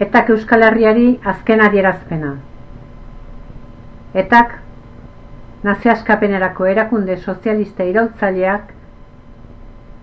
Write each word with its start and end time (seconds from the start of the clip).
Etak 0.00 0.30
Euskal 0.32 0.62
Herriari 0.64 1.08
azken 1.30 1.60
adierazpena. 1.60 2.28
Etak 4.20 4.54
nazioaskapenerako 5.66 6.68
erakunde 6.70 7.16
sozialista 7.18 7.84
irautzaileak 7.84 8.70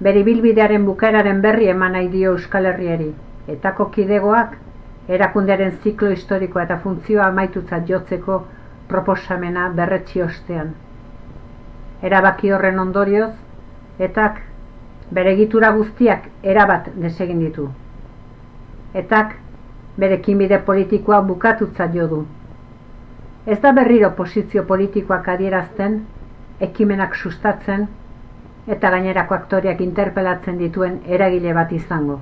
bere 0.08 0.22
bilbidearen 0.28 0.86
bukaeraren 0.86 1.42
berri 1.42 1.72
eman 1.74 1.98
nahi 1.98 2.12
dio 2.14 2.36
Euskal 2.36 2.70
Herriari. 2.72 3.08
Etako 3.56 3.88
kidegoak 3.96 4.54
erakundearen 5.18 5.74
ziklo 5.82 6.12
historikoa 6.14 6.68
eta 6.68 6.78
funtzioa 6.86 7.32
amaitutzat 7.32 7.90
jotzeko 7.90 8.38
proposamena 8.94 9.66
berretsi 9.82 10.22
ostean. 10.28 10.72
Erabaki 12.04 12.54
horren 12.54 12.78
ondorioz, 12.86 13.34
etak 14.10 14.40
bere 15.10 15.34
egitura 15.34 15.74
guztiak 15.82 16.30
erabat 16.54 16.94
desegin 17.02 17.42
ditu. 17.48 17.70
Etak 18.94 19.36
bere 19.98 20.20
kinbide 20.22 20.60
politikoa 20.70 21.22
bukatutzat 21.22 21.96
jo 21.96 22.08
du. 22.08 22.26
Ez 23.46 23.60
da 23.62 23.72
berriro 23.72 24.12
posizio 24.16 24.64
politikoak 24.68 25.28
adierazten, 25.34 26.02
ekimenak 26.60 27.16
sustatzen 27.16 27.88
eta 28.68 28.90
gainerako 28.92 29.36
aktoriak 29.36 29.82
interpelatzen 29.82 30.58
dituen 30.58 31.00
eragile 31.18 31.54
bat 31.54 31.72
izango. 31.72 32.20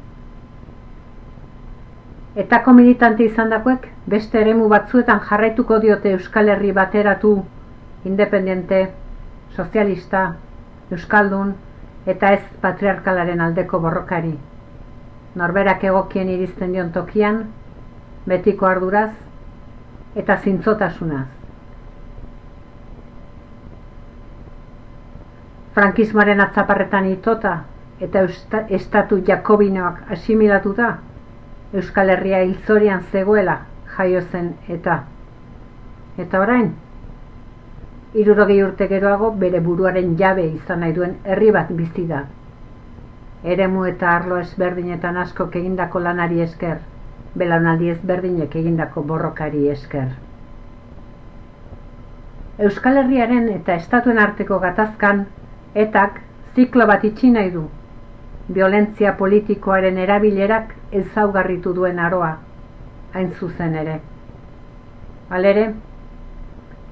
Etako 2.35 2.73
militante 2.77 3.25
izandakoek 3.25 3.87
beste 4.13 4.41
eremu 4.41 4.67
batzuetan 4.70 5.21
jarraituko 5.29 5.79
diote 5.79 6.12
Euskal 6.17 6.51
Herri 6.51 6.71
bateratu, 6.76 7.31
independiente, 8.05 8.81
sozialista, 9.55 10.26
euskaldun 10.91 11.53
eta 12.05 12.34
ez 12.37 12.41
patriarkalaren 12.62 13.41
aldeko 13.41 13.79
borrokari. 13.79 14.34
Norberak 15.35 15.84
egokien 15.84 16.29
iristen 16.29 16.76
dion 16.76 16.91
tokian, 16.95 17.45
betiko 18.26 18.65
arduraz 18.65 19.12
eta 20.15 20.37
zintzotasunaz. 20.37 21.27
Frankismoaren 25.76 26.41
atzaparretan 26.41 27.09
itota 27.12 27.57
eta 27.99 28.23
estatu 28.70 29.20
jakobinoak 29.27 30.12
asimilatuta, 30.12 30.95
Euskal 31.73 32.09
Herria 32.09 32.41
hilzorian 32.43 33.04
zegoela 33.12 33.59
jaio 33.98 34.21
zen 34.32 34.54
eta. 34.70 35.04
Eta 36.17 36.39
orain, 36.39 36.71
irurogei 38.13 38.62
urte 38.63 38.87
geroago 38.87 39.32
bere 39.43 39.60
buruaren 39.60 40.15
jabe 40.20 40.48
izan 40.48 40.79
nahi 40.85 40.93
duen 40.95 41.17
herri 41.26 41.51
bat 41.51 41.71
bizi 41.79 42.07
da. 42.07 42.23
Eremu 43.43 43.85
eta 43.91 44.12
arlo 44.15 44.39
ezberdinetan 44.39 45.17
asko 45.17 45.49
egindako 45.51 45.99
lanari 45.99 46.41
esker, 46.41 46.77
belaunaldi 47.36 47.90
ezberdinek 47.94 48.55
egindako 48.62 49.04
borrokari 49.12 49.68
esker. 49.70 50.08
Euskal 52.68 52.98
Herriaren 53.02 53.50
eta 53.54 53.76
estatuen 53.82 54.20
arteko 54.26 54.60
gatazkan, 54.64 55.26
etak 55.86 56.22
ziklo 56.56 56.88
bat 56.88 57.04
itxi 57.04 57.32
nahi 57.32 57.52
du. 57.56 57.66
Violentzia 58.58 59.16
politikoaren 59.20 59.98
erabilerak 59.98 60.72
ezaugarritu 61.02 61.74
duen 61.80 62.00
aroa, 62.00 62.32
hain 63.13 63.32
zuzen 63.40 63.76
ere. 63.82 64.00
Alere, 65.30 65.66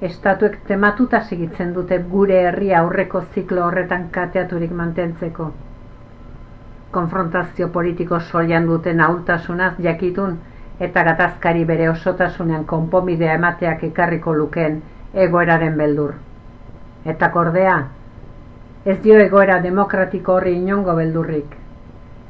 estatuek 0.09 0.57
tematuta 0.67 1.21
segitzen 1.23 1.73
dute 1.73 1.99
gure 2.15 2.41
herria 2.47 2.79
aurreko 2.81 3.21
ziklo 3.33 3.67
horretan 3.67 4.09
kateaturik 4.17 4.71
mantentzeko. 4.79 5.51
Konfrontazio 6.93 7.67
politiko 7.75 8.19
solian 8.19 8.67
duten 8.69 9.01
ahultasunaz 9.01 9.73
jakitun 9.85 10.35
eta 10.87 11.03
gatazkari 11.07 11.65
bere 11.65 11.89
osotasunean 11.89 12.65
konpomidea 12.71 13.33
emateak 13.39 13.83
ekarriko 13.89 14.33
lukeen 14.37 14.81
egoeraren 15.25 15.77
beldur. 15.77 16.13
Eta 17.13 17.29
kordea, 17.31 17.75
ez 18.85 18.97
dio 19.03 19.19
egoera 19.25 19.59
demokratiko 19.63 20.37
horri 20.37 20.55
inongo 20.59 20.95
beldurrik. 20.99 21.57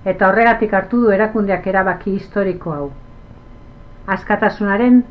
Eta 0.05 0.29
horregatik 0.29 0.73
hartu 0.79 1.01
du 1.03 1.11
erakundeak 1.17 1.67
erabaki 1.73 2.15
historiko 2.19 2.73
hau. 2.77 2.87
Askatasunaren 4.15 5.03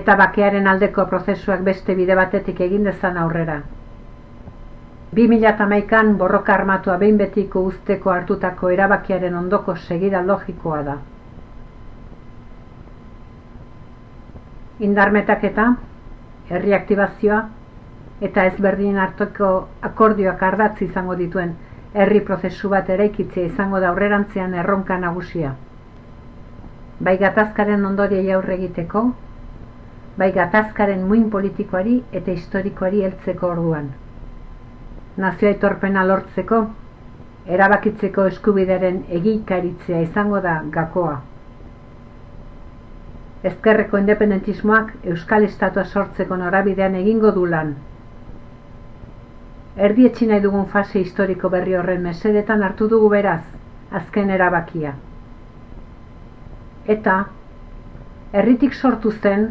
eta 0.00 0.16
bakearen 0.20 0.66
aldeko 0.72 1.06
prozesuak 1.12 1.64
beste 1.70 1.94
bide 1.94 2.16
batetik 2.18 2.60
egin 2.60 2.84
dezan 2.90 3.16
aurrera. 3.16 3.62
2008an 5.14 6.16
borroka 6.18 6.54
armatua 6.54 6.96
behin 6.98 7.18
betiko 7.18 7.60
usteko 7.70 8.10
hartutako 8.10 8.70
erabakiaren 8.76 9.34
ondoko 9.40 9.76
segida 9.76 10.22
logikoa 10.30 10.80
da. 10.88 10.96
Indarmetak 14.88 15.44
eta 15.50 15.68
herri 16.50 16.74
aktibazioa 16.74 17.38
eta 18.28 18.46
ezberdin 18.50 18.98
hartoko 19.04 19.52
akordioak 19.90 20.42
ardatzi 20.42 20.88
izango 20.90 21.14
dituen 21.22 21.54
herri 21.94 22.20
prozesu 22.28 22.68
bat 22.74 22.90
eraikitzea 22.90 23.46
izango 23.52 23.80
da 23.80 23.92
aurrerantzean 23.94 24.54
erronka 24.62 24.98
nagusia. 24.98 25.54
Bai 27.00 27.16
gatazkaren 27.18 27.84
ondoriei 27.86 28.32
aurre 28.32 28.54
egiteko, 28.58 29.04
bai 30.18 30.32
gatazkaren 30.32 31.06
muin 31.10 31.28
politikoari 31.30 32.00
eta 32.20 32.34
historikoari 32.34 33.04
heltzeko 33.06 33.52
orduan. 33.56 33.92
Nazioa 35.22 35.52
etorpena 35.54 36.02
lortzeko, 36.06 36.58
erabakitzeko 37.56 38.24
eskubideren 38.32 39.02
egikaritzea 39.18 40.00
izango 40.06 40.40
da 40.46 40.54
gakoa. 40.76 41.16
Ezkerreko 43.50 44.00
independentismoak 44.00 44.94
Euskal 45.12 45.44
Estatua 45.44 45.84
sortzeko 45.84 46.36
norabidean 46.40 46.94
egingo 47.00 47.30
du 47.36 47.44
lan. 47.46 47.74
Erdi 49.76 50.08
nahi 50.26 50.40
dugun 50.40 50.66
fase 50.72 51.00
historiko 51.00 51.50
berri 51.50 51.74
horren 51.74 52.02
mesedetan 52.02 52.62
hartu 52.62 52.88
dugu 52.88 53.08
beraz, 53.14 53.42
azken 53.90 54.30
erabakia. 54.30 54.94
Eta, 56.86 57.16
herritik 58.32 58.74
sortu 58.74 59.10
zen 59.10 59.46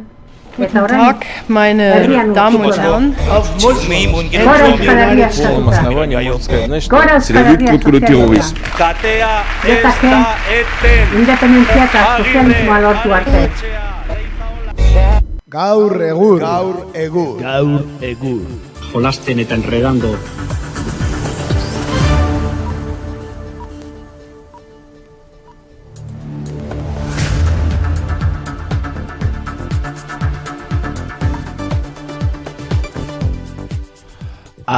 Guten 0.56 0.88
Tag, 0.88 1.26
meine 1.48 2.08
Damen 2.34 2.66
und 2.66 2.78
Herren. 2.78 3.16
Lortu 12.82 13.14
arte. 13.14 13.50
Gaur 15.50 16.02
egur. 16.02 16.40
Gaur 16.40 16.86
egur. 16.94 17.40
Gaur 17.42 17.84
egur. 18.02 18.46
Jolasten 18.94 19.40
eta 19.40 19.56
enredando 19.56 20.16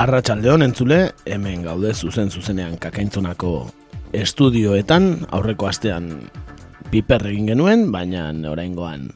Arratxaldeon 0.05 0.61
entzule, 0.61 0.99
hemen 1.25 1.63
gaude 1.65 1.89
zuzen 1.97 2.27
zuzenean 2.29 2.75
kakaintzonako 2.77 3.71
estudioetan, 4.13 5.25
aurreko 5.33 5.65
astean 5.65 6.11
piper 6.91 7.25
egin 7.31 7.49
genuen, 7.49 7.87
baina 7.95 8.27
oraingoan 8.51 9.07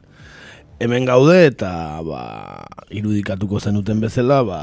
hemen 0.81 1.05
gaude 1.05 1.43
eta 1.51 1.71
ba, 2.07 2.23
irudikatuko 2.89 3.61
zenuten 3.61 4.01
bezala, 4.01 4.41
ba, 4.47 4.61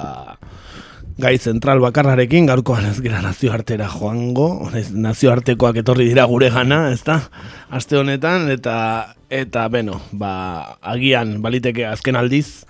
gai 1.23 1.37
zentral 1.39 1.79
bakarrarekin 1.85 2.51
gaurkoan 2.51 2.91
ez 2.91 2.99
gira 3.05 3.23
nazioartera 3.23 3.87
joango, 3.95 4.49
nazioartekoak 4.99 5.79
etorri 5.85 6.09
dira 6.11 6.27
gure 6.27 6.51
gana, 6.51 6.89
ezta? 6.91 7.21
Aste 7.71 8.01
honetan, 8.03 8.51
eta, 8.51 9.15
eta 9.31 9.69
beno, 9.71 10.01
ba, 10.11 10.33
agian 10.83 11.39
baliteke 11.45 11.87
azken 11.87 12.19
aldiz, 12.19 12.65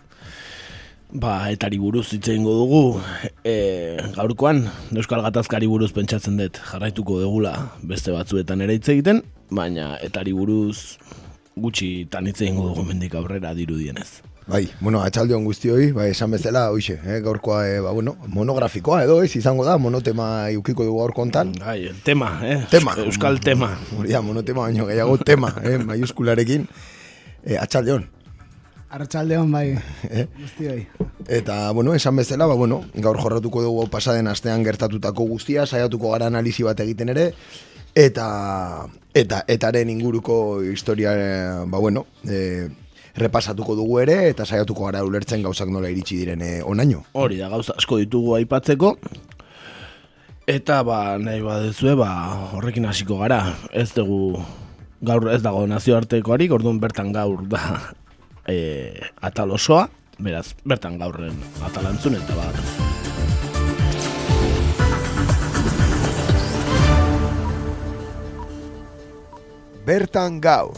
Ba, 1.14 1.46
etari 1.54 1.78
buruz 1.78 2.08
hitz 2.10 2.26
egingo 2.32 2.52
dugu, 2.58 3.00
e, 3.46 3.96
gaurkoan, 4.16 4.64
Euskal 4.90 5.22
Gatazkari 5.22 5.68
buruz 5.70 5.92
pentsatzen 5.94 6.36
dut 6.40 6.58
jarraituko 6.58 7.20
degula 7.20 7.52
beste 7.86 8.10
batzuetan 8.10 8.64
ere 8.66 8.74
hitz 8.74 8.88
egiten, 8.90 9.22
baina 9.54 9.94
etari 10.02 10.34
buruz 10.34 10.98
gutxi 11.54 12.08
tan 12.10 12.26
hitz 12.26 12.40
egingo 12.40 12.72
dugu 12.72 12.82
mendik 12.88 13.14
aurrera 13.14 13.54
dirudienez. 13.54 14.08
Bai, 14.50 14.64
bueno, 14.80 14.98
atxaldion 15.02 15.46
guztioi, 15.46 15.92
bai, 15.94 16.08
esan 16.10 16.34
bezala, 16.34 16.66
hoxe, 16.74 16.98
eh, 16.98 17.20
gaurkoa, 17.22 17.62
eh, 17.70 17.78
ba, 17.82 17.94
bueno, 17.94 18.16
monografikoa 18.26 19.04
edo, 19.06 19.20
ez, 19.22 19.30
izango 19.38 19.64
da, 19.66 19.78
monotema 19.78 20.50
iukiko 20.54 20.86
dugu 20.86 21.00
gaur 21.04 21.14
kontan. 21.14 21.54
Bai, 21.62 21.92
tema, 22.06 22.32
eh, 22.42 22.60
tema. 22.70 22.94
Euskal 23.06 23.40
tema. 23.40 23.72
Moria, 23.94 24.22
monotema 24.22 24.66
baino, 24.66 24.86
gehiago 24.90 25.18
tema, 25.18 25.54
eh, 25.62 25.78
maiuskularekin. 25.78 26.66
Eh, 27.46 27.58
atxaldion, 27.62 28.06
Arratxaldeon 28.90 29.50
bai, 29.50 29.74
eh? 30.10 30.26
guztioi. 30.38 30.86
Eta, 31.26 31.72
bueno, 31.72 31.94
esan 31.94 32.16
bezala, 32.16 32.46
ba, 32.46 32.54
bueno, 32.54 32.84
gaur 32.94 33.18
jorratuko 33.18 33.62
dugu 33.64 33.88
pasaden 33.90 34.28
astean 34.30 34.62
gertatutako 34.64 35.26
guztia, 35.26 35.66
saiatuko 35.66 36.12
gara 36.12 36.28
analizi 36.30 36.62
bat 36.62 36.80
egiten 36.84 37.10
ere, 37.10 37.32
eta 37.96 38.26
eta 39.16 39.42
etaren 39.48 39.90
inguruko 39.90 40.60
historia 40.62 41.10
ba 41.66 41.78
bueno, 41.80 42.04
e, 42.28 42.68
repasatuko 43.16 43.74
dugu 43.78 43.98
ere 44.02 44.18
eta 44.28 44.44
saiatuko 44.44 44.84
gara 44.90 45.00
ulertzen 45.08 45.42
gauzak 45.42 45.72
nola 45.72 45.88
iritsi 45.88 46.20
diren 46.20 46.42
e, 46.44 46.50
onaino. 46.62 47.02
Hori 47.16 47.40
da, 47.40 47.48
gauza 47.48 47.74
asko 47.80 47.98
ditugu 48.02 48.36
aipatzeko. 48.36 48.94
Eta 50.46 50.82
ba, 50.86 51.16
nahi 51.18 51.40
badezue, 51.42 51.96
ba, 51.98 52.10
horrekin 52.54 52.86
hasiko 52.86 53.18
gara. 53.24 53.56
Ez 53.72 53.90
dugu 53.96 54.36
gaur 55.02 55.26
ez 55.32 55.40
dago 55.42 55.64
nazioartekoarik, 55.66 56.52
orduan 56.52 56.78
bertan 56.80 57.10
gaur 57.16 57.42
da 57.48 57.64
e, 58.48 59.00
atal 59.20 59.50
osoa, 59.50 59.88
beraz, 60.18 60.54
bertan 60.64 60.98
gaurren 60.98 61.36
atalantzun 61.66 62.16
eta 62.18 62.36
bat. 62.38 62.56
Bertan 69.86 70.40
gaur. 70.42 70.74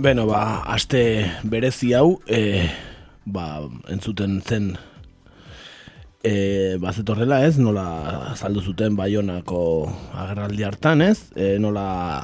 Beno, 0.00 0.24
ba, 0.24 0.62
aste 0.64 1.28
berezi 1.44 1.90
hau, 1.92 2.22
e, 2.24 2.70
ba, 3.28 3.60
entzuten 3.92 4.38
zen 4.40 4.70
e, 6.22 6.76
bazetorrela 6.80 7.44
ez, 7.46 7.56
nola 7.58 8.34
saldu 8.36 8.62
zuten 8.62 8.96
baionako 8.96 9.62
agerraldi 10.12 10.66
hartan 10.66 11.02
ez, 11.04 11.30
e, 11.36 11.56
nola 11.62 12.20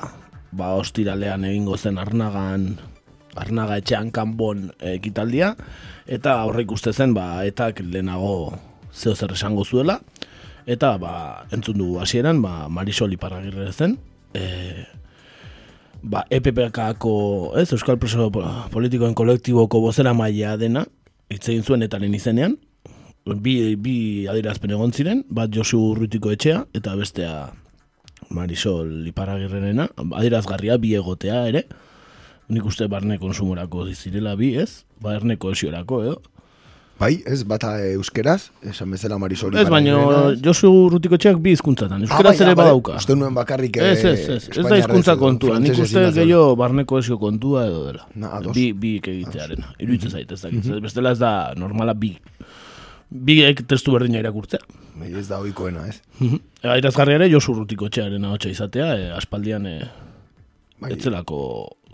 ba, 0.53 0.75
ostiralean 0.77 1.47
egingo 1.49 1.77
zen 1.77 1.99
arnagan, 2.01 2.75
arnaga 3.37 3.79
etxean 3.81 4.11
kanbon 4.15 4.71
ekitaldia, 4.97 5.55
eta 6.07 6.41
aurreik 6.45 6.73
uste 6.73 6.93
zen, 6.93 7.15
ba, 7.17 7.45
etak 7.49 7.83
lehenago 7.85 8.57
zeo 8.93 9.15
zer 9.15 9.33
esango 9.37 9.65
zuela, 9.65 10.01
eta 10.67 10.97
ba, 11.01 11.47
entzun 11.53 11.81
dugu 11.81 12.01
hasieran, 12.05 12.43
ba, 12.45 12.69
Marisol 12.69 13.17
Iparragirre 13.17 13.73
zen, 13.73 13.99
e, 14.37 14.85
ba, 16.03 16.25
EPPKako, 16.31 17.17
ez, 17.61 17.71
Euskal 17.73 18.01
Preso 18.01 18.31
Politikoen 18.73 19.17
kolektiboko 19.17 19.81
bozera 19.85 20.15
maia 20.17 20.57
dena, 20.61 20.87
hitz 21.33 21.49
egin 21.49 21.65
zuen 21.67 21.83
etaren 21.83 22.15
izenean, 22.15 22.57
bi, 23.35 23.75
bi 23.77 23.97
adirazpen 24.31 24.71
egon 24.71 24.93
ziren, 24.93 25.25
bat 25.29 25.51
Josu 25.51 25.81
Urrutiko 25.91 26.31
etxea, 26.31 26.63
eta 26.77 26.95
bestea 26.99 27.35
Marisol 28.31 29.07
Iparagirrenena, 29.11 29.89
adirazgarria 30.19 30.79
bi 30.79 30.95
egotea 30.99 31.43
ere, 31.51 31.67
nik 32.49 32.65
uste 32.67 32.87
barne 32.89 33.19
konsumorako 33.19 33.87
dizirela 33.89 34.37
bi, 34.39 34.55
ez? 34.63 34.85
Ba, 35.03 35.17
erne 35.19 35.37
koesiorako, 35.37 36.03
edo? 36.07 36.17
Bai, 36.97 37.19
ez, 37.29 37.43
bata 37.45 37.75
euskeraz, 37.91 38.47
esan 38.65 38.95
bezala 38.95 39.19
marisori. 39.21 39.59
Ez, 39.61 39.67
baina 39.69 39.99
Josu 40.41 40.71
Rutiko 40.95 41.19
txeak 41.21 41.43
bi 41.45 41.53
izkuntzatan, 41.53 42.07
euskeraz 42.07 42.31
ah, 42.31 42.39
bai, 42.39 42.47
ere 42.47 42.55
bai, 42.55 42.63
badauka. 42.63 42.95
Uste 43.03 43.17
nuen 43.19 43.35
bakarrik 43.37 43.77
Ez, 43.85 43.99
ez, 44.01 44.23
ez, 44.33 44.39
ez 44.49 44.65
da 44.65 44.79
izkuntza 44.81 45.19
kontua, 45.21 45.59
nik 45.61 45.77
uste 45.77 46.07
gehiago 46.17 46.55
barneko 46.57 47.03
esio 47.03 47.19
kontua 47.21 47.67
edo 47.69 47.83
dela. 47.91 48.07
Na, 48.17 48.39
bi, 48.49 48.71
bi 48.73 48.95
egitearen, 49.03 49.67
iruditzen 49.77 50.15
zaitez, 50.15 50.41
mm 50.47 50.63
-hmm. 50.63 50.87
bestela 50.87 51.13
ez 51.13 51.21
da 51.21 51.53
normala 51.59 51.93
bi. 51.93 52.15
Bi 53.11 53.39
testu 53.69 53.95
berdina 53.95 54.19
irakurtzea. 54.19 54.61
Bai, 54.97 55.13
ez 55.15 55.29
da 55.29 55.39
oikoena, 55.39 55.87
ez? 55.87 56.01
Mm 56.19 56.29
-hmm. 56.29 56.79
Irazgarri 56.79 57.15
ere 57.15 57.31
Josu 57.31 57.55
Rutiko 57.55 57.89
txearen 57.89 58.25
ahotsa 58.25 58.49
izatea, 58.49 58.95
e, 58.97 59.11
aspaldian 59.13 59.67
e, 59.67 59.79
bai. 60.81 60.93
etzelako 60.93 61.41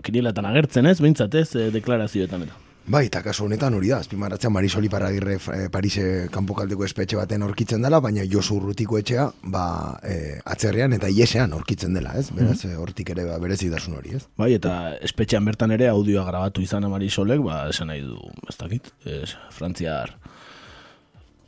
kiniletan 0.03 0.45
agertzen 0.45 0.87
ez, 0.87 1.01
behintzatez, 1.01 1.55
e, 1.57 1.71
deklarazioetan 1.71 2.43
eta. 2.43 2.55
Bai, 2.87 3.05
eta 3.07 3.21
kasu 3.23 3.45
honetan 3.45 3.75
hori 3.75 3.89
da, 3.89 3.99
azpimarratzen 4.03 4.51
Marisoli 4.53 4.89
Paragirre 4.89 5.37
e, 5.39 5.69
Parise 5.71 6.29
kanpokaldeko 6.35 6.85
espetxe 6.85 7.17
baten 7.17 7.43
aurkitzen 7.43 7.83
dela, 7.83 8.01
baina 8.01 8.25
Josu 8.27 8.57
Urrutiko 8.57 8.99
etxea, 8.99 9.29
ba, 9.45 9.99
e, 10.03 10.41
atzerrean 10.45 10.93
eta 10.93 11.09
iesean 11.09 11.53
aurkitzen 11.53 11.95
dela, 11.95 12.17
ez? 12.19 12.31
Beraz, 12.31 12.65
mm 12.65 12.81
hortik 12.83 13.11
ere 13.11 13.25
ba, 13.25 13.39
berezi 13.39 13.69
dasun 13.69 13.95
hori, 13.95 14.17
ez? 14.17 14.27
Bai, 14.39 14.55
eta 14.55 14.97
espetxean 15.01 15.45
bertan 15.45 15.71
ere 15.71 15.89
audioa 15.89 16.25
grabatu 16.25 16.63
izan 16.63 16.89
Marisolek, 16.91 17.41
ba, 17.41 17.69
esan 17.69 17.93
nahi 17.93 18.01
du, 18.01 18.19
ez 18.49 18.57
dakit, 18.59 18.91
es, 19.05 19.37
frantziar, 19.51 20.17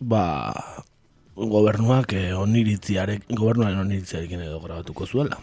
ba, 0.00 0.54
gobernuak 1.36 2.14
eh, 2.14 2.32
oniritziarek, 2.38 3.26
gobernuaren 3.34 3.78
oniritziarekin 3.82 4.46
edo 4.46 4.60
grabatuko 4.62 5.06
zuela. 5.06 5.38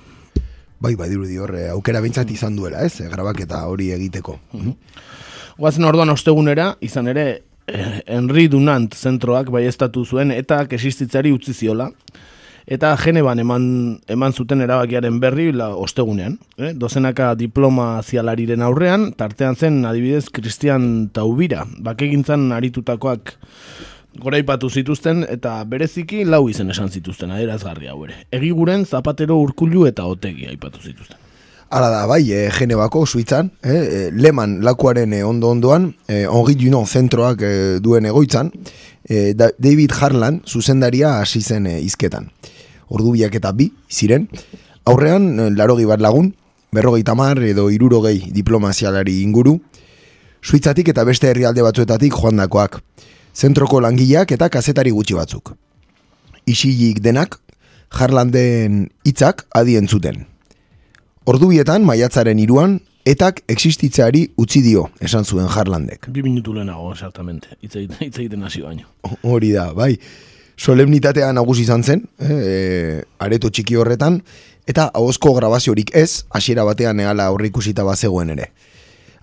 Bai, 0.82 0.96
bai, 0.96 1.12
dirudi 1.12 1.38
horre, 1.38 1.68
aukera 1.70 2.02
bintzat 2.02 2.32
izan 2.34 2.56
duela, 2.58 2.82
ez? 2.82 3.04
Grabaketa 3.12 3.66
hori 3.70 3.92
egiteko. 3.94 4.40
Mm 4.58 4.78
Guazen 5.62 5.84
orduan 5.86 6.10
ostegunera, 6.10 6.72
izan 6.82 7.10
ere, 7.12 7.26
eh, 7.68 8.00
Henri 8.08 8.48
Dunant 8.50 8.96
zentroak 8.96 9.52
bai 9.52 9.70
zuen 10.06 10.32
eta 10.32 10.66
kesistitzari 10.66 11.32
utzi 11.32 11.54
ziola. 11.54 11.92
Eta 12.66 12.96
Geneban 12.98 13.40
eman, 13.40 14.02
eman 14.08 14.34
zuten 14.34 14.62
erabakiaren 14.62 15.20
berri 15.20 15.52
la 15.52 15.76
ostegunean. 15.76 16.40
Eh? 16.58 16.74
Dozenaka 16.74 17.36
diploma 17.36 18.02
zialariren 18.02 18.62
aurrean, 18.62 19.14
tartean 19.14 19.56
zen 19.56 19.86
adibidez 19.86 20.30
Christian 20.32 21.10
Taubira. 21.14 21.66
Bakegintzan 21.78 22.52
aritutakoak 22.52 23.36
goraipatu 24.20 24.70
zituzten 24.70 25.24
eta 25.30 25.62
bereziki 25.66 26.24
lau 26.26 26.48
izen 26.50 26.70
esan 26.74 26.90
zituzten 26.92 27.32
aderazgarri 27.32 27.88
hau 27.88 28.04
ere. 28.06 28.26
Egiguren 28.32 28.86
zapatero 28.86 29.38
urkulu 29.40 29.86
eta 29.88 30.06
otegi 30.06 30.48
aipatu 30.52 30.82
zituzten. 30.82 31.18
Hala 31.72 31.88
da, 31.88 32.02
bai, 32.04 32.26
e, 32.36 32.50
Genebako, 32.52 33.06
Suitzan, 33.08 33.48
e, 33.64 34.10
Leman 34.12 34.58
lakuaren 34.60 35.14
ondo-ondoan, 35.24 35.86
e, 36.04 36.26
ongi 36.28 36.58
juno 36.60 36.82
zentroak 36.86 37.46
duen 37.80 38.10
egoitzan, 38.10 38.52
e, 39.08 39.32
David 39.34 39.96
Harlan 39.96 40.42
zuzendaria 40.46 41.22
hasi 41.22 41.40
zen 41.42 41.70
e, 41.72 41.78
izketan. 41.80 42.28
Ordu 42.92 43.14
biak 43.16 43.40
eta 43.40 43.54
bi, 43.56 43.70
ziren, 43.88 44.28
aurrean, 44.84 45.32
e, 45.40 45.48
larogi 45.56 45.88
bat 45.88 46.04
lagun, 46.04 46.34
berrogei 46.76 47.06
tamar 47.08 47.40
edo 47.40 47.70
irurogei 47.72 48.32
diplomazialari 48.36 49.22
inguru, 49.24 49.60
Suitzatik 50.42 50.88
eta 50.90 51.04
beste 51.06 51.28
herrialde 51.30 51.62
batzuetatik 51.62 52.16
joandakoak, 52.18 52.80
zentroko 53.36 53.82
langileak 53.82 54.32
eta 54.32 54.50
kazetari 54.50 54.92
gutxi 54.92 55.16
batzuk. 55.18 55.56
Isilik 56.46 57.00
denak, 57.02 57.40
Harlanden 57.92 58.88
hitzak 59.06 59.46
adien 59.56 59.88
zuten. 59.88 60.26
Ordubietan, 61.28 61.84
maiatzaren 61.86 62.40
iruan, 62.40 62.80
etak 63.06 63.42
existitzeari 63.52 64.24
utzi 64.42 64.62
dio, 64.66 64.88
esan 65.04 65.26
zuen 65.26 65.50
Harlandek. 65.50 66.08
Bi 66.10 66.24
minutu 66.24 66.54
lehenago, 66.56 66.92
exactamente, 66.94 67.58
hitz 67.62 67.76
egiten 67.76 68.44
hasi 68.44 68.62
baino. 68.62 68.88
Hori 69.22 69.52
da, 69.52 69.72
bai. 69.74 69.96
Solemnitatea 70.62 71.32
nagusi 71.34 71.66
izan 71.66 71.84
zen, 71.84 72.06
eh, 72.20 72.32
e, 72.32 73.04
areto 73.20 73.50
txiki 73.50 73.76
horretan, 73.76 74.22
eta 74.70 74.90
ahozko 74.94 75.34
grabaziorik 75.34 75.94
ez, 75.98 76.24
hasiera 76.30 76.64
batean 76.68 77.00
ehala 77.02 77.32
horri 77.34 77.50
ikusita 77.50 77.84
bazegoen 77.84 78.36
ere. 78.36 78.52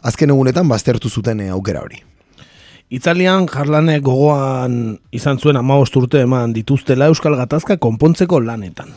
Azken 0.02 0.34
egunetan, 0.34 0.68
baztertu 0.68 1.10
zuten 1.10 1.40
eh, 1.40 1.50
aukera 1.54 1.82
hori. 1.86 2.02
Itzalian 2.90 3.46
jarlane 3.52 3.98
gogoan 4.00 4.98
izan 5.12 5.38
zuen 5.38 5.56
ama 5.60 5.76
urte 5.78 6.24
eman 6.24 6.54
dituztela 6.56 7.10
Euskal 7.12 7.36
Gatazka 7.36 7.76
konpontzeko 7.76 8.40
lanetan 8.40 8.94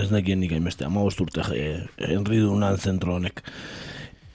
ez 0.00 0.10
nekien 0.12 0.40
nik 0.42 0.52
hainbeste, 0.54 0.86
ama 0.86 1.04
urte 1.04 1.44
enri 2.08 2.40
dunan 2.42 2.78
zentro 2.78 3.16
honek. 3.16 3.42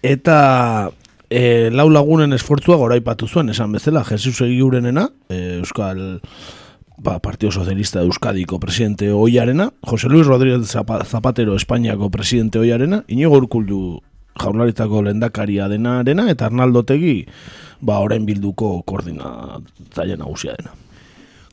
Eta 0.06 0.90
e, 1.30 1.70
lau 1.74 1.90
lagunen 1.92 2.34
esfortzua 2.36 2.80
goraipatu 2.80 3.28
zuen, 3.28 3.52
esan 3.54 3.74
bezala, 3.76 4.06
Jesus 4.08 4.40
egiurenena, 4.48 5.10
e, 5.30 5.60
Euskal 5.60 6.22
ba, 6.98 7.20
Partio 7.24 7.52
Socialista 7.52 8.04
Euskadiko 8.06 8.60
presidente 8.60 9.12
oiarena, 9.12 9.72
Jose 9.88 10.10
Luis 10.10 10.28
Rodríguez 10.28 10.72
Zapatero 10.72 11.56
Espainiako 11.56 12.10
presidente 12.10 12.60
oiarena, 12.60 13.04
inigo 13.08 13.36
urkuldu 13.38 14.00
jaurlaritako 14.42 15.04
lendakaria 15.10 15.68
dena 15.72 16.00
arena, 16.00 16.30
eta 16.32 16.48
Arnaldo 16.50 16.84
Tegi, 16.88 17.26
ba, 17.82 18.00
orain 18.00 18.26
bilduko 18.28 18.80
koordinatzaile 18.88 20.18
nagusia 20.20 20.56
dena. 20.58 20.76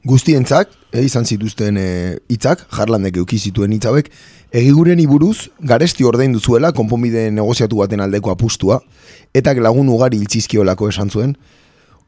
Guztientzak, 0.07 0.71
e, 0.93 1.03
izan 1.03 1.27
zituzten 1.27 1.79
eh, 1.81 2.17
hitzak, 2.31 2.63
e, 2.63 2.77
jarlandek 2.79 3.17
euki 3.19 3.41
zituen 3.43 3.73
hitzauek, 3.75 4.11
egiguren 4.55 5.01
iburuz, 5.03 5.49
garesti 5.59 6.07
ordein 6.07 6.37
duzuela, 6.37 6.71
konponbide 6.73 7.27
negoziatu 7.35 7.81
baten 7.83 8.05
aldeko 8.05 8.31
apustua, 8.31 8.81
eta 9.35 9.55
lagun 9.59 9.89
ugari 9.91 10.21
iltzizkiolako 10.23 10.89
esan 10.93 11.11
zuen, 11.11 11.35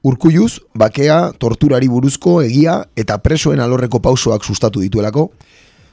urkuiuz, 0.06 0.61
bakea, 0.78 1.32
torturari 1.42 1.88
buruzko, 1.90 2.38
egia, 2.47 2.85
eta 2.97 3.18
presoen 3.18 3.61
alorreko 3.61 3.99
pausoak 3.99 4.47
sustatu 4.47 4.80
dituelako, 4.80 5.32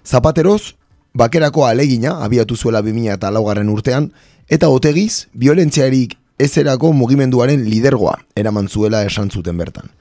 zapateroz, 0.05 0.75
bakerako 1.15 1.65
alegina, 1.65 2.19
abiatu 2.23 2.55
zuela 2.55 2.83
2000 2.83 3.17
eta 3.17 3.31
laugarren 3.31 3.71
urtean, 3.71 4.11
eta 4.47 4.69
otegiz, 4.69 5.25
violentziarik 5.33 6.17
ezerako 6.37 6.91
mugimenduaren 6.93 7.63
lidergoa, 7.65 8.19
eraman 8.35 8.67
zuela 8.69 9.05
esan 9.07 9.31
zuten 9.31 9.57
bertan 9.57 9.95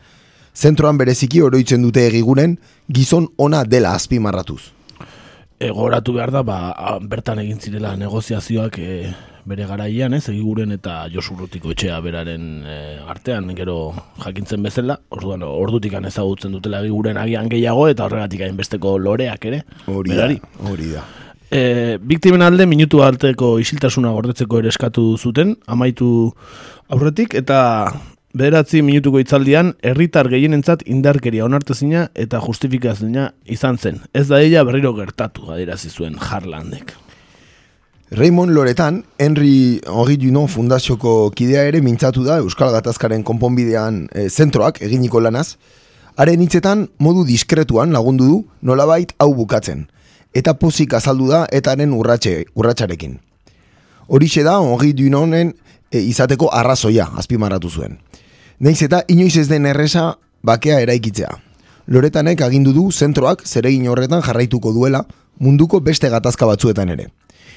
zentroan 0.54 0.99
bereziki 0.99 1.42
oroitzen 1.42 1.83
dute 1.83 2.06
egiguren 2.06 2.59
gizon 2.88 3.28
ona 3.37 3.64
dela 3.64 3.94
azpimarratuz. 3.94 4.61
egoratu 5.64 6.12
behar 6.12 6.30
da, 6.35 6.42
ba, 6.42 6.75
bertan 7.00 7.38
egin 7.40 7.61
zirela 7.61 7.94
negoziazioak 7.97 8.78
e, 8.78 9.14
bere 9.49 9.67
garaian, 9.69 10.15
ez, 10.17 10.23
egiguren 10.33 10.73
eta 10.75 11.03
josurrotiko 11.13 11.75
etxea 11.75 11.99
beraren 12.05 12.47
e, 12.65 12.77
artean, 13.11 13.51
gero 13.59 13.93
jakintzen 14.23 14.63
bezala, 14.65 14.99
orduan, 15.15 15.45
ordutik 15.45 15.97
ezagutzen 16.01 16.53
dutela 16.57 16.81
egiguren 16.85 17.21
agian 17.21 17.51
gehiago, 17.53 17.89
eta 17.89 18.07
horregatik 18.07 18.47
hain 18.47 18.57
besteko 18.57 18.97
loreak 18.99 19.45
ere, 19.51 19.63
hori 19.87 20.17
da, 20.17 20.31
hori 20.71 20.91
da. 20.95 21.05
E, 21.55 21.99
biktimen 22.01 22.43
alde 22.43 22.67
minutu 22.67 23.05
alteko 23.05 23.59
isiltasuna 23.63 24.11
gordetzeko 24.17 24.59
ere 24.63 24.73
eskatu 24.73 25.13
zuten, 25.19 25.55
amaitu 25.67 26.09
aurretik, 26.89 27.37
eta 27.39 27.61
Bederatzi 28.35 28.81
minutuko 28.83 29.21
itzaldian, 29.23 29.77
herritar 29.87 30.27
gehienentzat 30.33 30.83
indarkeria 30.91 31.45
onartezina 31.47 32.09
eta 32.19 32.41
justifikazina 32.43 33.29
izan 33.47 33.79
zen. 33.79 34.03
Ez 34.11 34.27
da 34.33 34.43
ella 34.43 34.67
berriro 34.67 34.91
gertatu, 34.99 35.53
adierazi 35.55 35.93
zuen 35.95 36.19
Harlandek. 36.19 36.97
Raymond 38.11 38.53
Loretan, 38.53 39.05
Henry 39.19 39.81
Henri 39.87 40.17
Dunon 40.21 40.47
fundazioko 40.47 41.31
kidea 41.33 41.63
ere 41.65 41.81
mintzatu 41.81 42.23
da 42.25 42.37
Euskal 42.43 42.71
Gatazkaren 42.75 43.23
konponbidean 43.25 44.03
e, 44.13 44.29
zentroak 44.29 44.83
eginiko 44.85 45.23
lanaz. 45.25 45.57
Haren 46.21 46.43
hitzetan 46.45 46.85
modu 47.01 47.25
diskretuan 47.25 47.97
lagundu 47.97 48.27
du 48.29 48.37
nolabait 48.61 49.15
hau 49.19 49.33
bukatzen. 49.35 49.87
Eta 50.37 50.53
pozik 50.55 50.93
azaldu 50.95 51.31
da 51.33 51.47
etaren 51.51 51.97
urratxe, 51.97 52.45
urratxarekin. 52.55 53.17
Horixe 54.07 54.45
da 54.45 54.59
Henri 54.61 54.93
Dunonen 54.93 55.55
e, 55.91 56.05
izateko 56.05 56.53
arrazoia 56.53 57.09
azpimarratu 57.17 57.71
zuen. 57.71 57.99
Neiz 58.61 58.83
eta 58.85 59.03
inoiz 59.09 59.39
ez 59.41 59.49
den 59.49 59.65
erresa 59.67 60.19
bakea 60.45 60.83
eraikitzea. 60.85 61.33
Loretanek 61.89 62.45
agindu 62.45 62.77
du 62.77 62.91
zentroak 62.93 63.49
zeregin 63.49 63.89
horretan 63.89 64.23
jarraituko 64.23 64.77
duela 64.77 65.07
munduko 65.41 65.81
beste 65.81 66.13
gatazka 66.13 66.47
batzuetan 66.47 66.93
ere. 66.93 67.09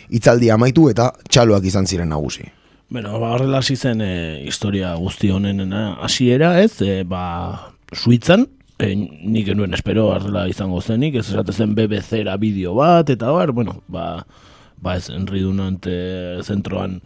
Itzaldi 0.09 0.51
amaitu 0.53 0.87
eta 0.91 1.11
txaloak 1.27 1.65
izan 1.67 1.87
ziren 1.87 2.09
nagusi. 2.09 2.47
Bueno, 2.89 3.17
ba, 3.19 3.33
horrela 3.35 3.61
zen 3.61 4.01
e, 4.01 4.43
historia 4.47 4.95
guzti 4.95 5.29
honen 5.29 5.73
hasiera 5.73 6.61
ez, 6.61 6.81
e, 6.81 7.03
ba, 7.03 7.73
suitzan, 7.91 8.47
e, 8.79 8.95
nik 8.95 9.45
genuen 9.45 9.73
espero 9.73 10.07
horrela 10.07 10.47
izango 10.47 10.79
zenik, 10.81 11.15
ez 11.15 11.27
esate 11.27 11.51
zen 11.51 11.75
BBC-era 11.75 12.37
bideo 12.37 12.75
bat, 12.75 13.09
eta 13.09 13.31
bar, 13.31 13.51
bueno, 13.51 13.81
ba, 13.87 14.23
ba 14.79 14.95
ez, 14.95 15.09
enridunante 15.09 16.39
zentroan, 16.43 17.01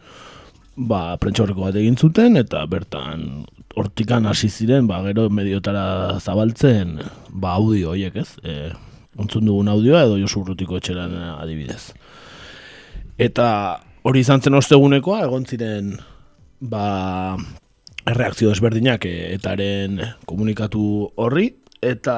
ba, 0.76 1.18
prentxorreko 1.18 1.66
bat 1.66 1.82
egin 1.82 1.98
zuten, 1.98 2.38
eta 2.38 2.62
bertan 2.70 3.48
hortikan 3.76 4.30
hasi 4.30 4.50
ziren, 4.50 4.86
ba, 4.86 5.02
gero 5.08 5.32
mediotara 5.34 6.20
zabaltzen, 6.20 7.00
ba, 7.30 7.56
audio 7.56 7.96
horiek 7.96 8.22
ez, 8.22 8.30
e, 8.46 8.70
ontzun 9.18 9.50
dugun 9.50 9.68
audioa 9.72 10.06
edo 10.06 10.22
Josu 10.22 10.44
Urrutiko 10.46 10.78
etxeran 10.78 11.18
adibidez. 11.40 11.90
Eta 13.22 13.48
hori 14.08 14.24
izan 14.26 14.42
zen 14.42 14.58
ostegunekoa, 14.58 15.22
egon 15.28 15.46
ziren, 15.46 15.94
ba, 16.62 17.38
erreakzio 18.10 18.50
desberdinak 18.50 19.06
e, 19.06 19.34
etaren 19.36 20.00
komunikatu 20.30 20.84
horri, 21.22 21.52
eta 21.86 22.16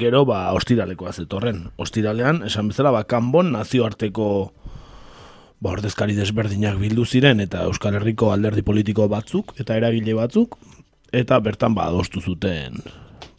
gero, 0.00 0.24
ba, 0.28 0.46
ostiralekoa 0.56 1.12
zetorren. 1.12 1.66
Ostiralean, 1.76 2.42
esan 2.48 2.72
bezala, 2.72 2.94
ba, 2.96 3.04
kanbon 3.08 3.52
nazioarteko 3.52 4.28
ba, 5.60 5.74
ordezkari 5.74 6.16
desberdinak 6.16 6.80
bildu 6.80 7.04
ziren 7.04 7.44
eta 7.44 7.66
Euskal 7.68 7.98
Herriko 7.98 8.32
alderdi 8.32 8.64
politiko 8.64 9.08
batzuk 9.10 9.54
eta 9.60 9.76
eragile 9.76 10.16
batzuk 10.16 10.56
eta 11.12 11.38
bertan 11.42 11.74
ba 11.74 11.88
adostu 11.88 12.20
zuten 12.20 12.78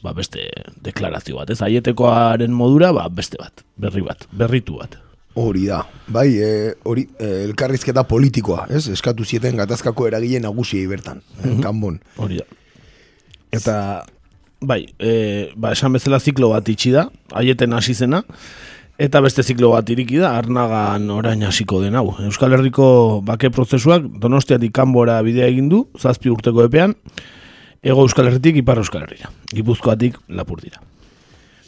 ba 0.04 0.14
beste 0.16 0.48
deklarazio 0.84 1.40
bat, 1.40 1.50
ez 1.52 1.62
aietekoaren 1.62 2.54
modura 2.56 2.94
ba 2.96 3.10
beste 3.12 3.40
bat, 3.40 3.64
berri 3.78 4.04
bat, 4.06 4.28
berritu 4.32 4.80
bat. 4.80 5.09
Hori 5.38 5.68
da, 5.70 5.84
bai, 6.10 6.30
e, 6.42 6.74
hori 6.90 7.06
e, 7.20 7.28
elkarrizketa 7.46 8.04
politikoa, 8.10 8.66
ez? 8.74 8.88
Eskatu 8.90 9.26
zieten 9.26 9.60
gatazkako 9.62 10.08
eragile 10.10 10.42
nagusiei 10.42 10.88
bertan, 10.90 11.22
mm 11.44 11.60
kanbon. 11.64 12.00
Hori 12.18 12.42
da. 12.42 12.48
Eta, 13.54 13.76
bai, 14.62 14.82
e, 14.98 15.14
ba, 15.56 15.76
esan 15.78 15.94
bezala 15.94 16.20
ziklo 16.20 16.50
bat 16.56 16.68
itxi 16.74 16.96
da, 16.98 17.06
aieten 17.38 17.78
hasi 17.78 17.94
zena, 17.94 18.24
eta 19.00 19.22
beste 19.24 19.46
ziklo 19.46 19.72
bat 19.76 19.90
iriki 19.94 20.18
da, 20.20 20.34
arnagan 20.42 21.10
orain 21.14 21.46
hasiko 21.46 21.84
den 21.86 21.96
hau. 21.96 22.10
Euskal 22.26 22.58
Herriko 22.58 22.90
bake 23.26 23.54
prozesuak 23.54 24.10
donostiatik 24.20 24.74
kanbora 24.76 25.22
bidea 25.26 25.48
egin 25.54 25.70
du, 25.70 25.86
zazpi 25.98 26.34
urteko 26.34 26.66
epean, 26.66 26.98
ego 27.86 28.04
Euskal 28.04 28.28
Herritik 28.28 28.60
ipar 28.64 28.82
Euskal 28.82 29.06
Herria. 29.06 29.32
Gipuzkoatik 29.54 30.20
lapur 30.28 30.66
dira. 30.66 30.89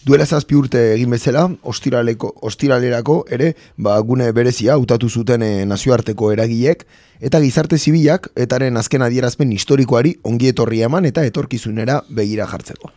Duela 0.02 0.26
zazpi 0.26 0.56
urte 0.58 0.80
egin 0.96 1.12
bezala, 1.14 1.44
ostiraleko, 1.62 2.32
ostiralerako 2.50 3.20
ere, 3.30 3.52
ba, 3.78 4.00
gune 4.02 4.32
berezia, 4.34 4.74
utatu 4.82 5.10
zuten 5.10 5.44
eh, 5.46 5.66
nazioarteko 5.70 6.32
eragilek, 6.34 6.88
eta 7.22 7.38
gizarte 7.44 7.78
zibilak, 7.78 8.32
etaren 8.34 8.82
azken 8.82 9.06
adierazpen 9.06 9.52
historikoari 9.54 10.16
ongi 10.26 10.50
etorri 10.50 10.82
eman 10.88 11.06
eta 11.06 11.22
etorkizunera 11.30 12.00
begira 12.10 12.50
jartzeko. 12.50 12.90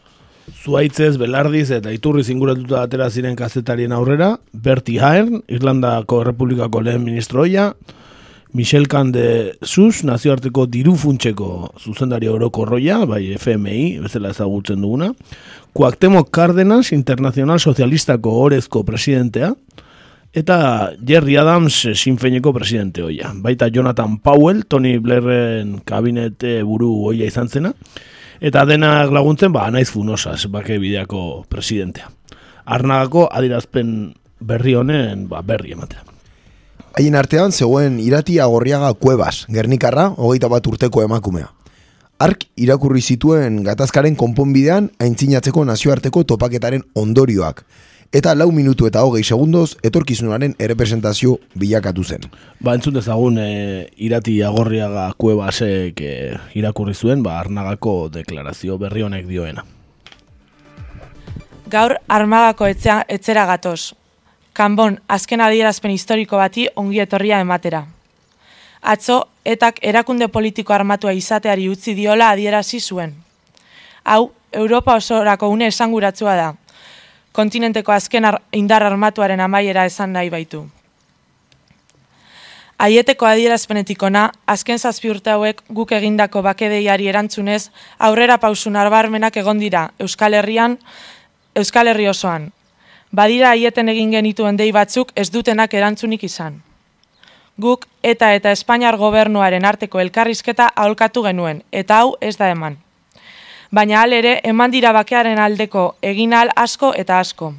Zuaitzez, 0.65 1.19
Belardiz 1.21 1.71
eta 1.77 1.93
Iturri 1.93 2.25
zinguratuta 2.25 2.81
atera 2.85 3.11
ziren 3.11 3.37
kazetarien 3.37 3.93
aurrera, 3.93 4.39
Berti 4.53 4.97
Haern, 4.97 5.43
Irlandako 5.49 6.23
Republikako 6.25 6.81
lehen 6.85 7.05
ministroia, 7.05 7.75
Michel 8.55 8.87
Kande 8.87 9.57
Sus, 9.67 10.05
nazioarteko 10.07 10.69
diru 10.71 10.93
funtseko 10.95 11.73
zuzendari 11.83 12.29
oroko 12.31 12.63
roia, 12.69 13.01
bai 13.03 13.35
FMI, 13.35 13.99
bezala 14.05 14.31
ezagutzen 14.31 14.79
duguna. 14.79 15.09
Kuaktemo 15.75 16.23
Cárdenas, 16.31 16.93
internazional 16.95 17.59
sozialistako 17.59 18.37
orezko 18.45 18.85
presidentea. 18.87 19.51
Eta 20.31 20.93
Jerry 21.03 21.35
Adams, 21.43 21.81
sinfeineko 21.99 22.55
presidente 22.55 23.03
hoia. 23.03 23.33
Baita 23.35 23.73
Jonathan 23.75 24.21
Powell, 24.23 24.63
Tony 24.71 25.01
Blairren 25.03 25.81
kabinete 25.83 26.61
buru 26.63 26.93
hoia 27.09 27.27
izan 27.27 27.51
zena. 27.51 27.75
Eta 28.39 28.63
denak 28.71 29.11
laguntzen, 29.11 29.51
ba, 29.51 29.67
naiz 29.75 29.89
funosas, 29.91 30.47
bake 30.47 30.79
bideako 30.79 31.43
presidentea. 31.51 32.07
Arnagako 32.71 33.27
adirazpen 33.35 34.13
berri 34.39 34.79
honen, 34.79 35.27
ba, 35.27 35.43
berri 35.43 35.75
ematea. 35.75 36.14
Haien 36.95 37.17
artean 37.19 37.51
zegoen 37.51 37.97
irati 37.99 38.37
agorriaga 38.39 38.93
kuebas, 38.95 39.49
gernikarra, 39.51 40.13
hogeita 40.15 40.47
bat 40.47 40.67
urteko 40.71 41.01
emakumea. 41.03 41.49
Ark 42.23 42.45
irakurri 42.55 43.01
zituen 43.03 43.57
gatazkaren 43.67 44.15
konponbidean 44.15 44.93
aintzinatzeko 45.03 45.65
nazioarteko 45.67 46.23
topaketaren 46.23 46.85
ondorioak. 46.95 47.65
Eta 48.15 48.37
lau 48.39 48.47
minutu 48.55 48.87
eta 48.87 49.03
hogei 49.03 49.25
segundoz 49.25 49.73
etorkizunaren 49.83 50.55
errepresentazio 50.63 51.41
bilakatu 51.59 52.05
zen. 52.05 52.29
Ba, 52.63 52.77
entzun 52.79 52.95
dezagun 52.95 53.43
e, 53.43 53.49
irati 53.99 54.37
agorriaga 54.47 55.09
kuebasek 55.19 55.99
e, 55.99 56.15
irakurri 56.55 56.95
zuen, 56.95 57.27
ba, 57.27 57.41
arnagako 57.41 57.97
deklarazio 58.21 58.79
berri 58.79 59.03
honek 59.03 59.27
dioena. 59.27 59.67
Gaur 61.75 61.99
armagako 62.07 62.71
etzea, 62.71 63.03
etzera 63.11 63.49
gatoz, 63.51 63.97
kanbon 64.55 65.01
azken 65.09 65.43
adierazpen 65.43 65.91
historiko 65.91 66.39
bati 66.39 66.69
ongi 66.77 67.03
etorria 67.03 67.41
ematera. 67.43 67.85
Atzo, 68.83 69.25
etak 69.45 69.81
erakunde 69.83 70.29
politiko 70.29 70.75
armatua 70.77 71.13
izateari 71.13 71.69
utzi 71.69 71.95
diola 71.95 72.31
adierazi 72.31 72.81
zuen. 72.81 73.15
Hau, 74.05 74.31
Europa 74.53 74.95
osorako 74.95 75.49
une 75.49 75.67
esanguratzua 75.73 76.37
da. 76.37 76.55
Kontinenteko 77.33 77.93
azken 77.93 78.29
indar 78.53 78.85
armatuaren 78.87 79.41
amaiera 79.41 79.85
esan 79.91 80.13
nahi 80.13 80.31
baitu. 80.31 80.63
Aieteko 82.79 83.27
adierazpenetik 83.27 84.03
ona, 84.03 84.29
azken 84.47 84.79
zazpi 84.79 85.11
urte 85.11 85.31
hauek 85.31 85.63
guk 85.71 85.93
egindako 85.95 86.43
bakedeiari 86.43 87.09
erantzunez, 87.09 87.71
aurrera 87.99 88.39
pausun 88.43 88.77
arbarmenak 88.77 89.37
egon 89.37 89.59
dira 89.63 89.89
Euskal 89.99 90.35
Herrian, 90.35 90.79
Euskal 91.55 91.89
Herri 91.89 92.09
osoan, 92.11 92.51
badira 93.15 93.51
aieten 93.55 93.89
egin 93.89 94.11
genituen 94.11 94.57
dei 94.59 94.71
batzuk 94.73 95.13
ez 95.15 95.31
dutenak 95.31 95.75
erantzunik 95.75 96.25
izan. 96.27 96.61
Guk 97.57 97.87
eta 98.03 98.33
eta 98.35 98.51
Espainiar 98.51 98.97
gobernuaren 98.99 99.65
arteko 99.65 100.01
elkarrizketa 100.03 100.73
aholkatu 100.75 101.23
genuen, 101.23 101.63
eta 101.71 102.01
hau 102.03 102.17
ez 102.21 102.37
da 102.37 102.49
eman. 102.51 102.81
Baina 103.71 104.01
al 104.03 104.13
ere, 104.13 104.41
eman 104.45 104.71
dira 104.71 104.93
bakearen 104.93 105.39
aldeko 105.39 105.95
egin 106.03 106.35
al 106.35 106.51
asko 106.57 106.93
eta 106.99 107.19
asko. 107.19 107.53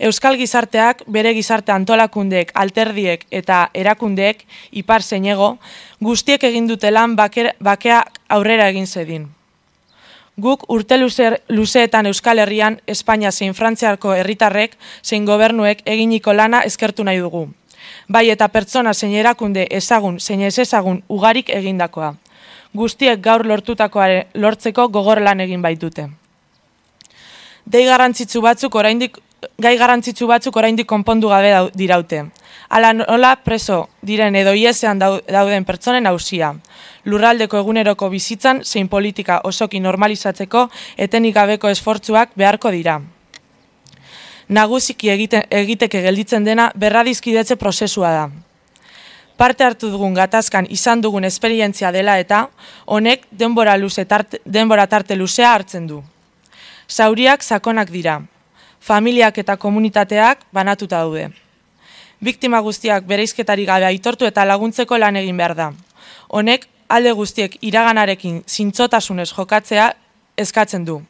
Euskal 0.00 0.38
gizarteak, 0.40 1.02
bere 1.06 1.34
gizarte 1.36 1.72
antolakundeek, 1.72 2.54
alterdiek 2.54 3.26
eta 3.30 3.66
erakundeek, 3.74 4.46
ipar 4.72 5.02
zeinego, 5.02 5.58
guztiek 6.00 6.44
egin 6.48 6.70
dute 6.70 6.90
lan 6.90 7.16
bakea 7.16 8.00
aurrera 8.28 8.70
egin 8.72 8.86
zedin. 8.86 9.28
Guk 10.40 10.62
urte 10.72 10.96
luze, 10.96 11.42
luzeetan 11.52 12.06
Euskal 12.08 12.38
Herrian, 12.40 12.78
Espainia 12.88 13.30
zein 13.30 13.52
Frantziarko 13.52 14.14
herritarrek 14.16 14.76
zein 15.04 15.26
gobernuek 15.28 15.82
eginiko 15.84 16.32
lana 16.32 16.62
eskertu 16.68 17.04
nahi 17.04 17.20
dugu. 17.20 17.42
Bai 18.08 18.30
eta 18.32 18.48
pertsona 18.48 18.94
zein 18.94 19.12
erakunde 19.20 19.66
ezagun 19.78 20.16
zein 20.20 20.40
ez 20.46 20.56
ezagun 20.64 21.02
ugarik 21.08 21.50
egindakoa. 21.56 22.14
Guztiek 22.72 23.20
gaur 23.20 23.44
lortutakoare 23.44 24.28
lortzeko 24.34 24.88
gogor 24.88 25.20
lan 25.20 25.44
egin 25.44 25.60
baitute. 25.62 26.08
Dei 27.66 27.84
garrantzitsu 27.84 28.40
batzuk 28.40 28.74
oraindik 28.80 29.18
gai 29.60 29.76
garrantzitsu 29.76 30.26
batzuk 30.30 30.56
oraindik 30.56 30.88
konpondu 30.88 31.28
gabe 31.28 31.52
diraute. 31.74 32.24
Hala 32.70 32.92
nola 32.94 33.32
preso 33.42 33.88
diren 34.06 34.36
edo 34.38 34.52
iesean 34.54 35.00
dauden 35.02 35.64
pertsonen 35.66 36.06
hausia. 36.06 36.52
Lurraldeko 37.04 37.58
eguneroko 37.58 38.08
bizitzan 38.12 38.60
zein 38.62 38.86
politika 38.88 39.40
osoki 39.50 39.80
normalizatzeko 39.82 40.68
etenik 40.96 41.34
gabeko 41.34 41.72
esfortzuak 41.74 42.36
beharko 42.38 42.70
dira. 42.70 43.00
Nagusiki 44.54 45.10
egite, 45.10 45.42
egiteke 45.50 46.04
gelditzen 46.06 46.46
dena 46.46 46.68
berradizkidetze 46.76 47.58
prozesua 47.58 48.14
da. 48.14 48.24
Parte 49.36 49.66
hartu 49.66 49.90
dugun 49.90 50.14
gatazkan 50.14 50.70
izan 50.70 51.02
dugun 51.02 51.26
esperientzia 51.26 51.90
dela 51.90 52.18
eta 52.22 52.44
honek 52.86 53.26
denbora, 53.32 53.76
luze 53.76 54.04
tarte, 54.04 54.44
denbora 54.46 54.86
tarte 54.86 55.18
luzea 55.18 55.54
hartzen 55.56 55.90
du. 55.90 56.02
Zauriak 56.86 57.42
sakonak 57.42 57.90
dira, 57.90 58.20
familiak 58.78 59.38
eta 59.42 59.56
komunitateak 59.56 60.46
banatuta 60.52 61.02
daude. 61.02 61.30
Biktima 62.20 62.60
guztiak 62.60 63.06
bereizketari 63.08 63.64
gabe 63.64 63.86
aitortu 63.88 64.26
eta 64.28 64.44
laguntzeko 64.44 64.98
lan 64.98 65.16
egin 65.16 65.38
behar 65.40 65.54
da. 65.56 65.70
Honek 66.28 66.66
alde 66.88 67.12
guztiek 67.16 67.56
iraganarekin 67.64 68.42
zintzotasunez 68.48 69.30
jokatzea 69.32 69.92
eskatzen 70.36 70.84
du. 70.84 71.00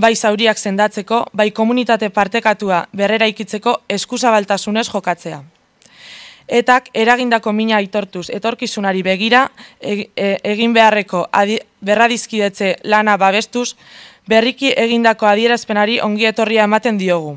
Bai 0.00 0.14
zauriak 0.16 0.58
sendatzeko, 0.58 1.26
bai 1.36 1.50
komunitate 1.52 2.08
partekatua 2.08 2.86
berrera 2.96 3.26
ikitzeko 3.28 3.82
eskuzabaltasunez 3.88 4.86
jokatzea. 4.88 5.42
Etak 6.48 6.88
eragindako 6.94 7.52
mina 7.52 7.76
aitortuz 7.76 8.30
etorkizunari 8.34 9.04
begira 9.06 9.44
e, 9.80 10.08
egin 10.16 10.72
beharreko 10.74 11.26
berradizkidetze 11.80 12.76
lana 12.82 13.16
babestuz 13.20 13.76
berriki 14.26 14.72
egindako 14.76 15.28
adierazpenari 15.30 16.00
ongi 16.00 16.26
etorria 16.32 16.64
ematen 16.64 16.98
diogu. 16.98 17.36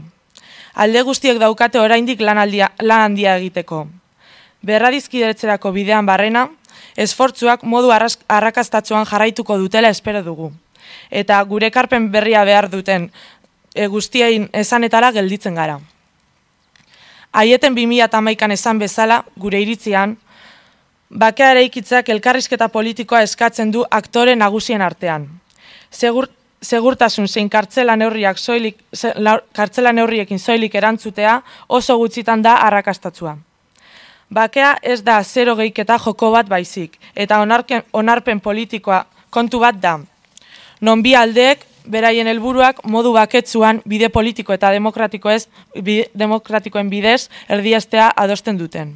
Alde 0.73 1.01
guztiek 1.05 1.37
daukate 1.37 1.79
oraindik 1.79 2.21
lan, 2.21 2.39
lan 2.81 2.99
handia 2.99 3.37
egiteko. 3.37 3.85
Berradizkidetzerako 4.65 5.71
bidean 5.71 6.05
barrena, 6.05 6.47
esfortzuak 6.97 7.63
modu 7.63 7.91
arrakastatzuan 7.93 9.05
jarraituko 9.05 9.57
dutela 9.57 9.89
espero 9.89 10.23
dugu. 10.23 10.51
Eta 11.11 11.41
gure 11.43 11.69
karpen 11.71 12.09
berria 12.11 12.43
behar 12.45 12.69
duten 12.69 13.09
e, 13.75 13.87
guztiein 13.87 14.49
esanetara 14.53 15.11
gelditzen 15.11 15.55
gara. 15.55 15.79
Aieten 17.33 17.75
2008an 17.75 18.53
esan 18.53 18.79
bezala, 18.79 19.23
gure 19.37 19.61
iritzian, 19.61 20.17
bakea 21.09 21.51
ere 21.53 21.63
ikitzak 21.65 22.09
elkarrizketa 22.09 22.67
politikoa 22.69 23.23
eskatzen 23.25 23.71
du 23.71 23.85
aktore 23.89 24.35
nagusien 24.35 24.81
artean. 24.81 25.27
Segur, 25.89 26.29
segurtasun 26.63 27.27
zein 27.27 27.49
kartzela 27.49 27.95
neurriak 27.99 28.39
soilik, 28.39 28.79
kartzela 29.53 29.91
neurriekin 29.93 30.39
soilik 30.39 30.75
erantzutea 30.75 31.41
oso 31.67 31.97
gutxitan 31.97 32.41
da 32.41 32.55
arrakastatzua. 32.67 33.37
Bakea 34.33 34.77
ez 34.81 35.03
da 35.03 35.19
zero 35.23 35.55
geiketa 35.55 35.99
joko 35.99 36.31
bat 36.31 36.47
baizik, 36.49 36.97
eta 37.15 37.39
onarken, 37.43 37.83
onarpen 37.93 38.39
politikoa 38.39 39.03
kontu 39.29 39.59
bat 39.59 39.77
da. 39.81 39.99
Non 40.81 41.03
bi 41.03 41.13
aldeek, 41.15 41.67
beraien 41.85 42.27
helburuak 42.27 42.81
modu 42.87 43.13
baketzuan 43.13 43.81
bide 43.85 44.09
politiko 44.09 44.53
eta 44.53 44.71
demokratiko 44.71 45.29
ez, 45.29 45.47
demokratikoen 46.15 46.89
bidez 46.89 47.27
erdiestea 47.49 48.11
adosten 48.15 48.57
duten. 48.57 48.95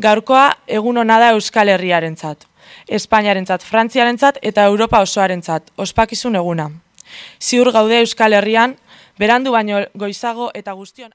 Gaurkoa 0.00 0.46
egun 0.66 0.98
hona 0.98 1.18
da 1.20 1.32
Euskal 1.36 1.68
Herriarentzat. 1.68 2.48
Espainiarentzat, 2.88 3.62
Frantziarentzat 3.62 4.38
eta 4.42 4.64
Europa 4.64 5.00
osoarentzat, 5.00 5.70
ospakizun 5.76 6.36
eguna. 6.36 6.70
Ziur 7.40 7.72
gaude 7.72 8.00
Euskal 8.00 8.32
Herrian, 8.32 8.76
berandu 9.18 9.52
baino 9.52 9.84
goizago 9.94 10.50
eta 10.54 10.72
guztion. 10.72 11.12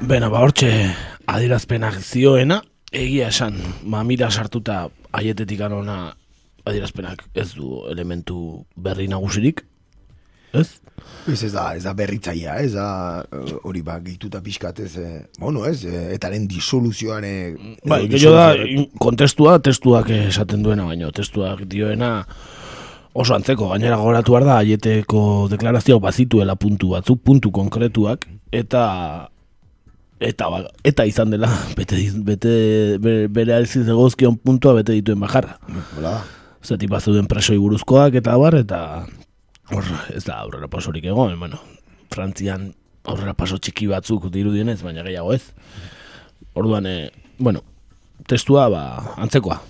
Bena, 0.00 0.30
ba, 0.32 0.40
hortxe 0.40 0.70
adirazpenak 1.28 2.00
zioena, 2.00 2.62
egia 2.90 3.28
esan, 3.28 3.58
mamira 3.84 4.30
sartuta 4.30 4.86
aietetik 5.12 5.60
anona 5.60 6.14
adirazpenak 6.66 7.26
ez 7.34 7.52
du 7.54 7.84
elementu 7.90 8.64
berri 8.76 9.06
nagusirik, 9.12 9.62
ez? 10.56 10.80
Ez 11.30 11.42
ez 11.44 11.52
da, 11.52 11.66
ez 11.76 11.84
da 11.84 11.92
berritzaia, 11.96 12.56
ez 12.64 12.72
da 12.74 12.86
eh, 13.22 13.52
hori 13.62 13.82
ba, 13.84 13.98
gehituta 14.04 14.40
pixkat 14.44 14.80
ez, 14.86 14.94
eh, 14.96 15.20
bueno 15.38 15.66
ez, 15.68 15.84
eh, 15.84 16.14
etaren 16.14 16.46
disoluzioan 16.48 17.26
eh, 17.28 17.76
Bai, 17.84 18.06
gehiago 18.08 18.36
da, 18.36 18.86
kontestua, 19.02 19.58
testuak 19.64 20.10
esaten 20.16 20.64
duena, 20.64 20.88
baina 20.88 21.10
testuak 21.14 21.66
dioena 21.68 22.24
oso 23.12 23.34
antzeko, 23.34 23.68
gainera 23.74 23.98
goratu 24.00 24.38
da, 24.40 24.60
aieteko 24.60 25.48
deklarazio 25.50 25.98
bazituela 26.00 26.56
puntu 26.56 26.94
batzuk, 26.94 27.20
puntu 27.24 27.50
konkretuak, 27.50 28.26
eta 28.52 29.28
eta 30.20 30.50
ba, 30.52 30.64
eta 30.84 31.06
izan 31.08 31.32
dela 31.32 31.48
bete, 31.78 31.96
bete 32.24 32.52
bere 33.32 33.56
alziz 33.56 33.86
egozkion 33.88 34.36
puntua 34.36 34.76
bete 34.78 34.92
dituen 34.92 35.20
bajarra. 35.20 35.58
Hola. 35.96 36.20
Zati 36.60 36.86
bazuden 36.86 37.26
presoi 37.26 37.56
buruzkoak 37.58 38.18
eta 38.20 38.36
bar, 38.36 38.58
eta 38.60 38.80
Hor, 39.70 39.86
ez 40.14 40.24
da 40.26 40.40
aurrera 40.42 40.68
pasorik 40.70 41.04
egon, 41.06 41.36
bueno, 41.38 41.60
Frantzian 42.10 42.72
aurrera 43.06 43.34
paso 43.38 43.58
txiki 43.58 43.86
batzuk 43.90 44.26
dirudienez, 44.34 44.80
baina 44.82 45.04
gehiago 45.06 45.32
ez. 45.34 45.44
Orduan, 46.58 46.86
e, 46.86 47.10
bueno, 47.38 47.62
testua, 48.26 48.68
ba, 48.72 48.82
antzekoa. 49.22 49.60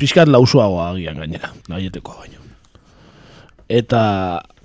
Piskat 0.00 0.30
lausuagoa 0.32 0.90
agian 0.94 1.20
gainera, 1.22 1.52
nahietekoa 1.68 2.22
baino. 2.24 2.40
Eta, 3.70 4.02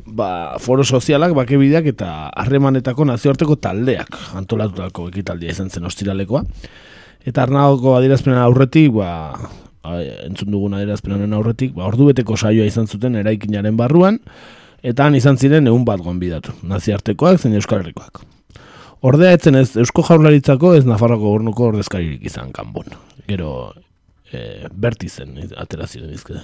ba, 0.02 0.30
foro 0.58 0.84
sozialak, 0.84 1.36
bakebideak 1.38 1.92
eta 1.92 2.10
harremanetako 2.42 3.06
nazioarteko 3.06 3.60
taldeak 3.62 4.18
antolatutako 4.40 5.12
ekitaldia 5.12 5.54
izan 5.54 5.70
zen 5.70 5.86
ostiralekoa. 5.86 6.42
Eta 7.26 7.44
arnagoko 7.46 7.94
adirazpenen 8.00 8.42
aurretik, 8.42 8.90
ba, 8.98 9.12
entzun 10.26 10.52
dugun 10.54 10.78
adierazpen 10.78 11.34
aurretik, 11.34 11.74
ba, 11.78 11.86
ordu 11.90 12.10
beteko 12.12 12.38
saioa 12.38 12.68
izan 12.70 12.88
zuten 12.88 13.16
eraikinaren 13.22 13.78
barruan, 13.78 14.20
eta 14.86 15.08
han 15.08 15.18
izan 15.18 15.38
ziren 15.38 15.68
egun 15.68 15.86
bat 15.88 16.04
gonbidatu, 16.06 16.56
naziartekoak 16.64 17.42
zen 17.42 17.58
Euskal 17.58 17.84
Herrikoak. 17.84 18.26
Ordea 19.06 19.36
etzen 19.38 19.58
ez 19.60 19.76
Eusko 19.78 20.02
Jaurlaritzako 20.08 20.74
ez 20.78 20.86
Nafarroko 20.88 21.34
gornuko 21.36 21.68
ordezkaririk 21.70 22.24
izan 22.26 22.52
kanbon. 22.56 22.88
Gero 23.28 23.50
e, 24.32 24.66
bertizen 24.72 25.36
atera 25.62 25.86
ziren 25.86 26.14
izkera. 26.16 26.42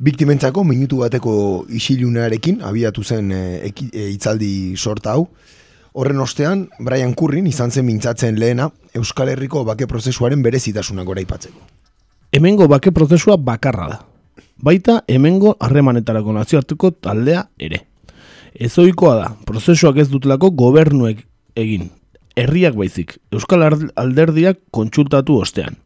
Biktimentzako 0.00 0.64
minutu 0.64 1.00
bateko 1.00 1.32
isilunarekin 1.76 2.60
abiatu 2.66 3.04
zen 3.04 3.32
e, 3.32 3.42
e, 3.70 4.10
itzaldi 4.12 4.76
sorta 4.76 5.14
hau, 5.14 5.28
Horren 5.92 6.20
ostean, 6.20 6.68
Brian 6.78 7.14
Currin 7.18 7.48
izan 7.50 7.70
zen 7.70 7.86
mintzatzen 7.86 8.38
lehena 8.38 8.70
Euskal 8.94 9.32
Herriko 9.32 9.64
bake 9.66 9.88
prozesuaren 9.90 10.42
berezitasunak 10.42 11.06
goraipatzeko. 11.06 11.58
Hemengo 12.32 12.68
bake 12.70 12.92
prozesua 12.94 13.36
bakarra 13.36 13.88
da. 13.88 13.98
Baita 14.62 15.00
hemengo 15.08 15.56
harremanetarako 15.58 16.32
nazioartuko 16.36 16.92
taldea 16.92 17.48
ere. 17.58 17.86
Ezoikoa 18.54 19.14
da, 19.16 19.32
prozesuak 19.46 19.98
ez 19.98 20.08
dutelako 20.10 20.50
gobernuek 20.54 21.24
egin. 21.58 21.90
Herriak 22.38 22.76
baizik, 22.78 23.16
Euskal 23.34 23.64
Alderdiak 23.64 24.60
kontsultatu 24.70 25.40
ostean. 25.42 25.80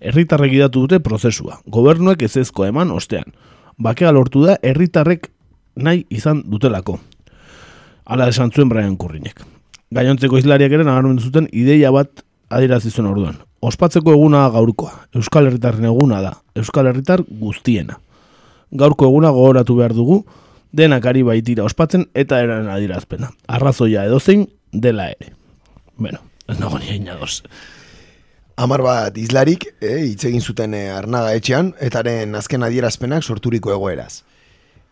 Herritarrek 0.00 0.54
idatu 0.56 0.86
dute 0.86 1.02
prozesua, 1.04 1.60
gobernuek 1.66 2.22
ez 2.22 2.36
ezko 2.40 2.64
eman 2.64 2.90
ostean. 2.90 3.34
Bakea 3.76 4.12
lortu 4.12 4.46
da 4.46 4.56
herritarrek 4.62 5.28
nahi 5.76 6.06
izan 6.08 6.44
dutelako. 6.48 6.98
Hala 8.10 8.26
esan 8.26 8.50
zuen 8.50 8.66
Brian 8.68 8.96
Kurrinek. 8.98 9.44
Gainontzeko 9.94 10.38
izlariak 10.40 10.72
ere 10.74 10.82
nagarmen 10.82 11.20
zuten 11.22 11.44
ideia 11.54 11.92
bat 11.94 12.24
adirazizuen 12.50 13.06
orduan. 13.06 13.36
Ospatzeko 13.62 14.10
eguna 14.16 14.48
gaurkoa. 14.50 14.96
Euskal 15.14 15.46
Herritarren 15.46 15.86
eguna 15.86 16.18
da. 16.24 16.32
Euskal 16.58 16.88
Herritar 16.90 17.22
guztiena. 17.42 18.00
Gaurko 18.82 19.06
eguna 19.06 19.30
gogoratu 19.36 19.76
behar 19.78 19.94
dugu, 19.94 20.24
denak 20.74 21.06
ari 21.06 21.22
baitira 21.22 21.62
ospatzen 21.68 22.08
eta 22.14 22.40
eran 22.42 22.66
adirazpena. 22.74 23.30
Arrazoia 23.46 24.02
edozein 24.10 24.48
dela 24.72 25.06
ere. 25.12 25.30
Bueno, 25.94 26.18
ez 26.48 26.58
nago 26.58 26.82
nire. 26.82 27.14
Amar 28.58 28.82
bat 28.82 29.22
izlarik, 29.22 29.68
eh, 29.80 30.00
hitz 30.10 30.24
egin 30.26 30.42
zuten 30.42 30.74
eh, 30.74 30.90
arnaga 30.90 31.30
etxean, 31.38 31.76
etaren 31.78 32.34
azken 32.34 32.66
adierazpenak 32.66 33.22
sorturiko 33.22 33.70
egoeraz. 33.70 34.24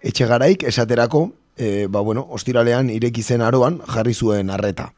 Etxe 0.07 0.31
garaik 0.31 0.63
esaterako, 0.71 1.33
e, 1.59 1.87
ba, 1.89 2.01
bueno, 2.01 2.27
ostiralean 2.31 2.91
ireki 2.91 3.23
zen 3.23 3.43
aroan 3.43 3.81
jarri 3.87 4.15
zuen 4.15 4.51
arreta. 4.51 4.93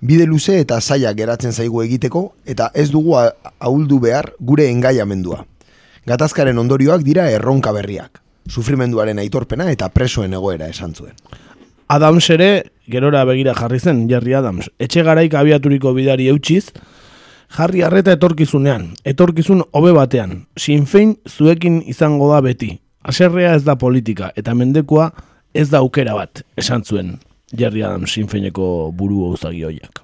Bide 0.00 0.26
luze 0.26 0.56
eta 0.60 0.80
zaila 0.80 1.12
geratzen 1.14 1.52
zaigu 1.52 1.82
egiteko 1.82 2.32
eta 2.46 2.70
ez 2.74 2.88
dugu 2.90 3.16
ahuldu 3.20 4.00
behar 4.00 4.32
gure 4.40 4.70
engaiamendua. 4.70 5.44
Gatazkaren 6.06 6.58
ondorioak 6.58 7.04
dira 7.04 7.28
erronka 7.30 7.72
berriak. 7.76 8.22
Sufrimenduaren 8.48 9.18
aitorpena 9.20 9.68
eta 9.70 9.90
presoen 9.92 10.32
egoera 10.34 10.68
esan 10.68 10.94
zuen. 10.94 11.12
Adams 11.88 12.30
ere 12.30 12.70
gerora 12.88 13.24
begira 13.24 13.52
jarri 13.54 13.78
zen 13.78 14.08
Jerry 14.08 14.34
Adams. 14.34 14.70
Etxe 14.78 15.04
garaik 15.04 15.34
abiaturiko 15.34 15.92
bidari 15.92 16.30
eutxiz, 16.32 16.70
Jarri 17.50 17.80
harreta 17.82 18.12
etorkizunean, 18.14 18.92
etorkizun 19.02 19.64
hobe 19.74 19.90
batean, 19.96 20.44
sinfein 20.54 21.16
zuekin 21.26 21.80
izango 21.90 22.28
da 22.30 22.38
beti. 22.46 22.76
Aserrea 23.02 23.56
ez 23.58 23.64
da 23.66 23.74
politika, 23.74 24.28
eta 24.38 24.54
mendekua 24.54 25.08
ez 25.54 25.68
da 25.70 25.78
aukera 25.78 26.14
bat, 26.14 26.42
esan 26.56 26.84
zuen, 26.84 27.18
Jerry 27.56 27.82
Adams 27.82 28.12
sinfeineko 28.14 28.92
buru 28.96 29.24
uzagi 29.32 29.64
hoiak. 29.66 30.02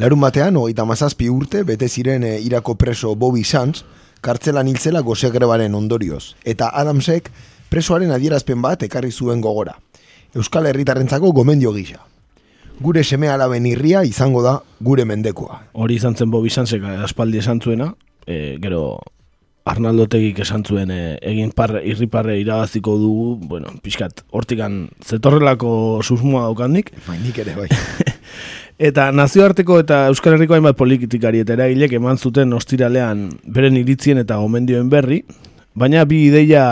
Larun 0.00 0.20
batean, 0.20 0.56
hogeita 0.58 0.86
mazazpi 0.88 1.28
urte, 1.30 1.62
bete 1.62 1.88
ziren 1.88 2.24
e, 2.24 2.38
irako 2.42 2.74
preso 2.74 3.14
Bobby 3.14 3.44
Sands, 3.44 3.84
kartzelan 4.24 4.68
hiltzela 4.68 5.04
gozegrebaren 5.04 5.74
ondorioz, 5.74 6.34
eta 6.44 6.70
Adamsek 6.74 7.30
presoaren 7.70 8.10
adierazpen 8.14 8.62
bat 8.62 8.82
ekarri 8.82 9.12
zuen 9.12 9.44
gogora. 9.44 9.76
Euskal 10.34 10.66
Herritarrentzako 10.66 11.30
gomendio 11.32 11.72
gisa. 11.76 12.00
Gure 12.82 13.04
seme 13.04 13.28
alaben 13.30 13.66
irria 13.70 14.02
izango 14.02 14.42
da 14.42 14.56
gure 14.80 15.04
mendekoa. 15.06 15.60
Hori 15.78 16.00
izan 16.00 16.16
zen 16.16 16.32
Bobby 16.32 16.50
Sandsek 16.50 16.82
aspaldi 17.04 17.38
esan 17.38 17.60
zuena, 17.62 17.92
e, 18.26 18.56
gero 18.62 18.98
Arnaldo 19.64 20.04
Tegik 20.12 20.42
esan 20.44 20.64
zuen 20.64 20.90
e, 20.92 21.16
egin 21.24 21.50
parre, 21.56 21.80
irriparre 21.88 22.36
irabaziko 22.40 22.98
dugu, 23.00 23.28
bueno, 23.48 23.72
pixkat, 23.82 24.20
hortikan 24.30 24.90
zetorrelako 25.00 26.02
susmoa 26.04 26.44
daukandik. 26.50 26.92
Bai, 27.06 27.16
nik 27.22 27.40
ere 27.40 27.56
bai. 27.56 27.70
Eta 28.88 29.06
nazioarteko 29.14 29.78
eta 29.84 30.00
Euskal 30.10 30.34
Herriko 30.34 30.56
hainbat 30.56 30.74
politikari 30.74 31.38
eta 31.44 31.54
eragilek 31.54 31.92
eman 31.94 32.18
zuten 32.18 32.50
ostiralean 32.56 33.28
beren 33.46 33.76
iritzien 33.78 34.18
eta 34.18 34.40
gomendioen 34.42 34.88
berri, 34.90 35.20
baina 35.78 36.02
bi 36.10 36.24
ideia 36.26 36.64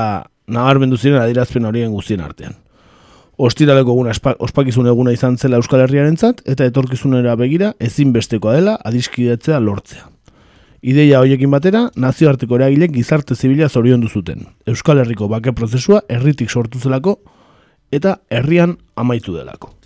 nabarmendu 0.51 0.99
ziren 0.99 1.23
adirazpen 1.23 1.65
horien 1.71 1.95
guztien 1.95 2.21
artean. 2.27 2.59
Ostiraleko 3.39 3.95
eguna 3.95 4.13
ospakizun 4.45 4.91
eguna 4.91 5.15
izan 5.15 5.39
zela 5.39 5.63
Euskal 5.63 5.87
Herriarentzat 5.87 6.43
eta 6.45 6.67
etorkizunera 6.67 7.39
begira 7.39 7.73
ezinbestekoa 7.79 8.59
dela 8.59 8.81
adiskidetzea 8.83 9.63
lortzea. 9.63 10.12
Ideia 10.83 11.21
hoiekin 11.23 11.51
batera, 11.51 11.85
nazioarteko 11.95 12.57
eragilek 12.59 12.91
gizarte 12.97 13.37
zibila 13.37 13.69
zorion 13.69 14.01
duzuten. 14.03 14.49
Euskal 14.67 14.99
Herriko 14.99 15.29
bake 15.31 15.55
prozesua 15.55 16.03
herritik 16.09 16.51
sortu 16.51 16.83
zelako 16.83 17.21
eta 17.93 18.19
herrian 18.31 18.79
amaitu 18.97 19.37
delako 19.37 19.77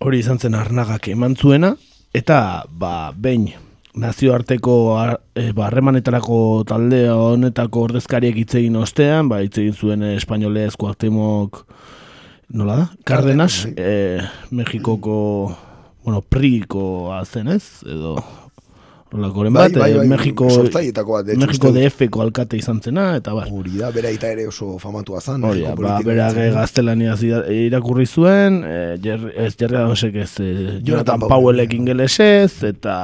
hori 0.00 0.22
izan 0.22 0.38
zen 0.40 0.56
arnagak 0.56 1.10
eman 1.12 1.36
zuena, 1.36 1.74
eta 2.16 2.64
ba, 2.68 3.12
behin 3.12 3.50
nazioarteko 4.00 4.74
e, 5.36 5.50
ba, 5.52 5.66
harremanetarako 5.68 6.38
talde 6.68 7.02
honetako 7.12 7.86
ordezkariek 7.90 8.38
hitz 8.40 8.54
egin 8.62 8.78
ostean, 8.80 9.28
ba, 9.28 9.42
hitz 9.44 9.58
egin 9.60 9.76
zuen 9.76 10.06
espainolez 10.14 10.72
kuartemok, 10.80 11.64
nola 12.56 12.78
da? 12.80 12.86
Cardenas, 13.04 13.66
e, 13.76 14.22
Mexikoko, 14.56 15.18
bueno, 16.06 16.22
priko 16.22 17.12
zen 17.26 17.52
ez, 17.52 17.82
edo 17.84 18.16
Olakoren 19.10 19.52
bai, 19.52 19.64
bat, 19.66 19.78
bai, 19.80 19.94
bai, 19.96 20.06
Mexiko, 20.06 20.46
Mexiko 21.42 21.72
DF-ko 21.74 22.20
alkate 22.22 22.58
izan 22.60 22.78
zena, 22.84 23.08
eta 23.18 23.32
bai. 23.34 23.48
Hori 23.50 23.80
da, 23.80 23.88
bera 23.94 24.12
eta 24.14 24.28
ere 24.30 24.44
oso 24.46 24.76
famatua 24.78 25.18
zan. 25.20 25.42
Hori 25.46 25.64
da, 25.66 25.72
ba, 25.74 25.96
bera 26.06 26.28
gaztelania 26.54 27.16
irakurri 27.56 28.06
zuen, 28.06 28.60
eh, 28.62 29.16
ez 29.34 29.56
jerri 29.58 29.80
adosek 29.80 30.20
ez 30.22 30.30
eh, 30.44 30.78
Jonathan 30.86 31.26
Powellek 31.26 31.74
ingelesez, 31.74 32.62
eta 32.70 32.94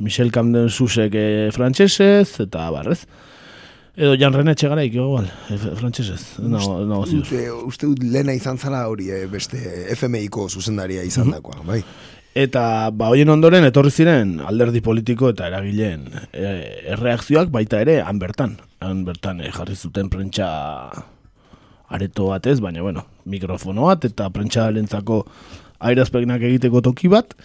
Michel 0.00 0.32
Camden 0.32 0.70
Susek 0.72 1.12
eh, 1.20 1.50
frantsesez, 1.52 2.40
eta 2.46 2.70
barrez. 2.72 3.02
Edo 3.94 4.16
Jan 4.18 4.34
René 4.34 4.56
Txegaraik, 4.58 4.96
igual, 4.96 5.28
frantsesez. 5.76 6.40
No, 6.40 6.80
no, 6.88 7.04
uste, 7.04 7.44
uste, 7.52 7.92
lehena 8.00 8.34
izan 8.34 8.56
zala 8.58 8.80
hori 8.90 9.12
beste 9.30 9.60
FMI-ko 9.94 10.48
zuzendaria 10.48 11.04
izan 11.06 11.28
uh 11.28 11.36
dakoa, 11.36 11.60
bai. 11.68 11.84
Eta 12.34 12.90
ba 12.90 13.12
hoien 13.12 13.30
ondoren 13.30 13.62
etorri 13.62 13.92
ziren 13.94 14.40
alderdi 14.42 14.80
politiko 14.82 15.28
eta 15.30 15.46
eragileen 15.46 16.08
e, 16.32 16.48
erreakzioak 16.96 17.52
baita 17.54 17.78
ere 17.84 18.00
han 18.02 18.18
bertan. 18.18 18.56
Han 18.82 19.04
bertan 19.06 19.38
e, 19.40 19.52
jarri 19.54 19.76
zuten 19.78 20.10
prentsa 20.10 20.48
areto 21.94 22.32
batez, 22.32 22.58
baina 22.58 22.82
bueno, 22.82 23.04
mikrofono 23.24 23.86
bat 23.86 24.08
eta 24.08 24.26
prentsa 24.34 24.66
lentzako 24.74 25.20
airazpeginak 25.78 26.42
egiteko 26.42 26.82
toki 26.82 27.12
bat. 27.12 27.36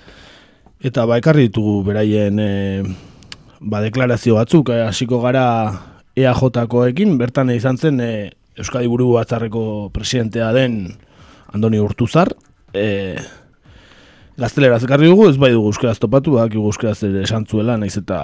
Eta 0.82 1.06
ba 1.06 1.20
ekarri 1.22 1.52
ditugu 1.52 1.84
beraien 1.86 2.42
e, 2.42 2.50
ba 3.62 3.84
deklarazio 3.86 4.40
batzuk, 4.40 4.74
e, 4.74 4.82
hasiko 4.88 5.22
gara 5.22 5.46
EAJ-koekin, 6.18 7.14
bertan 7.22 7.54
izan 7.54 7.78
zen 7.78 8.02
e, 8.02 8.32
Euskadi 8.58 8.90
Buru 8.90 9.14
Batzarreko 9.14 9.92
presidentea 9.94 10.50
den 10.52 10.96
Andoni 11.54 11.78
Urtuzar, 11.78 12.34
e, 12.74 13.16
Gazteleraz 14.40 14.86
ekarri 14.86 15.10
dugu, 15.10 15.26
ez 15.28 15.36
bai 15.36 15.50
dugu 15.52 15.68
euskeraz 15.68 15.98
topatu, 16.00 16.38
bak 16.38 16.54
euskeraz 16.56 17.02
ere 17.04 17.26
esan 17.26 17.44
zuela, 17.44 17.74
naiz 17.76 17.98
eta, 18.00 18.20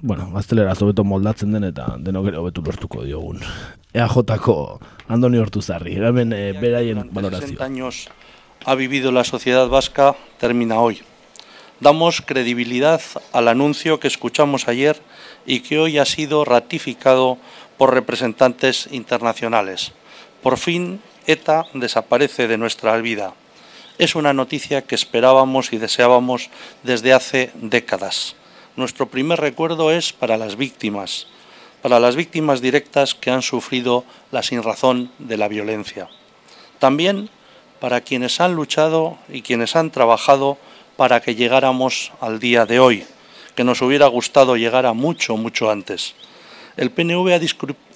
bueno, 0.00 0.24
gazteleraz 0.34 0.80
hobeto 0.82 1.04
moldatzen 1.06 1.52
den 1.54 1.68
eta 1.68 1.84
denok 2.02 2.32
ere 2.32 2.40
hobetu 2.40 2.64
lortuko 2.66 3.04
diogun. 3.06 3.38
EAJ-ko 3.94 4.56
Andoni 5.06 5.38
Hortuzarri, 5.38 5.94
hemen 6.02 6.34
e, 6.34 6.40
beraien 6.58 7.04
valorazio. 7.14 7.54
60 7.54 7.64
años 7.64 8.08
ha 8.64 8.74
vivido 8.74 9.12
la 9.12 9.22
sociedad 9.22 9.68
vasca, 9.68 10.16
termina 10.40 10.80
hoy. 10.80 10.98
Damos 11.78 12.22
credibilidad 12.22 13.00
al 13.32 13.46
anuncio 13.46 14.00
que 14.00 14.08
escuchamos 14.08 14.66
ayer 14.66 15.00
y 15.46 15.60
que 15.60 15.78
hoy 15.78 15.98
ha 15.98 16.04
sido 16.04 16.44
ratificado 16.44 17.38
por 17.78 17.94
representantes 17.94 18.88
internacionales. 18.90 19.92
Por 20.42 20.58
fin, 20.58 21.00
ETA 21.28 21.66
desaparece 21.74 22.48
de 22.48 22.58
nuestra 22.58 22.96
vida 22.96 23.34
es 24.02 24.16
una 24.16 24.32
noticia 24.32 24.82
que 24.82 24.96
esperábamos 24.96 25.72
y 25.72 25.78
deseábamos 25.78 26.50
desde 26.82 27.12
hace 27.12 27.52
décadas. 27.54 28.34
Nuestro 28.74 29.06
primer 29.06 29.40
recuerdo 29.40 29.92
es 29.92 30.12
para 30.12 30.36
las 30.36 30.56
víctimas, 30.56 31.28
para 31.82 32.00
las 32.00 32.16
víctimas 32.16 32.60
directas 32.60 33.14
que 33.14 33.30
han 33.30 33.42
sufrido 33.42 34.04
la 34.32 34.42
sinrazón 34.42 35.12
de 35.20 35.36
la 35.36 35.46
violencia. 35.46 36.08
También 36.80 37.30
para 37.78 38.00
quienes 38.00 38.40
han 38.40 38.54
luchado 38.54 39.18
y 39.28 39.42
quienes 39.42 39.76
han 39.76 39.92
trabajado 39.92 40.58
para 40.96 41.20
que 41.20 41.36
llegáramos 41.36 42.10
al 42.20 42.40
día 42.40 42.66
de 42.66 42.80
hoy, 42.80 43.04
que 43.54 43.62
nos 43.62 43.82
hubiera 43.82 44.08
gustado 44.08 44.56
llegar 44.56 44.84
a 44.84 44.94
mucho, 44.94 45.36
mucho 45.36 45.70
antes. 45.70 46.16
El 46.76 46.90
PNV 46.90 47.34
ha 47.34 47.40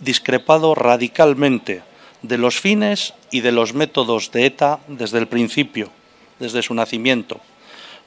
discrepado 0.00 0.76
radicalmente 0.76 1.82
de 2.22 2.38
los 2.38 2.60
fines 2.60 3.14
y 3.30 3.40
de 3.40 3.52
los 3.52 3.74
métodos 3.74 4.30
de 4.30 4.46
ETA 4.46 4.80
desde 4.88 5.18
el 5.18 5.28
principio, 5.28 5.90
desde 6.38 6.62
su 6.62 6.74
nacimiento. 6.74 7.40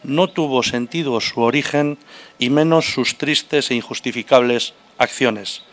No 0.04 0.30
tuvo 0.30 0.63
sentido 0.63 1.20
su 1.20 1.42
origen 1.42 1.98
y 2.38 2.50
menos 2.50 2.94
sus 2.94 3.18
tristes 3.18 3.70
e 3.70 3.76
injustificables 3.76 4.74
acciones. 4.98 5.63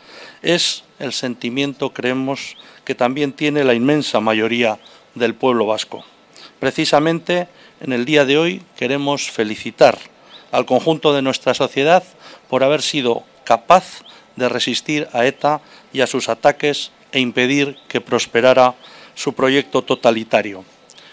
Es 0.43 0.85
el 0.99 1.13
sentimiento, 1.13 1.91
creemos, 1.91 2.57
que 2.85 2.95
también 2.95 3.33
tiene 3.33 3.65
la 3.65 3.75
inmensa 3.75 4.21
mayoría 4.21 4.79
del 5.15 5.35
pueblo 5.35 5.67
vasco. 5.67 6.05
Precisamente 6.59 7.49
en 7.81 7.93
el 7.93 8.05
día 8.05 8.25
de 8.25 8.39
hoy 8.39 8.63
queremos 8.77 9.31
felicitar 9.31 9.99
al 10.53 10.67
conjunto 10.67 11.13
de 11.13 11.23
nuestra 11.23 11.55
sociedad 11.55 12.03
por 12.49 12.65
haber 12.65 12.83
sido 12.83 13.25
capaz 13.45 14.03
de 14.37 14.49
resistir 14.49 15.09
a 15.13 15.27
ETA 15.27 15.61
y 15.93 16.01
a 16.01 16.07
sus 16.07 16.29
ataques 16.29 16.91
e 17.13 17.21
impedir 17.21 17.77
que 17.89 18.01
prosperara 18.01 18.75
su 19.15 19.33
proyecto 19.35 19.83
totalitario. 19.83 20.65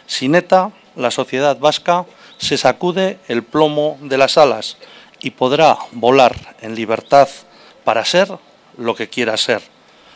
Sin 0.06 0.36
ETA, 0.36 0.72
la 0.96 1.12
sociedad 1.12 1.58
vasca 1.60 2.06
se 2.38 2.58
sacude 2.58 3.20
el 3.28 3.44
plomo 3.44 3.98
de 4.02 4.18
las 4.18 4.38
alas 4.38 4.78
y 5.22 5.32
podrá 5.32 5.78
volar 5.92 6.56
en 6.62 6.76
libertad 6.76 7.28
para 7.84 8.06
ser 8.06 8.30
lo 8.78 8.96
que 8.96 9.10
quiera 9.10 9.38
ser. 9.38 9.62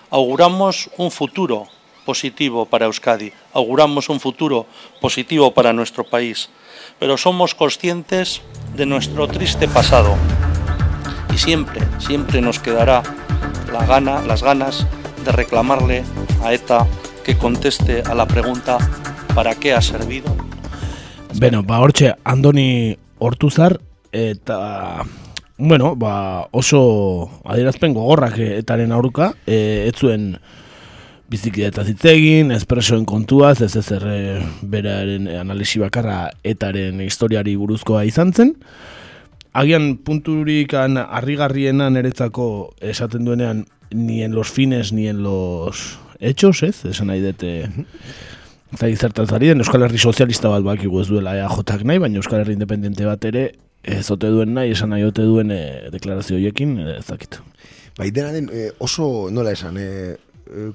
Auguramos 0.10 0.90
un 0.98 1.12
futuro 1.12 1.68
positivo 2.06 2.66
para 2.66 2.86
Euskadi, 2.86 3.34
auguramos 3.54 4.10
un 4.10 4.20
futuro 4.20 4.66
positivo 5.02 5.54
para 5.54 5.74
nuestro 5.74 6.06
país, 6.06 6.50
pero 7.00 7.18
somos 7.18 7.54
conscientes 7.54 8.42
de 8.76 8.86
nuestro 8.86 9.28
triste 9.28 9.68
pasado 9.68 10.16
y 11.34 11.38
siempre, 11.38 11.82
siempre 12.00 12.42
nos 12.42 12.60
quedará 12.60 13.04
la 13.72 13.86
gana, 13.86 14.22
las 14.22 14.44
ganas 14.44 14.86
de 15.26 15.32
reclamarle 15.32 16.04
a 16.44 16.54
ETA 16.54 16.88
que 17.26 17.38
conteste 17.38 18.04
a 18.06 18.16
la 18.16 18.26
pregunta 18.26 18.78
¿para 19.36 19.54
qué 19.56 19.74
ha 19.74 19.82
servido? 19.82 20.34
Beno, 21.38 21.62
ba, 21.62 21.78
hortxe, 21.86 22.16
Andoni 22.26 22.98
Hortuzar, 23.20 23.76
eta, 24.12 25.04
bueno, 25.60 25.92
ba, 25.96 26.48
oso 26.50 26.80
adierazpen 27.46 27.94
gogorrak 27.94 28.40
etaren 28.42 28.90
aurruka, 28.92 29.36
e, 29.46 29.86
ez 29.86 29.94
zuen 30.02 30.32
bizikideta 31.30 31.84
zitzegin, 31.86 32.50
espresoen 32.56 33.06
kontuaz, 33.06 33.60
ez 33.62 33.76
ez 33.78 33.86
erre 33.94 34.18
beraren 34.64 35.28
analisi 35.38 35.78
bakarra 35.84 36.32
etaren 36.42 37.04
historiari 37.06 37.54
buruzkoa 37.60 38.02
izan 38.10 38.34
zen. 38.34 38.56
Agian 39.54 39.92
punturikan 40.02 40.98
harrigarriena 40.98 41.92
niretzako 41.94 42.48
esaten 42.82 43.30
duenean 43.30 43.68
nien 43.94 44.34
los 44.34 44.50
fines, 44.50 44.90
nien 44.90 45.22
los 45.22 46.00
hechos, 46.20 46.64
ez? 46.64 46.82
Esan 46.86 47.14
nahi 47.14 47.22
dute 47.22 47.70
Zai 48.76 48.96
zertaz 48.98 49.32
ari 49.32 49.48
den 49.48 49.64
Euskal 49.64 49.86
Herri 49.86 49.98
Sozialista 49.98 50.50
bat 50.52 50.66
bakigu 50.66 51.00
ez 51.00 51.08
duela 51.08 51.38
EAJak 51.38 51.86
nahi, 51.88 52.02
baina 52.04 52.20
Euskal 52.20 52.42
Herri 52.42 52.58
Independiente 52.58 53.06
bat 53.08 53.24
ere 53.26 53.52
ez 53.88 54.10
ote 54.12 54.28
duen 54.28 54.52
nahi, 54.54 54.74
esan 54.76 54.92
nahi 54.92 55.06
ote 55.08 55.24
duen 55.24 55.52
e, 55.56 55.62
deklarazio 55.94 56.36
horiekin, 56.36 56.76
ez 56.98 57.06
dakit. 57.08 57.40
Bai, 57.98 58.10
dena 58.12 58.34
den, 58.36 58.50
e, 58.52 58.72
oso, 58.84 59.30
nola 59.32 59.54
esan, 59.56 59.78
e, 59.80 60.18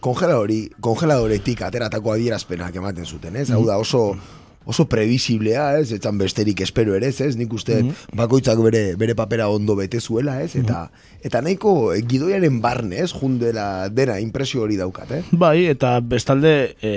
kongeladori, 0.01 0.63
kongeladoretik 0.81 1.61
ateratako 1.67 2.15
adierazpenak 2.15 2.79
ematen 2.81 3.05
zuten, 3.05 3.37
ez? 3.37 3.51
Hau 3.53 3.63
da, 3.69 3.77
oso, 3.81 4.17
oso 4.65 4.87
previsiblea, 4.89 5.67
ez? 5.81 5.93
Etzan 5.97 6.17
besterik 6.21 6.65
espero 6.65 6.97
ere, 6.97 7.13
ez? 7.13 7.37
Nik 7.37 7.53
uste 7.53 7.83
bakoitzak 8.17 8.61
bere, 8.65 8.83
bere 9.01 9.17
papera 9.19 9.51
ondo 9.53 9.77
bete 9.77 10.01
zuela, 10.01 10.39
ez? 10.43 10.55
Eta, 10.61 10.87
eta 11.25 11.45
nahiko 11.45 11.93
gidoiaren 12.09 12.61
barne, 12.65 13.03
ez? 13.05 13.13
Jundela 13.13 13.89
dena 13.93 14.19
impresio 14.25 14.65
hori 14.65 14.81
daukat, 14.81 15.17
eh? 15.19 15.23
Bai, 15.33 15.67
eta 15.73 15.99
bestalde, 16.01 16.57
e, 16.81 16.95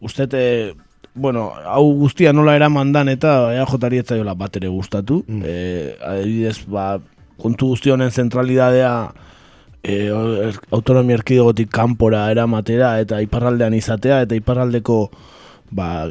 uste, 0.00 0.28
e, 0.32 0.74
bueno, 1.14 1.52
hau 1.64 1.84
guztia 1.98 2.32
nola 2.32 2.56
eraman 2.56 2.92
dan 2.92 3.08
eta 3.08 3.52
EAJ-ari 3.54 4.02
etzaiola 4.04 4.34
bat 4.34 4.56
ere 4.56 4.68
gustatu. 4.68 5.22
Mm. 5.26 5.42
E, 5.44 5.96
adibidez, 6.04 6.58
ba, 6.68 6.98
kontu 7.40 7.72
guzti 7.72 7.92
honen 7.92 8.10
zentralidadea 8.10 8.92
e, 9.86 10.10
autonomia 10.70 11.20
erkidegotik 11.20 11.70
kanpora 11.72 12.26
eramatera 12.32 12.96
eta 13.02 13.20
iparraldean 13.24 13.76
izatea 13.76 14.22
eta 14.26 14.38
iparraldeko 14.38 14.98
ba, 15.70 16.08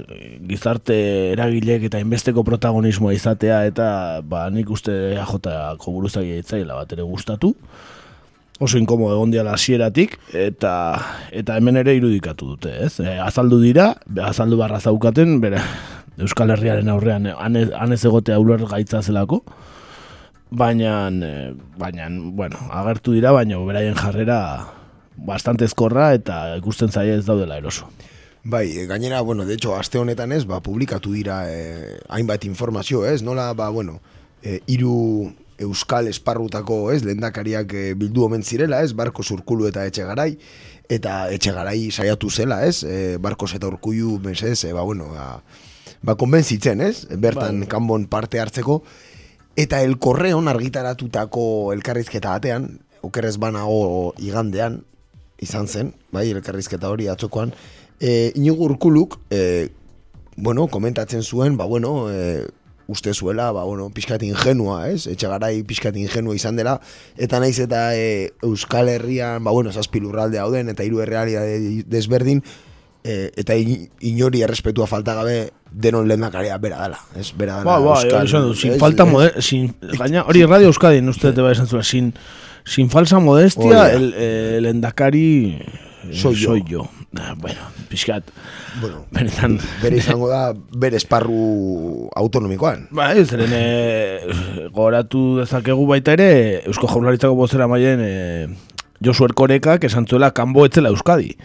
gizarte 0.50 0.98
eragilek 1.34 1.89
eta 1.89 2.00
inbesteko 2.04 2.43
protagonismoa 2.48 3.15
izatea 3.15 3.63
eta 3.69 3.89
ba, 4.24 4.48
nik 4.54 4.71
uste 4.71 5.15
AJ-ko 5.21 5.95
buruzagi 5.98 6.39
etzaila 6.41 6.80
bat 6.82 6.95
ere 6.95 7.06
gustatu 7.08 7.56
oso 8.60 8.78
inkomo 8.80 9.10
egon 9.12 9.34
diala 9.34 9.56
hasieratik 9.56 10.18
eta 10.34 10.72
eta 11.36 11.58
hemen 11.60 11.78
ere 11.82 11.96
irudikatu 11.98 12.54
dute, 12.54 12.72
ez? 12.86 13.00
E, 13.00 13.18
azaldu 13.20 13.60
dira, 13.62 13.94
azaldu 14.24 14.60
barra 14.60 14.80
zaukaten, 14.80 15.39
bere 15.44 15.62
Euskal 16.22 16.54
Herriaren 16.54 16.89
aurrean 16.89 17.28
han 17.28 17.91
ez 17.91 18.04
egotea 18.06 18.39
uler 18.39 18.63
gaitza 18.72 19.02
zelako. 19.02 19.41
Baina, 20.56 21.10
e, 21.10 21.54
baina, 21.78 22.08
bueno, 22.10 22.60
agertu 22.72 23.15
dira, 23.18 23.34
baina 23.36 23.60
beraien 23.68 23.98
jarrera 24.00 24.39
bastante 25.15 25.65
ezkorra 25.65 26.13
eta 26.15 26.56
ikusten 26.60 26.91
zaie 26.91 27.18
ez 27.18 27.26
daudela 27.26 27.58
eroso. 27.58 27.89
Bai, 28.46 28.86
gainera, 28.86 29.22
bueno, 29.22 29.44
de 29.44 29.56
hecho, 29.56 29.76
aste 29.76 29.98
honetan 29.98 30.32
ez, 30.32 30.46
ba, 30.46 30.62
publikatu 30.62 31.12
dira 31.12 31.44
eh, 31.50 31.98
hainbat 32.13 32.46
informazio, 32.46 33.04
ez? 33.06 33.24
Nola, 33.24 33.52
ba, 33.58 33.72
bueno, 33.74 34.00
eh, 34.44 34.60
iru 34.68 35.34
euskal 35.62 36.10
esparrutako, 36.10 36.91
ez, 36.91 37.04
lendakariak 37.08 37.74
e, 37.74 37.84
bildu 37.98 38.26
omen 38.26 38.44
zirela, 38.44 38.82
ez, 38.84 38.94
barko 38.98 39.24
zurkulu 39.24 39.70
eta 39.70 39.86
etxe 39.88 40.06
garai, 40.08 40.32
eta 40.91 41.26
etxe 41.34 41.54
garai 41.56 41.91
saiatu 41.91 42.30
zela, 42.30 42.62
ez, 42.68 42.84
e, 42.84 43.18
barko 43.22 43.48
zeta 43.48 43.70
urkuiu, 43.70 44.18
mesez, 44.24 44.58
e, 44.65 44.74
ba, 44.76 44.84
bueno, 44.84 45.10
ba, 45.13 45.28
ba 46.06 46.18
konbentzitzen, 46.20 46.82
ez, 46.82 47.08
bertan 47.22 47.63
bai. 47.63 47.70
kanbon 47.72 48.08
parte 48.12 48.41
hartzeko, 48.41 48.82
eta 49.56 49.82
el 49.84 49.98
korreon 49.98 50.50
argitaratutako 50.52 51.72
elkarrizketa 51.76 52.36
batean, 52.36 52.68
okerrez 53.06 53.38
banago 53.39 54.13
igandean, 54.20 54.82
izan 55.41 55.68
zen, 55.68 55.96
bai, 56.15 56.30
elkarrizketa 56.32 56.91
hori 56.91 57.08
atzokoan, 57.12 57.54
e, 58.00 58.32
inigo 58.36 58.68
urkuluk, 58.68 59.20
e, 59.30 59.70
bueno, 60.36 60.68
komentatzen 60.68 61.24
zuen, 61.24 61.58
ba, 61.58 61.65
bueno, 61.65 62.10
e, 62.12 62.46
uste 62.88 63.13
zuela, 63.13 63.52
ba, 63.52 63.63
bueno, 63.63 63.89
pixkat 63.89 64.24
ingenua, 64.24 64.89
ez? 64.89 65.08
Etxe 65.08 65.30
garai 65.32 65.63
pixkat 65.67 65.98
ingenua 65.98 66.36
izan 66.38 66.56
dela, 66.60 66.78
eta 67.17 67.39
naiz 67.41 67.58
eta 67.60 67.89
e, 67.98 68.32
Euskal 68.45 68.89
Herrian, 68.89 69.43
ba, 69.43 69.52
bueno, 69.52 69.74
zazpilurralde 69.74 70.39
hauden, 70.39 70.69
eta 70.69 70.86
hiru 70.86 71.02
errealia 71.02 71.41
desberdin, 71.89 72.43
e, 73.04 73.32
eta 73.36 73.58
inori 73.58 74.43
errespetua 74.45 74.88
falta 74.88 75.15
gabe 75.17 75.52
denon 75.71 76.08
lehendakaria 76.08 76.58
bera 76.62 76.84
dela, 76.86 77.02
ez? 77.17 77.32
Bera 77.38 77.60
dela, 77.60 77.67
ba, 77.71 77.80
ba, 77.80 78.00
Euskal... 78.02 78.50
Ba, 78.50 78.56
sin 78.56 78.80
falta 78.82 79.06
moder, 79.10 79.41
sin, 79.41 79.74
gaina, 79.98 80.26
hori 80.30 80.45
Radio 80.45 80.74
Euskadi, 80.74 81.02
uste 81.10 81.34
te 81.34 81.45
bai 81.45 81.56
esan 81.58 81.67
zuen, 81.71 81.84
sin, 81.84 82.13
sin 82.63 82.89
falsa 82.93 83.19
modestia, 83.19 83.89
el, 83.91 84.13
el 84.13 84.63
lehendakari 84.63 85.60
soy 86.12 86.36
yo. 86.36 86.50
Soy 86.50 86.63
yo. 86.67 86.89
Ah, 87.17 87.34
bueno, 87.38 87.60
pixkat. 87.89 88.28
Bueno, 88.82 89.06
benetan. 89.15 89.58
Bere 89.82 90.00
izango 90.02 90.30
da, 90.32 90.54
bere 90.54 91.00
esparru 91.00 92.10
autonomikoan. 92.17 92.88
Ba, 92.95 93.12
ez, 93.13 93.28
zeren, 93.30 93.54
e, 93.56 94.69
goratu 94.76 95.39
dezakegu 95.41 95.88
baita 95.89 96.15
ere, 96.17 96.30
Eusko 96.65 96.89
Jaurlaritzako 96.91 97.38
bozera 97.39 97.69
maien, 97.71 98.02
e, 98.04 98.48
Josu 99.04 99.28
Erkorekak 99.28 99.84
esan 99.89 100.08
zuela 100.08 100.32
kanbo 100.34 100.65
etzela 100.65 100.91
Euskadi. 100.93 101.36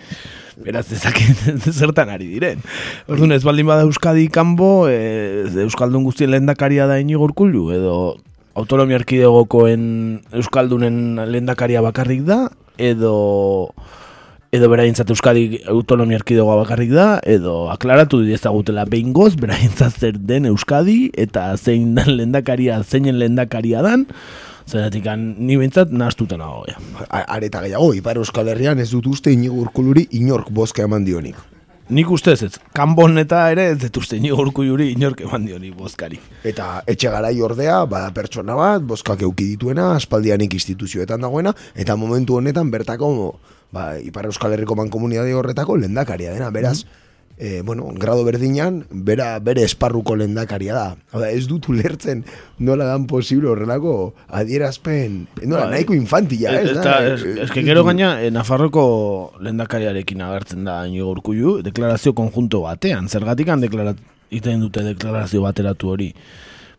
Beraz, 0.60 0.86
ezakit 0.92 1.46
zertan 1.80 2.10
ari 2.12 2.28
diren. 2.34 2.60
Orduan, 3.08 3.32
ez 3.32 3.44
baldin 3.44 3.68
bada 3.70 3.86
Euskadi 3.88 4.28
kanbo, 4.32 4.88
e, 4.90 5.46
Euskaldun 5.64 6.04
guztien 6.08 6.32
lehendakaria 6.32 6.88
da 6.90 7.00
inigo 7.00 7.24
urkullu, 7.28 7.70
edo 7.76 7.94
autonomia 8.58 8.98
erkidegokoen 9.00 9.84
Euskaldunen 10.36 11.20
lehendakaria 11.30 11.82
bakarrik 11.84 12.24
da, 12.28 12.48
edo 12.80 13.14
edo 14.50 14.68
beraintzat 14.70 15.10
Euskadi 15.14 15.60
autonomia 15.70 16.18
erkidegoa 16.18 16.56
bakarrik 16.64 16.90
da, 16.94 17.08
edo 17.22 17.68
aklaratu 17.70 18.22
diezagutela 18.26 18.84
behin 18.90 19.12
goz, 19.14 19.36
beraintzat 19.38 19.98
zer 20.00 20.18
den 20.18 20.48
Euskadi, 20.50 21.10
eta 21.14 21.52
zein 21.56 21.94
den 21.94 22.16
lendakaria, 22.18 22.80
zeinen 22.82 23.20
lendakaria 23.20 23.82
dan, 23.86 24.08
zeratik 24.66 25.06
ni 25.38 25.56
behintzat 25.56 25.94
nahaztuta 25.94 26.38
nago. 26.38 26.64
Ja. 26.68 26.78
Areta 27.22 27.62
gehiago, 27.62 27.94
Ipar 27.94 28.18
Euskal 28.18 28.50
Herrian 28.50 28.82
ez 28.82 28.90
dut 28.90 29.06
uste 29.06 29.32
inigo 29.32 29.62
urkuluri 29.62 30.08
inork 30.18 30.50
bozka 30.50 30.82
eman 30.82 31.06
dionik. 31.06 31.38
Nik 31.90 32.10
uste 32.14 32.36
ez, 32.36 32.52
kanbon 32.70 33.18
eta 33.18 33.40
ere 33.50 33.64
ez 33.72 33.78
dut 33.82 33.96
uste 33.98 34.14
inigo 34.20 34.36
urkuluri 34.38 34.92
inork 34.92 35.24
eman 35.26 35.42
dionik 35.48 35.72
bozkari. 35.74 36.20
Eta 36.46 36.84
etxe 36.86 37.10
garai 37.10 37.32
ordea, 37.42 37.80
bada 37.90 38.12
pertsona 38.14 38.54
bat, 38.54 38.84
bozkak 38.86 39.24
euki 39.26 39.48
dituena, 39.56 39.88
aspaldianik 39.96 40.54
instituzioetan 40.54 41.26
dagoena, 41.26 41.50
eta 41.74 41.96
momentu 41.98 42.38
honetan 42.38 42.70
bertako 42.70 43.10
ba, 43.74 43.96
Ipar 43.98 44.28
Euskal 44.30 44.54
Herriko 44.54 44.76
mankomunidade 44.78 45.34
horretako 45.34 45.80
lendakaria 45.82 46.36
dena, 46.36 46.52
beraz, 46.54 46.84
e, 47.40 47.62
bueno, 47.62 47.88
grado 47.96 48.22
berdinan, 48.22 48.84
bera, 48.90 49.38
bere 49.40 49.64
esparruko 49.64 50.14
lendakaria 50.14 50.74
da. 50.76 50.88
Oda, 51.16 51.30
ez 51.32 51.46
dut 51.48 51.70
ulertzen 51.72 52.20
nola 52.60 52.84
dan 52.84 53.06
posible 53.08 53.48
horrelako 53.48 54.12
adierazpen, 54.28 55.22
nola, 55.46 55.64
ba, 55.64 55.70
nahiko 55.72 55.96
infantila, 55.96 56.52
ez, 56.60 56.76
da? 56.76 56.98
Ez, 57.14 57.24
ez, 57.24 57.48
que 57.50 57.64
gero 57.64 57.86
gaina, 57.88 58.12
eh, 58.20 58.28
Nafarroko 58.30 58.84
lendakariarekin 59.40 60.20
agertzen 60.28 60.68
da 60.68 60.82
inigo 60.86 61.08
urkullu, 61.14 61.56
deklarazio 61.64 62.12
konjunto 62.12 62.60
batean, 62.68 63.08
zergatikan 63.08 63.64
deklarat, 63.64 64.04
iten 64.28 64.60
dute 64.60 64.84
deklarazio 64.92 65.40
bateratu 65.48 65.96
hori 65.96 66.12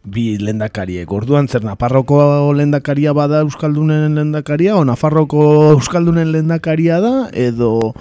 bi 0.05 0.37
lendakariek. 0.37 1.09
Orduan 1.09 1.49
zer 1.49 1.65
Nafarroko 1.65 2.21
lendakaria 2.57 3.13
bada 3.17 3.41
Euskaldunen 3.45 4.13
lendakaria 4.17 4.77
o 4.77 4.85
Nafarroko 4.85 5.43
Euskaldunen 5.75 6.31
lendakaria 6.33 7.01
da 7.01 7.15
edo 7.33 7.93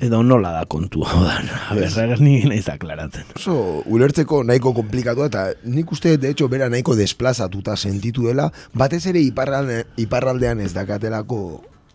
edo 0.00 0.22
nola 0.22 0.52
da 0.52 0.64
kontua 0.64 1.12
da. 1.24 1.38
A 1.70 1.76
ber, 1.76 2.20
ni 2.20 2.40
naiz 2.48 2.66
aklaratzen. 2.72 3.28
Oso 3.36 3.82
ulertzeko 3.86 4.42
nahiko 4.48 4.72
komplikatu 4.76 5.26
eta 5.28 5.50
nik 5.64 5.92
uste 5.92 6.16
de 6.18 6.32
hecho 6.32 6.48
bera 6.48 6.70
nahiko 6.72 6.96
desplazatuta 6.96 7.76
sentitu 7.76 8.28
dela, 8.28 8.50
batez 8.74 9.04
ere 9.12 9.22
iparralde, 9.22 9.84
iparraldean 10.00 10.60
ez 10.64 10.72
dakatelako 10.74 11.40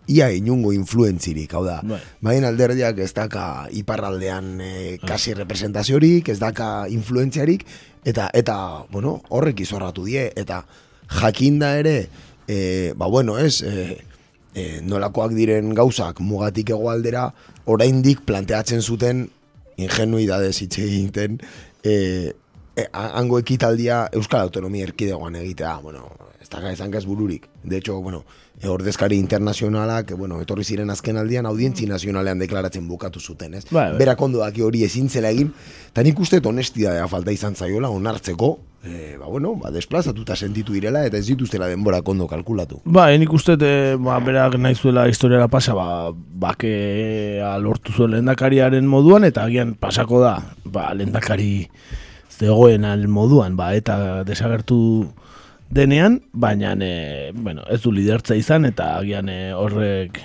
ia 0.07 0.29
inungo 0.29 0.71
influentzirik, 0.73 1.53
hau 1.57 1.63
da. 1.65 1.79
Bai. 1.81 1.99
Bain 2.21 2.45
alderdiak 2.45 2.99
ez 3.01 3.11
daka 3.17 3.65
iparraldean 3.73 4.59
e, 4.61 4.73
kasi 5.01 5.33
representaziorik, 5.33 6.29
ez 6.29 6.37
daka 6.39 6.85
influentziarik, 6.93 7.65
eta 8.05 8.29
eta 8.37 8.57
bueno, 8.93 9.17
horrek 9.33 9.65
izorratu 9.65 10.05
die 10.05 10.29
eta 10.37 10.61
jakinda 11.09 11.73
ere 11.79 11.97
e, 12.47 12.93
ba 12.97 13.09
bueno, 13.09 13.39
ez 13.41 13.61
e, 13.65 13.97
e, 14.55 14.81
nolakoak 14.81 15.35
diren 15.35 15.73
gauzak 15.77 16.21
mugatik 16.23 16.71
hegoaldera 16.73 17.27
oraindik 17.65 18.23
planteatzen 18.25 18.81
zuten 18.81 19.27
ingenuidade 19.77 20.53
hitz 20.55 20.77
egiten 20.79 21.37
e, 21.83 21.93
e, 22.75 22.87
hango 22.93 23.39
ekitaldia 23.43 24.05
Euskal 24.15 24.47
Autonomia 24.47 24.87
Erkidegoan 24.87 25.35
egitea, 25.41 25.75
bueno, 25.83 26.07
ez 26.41 26.49
da 26.49 26.61
gaizan 26.63 26.91
gaz 26.91 27.05
bururik. 27.05 27.49
De 27.63 27.77
hecho, 27.77 27.99
bueno, 28.01 28.23
e, 28.61 28.67
ordezkari 28.67 29.17
internazionalak, 29.19 30.13
bueno, 30.17 30.39
etorri 30.41 30.63
ziren 30.63 30.89
azken 30.93 31.17
aldian 31.17 31.45
audientzi 31.49 31.87
nazionalean 31.89 32.39
deklaratzen 32.39 32.87
bukatu 32.87 33.19
zuten, 33.19 33.55
ez? 33.59 33.65
Bai, 33.71 33.89
bai. 33.91 33.99
Berak 33.99 34.21
ondo 34.21 34.43
daki 34.43 34.63
hori 34.65 34.85
ezin 34.85 35.09
zela 35.09 35.31
egin, 35.33 35.51
eta 35.91 36.03
nik 36.05 36.19
uste 36.19 36.41
honestidadea 36.43 37.07
falta 37.11 37.33
izan 37.35 37.55
zaiola, 37.55 37.89
onartzeko, 37.89 38.51
e, 38.85 39.17
ba, 39.19 39.27
bueno, 39.27 39.55
ba, 39.59 39.71
desplazatuta 39.75 40.35
sentitu 40.35 40.75
direla, 40.77 41.05
eta 41.05 41.17
ez 41.17 41.27
dituztela 41.27 41.67
denbora 41.71 42.01
kondo 42.05 42.27
kalkulatu. 42.31 42.81
Ba, 42.85 43.09
nik 43.17 43.33
uste, 43.33 43.57
e, 43.59 43.95
ba, 43.99 44.19
berak 44.23 44.57
nahi 44.61 44.75
zuela 44.75 45.07
historiara 45.11 45.49
pasa, 45.51 45.75
ba, 45.77 46.11
bake 46.13 47.41
lortu 47.61 47.93
zuen 47.93 48.15
lehendakariaren 48.15 48.87
moduan, 48.87 49.27
eta 49.27 49.45
agian 49.45 49.75
pasako 49.79 50.23
da, 50.23 50.39
ba, 50.63 50.91
lehendakari 50.93 51.67
zegoen 52.35 52.85
al 52.85 53.07
moduan, 53.07 53.55
ba, 53.55 53.73
eta 53.75 54.23
desagertu 54.27 54.79
denean, 55.69 56.21
baina 56.33 56.75
e, 56.79 57.31
bueno, 57.33 57.63
ez 57.69 57.81
du 57.81 57.91
lidertza 57.91 58.35
izan 58.35 58.65
eta 58.65 58.95
agian 58.99 59.29
e, 59.29 59.53
horrek 59.53 60.21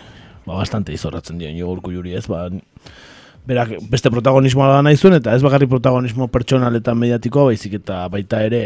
ba, 0.46 0.54
bastante 0.56 0.92
izorratzen 0.92 1.38
dio 1.40 1.50
nigurku 1.52 1.92
juri 1.94 2.14
ez, 2.18 2.26
ba, 2.30 2.48
berak 3.48 3.76
beste 3.90 4.12
protagonismoa 4.12 4.68
da 4.74 4.80
nahi 4.84 4.96
zuen 4.96 5.16
eta 5.16 5.34
ez 5.34 5.42
bakarri 5.42 5.68
protagonismo 5.70 6.28
pertsonal 6.28 6.76
eta 6.76 6.94
mediatikoa 6.94 7.50
baizik 7.50 7.78
eta 7.80 8.04
baita 8.12 8.42
ere 8.46 8.64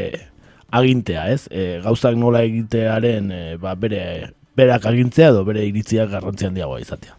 agintea, 0.74 1.28
ez? 1.30 1.44
E, 1.50 1.80
gauzak 1.84 2.16
nola 2.18 2.42
egitearen 2.46 3.30
e, 3.30 3.42
ba, 3.62 3.76
bere 3.78 4.32
berak 4.58 4.86
agintzea 4.90 5.30
edo 5.32 5.44
bere 5.46 5.64
iritziak 5.66 6.10
garrantzi 6.10 6.48
handiagoa 6.48 6.80
izatea. 6.82 7.14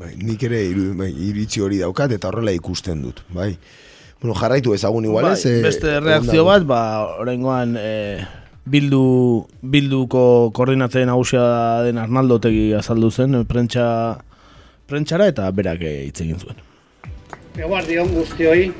Bai, 0.00 0.14
nik 0.24 0.42
ere 0.48 0.62
bai, 0.96 1.10
iritzi 1.28 1.62
hori 1.62 1.82
daukat 1.82 2.14
eta 2.16 2.30
horrela 2.30 2.54
ikusten 2.56 3.02
dut, 3.04 3.22
bai. 3.34 3.52
Bueno, 4.22 4.34
jarraitu 4.38 4.72
ezagun 4.72 5.04
igual 5.04 5.28
ez. 5.34 5.42
Bai, 5.44 5.60
beste 5.66 5.98
reakzio 6.00 6.46
bat, 6.48 6.64
ba, 6.66 6.80
oraingoan 7.20 7.76
e, 7.78 7.92
bildu, 8.66 9.46
bilduko 9.62 10.50
koordinatzen 10.54 11.06
nagusia 11.06 11.42
den 11.86 11.98
Arnaldo 12.02 12.38
tegi 12.42 12.72
azaldu 12.74 13.10
zen, 13.10 13.44
prentsa, 13.46 13.86
prentxara 14.90 15.28
eta 15.32 15.48
berak 15.54 15.84
hitz 15.86 16.20
egin 16.24 16.38
zuen. 16.38 16.58
Eguardion 17.56 18.10
guztioi, 18.12 18.70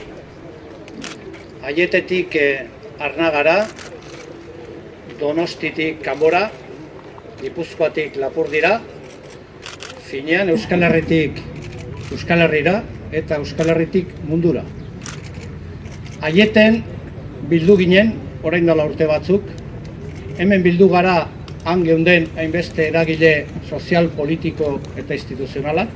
aietetik 1.65 2.35
eh, 2.37 2.67
arnagara, 3.01 3.63
donostitik 5.21 6.03
kanbora, 6.05 6.49
Gipuzkoatik 7.37 8.15
lapur 8.17 8.49
dira, 8.49 8.79
finean 10.09 10.49
Euskal 10.49 10.87
Herritik 10.87 11.37
Euskal 12.15 12.41
Herrira 12.45 12.79
eta 13.13 13.37
Euskal 13.43 13.73
Herritik 13.75 14.13
mundura. 14.29 14.63
Aieten 16.25 16.81
bildu 17.51 17.77
ginen, 17.77 18.15
orain 18.47 18.67
dela 18.67 18.87
urte 18.89 19.09
batzuk, 19.11 19.51
hemen 20.39 20.63
bildu 20.63 20.89
gara 20.89 21.29
han 21.65 21.83
geunden 21.85 22.29
hainbeste 22.37 22.89
eragile 22.89 23.47
sozial, 23.69 24.09
politiko 24.17 24.77
eta 24.97 25.15
instituzionalak, 25.15 25.89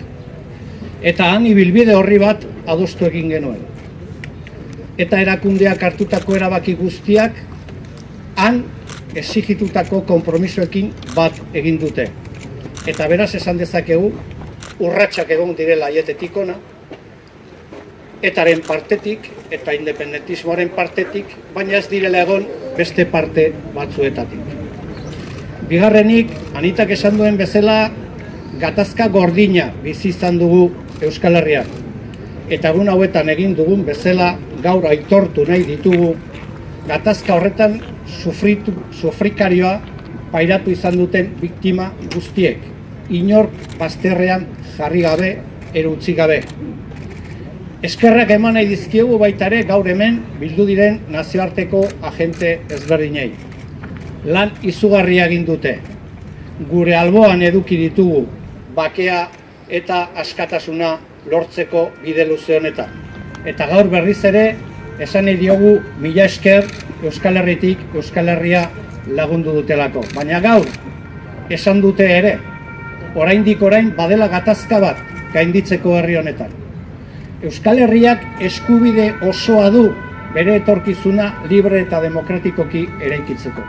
eta 1.03 1.31
han 1.33 1.47
ibilbide 1.47 1.95
horri 1.95 2.19
bat 2.19 2.47
adostu 2.67 3.07
egin 3.07 3.31
genuen. 3.31 3.61
Eta 5.01 5.21
erakundeak 5.23 5.83
hartutako 5.83 6.37
erabaki 6.37 6.75
guztiak 6.81 7.39
han 8.37 8.65
exigitutako 9.15 10.03
konpromisoekin 10.09 10.91
bat 11.15 11.39
egin 11.55 11.79
dute. 11.81 12.09
Eta 12.89 13.07
beraz 13.09 13.35
esan 13.39 13.59
dezakegu, 13.61 14.11
urratsak 14.81 15.31
egon 15.37 15.55
direla 15.57 15.89
aietetik 15.93 16.37
ona, 16.37 16.57
etaren 18.23 18.61
partetik 18.67 19.31
eta 19.51 19.73
independentismoaren 19.73 20.71
partetik, 20.77 21.27
baina 21.55 21.79
ez 21.79 21.89
direla 21.89 22.23
egon 22.27 22.47
beste 22.77 23.07
parte 23.07 23.51
batzuetatik. 23.75 24.57
Bigarrenik, 25.71 26.33
anitak 26.59 26.91
esan 26.97 27.17
duen 27.17 27.37
bezala, 27.39 27.91
gatazka 28.61 29.09
gordina 29.09 29.71
bizi 29.85 30.11
izan 30.11 30.39
dugu 30.41 30.71
Euskal 31.01 31.39
Herriak. 31.39 31.69
Eta 32.51 32.73
egun 32.75 32.91
hauetan 32.91 33.31
egin 33.31 33.55
dugun 33.57 33.85
bezala 33.87 34.33
gaur 34.65 34.87
aitortu 34.91 35.47
nahi 35.49 35.63
ditugu 35.69 36.15
gatazka 36.89 37.37
horretan 37.37 37.79
sufritu, 38.11 38.75
sufrikarioa 38.91 39.79
pairatu 40.33 40.73
izan 40.75 40.99
duten 40.99 41.31
biktima 41.41 41.91
guztiek. 42.15 42.59
Inork 43.11 43.55
bazterrean 43.79 44.47
jarri 44.77 45.05
gabe, 45.07 45.31
erutzi 45.75 46.15
gabe. 46.19 46.43
Eskerrak 47.81 48.29
eman 48.35 48.59
nahi 48.59 48.67
dizkiegu 48.69 49.15
baita 49.21 49.47
ere 49.49 49.63
gaur 49.69 49.87
hemen 49.89 50.19
bildu 50.41 50.67
diren 50.69 50.99
nazioarteko 51.09 51.81
agente 52.11 52.51
ezberdinei. 52.77 53.31
Lan 54.37 54.53
izugarria 54.73 55.25
egin 55.31 55.47
dute. 55.49 55.79
Gure 56.69 56.97
alboan 56.99 57.41
eduki 57.41 57.79
ditugu 57.81 58.27
bakea 58.77 59.23
eta 59.81 60.03
askatasuna 60.25 60.93
lortzeko 61.33 61.89
bide 62.05 62.29
luze 62.29 62.59
honetan. 62.59 62.93
Eta 63.49 63.67
gaur 63.73 63.89
berriz 63.89 64.19
ere 64.29 64.45
esan 65.01 65.25
nahi 65.25 65.41
diogu 65.41 65.75
mila 66.05 66.29
esker 66.29 66.69
Euskal 67.01 67.41
Herritik 67.41 67.81
Euskal 67.95 68.29
Herria 68.29 68.67
lagundu 69.09 69.57
dutelako. 69.57 70.05
Baina 70.15 70.45
gaur, 70.45 70.69
esan 71.49 71.81
dute 71.81 72.05
ere, 72.05 72.39
oraindik 73.17 73.63
orain 73.63 73.95
badela 73.97 74.29
gatazka 74.29 74.85
bat 74.85 75.07
gainditzeko 75.33 75.97
herri 75.97 76.21
honetan. 76.21 76.60
Euskal 77.41 77.79
Herriak 77.81 78.25
eskubide 78.45 79.15
osoa 79.25 79.71
du 79.73 79.87
bere 80.35 80.59
etorkizuna 80.59 81.29
libre 81.49 81.79
eta 81.81 81.97
demokratikoki 82.03 82.83
eraikitzeko. 83.01 83.63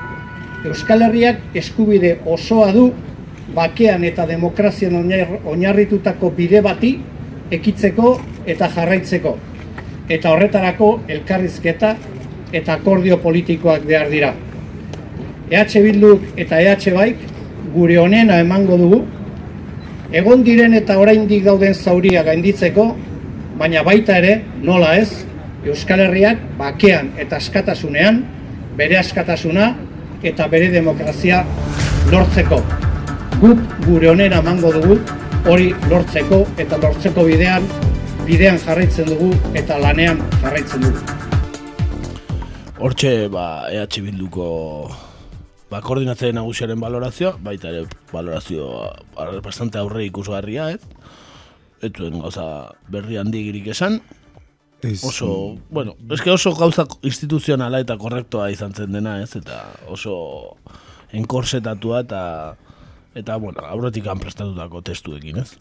Euskal 0.67 1.05
Herriak 1.05 1.55
eskubide 1.55 2.17
osoa 2.25 2.73
du 2.75 2.89
bakean 3.55 4.03
eta 4.03 4.25
demokrazian 4.27 4.97
oinarritutako 5.53 6.33
bide 6.35 6.59
bati 6.65 6.89
ekitzeko 7.57 8.11
eta 8.45 8.67
jarraitzeko 8.75 9.31
eta 10.09 10.33
horretarako 10.33 10.89
elkarrizketa 11.15 11.93
eta 12.51 12.73
akordio 12.73 13.17
politikoak 13.23 13.85
behar 13.87 14.09
dira. 14.11 14.33
EH 15.49 15.83
Bilduk 15.85 16.25
eta 16.35 16.59
EH 16.59 16.91
Baik 16.97 17.23
gure 17.71 17.97
honena 18.03 18.41
emango 18.43 18.75
dugu, 18.77 18.99
egon 20.11 20.43
diren 20.43 20.73
eta 20.73 20.99
oraindik 20.99 21.45
dauden 21.47 21.73
zauria 21.73 22.23
gainditzeko, 22.27 22.89
baina 23.61 23.83
baita 23.85 24.15
ere, 24.17 24.39
nola 24.65 24.95
ez, 24.97 25.21
Euskal 25.61 26.01
Herriak 26.01 26.39
bakean 26.57 27.11
eta 27.21 27.37
askatasunean, 27.37 28.23
bere 28.77 28.97
askatasuna 28.97 29.67
eta 30.25 30.47
bere 30.49 30.71
demokrazia 30.73 31.43
lortzeko. 32.09 32.57
Guk 33.41 33.61
gure 33.85 34.09
honena 34.09 34.39
emango 34.41 34.71
dugu, 34.73 34.97
hori 35.45 35.69
lortzeko 35.91 36.41
eta 36.61 36.79
lortzeko 36.81 37.27
bidean 37.27 37.67
bidean 38.25 38.57
jarraitzen 38.65 39.09
dugu 39.13 39.29
eta 39.57 39.77
lanean 39.81 40.21
jarraitzen 40.41 40.87
dugu. 40.87 41.05
Hortxe, 42.81 43.13
ba, 43.29 43.67
EH 43.69 44.01
Bilduko 44.07 44.47
ba, 45.69 45.83
koordinatzen 45.85 46.33
nagusiaren 46.39 46.81
balorazioa, 46.81 47.35
baita 47.37 47.69
ere 47.69 47.85
balorazio 48.09 48.71
bastante 49.45 49.77
aurre 49.77 50.07
ikusgarria, 50.09 50.71
ez? 50.73 50.81
Ez 51.81 51.91
zuen 51.97 52.19
gauza 52.21 52.45
berri 52.91 53.17
handi 53.17 53.43
girik 53.47 53.71
esan. 53.73 53.99
Oso, 55.05 55.57
bueno, 55.69 55.93
eske 56.09 56.31
oso 56.33 56.55
gauza 56.57 56.87
instituzionala 57.05 57.81
eta 57.83 57.97
korrektoa 58.01 58.49
izan 58.49 58.73
zen 58.73 58.95
dena, 58.95 59.19
ez? 59.21 59.35
Eta 59.37 59.61
oso 59.93 60.15
enkorsetatua 61.13 62.01
eta 62.05 62.23
eta, 63.13 63.35
bueno, 63.37 63.61
aurretik 63.67 64.07
prestatutako 64.19 64.81
testuekin, 64.81 65.41
ez? 65.43 65.51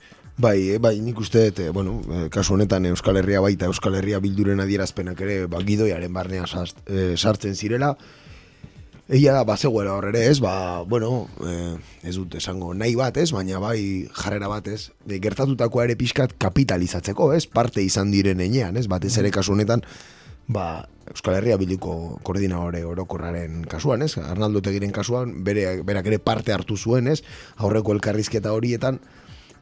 Bai, 0.40 0.70
eh, 0.70 0.78
bai, 0.78 0.94
nik 1.04 1.18
uste 1.20 1.50
dut, 1.50 1.59
eh, 1.61 1.70
bueno, 1.70 2.00
eh, 2.09 2.28
kasu 2.33 2.54
honetan 2.54 2.87
Euskal 2.87 3.18
Herria 3.20 3.42
baita 3.44 3.66
Euskal 3.66 3.98
Herria 3.98 4.20
bilduren 4.20 4.61
adierazpenak 4.61 5.20
ere 5.20 5.46
ba, 5.46 5.61
gidoiaren 5.66 6.12
barnean 6.12 6.46
sartzen 6.46 7.56
zirela. 7.56 7.96
Egia 9.11 9.33
da, 9.35 9.42
bazegoela 9.42 9.96
horre 9.99 10.20
ez, 10.23 10.38
ba, 10.38 10.83
bueno, 10.87 11.27
ez 12.07 12.14
dut 12.14 12.37
esango 12.38 12.70
nahi 12.79 12.94
bat 12.94 13.16
ez, 13.18 13.33
baina 13.35 13.59
bai 13.59 14.07
jarrera 14.07 14.46
bat 14.53 14.68
ez, 14.70 14.92
de, 15.03 15.18
gertatutako 15.18 15.83
ere 15.83 15.96
pixkat 15.99 16.37
kapitalizatzeko 16.38 17.33
ez, 17.35 17.42
parte 17.51 17.83
izan 17.83 18.12
diren 18.14 18.38
enean 18.44 18.79
ez, 18.79 18.87
batez 18.87 19.16
ere 19.18 19.33
kasu 19.35 19.57
honetan, 19.57 19.83
ba, 20.46 20.87
Euskal 21.11 21.40
Herria 21.40 21.57
bilduko 21.59 22.20
koordinadore 22.23 22.85
orokorraren 22.87 23.64
kasuan 23.66 24.07
ez, 24.07 24.12
Arnaldo 24.23 24.62
Tegiren 24.62 24.94
kasuan, 24.94 25.40
bere, 25.42 25.81
berak 25.83 26.07
ere 26.07 26.20
parte 26.23 26.55
hartu 26.55 26.79
zuen 26.79 27.11
ez, 27.11 27.18
aurreko 27.59 27.96
elkarrizketa 27.99 28.55
horietan, 28.55 29.03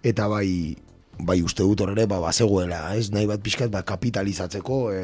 eta 0.05 0.29
bai 0.29 0.77
bai 1.19 1.41
uste 1.43 1.65
dut 1.67 1.81
horre 1.83 2.07
ba 2.07 2.21
bazegoela, 2.23 2.95
ez? 2.95 3.09
Nahi 3.11 3.27
bat 3.27 3.43
pixkat 3.43 3.73
ba 3.73 3.83
kapitalizatzeko 3.83 4.93
e, 4.93 5.03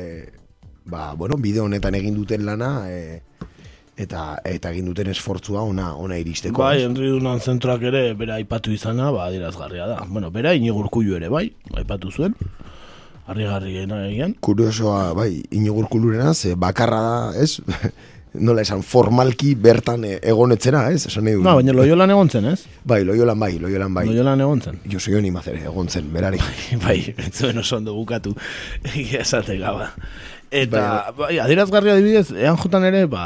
ba 0.87 1.15
bueno, 1.19 1.41
bideo 1.41 1.65
honetan 1.65 1.97
egin 1.99 2.15
duten 2.15 2.45
lana 2.47 2.87
e, 2.87 3.23
eta 3.97 4.41
eta 4.45 4.73
egin 4.75 4.89
duten 4.91 5.09
esfortzua 5.13 5.63
ona 5.63 5.93
ona 5.95 6.19
iristeko. 6.19 6.63
Bai, 6.63 6.83
Dunan 6.95 7.41
zentroak 7.41 7.83
ere 7.91 8.07
bera 8.19 8.39
aipatu 8.41 8.73
izana, 8.75 9.11
ba 9.15 9.29
adirazgarria 9.29 9.87
da. 9.87 10.01
Bueno, 10.09 10.31
bera 10.31 10.55
Inigurkullu 10.55 11.17
ere 11.17 11.29
bai, 11.29 11.49
aipatu 11.77 12.11
zuen. 12.11 12.35
Harrigarriena 13.27 14.03
egin. 14.09 14.35
Kuriosoa, 14.45 15.15
bai, 15.17 15.43
Inigurkullurena 15.57 16.35
ze 16.35 16.55
bakarra 16.55 17.01
da, 17.01 17.15
ez? 17.41 17.61
nola 18.35 18.65
esan, 18.67 18.83
formalki 18.83 19.55
bertan 19.55 20.05
e, 20.05 20.19
egonetzera, 20.27 20.89
ez? 20.91 21.07
Esan 21.07 21.25
nahi 21.25 21.39
No, 21.39 21.55
baina 21.61 21.73
loiolan 21.73 22.11
egon 22.11 22.31
zen, 22.31 22.51
ez? 22.51 22.67
Bai, 22.85 23.01
loiolan 23.07 23.39
bai, 23.41 23.53
loiolan 23.63 23.95
bai. 23.95 24.07
Loiolan 24.11 24.43
egon 24.43 24.61
zen. 24.61 24.81
Jo 24.91 25.01
soy 25.01 25.15
honi 25.19 25.31
mazere, 25.35 25.63
egon 25.71 25.89
zen, 25.89 26.11
berari. 26.13 26.41
Bai, 26.73 26.81
bai, 26.85 26.99
entzuen 27.15 27.63
oso 27.63 27.79
ondo 27.79 27.95
bukatu, 27.95 28.35
egia 28.95 29.23
esate 29.23 29.57
gaba. 29.63 29.93
Eta, 30.51 30.83
bai, 31.15 31.15
bai 31.21 31.39
adirazgarria 31.47 31.95
adibidez, 31.95 32.33
ean 32.35 32.59
jotan 32.61 32.85
ere, 32.91 33.07
ba, 33.11 33.25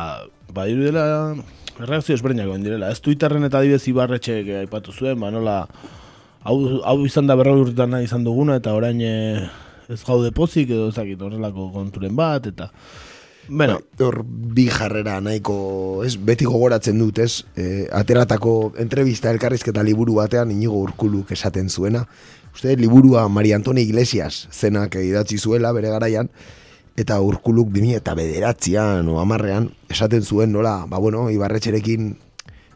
ba, 0.55 0.67
irudela, 0.71 1.35
reakzio 1.79 2.17
esberdinak 2.17 2.49
egin 2.51 2.67
direla. 2.67 2.91
Ez 2.93 3.01
Twitterren 3.05 3.47
eta 3.49 3.61
adibidez 3.61 3.85
ibarretxe 3.91 4.41
aipatu 4.63 4.95
zuen, 4.95 5.19
ba, 5.21 5.31
nola, 5.35 5.61
hau, 6.43 6.59
hau 6.85 6.99
izan 7.07 7.29
da 7.29 7.37
berra 7.39 7.57
urtetan 7.57 7.99
izan 8.03 8.25
duguna, 8.27 8.59
eta 8.63 8.75
orain 8.77 9.01
eh, 9.05 9.47
ez 9.89 10.03
gaude 10.05 10.33
pozik, 10.37 10.71
edo 10.71 10.89
ezakit 10.93 11.23
horrelako 11.23 11.71
konturen 11.77 12.17
bat, 12.19 12.51
eta... 12.53 12.73
Bueno, 13.49 13.79
bai, 13.81 14.05
hor 14.05 14.19
bi 14.29 14.67
jarrera 14.69 15.15
nahiko, 15.25 15.55
ez, 16.05 16.19
beti 16.21 16.45
gogoratzen 16.45 16.99
dut, 17.01 17.23
ez, 17.25 17.47
e, 17.57 17.87
ateratako 17.97 18.75
entrevista 18.83 19.33
elkarrizketa 19.33 19.81
liburu 19.87 20.19
batean 20.19 20.53
inigo 20.53 20.77
urkuluk 20.85 21.33
esaten 21.33 21.71
zuena. 21.73 22.03
Uste, 22.53 22.75
liburua 22.77 23.25
Maria 23.33 23.57
Antonia 23.57 23.87
Iglesias 23.87 24.49
zenak 24.53 24.99
idatzi 25.01 25.39
zuela 25.41 25.73
bere 25.73 25.89
garaian, 25.95 26.29
eta 26.99 27.21
urkuluk 27.23 27.71
bimi 27.71 27.95
eta 27.95 28.15
bederatzean 28.19 29.09
o 29.09 29.21
amarrean, 29.23 29.71
esaten 29.89 30.25
zuen 30.25 30.51
nola, 30.53 30.83
ba 30.91 30.99
bueno, 30.99 31.29
ibarretxerekin 31.31 32.17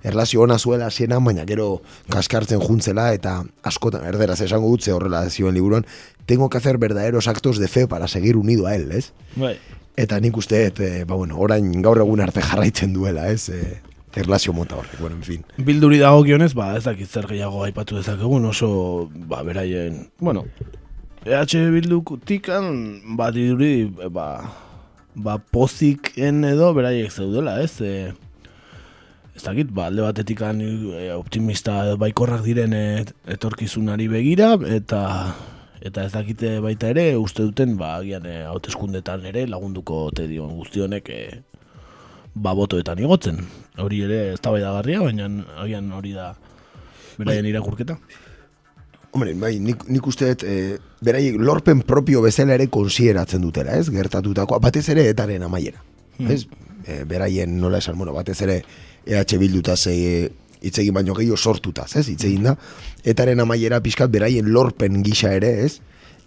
erlazio 0.02 0.42
ona 0.42 0.58
zuela 0.58 0.90
ziena, 0.90 1.18
baina 1.18 1.44
gero 1.46 1.82
kaskartzen 2.10 2.62
juntzela 2.62 3.12
eta 3.14 3.40
askotan 3.62 4.06
erderaz 4.06 4.40
esango 4.42 4.70
dutze 4.70 4.94
horrela 4.94 5.24
zioen 5.30 5.54
liburuan, 5.54 5.86
tengo 6.26 6.48
que 6.50 6.58
hacer 6.58 6.78
verdaderos 6.78 7.28
actos 7.28 7.58
de 7.58 7.68
fe 7.68 7.86
para 7.88 8.08
seguir 8.08 8.36
unido 8.36 8.66
a 8.66 8.74
él, 8.76 8.90
ez? 8.92 9.12
Bai. 9.36 9.56
Eta 9.96 10.18
nik 10.20 10.36
uste, 10.36 10.66
et, 10.66 10.80
e, 10.80 11.04
ba 11.04 11.14
bueno, 11.14 11.38
orain 11.38 11.66
gaur 11.82 11.98
egun 12.00 12.22
arte 12.24 12.42
jarraitzen 12.42 12.94
duela, 12.94 13.28
ez? 13.30 13.48
E, 13.50 13.80
erlazio 14.14 14.52
mota 14.52 14.76
horrek, 14.76 15.00
bueno, 15.00 15.16
en 15.16 15.22
fin. 15.22 15.42
Bilduri 15.56 15.98
dago 15.98 16.22
gionez, 16.24 16.52
ba, 16.54 16.72
ez 16.76 16.84
dakit 16.84 17.10
zer 17.10 17.26
gehiago 17.26 17.64
aipatu 17.64 17.98
dezakegun, 17.98 18.46
oso, 18.46 19.10
ba, 19.12 19.42
beraien, 19.42 20.06
bueno, 20.18 20.46
EH 21.22 21.70
Bilduk 21.70 22.18
tikan, 22.26 22.98
ba, 23.14 23.30
diduri, 23.30 23.86
ba, 24.10 24.42
ba, 25.14 25.38
poziken 25.38 26.42
edo 26.42 26.72
beraiek 26.74 27.14
zeudela, 27.14 27.60
ez? 27.62 27.78
E, 27.78 28.10
ez 29.38 29.42
dakit, 29.44 29.70
ba, 29.70 29.86
alde 29.86 30.02
batetik 30.02 30.42
e, 30.42 31.12
optimista 31.14 31.94
baikorrak 31.94 32.42
diren 32.42 32.74
et, 32.74 33.14
etorkizunari 33.30 34.08
begira, 34.10 34.56
eta 34.66 35.36
eta 35.82 36.02
ez 36.06 36.12
dakite 36.12 36.58
baita 36.62 36.90
ere, 36.90 37.14
uste 37.14 37.46
duten, 37.46 37.76
ba, 37.78 38.02
agian 38.02 38.26
e, 38.26 38.42
hauteskundetan 38.50 39.22
ere 39.30 39.46
lagunduko 39.46 40.10
te 40.10 40.26
dion 40.26 40.50
guztionek 40.58 41.08
e, 41.08 41.22
ba, 42.34 42.50
botoetan 42.50 42.98
igotzen. 42.98 43.38
Hori 43.78 44.02
ere 44.08 44.32
ez 44.32 44.40
da 44.42 44.50
baina 44.50 44.74
agian 44.74 45.92
hori 45.92 46.18
da 46.18 46.32
beraien 47.14 47.46
bai. 47.46 47.54
irakurketa. 47.54 48.00
Hombre, 49.12 49.34
bai, 49.36 49.58
nik, 49.60 49.84
nik 49.92 50.06
uste 50.08 50.30
dut, 50.32 50.42
e, 50.48 50.78
beraiek 51.04 51.36
lorpen 51.36 51.82
propio 51.84 52.22
bezala 52.24 52.56
ere 52.56 52.70
konsieratzen 52.72 53.42
dutela, 53.44 53.76
ez? 53.76 53.90
Gertatutakoa, 53.92 54.60
batez 54.64 54.86
ere 54.94 55.04
etaren 55.10 55.44
amaiera. 55.44 55.82
Hmm. 56.16 56.30
Ez? 56.32 56.46
E, 56.88 57.02
beraien 57.08 57.58
nola 57.60 57.82
esan, 57.84 57.98
bueno, 58.00 58.14
batez 58.16 58.38
ere 58.46 58.62
EH 59.04 59.36
Bilduta 59.38 59.76
zei 59.76 60.30
itzegin 60.62 60.94
baino 60.96 61.14
gehiago 61.18 61.36
sortutaz, 61.36 61.90
ez? 62.00 62.06
Itzegin 62.08 62.48
da. 62.48 62.56
Etaren 63.04 63.42
amaiera 63.44 63.82
pixkat 63.84 64.10
beraien 64.14 64.48
lorpen 64.54 65.02
gisa 65.04 65.34
ere, 65.36 65.52
ez? 65.66 65.80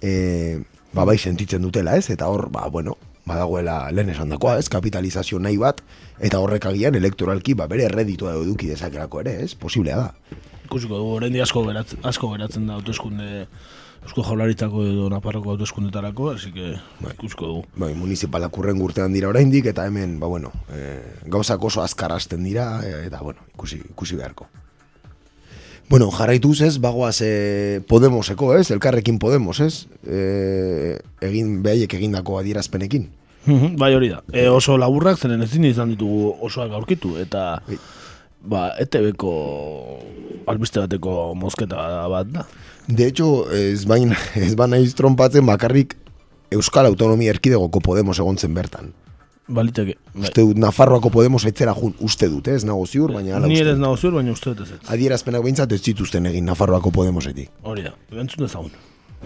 E, 0.04 0.62
ba, 0.94 1.08
bai 1.08 1.18
sentitzen 1.18 1.66
dutela, 1.66 1.98
ez? 1.98 2.12
Eta 2.14 2.30
hor, 2.30 2.52
ba, 2.54 2.68
bueno, 2.70 3.00
badagoela 3.26 3.80
lehen 3.96 4.12
esan 4.14 4.30
dakoa, 4.30 4.60
ez? 4.62 4.70
Kapitalizazio 4.70 5.40
nahi 5.42 5.58
bat, 5.58 5.82
eta 6.20 6.38
horrek 6.44 6.70
agian 6.70 7.02
elektoralki, 7.02 7.58
ba, 7.58 7.66
bere 7.72 7.88
erreditua 7.90 8.36
eduki 8.38 8.70
dezakerako 8.70 9.26
ere, 9.26 9.40
ez? 9.48 9.56
Posiblea 9.58 9.98
da. 10.04 10.52
Ikusiko 10.66 10.98
du, 11.00 11.10
horrendi 11.16 11.42
asko 11.42 11.66
geratzen, 11.68 12.02
asko 12.04 12.32
geratzen 12.34 12.68
da 12.68 12.80
autoeskunde 12.80 13.46
Eusko 14.06 14.22
jaularitzako 14.22 14.84
edo 14.86 15.08
naparroko 15.10 15.56
autoeskundetarako, 15.56 16.30
así 16.36 16.52
que 16.54 16.76
bai, 17.02 17.16
ikusko 17.16 17.48
dugu. 17.48 17.64
Bai, 17.82 17.94
municipalak 17.98 18.58
urren 18.62 18.78
gurtean 18.78 19.16
dira 19.16 19.32
oraindik 19.32 19.66
eta 19.72 19.88
hemen, 19.90 20.20
ba 20.22 20.30
bueno, 20.30 20.52
e, 20.70 21.00
gauzak 21.26 21.64
oso 21.66 21.82
azkar 21.82 22.14
hasten 22.14 22.44
dira 22.46 22.84
e, 22.86 23.08
eta 23.08 23.24
bueno, 23.26 23.42
ikusi, 23.56 23.82
ikusi 23.90 24.20
beharko. 24.20 24.46
Bueno, 25.90 26.12
jarraituz 26.14 26.62
ez, 26.62 26.78
bagoaz 26.82 27.18
e, 27.26 27.82
Podemoseko 27.90 28.54
ez, 28.58 28.70
elkarrekin 28.72 29.18
Podemos 29.18 29.60
ez, 29.60 29.88
e, 30.06 31.00
egin, 31.26 31.62
behaiek 31.66 31.98
egindako 31.98 32.38
adierazpenekin. 32.42 33.10
bai 33.82 33.94
hori 33.94 34.14
da, 34.14 34.22
e, 34.34 34.48
oso 34.50 34.78
laburrak 34.78 35.18
zenen 35.18 35.42
ezin 35.46 35.66
izan 35.66 35.98
ditugu 35.98 36.36
osoak 36.46 36.78
aurkitu 36.78 37.18
eta... 37.26 37.56
Bai. 37.66 37.82
Ba, 38.46 38.70
ETV-ko 38.80 39.32
albiste 40.48 40.80
bateko 40.84 41.34
mozketa 41.38 42.08
bat 42.12 42.30
da. 42.30 42.46
De 42.88 43.08
hecho, 43.08 43.50
ez 43.52 43.86
bain, 43.90 44.14
ez 44.48 44.54
baina 44.56 44.78
iztrompatzen 44.82 45.46
bakarrik 45.46 45.98
Euskal 46.54 46.86
Autonomia 46.86 47.34
Erkidegoko 47.34 47.82
Podemos 47.82 48.20
egontzen 48.20 48.54
bertan. 48.54 48.94
Baliteke. 49.48 49.98
Bai. 50.14 50.24
Uste 50.26 50.42
dut, 50.42 50.58
Nafarroako 50.58 51.12
Podemos 51.14 51.44
etzera 51.46 51.74
jun, 51.78 51.94
uste 52.02 52.30
dut, 52.30 52.48
ez 52.50 52.64
nago 52.66 52.86
ziur, 52.86 53.14
baina 53.14 53.38
ala 53.38 53.50
Ni 53.50 53.60
ez 53.62 53.78
nago 53.78 53.98
ziur, 53.98 54.16
baina 54.18 54.34
uste 54.34 54.54
dut 54.54 54.66
ez. 54.66 54.80
Adierazpenak 54.90 55.46
behintzat 55.46 55.74
ez 55.76 55.82
zituzten 55.82 56.26
egin 56.32 56.46
Nafarroako 56.50 56.94
Podemosetik. 56.96 57.52
Hori 57.64 57.86
da, 57.86 57.94
bentzun 58.14 58.46
dezagun. 58.46 58.74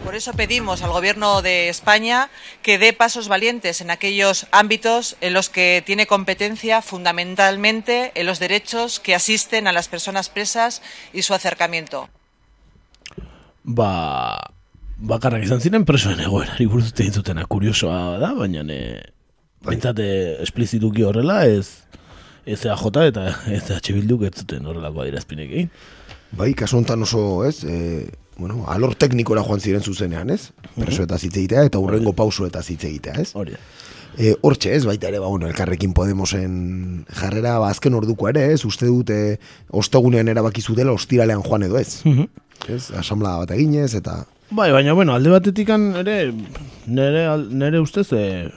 Por 0.03 0.15
eso 0.15 0.33
pedimos 0.33 0.81
al 0.81 0.91
Gobierno 0.91 1.41
de 1.41 1.69
España 1.69 2.29
que 2.61 2.77
dé 2.77 2.93
pasos 2.93 3.27
valientes 3.27 3.81
en 3.81 3.91
aquellos 3.91 4.47
ámbitos 4.51 5.17
en 5.21 5.33
los 5.33 5.49
que 5.49 5.83
tiene 5.85 6.07
competencia 6.07 6.81
fundamentalmente 6.81 8.11
en 8.15 8.25
los 8.25 8.39
derechos 8.39 8.99
que 8.99 9.15
asisten 9.15 9.67
a 9.67 9.71
las 9.71 9.87
personas 9.87 10.29
presas 10.29 10.81
y 11.13 11.21
su 11.21 11.33
acercamiento. 11.33 12.09
ba, 13.63 14.51
bakarrak 14.97 15.45
izan 15.45 15.61
ziren 15.61 15.85
presoen 15.85 16.19
egoerari 16.23 16.65
buruz 16.65 16.93
zutena 17.11 17.45
kuriosoa 17.45 18.17
da, 18.19 18.33
baina 18.33 18.63
ne, 18.63 18.79
baintzate 19.65 20.41
esplizituki 20.43 21.03
horrela 21.03 21.45
ez 21.45 21.85
ez 22.45 22.65
EAJ 22.65 22.85
eta 23.05 23.25
ez 23.47 23.69
EH 23.69 23.93
Bilduk 23.93 24.23
ez 24.23 24.33
zuten 24.35 24.65
horrelako 24.65 25.03
adirazpinek 25.03 25.51
egin. 25.51 25.69
Bai, 26.31 26.53
kasu 26.53 26.77
honetan 26.77 27.03
oso, 27.03 27.43
ez, 27.45 27.63
e, 27.63 28.07
bueno, 28.39 28.63
alor 28.71 28.95
teknikora 28.95 29.43
joan 29.43 29.59
ziren 29.59 29.83
zuzenean, 29.83 30.31
ez? 30.31 30.51
Preso 30.77 31.03
eta 31.03 31.19
zitze 31.19 31.41
egitea 31.43 31.67
eta 31.67 31.79
urrengo 31.83 32.13
pauso 32.15 32.47
eta 32.47 32.63
zitze 32.63 32.87
egitea, 32.87 33.19
ez? 33.21 33.33
Hori. 33.35 33.57
E, 34.17 34.33
hortxe 34.41 34.73
ez, 34.75 34.83
baita 34.87 35.11
ere, 35.11 35.19
ba, 35.21 35.27
bueno, 35.27 35.47
elkarrekin 35.47 35.93
Podemosen 35.93 37.05
jarrera, 37.19 37.57
ba, 37.61 37.69
azken 37.69 37.93
orduko 37.99 38.29
ere, 38.31 38.47
ez, 38.55 38.63
uste 38.65 38.87
dute, 38.89 39.37
ostegunean 39.69 40.31
erabakizu 40.31 40.75
dela, 40.75 40.95
ostiralean 40.95 41.43
joan 41.45 41.67
edo 41.69 41.77
ez. 41.79 42.01
Uh 42.07 42.25
ez, 42.67 42.89
asamla 42.97 43.37
bat 43.39 43.53
eginez, 43.55 43.93
eta... 43.95 44.23
Bai, 44.51 44.71
baina, 44.73 44.95
bueno, 44.97 45.13
alde 45.15 45.31
batetikan 45.31 45.91
ere, 46.01 46.17
nere, 46.89 47.23
nere 47.55 47.79
ustez, 47.79 48.09
e, 48.11 48.49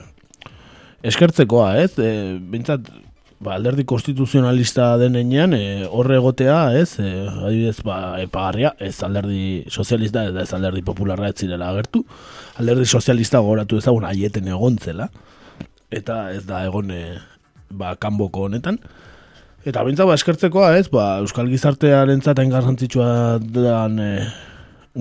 eskertzekoa, 1.07 1.77
ez, 1.85 1.93
e, 2.01 2.11
bintzat, 2.51 2.89
ba, 3.43 3.57
alderdi 3.57 3.85
konstituzionalista 3.89 4.93
denean, 5.01 5.55
e, 5.57 5.85
horre 5.91 6.17
egotea, 6.21 6.59
ez, 6.79 6.95
e, 7.03 7.11
adibidez, 7.29 7.81
ba, 7.87 7.99
epagarria, 8.23 8.73
ez 8.79 8.95
alderdi 9.03 9.65
sozialista, 9.69 10.25
ez, 10.31 10.37
ez 10.45 10.53
alderdi 10.57 10.85
popularra 10.87 11.31
ez 11.33 11.37
zirela 11.43 11.73
agertu, 11.73 12.05
alderdi 12.63 12.87
sozialista 12.87 13.43
goratu 13.43 13.81
ezagun 13.83 14.07
aieten 14.09 14.51
egontzela, 14.53 15.09
eta 15.93 16.25
ez 16.37 16.45
da 16.49 16.63
egon, 16.69 16.93
e, 16.95 17.17
ba, 17.71 17.97
kanboko 18.01 18.49
honetan, 18.49 18.81
Eta 19.63 19.85
bintza 19.87 20.03
ba 20.03 20.17
eskertzekoa 20.19 20.73
ez, 20.75 20.89
ba, 20.91 21.21
Euskal 21.23 21.47
Gizartearen 21.47 22.19
zaten 22.19 22.51
garrantzitsua 22.51 23.39
dan, 23.55 23.95
e, 24.03 24.25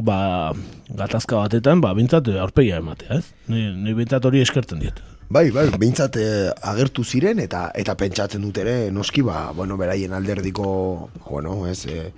ba, 0.06 0.54
gatazka 1.00 1.40
batetan, 1.40 1.82
ba, 1.82 1.96
bintzat 1.98 2.30
aurpegia 2.36 2.78
ematea 2.78 3.18
ez. 3.18 3.26
Ni, 3.50 3.72
ni 3.74 3.98
bintzat 3.98 4.28
hori 4.30 4.44
eskertzen 4.46 4.84
diet. 4.84 5.02
Bai, 5.32 5.50
bai, 5.56 5.70
bintzat 5.80 6.18
e, 6.20 6.26
agertu 6.68 7.06
ziren 7.08 7.40
eta 7.40 7.70
eta 7.80 7.94
pentsatzen 7.96 8.42
dut 8.44 8.58
ere, 8.60 8.74
noski, 8.92 9.22
ba, 9.24 9.54
bueno, 9.56 9.78
beraien 9.80 10.12
alderdiko, 10.18 10.66
bueno, 11.30 11.54
ez, 11.72 11.86
e, 11.88 12.12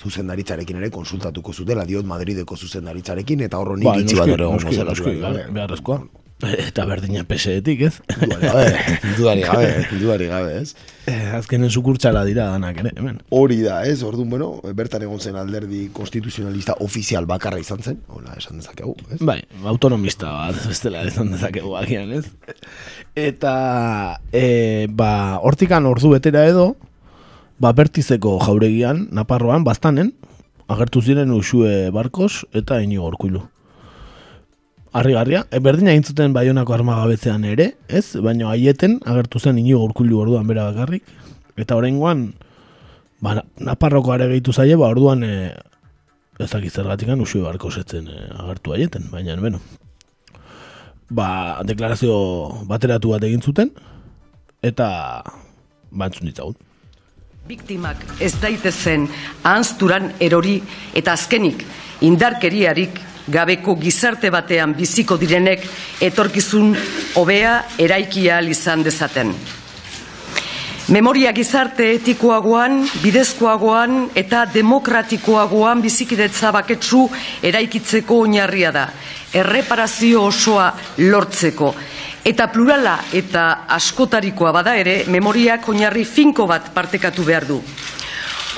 zuzendaritzarekin 0.00 0.80
ere 0.80 0.88
konsultatuko 0.90 1.54
zutela, 1.54 1.84
diot 1.86 2.08
Madrideko 2.10 2.56
zuzendaritzarekin, 2.56 3.44
eta 3.46 3.60
horro 3.60 3.76
nik 3.78 3.86
ba, 3.86 3.94
itzi 4.02 4.18
bat 4.18 4.34
ere 4.34 4.48
noski, 4.50 4.80
noski, 4.88 5.14
beharrezkoa. 5.54 6.00
Eta 6.40 6.86
berdina 6.88 7.22
peseetik, 7.28 7.82
ez? 7.84 7.94
Duari 9.18 9.42
gabe, 9.44 9.72
duari 10.00 10.28
gabe, 10.30 10.54
ez? 10.62 10.74
Eh, 11.10 11.34
azkenen 11.36 11.70
sukurtsala 11.70 12.22
dira 12.24 12.46
danak, 12.48 12.80
ere, 12.80 12.92
hemen. 12.96 13.18
Hori 13.36 13.60
da, 13.60 13.82
ez? 13.88 14.00
Orduan, 14.06 14.30
bueno, 14.32 14.48
bertan 14.76 15.04
egon 15.04 15.20
zen 15.20 15.36
alderdi 15.36 15.88
konstituzionalista 15.96 16.78
ofizial 16.86 17.28
bakarra 17.28 17.60
izan 17.60 17.84
zen, 17.84 18.00
hola, 18.08 18.32
esan 18.40 18.62
dezakegu, 18.62 18.94
ez? 19.10 19.20
Bai, 19.20 19.40
autonomista 19.68 20.32
bat, 20.32 20.62
bestela 20.70 21.04
esan 21.08 21.34
dezakegu 21.34 21.76
agian, 21.80 22.14
ez? 22.16 22.24
Eta, 23.18 23.54
e, 24.32 24.88
ba, 24.88 25.12
hortikan 25.44 25.88
ordu 25.90 26.14
betera 26.16 26.46
edo, 26.48 26.72
ba, 27.60 27.74
bertizeko 27.76 28.38
jauregian, 28.46 29.08
Naparroan, 29.12 29.66
bastanen, 29.66 30.14
agertu 30.70 31.02
ziren 31.02 31.32
usue 31.34 31.90
barkos 31.92 32.46
eta 32.56 32.80
inigo 32.80 33.08
orkuilu. 33.10 33.44
Arrigarria, 34.92 35.44
e, 35.50 35.60
berdina 35.62 35.94
intzuten 35.94 36.32
baionako 36.34 36.74
armagabetzean 36.74 37.44
ere, 37.46 37.74
ez? 37.86 38.16
Baina 38.18 38.48
haieten 38.50 38.98
agertu 39.06 39.38
zen 39.38 39.58
inigo 39.58 39.84
urkullu 39.84 40.18
orduan 40.18 40.48
bera 40.48 40.64
bakarrik. 40.72 41.04
Eta 41.60 41.76
horrengoan, 41.78 42.32
ba, 43.22 43.36
naparroko 43.58 44.10
are 44.14 44.26
gehitu 44.32 44.52
zaie, 44.52 44.74
ba, 44.74 44.88
orduan 44.90 45.22
e, 45.22 45.52
izergatikan 46.40 47.20
usio 47.20 47.44
barko 47.44 47.70
zetzen 47.70 48.08
e, 48.08 48.24
agertu 48.42 48.74
haieten, 48.74 49.06
baina, 49.12 49.36
beno. 49.36 49.62
Ba, 51.10 51.28
deklarazio 51.66 52.16
bateratu 52.66 53.14
bat 53.14 53.22
egin 53.28 53.42
zuten, 53.42 53.70
eta 54.62 55.22
bantzun 55.90 56.30
ditzagun. 56.30 56.58
Biktimak 57.50 58.02
ez 58.22 58.34
daitezen 58.42 59.06
ahanzturan 59.42 60.10
erori 60.22 60.58
eta 60.94 61.14
azkenik 61.16 61.64
indarkeriarik 62.06 63.00
gabeko 63.30 63.76
gizarte 63.80 64.30
batean 64.30 64.74
biziko 64.74 65.16
direnek 65.16 65.64
etorkizun 66.00 66.74
hobea 67.14 67.54
eraikia 67.78 68.40
izan 68.42 68.82
dezaten. 68.82 69.34
Memoria 70.90 71.30
gizarte 71.30 71.86
etikoagoan, 71.94 72.80
bidezkoagoan 73.02 74.10
eta 74.18 74.42
demokratikoagoan 74.50 75.82
bizikidetza 75.84 76.50
baketsu 76.50 77.04
eraikitzeko 77.46 78.24
oinarria 78.24 78.72
da. 78.74 78.88
Erreparazio 79.32 80.24
osoa 80.26 80.72
lortzeko 80.98 81.74
Eta 82.20 82.50
plurala 82.52 82.98
eta 83.16 83.64
askotarikoa 83.72 84.50
bada 84.52 84.74
ere, 84.76 85.04
memoriak 85.08 85.64
oinarri 85.72 86.04
finko 86.04 86.44
bat 86.46 86.68
partekatu 86.74 87.24
behar 87.24 87.46
du. 87.48 87.56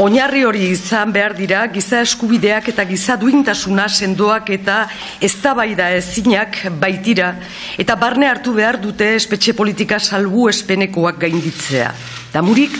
Oinarri 0.01 0.41
hori 0.49 0.71
izan 0.73 1.11
behar 1.13 1.35
dira 1.37 1.67
giza 1.69 1.99
eskubideak 2.01 2.71
eta 2.71 2.87
giza 2.89 3.19
duintasuna 3.21 3.91
sendoak 3.93 4.49
eta 4.55 4.77
eztabaida 5.21 5.91
ezinak 5.99 6.57
baitira 6.81 7.35
eta 7.77 7.99
barne 8.01 8.31
hartu 8.31 8.55
behar 8.57 8.81
dute 8.81 9.11
espetxe 9.19 9.53
politika 9.53 10.01
salbu 10.01 10.49
espenekoak 10.49 11.21
gainditzea. 11.27 11.93
Damurik, 12.33 12.73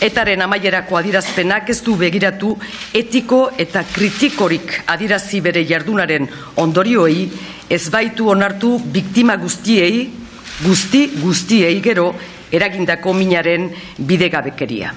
etaren 0.00 0.40
amaierako 0.40 0.96
adirazpenak 0.96 1.68
ez 1.68 1.82
du 1.84 1.98
begiratu 2.00 2.56
etiko 2.96 3.50
eta 3.60 3.84
kritikorik 3.92 4.80
adirazi 4.96 5.44
bere 5.44 5.68
jardunaren 5.68 6.30
ondorioei 6.64 7.28
ez 7.68 7.84
baitu 7.92 8.32
onartu 8.32 8.78
biktima 8.78 9.36
guztiei, 9.36 10.06
guzti 10.64 11.10
guztiei 11.20 11.80
gero 11.84 12.14
eragindako 12.50 13.12
minaren 13.12 13.74
bidegabekeria 13.98 14.94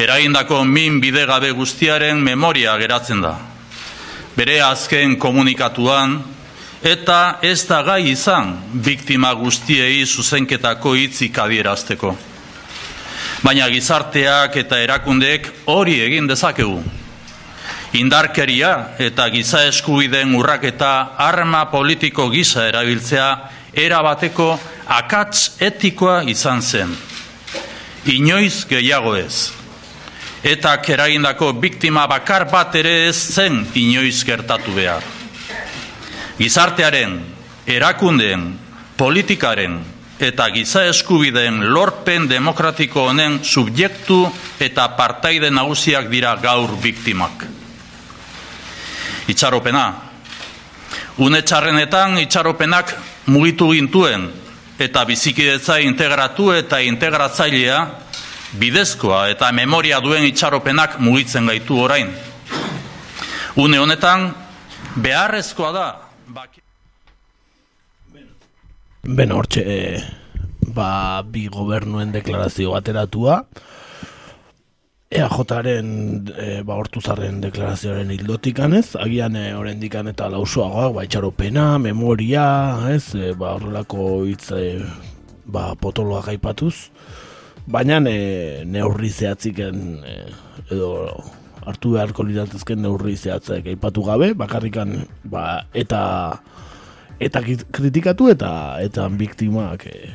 eragindako 0.00 0.64
min 0.64 1.00
bidegabe 1.00 1.50
guztiaren 1.52 2.20
memoria 2.24 2.72
geratzen 2.80 3.20
da. 3.20 3.34
Bere 4.36 4.60
azken 4.64 5.18
komunikatuan, 5.20 6.14
eta 6.80 7.38
ez 7.44 7.66
da 7.68 7.82
gai 7.84 8.06
izan 8.08 8.54
biktima 8.72 9.34
guztiei 9.36 10.06
zuzenketako 10.06 10.94
hitzik 10.96 11.36
adierazteko. 11.38 12.14
Baina 13.44 13.68
gizarteak 13.68 14.56
eta 14.62 14.80
erakundeek 14.80 15.50
hori 15.68 16.00
egin 16.00 16.26
dezakegu. 16.28 16.80
Indarkeria 18.00 18.72
eta 19.02 19.28
giza 19.34 19.66
eskubideen 19.68 20.32
urraketa 20.38 21.12
arma 21.18 21.66
politiko 21.68 22.30
gisa 22.32 22.68
erabiltzea 22.70 23.30
erabateko 23.74 24.50
akatz 24.86 25.60
etikoa 25.60 26.22
izan 26.24 26.62
zen. 26.62 26.92
Inoiz 28.06 28.64
gehiago 28.68 29.16
ez 29.16 29.59
eta 30.42 30.80
keragindako 30.80 31.52
biktima 31.60 32.06
bakar 32.08 32.48
bat 32.50 32.74
ere 32.74 33.08
ez 33.08 33.16
zen 33.34 33.66
inoiz 33.74 34.24
gertatu 34.24 34.72
behar. 34.74 35.04
Gizartearen, 36.38 37.18
erakundeen, 37.66 38.54
politikaren 38.96 39.78
eta 40.20 40.50
giza 40.52 40.84
eskubideen 40.88 41.62
lorpen 41.72 42.26
demokratiko 42.28 43.06
honen 43.08 43.38
subjektu 43.44 44.22
eta 44.60 44.88
partaide 44.96 45.50
nagusiak 45.50 46.10
dira 46.12 46.34
gaur 46.40 46.76
biktimak. 46.82 47.46
Itxaropena. 49.28 49.86
Une 51.20 51.40
txarrenetan 51.44 52.18
itxaropenak 52.20 52.94
mugitu 53.32 53.70
gintuen 53.72 54.28
eta 54.80 55.04
bizikidetza 55.04 55.78
integratu 55.84 56.50
eta 56.56 56.80
integratzailea 56.80 57.80
bidezkoa 58.58 59.28
eta 59.30 59.52
memoria 59.52 60.00
duen 60.02 60.24
itxaropenak 60.26 60.98
mugitzen 60.98 61.46
gaitu 61.46 61.78
orain. 61.80 62.10
Une 63.56 63.78
honetan, 63.78 64.30
beharrezkoa 64.96 65.72
da. 65.72 65.88
Ben, 69.02 69.32
hortxe, 69.32 69.62
e, 69.64 70.00
ba, 70.76 71.22
bi 71.24 71.46
gobernuen 71.48 72.12
deklarazio 72.12 72.74
bateratua, 72.74 73.40
EAJaren, 75.10 75.88
e, 76.36 76.48
ba, 76.62 76.76
hortuzarren 76.78 77.40
deklarazioaren 77.42 78.12
hildotik 78.14 78.60
anez, 78.62 78.92
agian 78.94 79.34
e, 79.40 79.74
dikan 79.80 80.12
eta 80.12 80.28
lausoagoa, 80.30 80.92
ba, 80.94 81.06
itxaropena, 81.08 81.78
memoria, 81.78 82.44
ez, 82.92 83.14
e, 83.16 83.32
ba, 83.32 83.56
horrelako 83.56 84.26
hitz, 84.28 84.52
e, 84.52 84.84
ba, 85.46 85.72
potoloa 85.74 86.22
gaipatuz, 86.28 86.90
baina 87.70 88.00
e, 88.10 88.64
neurri 88.66 89.10
zehatziken 89.10 90.00
e, 90.02 90.16
edo 90.74 90.90
hartu 91.66 91.94
beharko 91.94 92.24
liratezken 92.26 92.82
neurri 92.82 93.16
zehatzek 93.16 93.68
aipatu 93.72 94.04
gabe, 94.06 94.32
bakarrikan 94.34 94.96
ba, 95.24 95.62
eta 95.74 96.02
eta 97.20 97.42
kritikatu 97.44 98.30
eta 98.32 98.52
eta 98.82 99.06
biktimak 99.22 99.86
e, 99.86 100.10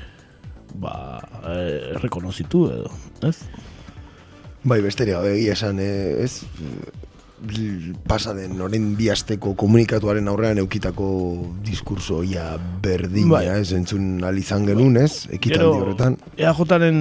ba, 0.81 0.95
e, 1.45 1.55
rekonozitu 2.03 2.65
edo, 2.73 2.91
ez? 3.23 3.37
Bai, 4.65 4.79
besteria, 4.81 5.19
egia 5.29 5.53
esan, 5.53 5.79
ez? 5.79 6.41
Pasa 8.07 8.33
den 8.37 8.61
oren 8.61 8.93
biasteko 8.97 9.53
komunikatuaren 9.59 10.27
aurrean 10.27 10.57
eukitako 10.63 11.07
diskurso 11.65 12.23
ia 12.23 12.55
berdina, 12.81 13.37
bai. 13.37 13.45
ez 13.59 13.73
entzun 13.73 14.23
alizan 14.23 14.65
genuen, 14.65 14.97
ez? 15.01 15.27
Ekitaldi 15.33 15.83
horretan. 15.83 16.17
EAJaren 16.37 16.99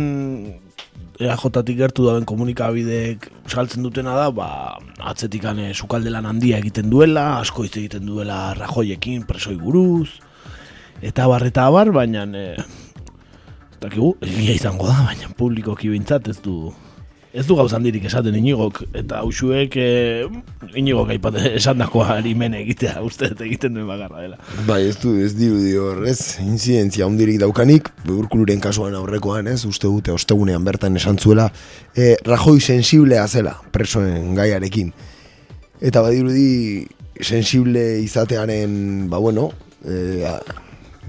EAJatik 1.20 1.76
gertu 1.78 2.08
dauen 2.08 2.24
komunikabideek 2.26 3.28
saltzen 3.46 3.84
dutena 3.86 4.16
da, 4.18 4.30
ba, 4.34 4.48
atzetikan 5.12 5.60
e, 5.62 5.68
sukaldelan 5.74 6.26
handia 6.26 6.58
egiten 6.58 6.90
duela, 6.90 7.38
asko 7.38 7.66
hitz 7.66 7.76
egiten 7.78 8.06
duela 8.08 8.54
rajoiekin 8.58 9.22
presoi 9.28 9.54
buruz, 9.60 10.08
eta 11.02 11.28
barreta 11.30 11.68
abar, 11.70 11.92
baina 11.94 12.26
e, 12.34 12.48
ez 12.58 13.78
dakigu, 13.82 14.16
egia 14.26 14.58
izango 14.58 14.90
da, 14.90 15.04
baina 15.06 15.30
publikoki 15.38 15.92
bintzat 15.94 16.32
ez 16.34 16.40
du 16.42 16.72
Ez 17.34 17.42
du 17.48 17.56
gauzan 17.58 17.82
dirik 17.82 18.04
esaten 18.06 18.36
inigok, 18.38 18.76
eta 18.94 19.18
hausuek 19.24 19.74
e, 19.82 19.86
inigok 20.78 21.08
aipate 21.16 21.48
esan 21.58 21.80
dakoa 21.82 22.12
harimene 22.20 22.60
egitea, 22.62 23.00
uste 23.02 23.32
egiten 23.32 23.74
duen 23.74 23.88
bagarra 23.90 24.22
dela. 24.22 24.38
Bai, 24.68 24.84
ez 24.86 24.94
du, 25.02 25.16
ez 25.18 25.32
diru 25.34 25.58
dio, 25.58 25.88
ez, 26.06 26.36
inzidentzia 26.44 27.08
ondirik 27.10 27.40
daukanik, 27.42 27.90
urkuluren 28.06 28.62
kasuan 28.62 28.94
aurrekoan, 28.94 29.50
ez, 29.50 29.64
uste 29.66 29.90
dute, 29.90 30.14
ostegunean 30.14 30.62
bertan 30.62 30.94
esan 31.00 31.18
zuela, 31.18 31.48
e, 31.90 32.12
rajoi 32.22 32.60
sensiblea 32.62 33.26
zela, 33.26 33.56
presoen 33.74 34.30
gaiarekin. 34.38 34.94
Eta 35.82 36.06
badirudi, 36.06 36.86
sensible 37.18 37.82
izatearen, 38.04 39.08
ba 39.10 39.18
bueno, 39.18 39.50
e, 39.82 40.22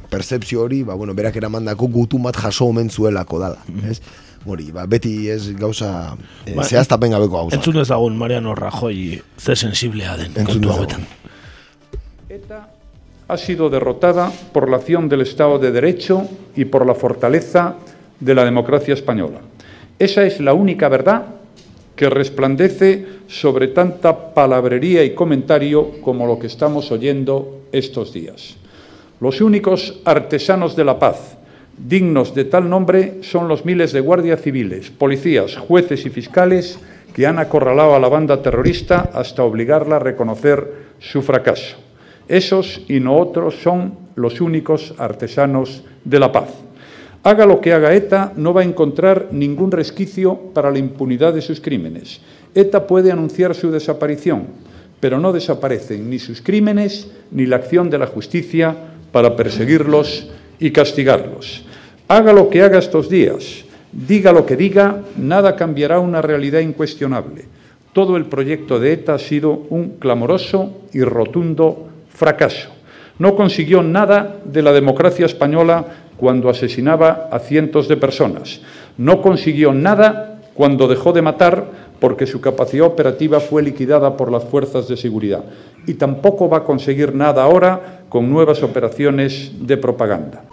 percepzio 0.09 0.65
hori, 0.65 0.81
ba 0.81 0.97
bueno, 0.97 1.13
berak 1.13 1.37
eramandako 1.37 1.93
gutumat 2.01 2.41
jaso 2.47 2.73
omen 2.73 2.89
zuelako 2.89 3.45
dala, 3.45 3.61
mm 3.69 3.91
ez? 3.93 4.01
Hori, 4.45 4.71
ba, 4.71 4.85
beti 4.85 5.29
ez 5.29 5.51
gauza 5.57 6.15
e, 6.45 6.53
ba, 6.53 6.63
zehaztapen 6.63 7.11
gabeko 7.11 7.37
gauza. 7.37 7.57
Entzun 7.57 7.81
ezagun 7.81 8.17
Mariano 8.17 8.55
Rajoy 8.55 9.21
ze 9.37 9.55
sensiblea 9.55 10.17
den 10.17 10.45
kontu 10.45 10.71
hauetan. 10.71 11.05
ETA 12.29 12.67
ha 13.27 13.37
sido 13.37 13.69
derrotada 13.69 14.31
por 14.53 14.69
la 14.69 14.77
acción 14.77 15.09
del 15.09 15.21
Estado 15.21 15.57
de 15.57 15.71
Derecho 15.71 16.27
y 16.55 16.65
por 16.65 16.85
la 16.85 16.93
fortaleza 16.93 17.75
de 18.19 18.35
la 18.35 18.45
democracia 18.45 18.93
española. 18.93 19.41
Esa 19.97 20.25
es 20.25 20.39
la 20.39 20.53
única 20.53 20.89
verdad 20.89 21.25
que 21.95 22.09
resplandece 22.09 23.05
sobre 23.27 23.69
tanta 23.69 24.33
palabrería 24.33 25.03
y 25.03 25.15
comentario 25.15 26.01
como 26.01 26.27
lo 26.27 26.37
que 26.37 26.47
estamos 26.47 26.91
oyendo 26.91 27.61
estos 27.71 28.13
días. 28.13 28.57
Los 29.21 29.41
únicos 29.41 30.01
artesanos 30.03 30.75
de 30.75 30.83
la 30.83 30.99
paz 30.99 31.34
Dignos 31.77 32.33
de 32.33 32.45
tal 32.45 32.69
nombre 32.69 33.19
son 33.21 33.49
los 33.49 33.65
miles 33.65 33.91
de 33.91 33.99
guardias 33.99 34.41
civiles, 34.41 34.91
policías, 34.91 35.57
jueces 35.57 36.05
y 36.05 36.09
fiscales 36.09 36.79
que 37.13 37.27
han 37.27 37.37
acorralado 37.37 37.95
a 37.95 37.99
la 37.99 38.07
banda 38.07 38.41
terrorista 38.41 39.09
hasta 39.13 39.43
obligarla 39.43 39.97
a 39.97 39.99
reconocer 39.99 40.85
su 40.99 41.21
fracaso. 41.21 41.77
Esos 42.29 42.81
y 42.87 42.99
no 43.01 43.17
otros 43.17 43.55
son 43.55 43.97
los 44.15 44.39
únicos 44.39 44.95
artesanos 44.97 45.83
de 46.05 46.19
la 46.19 46.31
paz. 46.31 46.49
Haga 47.23 47.45
lo 47.45 47.59
que 47.59 47.73
haga 47.73 47.93
ETA, 47.93 48.31
no 48.35 48.53
va 48.53 48.61
a 48.61 48.65
encontrar 48.65 49.29
ningún 49.31 49.71
resquicio 49.71 50.37
para 50.53 50.71
la 50.71 50.79
impunidad 50.79 51.33
de 51.33 51.41
sus 51.41 51.59
crímenes. 51.59 52.21
ETA 52.53 52.87
puede 52.87 53.11
anunciar 53.11 53.53
su 53.53 53.71
desaparición, 53.71 54.47
pero 55.01 55.19
no 55.19 55.33
desaparecen 55.33 56.09
ni 56.09 56.19
sus 56.19 56.41
crímenes 56.41 57.11
ni 57.31 57.45
la 57.45 57.57
acción 57.57 57.89
de 57.89 57.97
la 57.97 58.07
justicia 58.07 58.75
para 59.11 59.35
perseguirlos 59.35 60.29
y 60.59 60.71
castigarlos. 60.71 61.65
Haga 62.07 62.33
lo 62.33 62.49
que 62.49 62.61
haga 62.61 62.79
estos 62.79 63.09
días, 63.09 63.65
diga 63.91 64.31
lo 64.31 64.45
que 64.45 64.55
diga, 64.55 65.01
nada 65.17 65.55
cambiará 65.55 65.99
una 65.99 66.21
realidad 66.21 66.59
incuestionable. 66.59 67.45
Todo 67.93 68.17
el 68.17 68.25
proyecto 68.25 68.79
de 68.79 68.93
ETA 68.93 69.15
ha 69.15 69.19
sido 69.19 69.51
un 69.69 69.97
clamoroso 69.99 70.81
y 70.93 71.01
rotundo 71.01 71.87
fracaso. 72.09 72.69
No 73.17 73.35
consiguió 73.35 73.81
nada 73.81 74.37
de 74.43 74.61
la 74.61 74.73
democracia 74.73 75.25
española 75.25 75.85
cuando 76.17 76.49
asesinaba 76.49 77.29
a 77.31 77.39
cientos 77.39 77.87
de 77.87 77.97
personas. 77.97 78.61
No 78.97 79.21
consiguió 79.21 79.73
nada 79.73 80.39
cuando 80.53 80.87
dejó 80.87 81.13
de 81.13 81.21
matar 81.21 81.65
porque 81.99 82.27
su 82.27 82.41
capacidad 82.41 82.85
operativa 82.85 83.39
fue 83.39 83.63
liquidada 83.63 84.17
por 84.17 84.31
las 84.31 84.43
fuerzas 84.43 84.87
de 84.87 84.97
seguridad. 84.97 85.43
Y 85.87 85.95
tampoco 85.95 86.49
va 86.49 86.57
a 86.57 86.63
conseguir 86.63 87.13
nada 87.15 87.43
ahora 87.43 88.01
con 88.09 88.29
nuevas 88.29 88.63
operaciones 88.63 89.51
de 89.59 89.77
propaganda. 89.77 90.43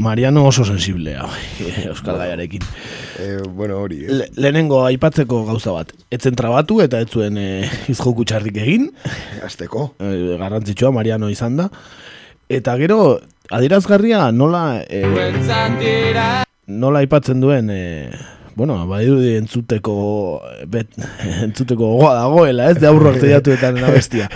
Mariano 0.00 0.46
oso 0.46 0.64
sensiblea, 0.64 1.28
Euskal 1.84 2.16
Gaiarekin. 2.18 2.62
E, 3.20 3.36
bueno, 3.46 3.76
hori, 3.78 4.06
eh? 4.06 4.08
Le, 4.08 4.28
lehenengo 4.40 4.80
aipatzeko 4.86 5.44
gauza 5.44 5.74
bat. 5.76 5.92
Etzen 6.10 6.34
trabatu 6.38 6.80
eta 6.80 7.02
ez 7.04 7.10
zuen 7.12 7.36
e, 7.40 7.68
izjoku 7.92 8.24
txarrik 8.24 8.56
egin. 8.62 8.88
Azteko. 9.44 9.90
E, 10.00 10.38
garrantzitsua, 10.40 10.90
Mariano 10.96 11.28
izan 11.30 11.60
da. 11.60 11.68
Eta 12.50 12.74
gero, 12.80 13.20
adirazgarria 13.54 14.32
nola... 14.34 14.82
E, 14.82 15.04
nola 16.66 17.02
aipatzen 17.04 17.38
duen... 17.38 17.70
E, 17.70 18.10
bueno, 18.58 18.74
badirudi 18.90 19.36
entzuteko 19.38 19.94
bet, 20.68 20.90
entzuteko 21.46 21.92
goa 22.00 22.16
dagoela, 22.18 22.72
ez? 22.72 22.80
De 22.82 22.88
aurroak 22.90 23.20
zeiatuetan 23.22 23.78
bestia. 23.94 24.26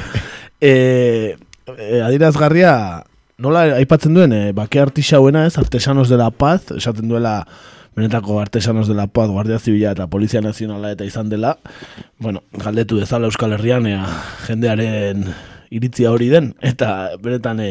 E, 0.63 1.35
e, 1.75 1.99
adirazgarria 2.07 3.03
nola 3.43 3.65
aipatzen 3.81 4.15
duen, 4.15 4.33
e, 4.33 4.53
bake 4.55 4.79
artisauena 4.79 5.43
ez, 5.49 5.59
artesanos 5.59 6.07
de 6.09 6.21
la 6.21 6.31
paz, 6.31 6.71
esaten 6.77 7.11
duela 7.11 7.41
benetako 7.99 8.39
artesanos 8.39 8.87
de 8.87 8.95
la 8.95 9.09
paz, 9.09 9.27
guardia 9.27 9.59
zibila 9.59 9.91
eta 9.91 10.07
polizia 10.07 10.41
nazionala 10.43 10.95
eta 10.95 11.07
izan 11.07 11.35
dela, 11.35 11.57
bueno, 12.23 12.45
galdetu 12.63 13.03
dezala 13.03 13.27
Euskal 13.27 13.59
Herrian, 13.59 13.91
ea, 13.91 14.07
jendearen 14.47 15.27
iritzia 15.75 16.13
hori 16.15 16.31
den, 16.33 16.53
eta 16.73 17.17
benetan 17.23 17.63
e, 17.65 17.71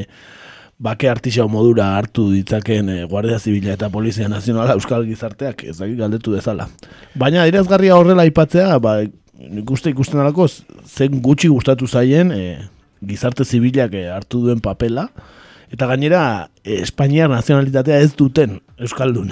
bake 0.84 1.10
artisau 1.10 1.48
modura 1.52 1.94
hartu 1.98 2.30
ditzakeen 2.34 2.90
e, 2.92 2.98
guardia 3.10 3.40
zibila 3.40 3.76
eta 3.78 3.90
polizia 3.94 4.30
nazionala 4.32 4.78
Euskal 4.78 5.08
Gizarteak, 5.08 5.66
ez 5.72 5.78
galdetu 5.80 6.36
dezala. 6.36 6.68
Baina, 7.16 7.48
irazgarria 7.50 7.98
horrela 7.98 8.26
aipatzea, 8.28 8.80
ba, 8.84 9.00
nik 9.44 9.72
uste 9.72 9.94
ikusten 9.94 10.22
alako, 10.24 10.50
zen 10.88 11.22
gutxi 11.24 11.52
gustatu 11.52 11.88
zaien, 11.88 12.34
e, 12.36 12.58
gizarte 13.04 13.46
zibilak 13.48 13.96
hartu 14.16 14.46
duen 14.46 14.62
papela, 14.64 15.10
Eta 15.74 15.88
gainera, 15.90 16.50
Espainiar 16.64 17.32
nazionalitatea 17.32 17.98
ez 18.06 18.12
duten 18.18 18.60
Euskaldun 18.78 19.32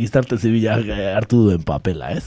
gizarte 0.00 0.38
zibilak 0.40 0.88
hartu 1.12 1.42
duen 1.50 1.64
papela, 1.66 2.08
ez? 2.16 2.24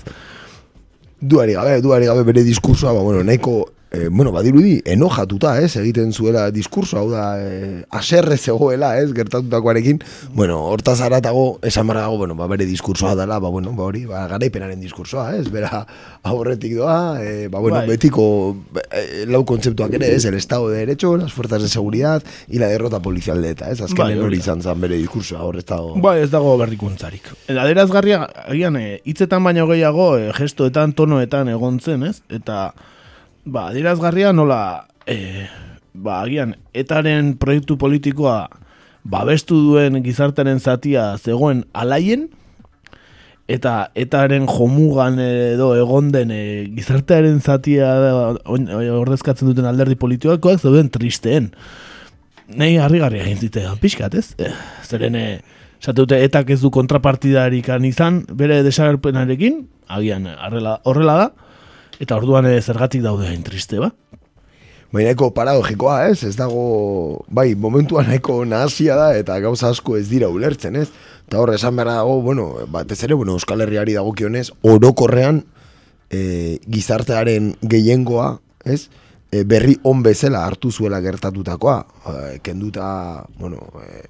Duari 1.17 1.55
gabe, 1.57 1.79
duari 1.81 2.05
gabe 2.05 2.21
bere 2.27 2.43
diskursoa, 2.45 2.93
ba, 2.93 3.01
bueno, 3.01 3.23
nahiko 3.25 3.63
e, 3.91 4.07
bueno, 4.09 4.31
badirudi, 4.31 4.81
enojatuta, 4.85 5.59
ez, 5.61 5.75
egiten 5.79 6.11
zuela 6.13 6.49
diskurso, 6.51 6.99
hau 6.99 7.09
da, 7.11 7.39
e, 7.39 7.83
aserre 7.89 8.37
zegoela, 8.37 8.97
ez, 8.99 9.13
gertatutakoarekin, 9.15 10.01
bueno, 10.35 10.59
hortaz 10.67 10.99
aratago, 11.01 11.59
esan 11.63 11.87
dago, 11.87 12.17
bueno, 12.17 12.35
ba, 12.35 12.47
bere 12.47 12.65
diskursoa 12.65 13.15
dela, 13.15 13.39
ba, 13.39 13.49
bueno, 13.49 13.71
ba, 13.73 13.85
hori, 13.87 14.05
ba, 14.05 14.25
garaipenaren 14.27 14.81
diskursoa, 14.83 15.37
ez, 15.37 15.47
bera 15.51 15.85
aurretik 16.27 16.75
doa, 16.75 17.23
e, 17.23 17.47
ba, 17.47 17.59
bueno, 17.59 17.77
bai. 17.77 17.87
betiko 17.95 18.57
e, 18.91 19.25
lau 19.31 19.45
kontzeptuak 19.47 19.95
ere, 19.99 20.11
ez, 20.15 20.25
el 20.25 20.35
estado 20.35 20.69
de 20.69 20.79
derecho, 20.79 21.15
las 21.17 21.31
fuerzas 21.33 21.61
de 21.61 21.69
seguridad, 21.69 22.23
y 22.47 22.59
la 22.59 22.67
derrota 22.67 22.99
policial 22.99 23.41
de 23.41 23.51
eta, 23.55 23.71
ez, 23.71 23.79
azken 23.81 24.19
hori 24.21 24.41
izan 24.41 24.61
zan 24.61 24.81
bere 24.81 24.97
diskursoa, 24.99 25.43
horre 25.47 25.63
ez 25.63 25.69
dago. 25.69 25.95
Ba, 26.03 26.17
ez 26.19 26.29
dago 26.31 26.57
berrikuntzarik. 26.59 27.31
Aderaz 27.47 27.89
garria, 27.91 28.25
agian, 28.45 28.77
hitzetan 29.07 29.43
baino 29.47 29.67
gehiago, 29.71 30.11
gestoetan, 30.35 30.93
tonoetan 30.97 31.49
egon 31.55 31.79
zen, 31.79 32.03
ez, 32.11 32.19
eta, 32.29 32.73
ba, 33.47 33.71
dirazgarria 33.73 34.33
nola, 34.35 34.87
e, 35.07 35.47
ba, 35.95 36.21
agian, 36.21 36.55
etaren 36.77 37.35
proiektu 37.39 37.77
politikoa 37.79 38.47
babestu 39.07 39.55
duen 39.69 40.01
gizartaren 40.03 40.59
zatia 40.59 41.13
zegoen 41.17 41.63
alaien, 41.73 42.27
eta 43.47 43.89
etaren 43.95 44.45
jomugan 44.51 45.21
edo 45.23 45.71
egon 45.79 46.11
den 46.11 46.33
e, 46.35 46.41
gizartearen 46.75 47.39
zatia 47.39 47.87
ordezkatzen 48.43 49.47
duten 49.47 49.67
alderdi 49.69 49.95
politikoak 49.95 50.59
zeuden 50.59 50.91
tristeen. 50.91 51.53
Nei 52.47 52.75
harrigarria 52.79 53.23
egin 53.23 53.39
zitean 53.47 53.79
pixkat, 53.79 54.19
ez? 54.19 54.33
E, 54.39 54.51
zeren, 54.83 55.15
e, 55.15 55.39
dute, 55.95 56.19
etak 56.23 56.51
ez 56.51 56.59
du 56.59 56.71
kontrapartidarik 56.71 57.71
izan 57.87 58.25
bere 58.35 58.61
desagerpenarekin, 58.67 59.63
agian 59.87 60.27
horrela 60.83 61.15
da, 61.15 61.46
Eta 61.99 62.17
orduan 62.17 62.45
e, 62.45 62.57
zergatik 62.61 63.01
daude 63.01 63.27
hain 63.29 63.43
triste, 63.45 63.79
ba? 63.81 63.91
Bai, 64.93 65.03
nahiko 65.03 65.33
paradogikoa, 65.35 66.07
ez? 66.07 66.21
Ez 66.23 66.35
dago, 66.39 67.25
bai, 67.27 67.49
momentuan 67.59 68.07
nahiko 68.07 68.39
nahazia 68.47 68.95
da, 68.95 69.09
eta 69.19 69.35
gauza 69.43 69.71
asko 69.73 69.97
ez 69.99 70.05
dira 70.07 70.29
ulertzen, 70.31 70.77
ez? 70.79 70.87
Eta 71.27 71.41
horre, 71.41 71.57
esan 71.59 71.75
behar 71.75 71.91
dago, 71.91 72.21
bueno, 72.23 72.47
bat 72.71 72.91
ez 72.95 73.01
ere, 73.03 73.17
bueno, 73.19 73.35
Euskal 73.35 73.65
Herriari 73.65 73.97
dago 73.97 74.13
kionez, 74.15 74.47
orokorrean 74.63 75.41
e, 76.07 76.59
gizartearen 76.71 77.55
gehiengoa, 77.67 78.37
ez? 78.63 78.85
E, 79.27 79.43
berri 79.43 79.75
on 79.83 80.05
bezala 80.05 80.45
hartu 80.47 80.71
zuela 80.71 81.01
gertatutakoa, 81.03 81.81
e, 82.13 82.39
kenduta, 82.45 83.25
bueno, 83.41 83.67
e, 83.83 84.05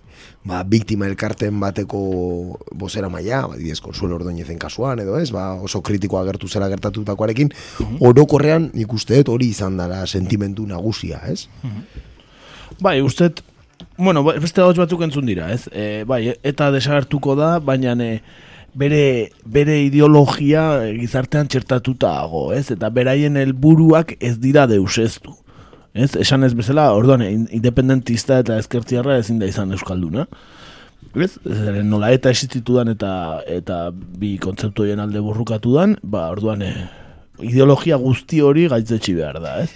ba, 0.48 0.62
biktima 0.64 1.08
elkarten 1.10 1.60
bateko 1.62 2.00
bozera 2.80 3.10
maia, 3.12 3.44
ba, 3.50 3.58
didez, 3.60 3.80
konsuelo 3.84 4.18
ordoinezen 4.18 4.60
kasuan, 4.62 5.02
edo 5.04 5.18
ez, 5.20 5.30
ba, 5.36 5.50
oso 5.64 5.82
kritikoa 5.86 6.24
gertu 6.30 6.50
zela 6.50 6.70
gertatutakoarekin, 6.74 7.52
mm 7.52 7.96
orokorrean 8.08 8.70
nik 8.78 8.92
usteet 8.94 9.30
hori 9.32 9.50
izan 9.52 9.78
dara 9.80 10.04
sentimentu 10.08 10.66
nagusia, 10.70 11.20
ez? 11.28 11.48
Bai, 12.84 13.00
usteet, 13.02 13.42
bueno, 13.98 14.24
ba, 14.24 14.38
beste 14.42 14.62
hau 14.64 14.72
batzuk 14.78 15.02
entzun 15.08 15.26
dira, 15.28 15.50
ez? 15.54 15.66
E, 15.72 16.04
bai, 16.08 16.22
eta 16.46 16.70
desagertuko 16.76 17.36
da, 17.40 17.58
baina 17.60 17.96
e, 18.04 18.20
bere, 18.78 19.32
bere 19.44 19.80
ideologia 19.88 20.68
gizartean 21.00 21.50
txertatuta 21.52 22.14
dago, 22.22 22.48
ez? 22.56 22.70
Eta 22.76 22.92
beraien 22.94 23.40
helburuak 23.42 24.16
ez 24.22 24.38
dira 24.44 24.68
deuseztu. 24.70 25.36
Ez, 25.98 26.12
esan 26.22 26.46
ez 26.46 26.54
bezala, 26.54 26.92
orduan, 26.94 27.24
independentista 27.26 28.38
eta 28.44 28.60
ezkertiarra 28.62 29.18
ezin 29.18 29.40
da 29.42 29.50
izan 29.50 29.74
Euskalduna. 29.74 30.28
Ez, 31.18 31.32
zeren 31.42 31.88
nola 31.90 32.12
eta 32.14 32.30
existitudan 32.34 32.92
eta 32.92 33.12
eta 33.50 33.88
bi 33.92 34.36
kontzeptu 34.42 34.86
alde 34.94 35.22
burrukatu 35.24 35.74
dan, 35.74 35.96
ba, 36.04 36.28
orduan, 36.30 36.62
e, 36.62 36.74
ideologia 37.42 37.98
guzti 37.98 38.42
hori 38.42 38.68
gaitzetsi 38.70 39.16
behar 39.18 39.42
da, 39.42 39.62
ez? 39.64 39.72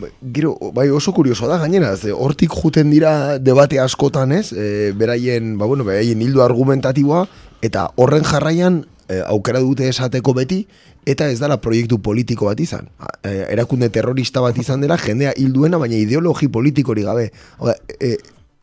Bai, 0.00 0.10
gero, 0.34 0.54
bai 0.72 0.88
oso 0.90 1.12
kurioso 1.12 1.48
da, 1.48 1.58
gainera, 1.60 1.96
ze, 1.96 2.12
hortik 2.12 2.52
juten 2.52 2.90
dira 2.90 3.38
debate 3.38 3.80
askotan, 3.80 4.32
ez? 4.32 4.52
E, 4.52 4.92
beraien, 4.96 5.56
ba, 5.58 5.66
bueno, 5.66 5.84
beraien 5.88 6.20
hildo 6.20 6.44
argumentatiboa, 6.44 7.26
eta 7.64 7.88
horren 7.96 8.24
jarraian 8.28 8.82
e, 9.08 9.20
aukera 9.24 9.60
dute 9.64 9.88
esateko 9.88 10.34
beti, 10.36 10.66
eta 11.06 11.28
ez 11.30 11.38
dala 11.40 11.58
proiektu 11.60 11.98
politiko 12.02 12.46
bat 12.46 12.60
izan. 12.60 12.88
E, 13.22 13.32
erakunde 13.52 13.88
terrorista 13.90 14.42
bat 14.44 14.58
izan 14.58 14.84
dela, 14.84 14.98
jendea 15.00 15.32
hilduena, 15.36 15.78
baina 15.82 15.98
ideologi 15.98 16.48
politikori 16.52 17.02
gabe. 17.06 17.30
Oda, 17.58 17.74
e, 17.98 18.16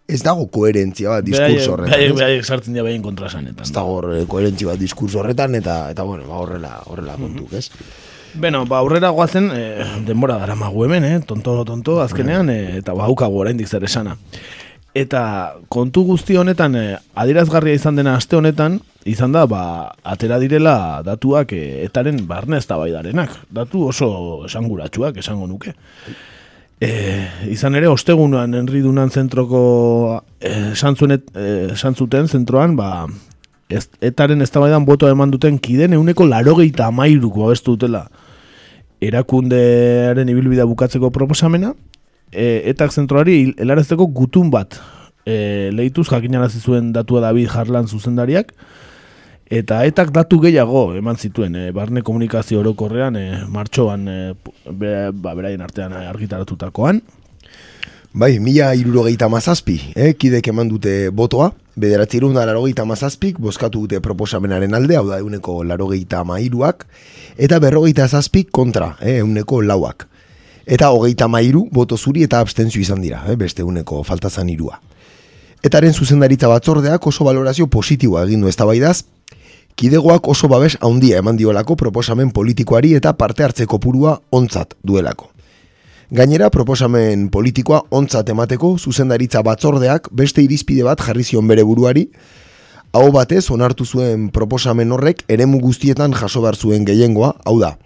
ez 0.10 0.22
dago 0.26 0.48
koherentzia 0.52 1.14
bat 1.14 1.26
diskurso 1.26 1.76
horretan. 1.76 2.00
Bai, 2.00 2.12
bai, 2.18 2.44
sartzen 2.44 2.76
dira 2.76 2.86
behin 2.88 3.04
kontrasanetan. 3.06 3.66
Ez 3.66 3.74
dago 3.76 4.00
eh, 4.10 4.24
koherentzia 4.30 4.72
bat 4.72 4.82
diskurso 4.82 5.22
horretan, 5.22 5.58
eta, 5.60 5.82
eta 5.94 6.06
bueno, 6.08 6.26
ba, 6.30 6.40
horrela, 6.42 6.80
horrela 6.88 7.16
-hmm. 7.16 7.28
kontuk, 7.28 7.54
ez? 7.54 7.70
Beno, 8.40 8.64
ba, 8.70 8.80
aurrera 8.80 9.10
guazen, 9.10 9.50
e, 9.54 9.86
denbora 10.06 10.38
dara 10.38 10.56
magu 10.56 10.86
hemen, 10.86 11.04
eh? 11.04 11.20
tonto, 11.26 11.64
tonto, 11.66 12.00
azkenean, 12.02 12.50
e, 12.50 12.78
eta 12.78 12.94
ba, 12.94 13.06
haukagu 13.06 13.40
oraindik 13.42 13.68
zer 13.68 13.84
esana. 13.84 14.18
Eta 14.98 15.54
kontu 15.70 16.04
guzti 16.08 16.38
honetan, 16.38 16.76
e, 16.76 16.98
adirazgarria 17.14 17.78
izan 17.78 18.00
dena 18.00 18.16
aste 18.18 18.36
honetan, 18.36 18.80
izan 19.06 19.32
da, 19.36 19.46
ba, 19.46 19.62
atera 20.04 20.40
direla 20.42 21.02
datuak 21.06 21.54
e, 21.54 21.84
etaren 21.86 22.26
barne 22.28 22.58
ez 22.58 22.66
Datu 22.68 23.88
oso 23.88 24.46
esanguratsuak 24.46 25.18
esango 25.18 25.48
nuke. 25.48 25.74
E, 26.82 27.28
izan 27.52 27.76
ere, 27.76 27.88
ostegunan 27.88 28.54
enridunan 28.56 29.12
zentroko 29.12 30.24
e, 30.42 30.74
santzuten 30.76 32.28
zentroan, 32.28 32.76
ba, 32.76 33.06
ez, 33.70 33.88
etaren 34.02 34.42
ez 34.42 34.52
boto 34.86 35.08
eman 35.08 35.32
duten 35.32 35.60
kiden 35.60 35.94
euneko 35.94 36.26
larogeita 36.26 36.88
amairuko 36.88 37.46
abestu 37.46 37.78
dutela 37.78 38.10
erakundearen 39.02 40.30
ibilbida 40.30 40.66
bukatzeko 40.68 41.10
proposamena, 41.12 41.74
e, 42.32 42.70
etak 42.72 42.94
zentroari 42.94 43.54
helarazteko 43.58 44.08
gutun 44.08 44.50
bat 44.54 44.80
e, 45.26 45.70
lehituz 45.74 46.08
jakinarazi 46.10 46.60
zuen 46.60 46.94
datua 46.94 47.22
David 47.22 47.50
Harlan 47.54 47.88
zuzendariak, 47.88 48.54
eta 49.50 49.84
etak 49.90 50.12
datu 50.14 50.40
gehiago 50.42 50.94
eman 50.98 51.18
zituen, 51.18 51.56
e, 51.56 51.72
barne 51.76 52.04
komunikazio 52.06 52.62
orokorrean, 52.62 53.16
e, 53.16 53.46
martxoan, 53.50 54.08
e, 54.08 54.20
ba, 54.70 55.34
beraien 55.36 55.62
artean 55.66 55.94
argitaratutakoan. 55.94 57.02
Bai, 58.10 58.40
mila 58.42 58.72
irurogeita 58.74 59.28
mazazpi, 59.30 59.76
eh, 59.94 60.16
kidek 60.18 60.48
eman 60.50 60.66
dute 60.72 61.12
botoa, 61.14 61.52
bederatzi 61.78 62.18
irun 62.18 62.34
da 62.34 62.42
larogeita 62.50 62.82
mazazpik, 62.90 63.38
boskatu 63.38 63.84
dute 63.84 64.00
proposamenaren 64.02 64.74
alde, 64.74 64.98
hau 64.98 65.06
da 65.06 65.20
euneko 65.22 65.60
larogeita 65.64 66.24
mairuak, 66.26 66.88
eta 67.38 67.60
berrogeita 67.62 68.08
zazpik 68.08 68.50
kontra, 68.50 68.96
eh, 69.00 69.20
euneko 69.20 69.62
lauak. 69.62 70.09
Eta 70.70 70.92
hogeita 70.94 71.26
mairu, 71.26 71.64
boto 71.74 71.98
zuri 71.98 72.22
eta 72.28 72.40
abstentzio 72.44 72.82
izan 72.82 73.02
dira, 73.02 73.24
eh, 73.28 73.36
beste 73.36 73.64
euneko 73.66 74.04
faltazan 74.06 74.52
irua. 74.54 74.78
Etaren 75.66 75.94
zuzendaritza 75.94 76.48
batzordeak 76.48 77.08
oso 77.10 77.26
valorazio 77.26 77.66
positiboa 77.68 78.28
egin 78.28 78.46
du 78.46 78.48
eztabaidaz, 78.48 79.02
kidegoak 79.76 80.28
oso 80.30 80.48
babes 80.48 80.78
handia 80.82 81.18
eman 81.24 81.38
diolako 81.38 81.76
proposamen 81.76 82.30
politikoari 82.32 82.94
eta 82.94 83.16
parte 83.18 83.44
hartzeko 83.44 83.80
purua 83.80 84.20
ontzat 84.30 84.76
duelako. 84.84 85.32
Gainera, 86.12 86.52
proposamen 86.54 87.30
politikoa 87.34 87.82
ontzat 87.90 88.30
emateko 88.30 88.78
zuzendaritza 88.78 89.42
batzordeak 89.42 90.10
beste 90.12 90.46
irizpide 90.46 90.86
bat 90.86 91.02
jarri 91.02 91.24
zion 91.24 91.48
bere 91.48 91.64
buruari, 91.64 92.12
hau 92.94 93.12
batez 93.12 93.50
onartu 93.50 93.86
zuen 93.86 94.30
proposamen 94.30 94.92
horrek 94.92 95.26
eremu 95.28 95.60
guztietan 95.66 96.14
jaso 96.14 96.42
behar 96.46 96.56
zuen 96.56 96.86
gehiengoa, 96.86 97.36
hau 97.46 97.60
da, 97.60 97.78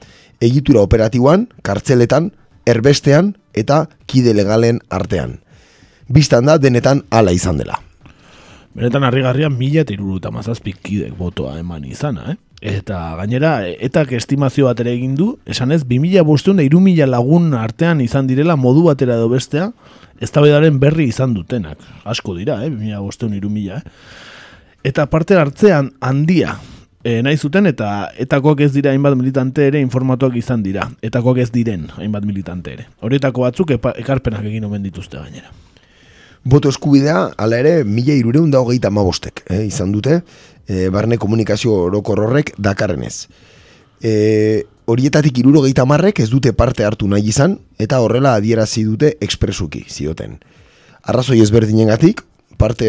egitura 0.42 0.84
operatiboan, 0.84 1.48
kartzeletan, 1.64 2.32
erbestean 2.66 3.36
eta 3.54 3.88
kide 4.06 4.34
legalen 4.34 4.80
artean. 4.90 5.40
Bistan 6.08 6.46
da 6.46 6.58
denetan 6.58 7.04
hala 7.12 7.32
izan 7.32 7.58
dela. 7.62 7.80
Benetan 8.74 9.06
harrigarria 9.06 9.52
mila 9.54 9.84
eta 9.84 9.94
iruru 9.94 10.18
eta 10.18 10.32
mazazpik 10.34 10.80
kidek 10.82 11.14
botoa 11.18 11.60
eman 11.60 11.86
izana, 11.86 12.34
eh? 12.34 12.38
Eta 12.64 12.98
gainera, 13.20 13.58
etak 13.68 14.14
estimazio 14.16 14.70
bat 14.70 14.80
ere 14.80 14.94
egin 14.96 15.18
du, 15.20 15.34
esan 15.46 15.74
ez, 15.76 15.82
2000 15.84 16.24
bosteun 16.24 16.58
da 16.58 16.64
irumila 16.64 17.06
lagun 17.10 17.52
artean 17.60 18.00
izan 18.02 18.30
direla 18.30 18.56
modu 18.56 18.86
batera 18.88 19.18
edo 19.20 19.28
bestea, 19.30 19.70
ez 20.20 20.32
berri 20.80 21.08
izan 21.12 21.34
dutenak. 21.34 21.78
Asko 22.06 22.36
dira, 22.36 22.64
eh? 22.64 22.70
2000 22.70 23.02
bosteun 23.04 23.34
irumila, 23.34 23.78
eh? 23.78 23.84
Eta 24.84 25.06
parte 25.06 25.36
hartzean 25.36 25.92
handia, 26.02 26.58
e, 27.04 27.22
nahi 27.24 27.38
zuten 27.38 27.68
eta 27.70 27.90
etakoak 28.20 28.64
ez 28.66 28.72
dira 28.74 28.94
hainbat 28.94 29.16
militante 29.20 29.68
ere 29.68 29.82
informatuak 29.84 30.36
izan 30.40 30.64
dira. 30.64 30.88
Etakoak 31.04 31.44
ez 31.44 31.50
diren 31.52 31.90
hainbat 31.98 32.26
militante 32.26 32.74
ere. 32.74 32.88
Horietako 33.04 33.46
batzuk 33.46 33.76
ekarpenak 33.76 34.46
egin 34.48 34.66
omen 34.70 34.84
dituzte 34.84 35.20
gainera. 35.20 35.52
Boto 36.44 36.68
eskubidea, 36.68 37.30
ala 37.40 37.60
ere, 37.62 37.86
mila 37.88 38.16
irureun 38.20 38.50
da 38.52 38.60
hogeita 38.60 38.90
mabostek, 38.92 39.46
eh, 39.48 39.62
izan 39.64 39.94
dute, 39.96 40.22
e, 40.68 40.90
barne 40.92 41.18
komunikazio 41.18 41.86
orokor 41.86 42.20
horrek 42.20 42.52
dakarrenez. 42.60 43.28
E, 44.04 44.66
horietatik 44.86 45.38
iruro 45.40 45.62
geita 45.64 45.86
marrek 45.88 46.20
ez 46.20 46.28
dute 46.30 46.52
parte 46.52 46.84
hartu 46.84 47.08
nahi 47.08 47.30
izan, 47.32 47.56
eta 47.80 48.02
horrela 48.04 48.34
adierazi 48.36 48.84
dute 48.84 49.14
ekspresuki, 49.24 49.86
zioten. 49.88 50.36
Arrazoi 51.08 51.40
ezberdinen 51.40 51.88
gatik, 51.88 52.26
parte 52.64 52.88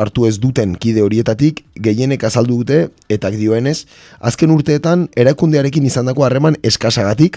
hartu 0.00 0.24
ez 0.28 0.38
duten 0.40 0.72
kide 0.80 1.04
horietatik 1.04 1.64
gehienek 1.86 2.24
azaldu 2.24 2.62
dute 2.62 2.78
eta 3.12 3.30
dioenez 3.34 3.84
azken 4.30 4.54
urteetan 4.54 5.08
erakundearekin 5.24 5.88
izandako 5.90 6.24
harreman 6.24 6.56
eskasagatik 6.70 7.36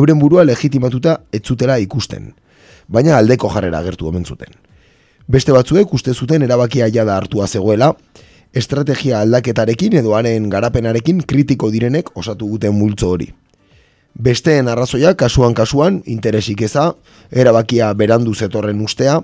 euren 0.00 0.20
burua 0.20 0.44
legitimatuta 0.44 1.20
ez 1.32 1.42
zutela 1.42 1.78
ikusten. 1.80 2.32
Baina 2.88 3.16
aldeko 3.16 3.48
jarrera 3.54 3.80
agertu 3.80 4.10
omen 4.10 4.24
zuten. 4.24 4.52
Beste 5.28 5.54
batzuek 5.56 5.92
uste 5.96 6.12
zuten 6.12 6.42
erabakia 6.44 6.90
jada 6.92 7.16
hartua 7.16 7.46
zegoela 7.48 7.94
estrategia 8.54 9.22
aldaketarekin 9.24 9.96
edo 10.02 10.12
haren 10.18 10.50
garapenarekin 10.50 11.24
kritiko 11.26 11.70
direnek 11.72 12.12
osatu 12.20 12.50
guten 12.52 12.76
multzo 12.76 13.14
hori. 13.14 13.30
Besteen 14.14 14.68
arrazoia 14.70 15.14
kasuan 15.18 15.54
kasuan 15.58 16.02
interesik 16.06 16.60
eza 16.62 16.92
erabakia 17.32 17.88
berandu 17.94 18.34
zetorren 18.34 18.84
ustea 18.84 19.22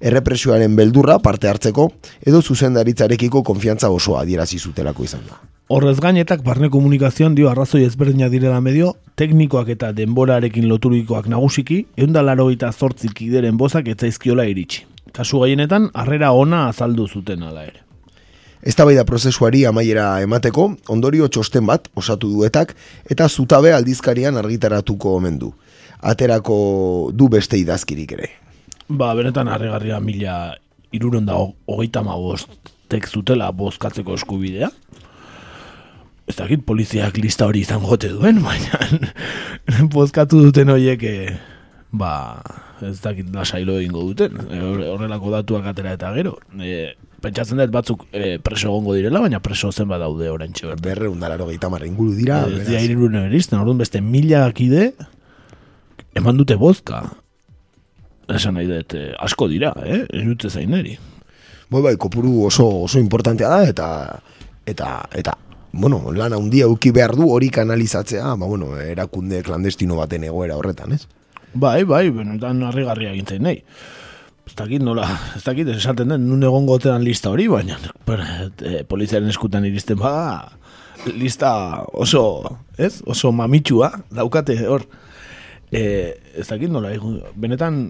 errepresioaren 0.00 0.76
beldurra 0.76 1.18
parte 1.18 1.48
hartzeko 1.48 1.90
edo 2.26 2.42
zuzendaritzarekiko 2.42 3.42
konfiantza 3.42 3.90
osoa 3.90 4.22
adierazi 4.22 4.58
zutelako 4.58 5.04
izan 5.04 5.26
da. 5.28 5.40
Horrez 5.68 5.96
gainetak 5.96 6.42
barne 6.44 6.68
komunikazioan 6.68 7.34
dio 7.34 7.48
arrazoi 7.48 7.86
ezberdina 7.86 8.28
direla 8.28 8.60
medio, 8.60 8.90
teknikoak 9.16 9.70
eta 9.72 9.92
denborarekin 9.96 10.68
loturikoak 10.68 11.30
nagusiki, 11.32 11.86
eunda 11.96 12.20
laro 12.22 12.50
eta 12.52 12.68
zortzik 12.72 13.22
ideren 13.24 13.56
bozak 13.56 13.88
etzaizkiola 13.88 14.44
iritsi. 14.50 14.84
Kasu 15.14 15.40
gaienetan, 15.40 15.88
harrera 15.94 16.32
ona 16.36 16.66
azaldu 16.68 17.08
zuten 17.08 17.42
ala 17.48 17.64
ere. 17.64 17.80
Ez 18.64 18.74
da 18.76 19.04
prozesuari 19.04 19.64
amaiera 19.64 20.20
emateko, 20.20 20.76
ondorio 20.88 21.28
txosten 21.28 21.66
bat 21.66 21.88
osatu 21.94 22.28
duetak 22.28 22.74
eta 23.10 23.28
zutabe 23.28 23.72
aldizkarian 23.72 24.36
argitaratuko 24.36 25.16
omen 25.16 25.38
du. 25.38 25.52
Aterako 26.00 27.10
du 27.12 27.28
beste 27.28 27.58
idazkirik 27.58 28.12
ere. 28.12 28.43
Ba, 28.88 29.14
benetan 29.16 29.48
harregarria 29.48 30.00
mila 30.00 30.54
iruron 30.92 31.24
da 31.26 31.38
hogeita 31.66 32.04
tek 32.88 33.08
zutela 33.08 33.50
bozkatzeko 33.52 34.14
eskubidea. 34.14 34.68
Ez 36.28 36.36
dakit 36.36 36.64
poliziak 36.64 37.16
lista 37.20 37.48
hori 37.48 37.64
izan 37.64 37.82
gote 37.84 38.08
duen, 38.12 38.42
baina 38.46 39.88
bozkatu 39.92 40.40
duten 40.46 40.70
horiek, 40.72 41.02
eh, 41.02 41.34
ba, 41.92 42.40
ez 42.84 43.00
dakit 43.00 43.28
lasailo 43.34 43.78
egingo 43.80 44.04
duten, 44.08 44.38
e, 44.48 44.60
horrelako 44.88 45.32
datuak 45.34 45.68
atera 45.72 45.96
eta 45.96 46.12
gero. 46.16 46.38
E, 46.60 46.94
pentsatzen 47.24 47.60
dut 47.60 47.72
batzuk 47.72 48.06
e, 48.12 48.38
preso 48.44 48.70
egongo 48.70 48.96
direla, 48.96 49.20
baina 49.24 49.40
preso 49.44 49.72
zen 49.72 49.88
bat 49.88 50.00
daude 50.00 50.30
orain 50.32 50.52
txeber. 50.52 50.80
Berre 50.84 51.08
undalaro 51.12 51.48
gehieta 51.48 51.72
marra 51.72 51.88
inguru 51.88 52.16
dira. 52.16 52.44
Ez 52.48 52.68
dira 52.68 52.84
irurun 52.84 53.20
eristen, 53.26 53.60
orduan 53.60 53.80
beste 53.80 54.00
mila 54.04 54.46
akide, 54.48 54.92
eman 56.16 56.40
dute 56.40 56.56
bozka 56.60 57.04
esan 58.28 58.54
nahi 58.58 58.68
dut, 58.68 58.94
eh, 58.94 59.12
asko 59.18 59.48
dira, 59.48 59.72
eh? 59.84 60.04
Dut 60.24 60.46
zain 60.50 60.70
neri. 60.70 60.98
Bai, 61.70 61.82
bai, 61.82 61.96
kopuru 61.96 62.44
oso, 62.46 62.66
oso 62.84 63.00
importantea 63.00 63.48
da, 63.48 63.64
eta, 63.68 63.88
eta, 64.66 64.88
eta, 65.16 65.36
bueno, 65.72 66.12
lan 66.14 66.36
handia 66.36 66.68
uki 66.70 66.92
behar 66.94 67.16
du 67.16 67.30
hori 67.32 67.48
kanalizatzea, 67.50 68.34
ba, 68.38 68.46
bueno, 68.46 68.76
erakunde 68.78 69.42
klandestino 69.42 69.96
baten 69.98 70.24
egoera 70.28 70.58
horretan, 70.60 70.92
ez? 70.94 71.06
Bai, 71.54 71.84
bai, 71.86 72.08
benetan 72.14 72.62
harri 72.66 72.84
garria 72.86 73.12
egintzen 73.14 73.42
nahi. 73.46 73.62
Ez 74.44 74.54
dakit 74.58 74.82
nola, 74.84 75.06
ez 75.36 75.42
dakit, 75.46 75.70
esaten 75.72 76.12
den, 76.12 76.28
nun 76.28 76.44
egon 76.44 76.66
gotean 76.68 77.02
lista 77.02 77.32
hori, 77.32 77.46
baina 77.48 77.78
e, 77.80 78.84
poliziaren 78.86 79.30
eskutan 79.32 79.64
iristen 79.64 79.98
bada, 79.98 80.52
lista 81.16 81.50
oso, 81.92 82.24
ez? 82.76 82.98
Oso 83.08 83.32
mamitsua, 83.32 83.90
daukate 84.14 84.58
hor. 84.68 84.84
E, 85.74 85.82
ez 86.36 86.46
dakit 86.50 86.70
nola, 86.70 86.92
benetan 87.34 87.86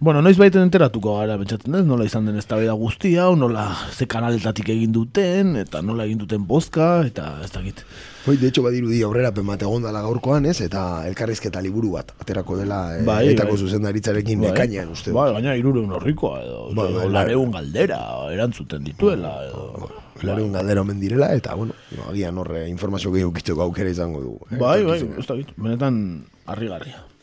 Bueno, 0.00 0.20
noiz 0.22 0.34
baiten 0.36 0.64
enteratuko 0.66 1.12
gara, 1.20 1.36
betxatzen 1.38 1.76
ez, 1.78 1.84
nola 1.86 2.04
izan 2.04 2.26
den 2.26 2.36
ez 2.36 2.46
guztia, 2.74 3.28
o 3.28 3.36
nola 3.36 3.76
ze 3.92 4.06
kanaletatik 4.06 4.68
egin 4.68 4.92
duten, 4.92 5.54
eta 5.56 5.82
nola 5.82 6.04
egin 6.04 6.18
duten 6.18 6.46
bozka, 6.46 7.06
eta 7.06 7.38
ez 7.44 7.50
dakit. 7.52 7.84
Hoi, 8.26 8.36
de 8.36 8.48
hecho, 8.48 8.62
badiru 8.62 8.88
di 8.88 9.02
aurrera 9.02 9.30
pemate 9.32 9.64
gondala 9.64 10.02
gaurkoan, 10.02 10.46
ez, 10.46 10.60
eta 10.60 11.06
elkarrizketa 11.06 11.62
liburu 11.62 11.92
bat, 11.92 12.10
aterako 12.18 12.56
dela, 12.56 12.98
eh, 12.98 13.04
bai, 13.04 13.28
etako 13.28 13.54
bai. 13.54 13.60
zuzendaritzarekin 13.60 14.40
bai. 14.40 14.50
nekainan, 14.50 14.90
uste. 14.90 15.12
Bai, 15.12 15.30
gaina 15.32 15.54
irure 15.54 15.86
horrikoa, 15.86 16.42
edo, 16.42 16.74
bai, 16.74 16.90
bai, 16.92 17.08
lareun 17.14 17.52
galdera, 17.52 18.00
erantzuten 18.32 18.82
dituela, 18.82 19.36
edo. 19.46 19.90
Lareun 20.22 20.52
galdera 20.52 20.82
omen 20.82 20.98
direla, 20.98 21.32
eta, 21.34 21.54
bueno, 21.54 21.74
no, 21.96 22.10
agian 22.10 22.38
horre 22.38 22.68
informazio 22.68 23.12
gehiago 23.12 23.32
kitzeko 23.32 23.62
aukera 23.62 23.90
izango 23.90 24.20
du. 24.20 24.38
Eh, 24.50 24.58
bai, 24.58 24.82
bai, 24.82 25.02
ez 25.04 25.26
dakit, 25.26 25.54
benetan, 25.56 26.24
harri-garria. 26.46 27.13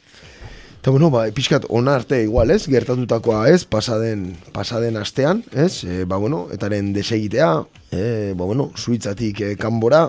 Eta 0.81 0.89
bueno, 0.89 1.11
ba, 1.13 1.27
pixkat 1.29 1.67
ona 1.69 1.93
arte 1.99 2.23
igual, 2.23 2.49
ez? 2.49 2.63
Gertatutakoa, 2.65 3.43
ez? 3.53 3.67
Pasaden, 3.69 4.31
pasaden 4.49 4.95
astean, 4.97 5.43
ez? 5.53 5.83
E, 5.85 6.05
ba, 6.09 6.17
bueno, 6.17 6.47
etaren 6.49 6.87
desegitea, 6.95 7.49
e, 7.93 8.05
ba, 8.33 8.47
bueno, 8.49 8.71
suitzatik 8.73 9.43
e, 9.45 9.49
kanbora, 9.61 10.07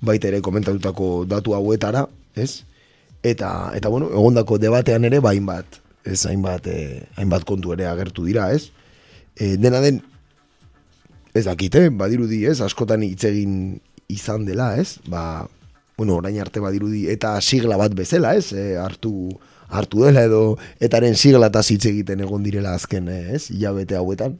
baita 0.00 0.30
ere 0.30 0.38
komentatutako 0.40 1.26
datu 1.28 1.52
hauetara, 1.52 2.06
ez? 2.32 2.64
Eta, 3.20 3.50
eta 3.76 3.90
bueno, 3.92 4.08
egondako 4.08 4.56
debatean 4.56 5.04
ere, 5.04 5.20
ba, 5.20 5.34
hainbat, 5.36 5.82
ez? 6.08 6.22
Hainbat, 6.30 6.64
e, 6.72 7.02
hainbat 7.20 7.44
kontu 7.44 7.74
ere 7.76 7.84
agertu 7.90 8.24
dira, 8.24 8.46
ez? 8.56 8.70
E, 9.36 9.58
dena 9.60 9.82
den, 9.84 9.98
ez 11.36 11.44
dakite, 11.44 11.90
badirudi, 11.92 12.46
ez? 12.48 12.62
Askotan 12.64 13.04
hitz 13.04 13.26
egin 13.28 13.58
izan 14.08 14.48
dela, 14.48 14.70
ez? 14.80 14.94
Ba, 15.12 15.44
bueno, 16.00 16.16
orain 16.22 16.40
arte 16.40 16.64
badirudi, 16.64 17.04
eta 17.12 17.34
sigla 17.44 17.76
bat 17.76 17.92
bezala, 17.92 18.32
ez? 18.40 18.54
E, 18.56 18.64
hartu, 18.80 19.12
hartu 19.68 20.04
dela 20.04 20.24
edo 20.26 20.56
etaren 20.80 21.16
sigla 21.16 21.50
eta 21.50 21.62
hitz 21.62 21.84
egiten 21.86 22.20
egon 22.20 22.42
direla 22.42 22.74
azken, 22.74 23.08
eh, 23.08 23.34
ez, 23.34 23.50
hilabete 23.50 23.96
hauetan. 23.96 24.38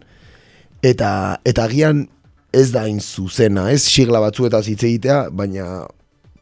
Eta, 0.82 1.40
eta 1.44 1.64
agian 1.64 2.06
ez 2.52 2.70
da 2.72 2.86
in 2.88 3.00
zuzena, 3.00 3.70
ez, 3.72 3.82
sigla 3.82 4.20
batzuetaz 4.22 4.66
hitz 4.68 4.82
egitea, 4.84 5.26
baina 5.30 5.86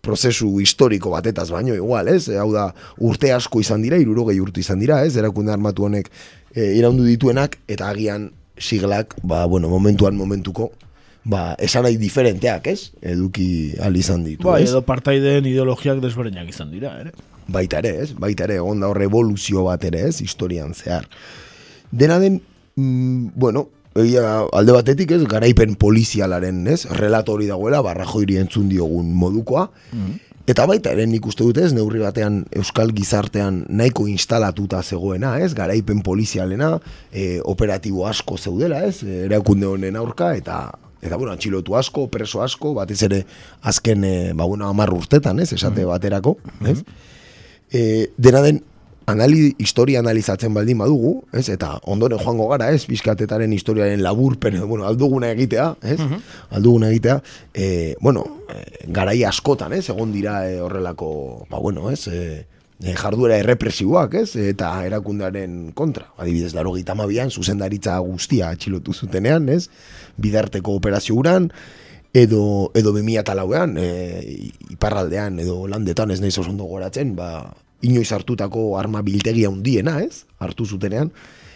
prozesu 0.05 0.61
historiko 0.61 1.14
batetaz 1.14 1.49
baino 1.51 1.74
igual, 1.74 2.09
ez? 2.12 2.28
Hau 2.28 2.51
da, 2.53 2.68
urte 3.01 3.32
asko 3.32 3.62
izan 3.64 3.82
dira, 3.82 3.99
irurogei 4.01 4.37
urte 4.43 4.61
izan 4.61 4.82
dira, 4.82 5.01
ez? 5.07 5.16
Erakunde 5.16 5.55
armatu 5.55 5.89
honek 5.89 6.11
e, 6.53 6.74
iraundu 6.78 7.07
dituenak, 7.09 7.59
eta 7.66 7.89
agian 7.89 8.30
siglak, 8.61 9.16
ba, 9.22 9.45
bueno, 9.51 9.70
momentuan 9.72 10.18
momentuko, 10.18 10.70
ba, 11.24 11.55
esan 11.59 11.87
nahi 11.89 11.97
diferenteak, 11.99 12.68
ez? 12.70 12.93
Eduki 13.14 13.49
al 13.82 13.97
izan 13.97 14.26
ditu, 14.28 14.47
ba, 14.47 14.61
edo 14.62 14.85
partaideen 14.87 15.49
ideologiak 15.49 16.05
desberenak 16.05 16.53
izan 16.53 16.70
dira, 16.74 16.95
ere? 17.01 17.14
Baita 17.47 17.80
ere, 17.82 17.97
ez? 18.03 18.12
Baita 18.18 18.49
ere, 18.49 18.59
egon 18.62 18.80
da 18.80 18.92
revoluzio 18.97 19.64
bat 19.68 19.84
ere, 19.84 20.07
ez? 20.09 20.20
Historian 20.24 20.74
zehar. 20.74 21.09
Dena 21.90 22.18
den, 22.18 22.40
mm, 22.76 23.32
bueno, 23.34 23.68
egia, 23.95 24.45
alde 24.53 24.74
batetik, 24.76 25.14
ez? 25.14 25.22
Garaipen 25.30 25.76
polizialaren, 25.80 26.66
ez? 26.68 26.84
Relatori 26.90 27.47
dagoela, 27.51 27.82
barra 27.82 28.07
joiri 28.09 28.38
entzun 28.42 28.68
diogun 28.68 29.12
modukoa. 29.14 29.68
Mm. 29.92 30.22
Eta 30.45 30.66
baita 30.68 30.92
ere, 30.92 31.07
nik 31.09 31.24
uste 31.24 31.45
dut, 31.47 31.57
ez? 31.62 31.70
Neurri 31.72 32.03
batean, 32.03 32.42
Euskal 32.53 32.92
Gizartean 32.92 33.62
nahiko 33.72 34.05
instalatuta 34.12 34.82
zegoena, 34.82 35.38
ez? 35.40 35.55
Garaipen 35.57 36.03
polizialena, 36.05 36.74
e, 37.12 37.40
operatibo 37.40 38.05
asko 38.09 38.36
zeudela, 38.36 38.82
ez? 38.84 39.01
Erakunde 39.03 39.70
honen 39.70 39.97
aurka, 39.97 40.34
eta 40.36 40.66
eta 41.05 41.18
bueno, 41.20 41.34
antxilotu 41.34 41.74
asko, 41.76 42.07
preso 42.09 42.40
asko, 42.40 42.72
batez 42.76 43.03
ere 43.05 43.24
azken, 43.61 44.05
e, 44.05 44.14
ba, 44.32 44.45
bueno, 44.45 44.70
urtetan, 44.72 45.40
ez? 45.40 45.53
Esate 45.53 45.84
mm. 45.84 45.88
baterako, 45.88 46.36
ez? 46.64 46.80
E, 47.75 48.12
dena 48.16 48.41
den 48.45 48.62
anali, 49.11 49.55
historia 49.59 50.01
analizatzen 50.01 50.55
baldin 50.55 50.79
badugu, 50.81 51.14
ez? 51.37 51.49
Eta 51.53 51.75
ondoren 51.91 52.20
joango 52.22 52.47
gara, 52.53 52.70
ez? 52.72 52.87
Bizkatetaren 52.89 53.53
historiaren 53.53 54.03
laburpen, 54.05 54.57
bueno, 54.68 54.87
alduguna 54.89 55.31
egitea, 55.35 55.68
ez? 55.83 56.01
Uh 56.01 56.20
Alduguna 56.55 56.89
egitea, 56.93 57.18
e, 57.53 57.97
bueno, 58.01 58.25
e, 58.49 58.89
garai 58.95 59.22
askotan, 59.25 59.72
ez? 59.77 59.89
Egon 59.91 60.12
dira 60.14 60.45
e, 60.49 60.61
horrelako, 60.62 61.47
ba, 61.51 61.59
bueno, 61.59 61.91
ez? 61.91 62.07
E, 62.09 62.47
e, 62.81 62.95
jarduera 62.95 63.39
errepresiboak, 63.43 64.14
ez? 64.22 64.37
Eta 64.37 64.72
erakundearen 64.87 65.72
kontra. 65.75 66.12
Adibidez, 66.16 66.55
laro 66.55 66.75
gitamabian, 66.79 67.31
zuzendaritza 67.31 67.99
guztia 67.99 68.53
atxilotu 68.55 68.95
zutenean, 68.95 69.49
ez? 69.49 69.66
Bidarteko 70.16 70.79
operazio 70.79 71.18
uran, 71.18 71.51
edo, 72.14 72.70
edo 72.79 72.95
bimia 72.95 73.25
talauean, 73.27 73.77
e, 73.77 73.91
iparraldean, 74.70 75.43
edo 75.43 75.64
landetan, 75.68 76.14
ez 76.14 76.22
nahi 76.22 76.31
zozondo 76.31 76.64
goratzen, 76.70 77.16
ba, 77.18 77.51
inoiz 77.83 78.11
hartutako 78.12 78.79
arma 78.79 79.03
biltegia 79.03 79.49
handiena, 79.49 80.01
ez? 80.03 80.25
Hartu 80.39 80.66
zutenean. 80.66 81.11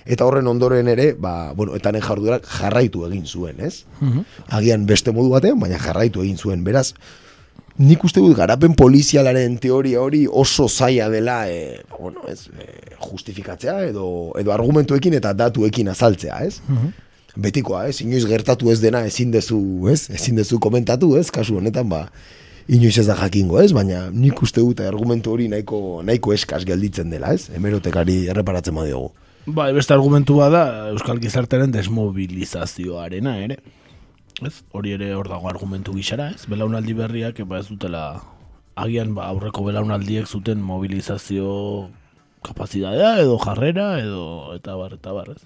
Eta 0.08 0.24
horren 0.24 0.46
ondoren 0.48 0.88
ere, 0.88 1.12
ba, 1.20 1.52
bueno, 1.52 1.76
etanen 1.76 2.02
jarduerak 2.04 2.46
jarraitu 2.48 3.04
egin 3.06 3.26
zuen, 3.26 3.60
ez? 3.60 3.84
Mhm. 4.00 4.24
Agian 4.56 4.86
beste 4.88 5.12
modu 5.12 5.34
batean, 5.34 5.58
baina 5.60 5.78
jarraitu 5.78 6.22
egin 6.24 6.38
zuen. 6.38 6.62
Beraz, 6.64 6.94
nik 7.78 8.04
uste 8.04 8.22
dut 8.24 8.36
garapen 8.36 8.74
polizialaren 8.74 9.58
teoria 9.62 10.00
hori 10.00 10.24
oso 10.26 10.68
zaila 10.68 11.10
dela, 11.12 11.42
e, 11.50 11.82
bueno, 11.98 12.24
ez, 12.28 12.48
e, 12.48 12.96
justifikatzea 13.04 13.82
edo, 13.90 14.32
edo 14.40 14.52
argumentuekin 14.52 15.14
eta 15.20 15.34
datuekin 15.36 15.92
azaltzea, 15.92 16.40
ez? 16.46 16.60
Mhm. 16.66 16.96
Betikoa, 17.38 17.86
ez? 17.86 18.00
Inoiz 18.02 18.24
gertatu 18.26 18.72
ez 18.72 18.80
dena 18.80 19.04
ezin 19.06 19.30
dezu, 19.30 19.60
ez? 19.92 20.08
Ezin 20.10 20.40
dezu 20.40 20.58
komentatu, 20.58 21.16
ez? 21.20 21.28
Kasu 21.30 21.60
honetan, 21.60 21.88
ba, 21.88 22.08
inoiz 22.68 22.98
ez 23.00 23.06
da 23.08 23.16
jakingo, 23.16 23.58
ez? 23.62 23.72
Baina 23.72 24.08
nik 24.12 24.42
uste 24.44 24.60
dut 24.60 24.80
argumentu 24.84 25.32
hori 25.32 25.48
nahiko, 25.48 26.02
nahiko 26.04 26.34
eskaz 26.36 26.64
gelditzen 26.68 27.10
dela, 27.10 27.32
ez? 27.34 27.48
Hemerotekari 27.54 28.26
erreparatzen 28.28 28.76
badiogu. 28.76 29.10
Ba, 29.48 29.70
beste 29.72 29.94
argumentua 29.96 30.50
da 30.52 30.64
Euskal 30.92 31.20
Gizarteren 31.22 31.72
desmobilizazioarena, 31.72 33.38
ere. 33.46 33.60
Ez? 34.44 34.58
Hori 34.76 34.92
ere 34.94 35.14
hor 35.16 35.30
dago 35.30 35.48
argumentu 35.48 35.94
gixara, 35.96 36.28
ez? 36.36 36.44
Belaunaldi 36.50 36.94
berriak, 36.94 37.40
eba 37.42 37.62
ez 37.62 37.66
dutela 37.70 38.02
agian 38.78 39.14
ba, 39.16 39.30
aurreko 39.32 39.64
belaunaldiek 39.66 40.28
zuten 40.28 40.60
mobilizazio 40.62 41.88
kapazitatea 42.46 43.16
edo 43.24 43.38
jarrera 43.42 43.88
edo 43.98 44.54
eta 44.54 44.76
bar, 44.78 44.98
eta 45.00 45.14
bar, 45.16 45.32
ez? 45.34 45.42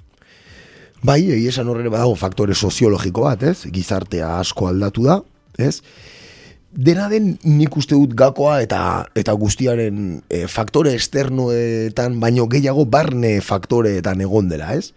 Bai, 1.02 1.22
esan 1.34 1.70
horre 1.70 1.88
badago 1.90 2.14
faktore 2.18 2.54
soziologiko 2.54 3.24
bat, 3.24 3.42
ez? 3.42 3.64
Gizartea 3.74 4.36
asko 4.42 4.68
aldatu 4.68 5.06
da, 5.08 5.20
ez? 5.58 5.80
Dena 6.72 7.08
den 7.12 7.36
nik 7.44 7.76
uste 7.76 7.94
dut 7.94 8.16
gakoa 8.16 8.60
eta 8.64 9.06
eta 9.18 9.34
guztiaren 9.36 10.22
e, 10.32 10.46
faktore 10.48 10.94
esternoetan 10.96 12.18
baino 12.20 12.48
gehiago 12.48 12.86
barne 12.88 13.40
faktoreetan 13.44 14.24
egon 14.24 14.48
dela, 14.48 14.72
ez? 14.74 14.92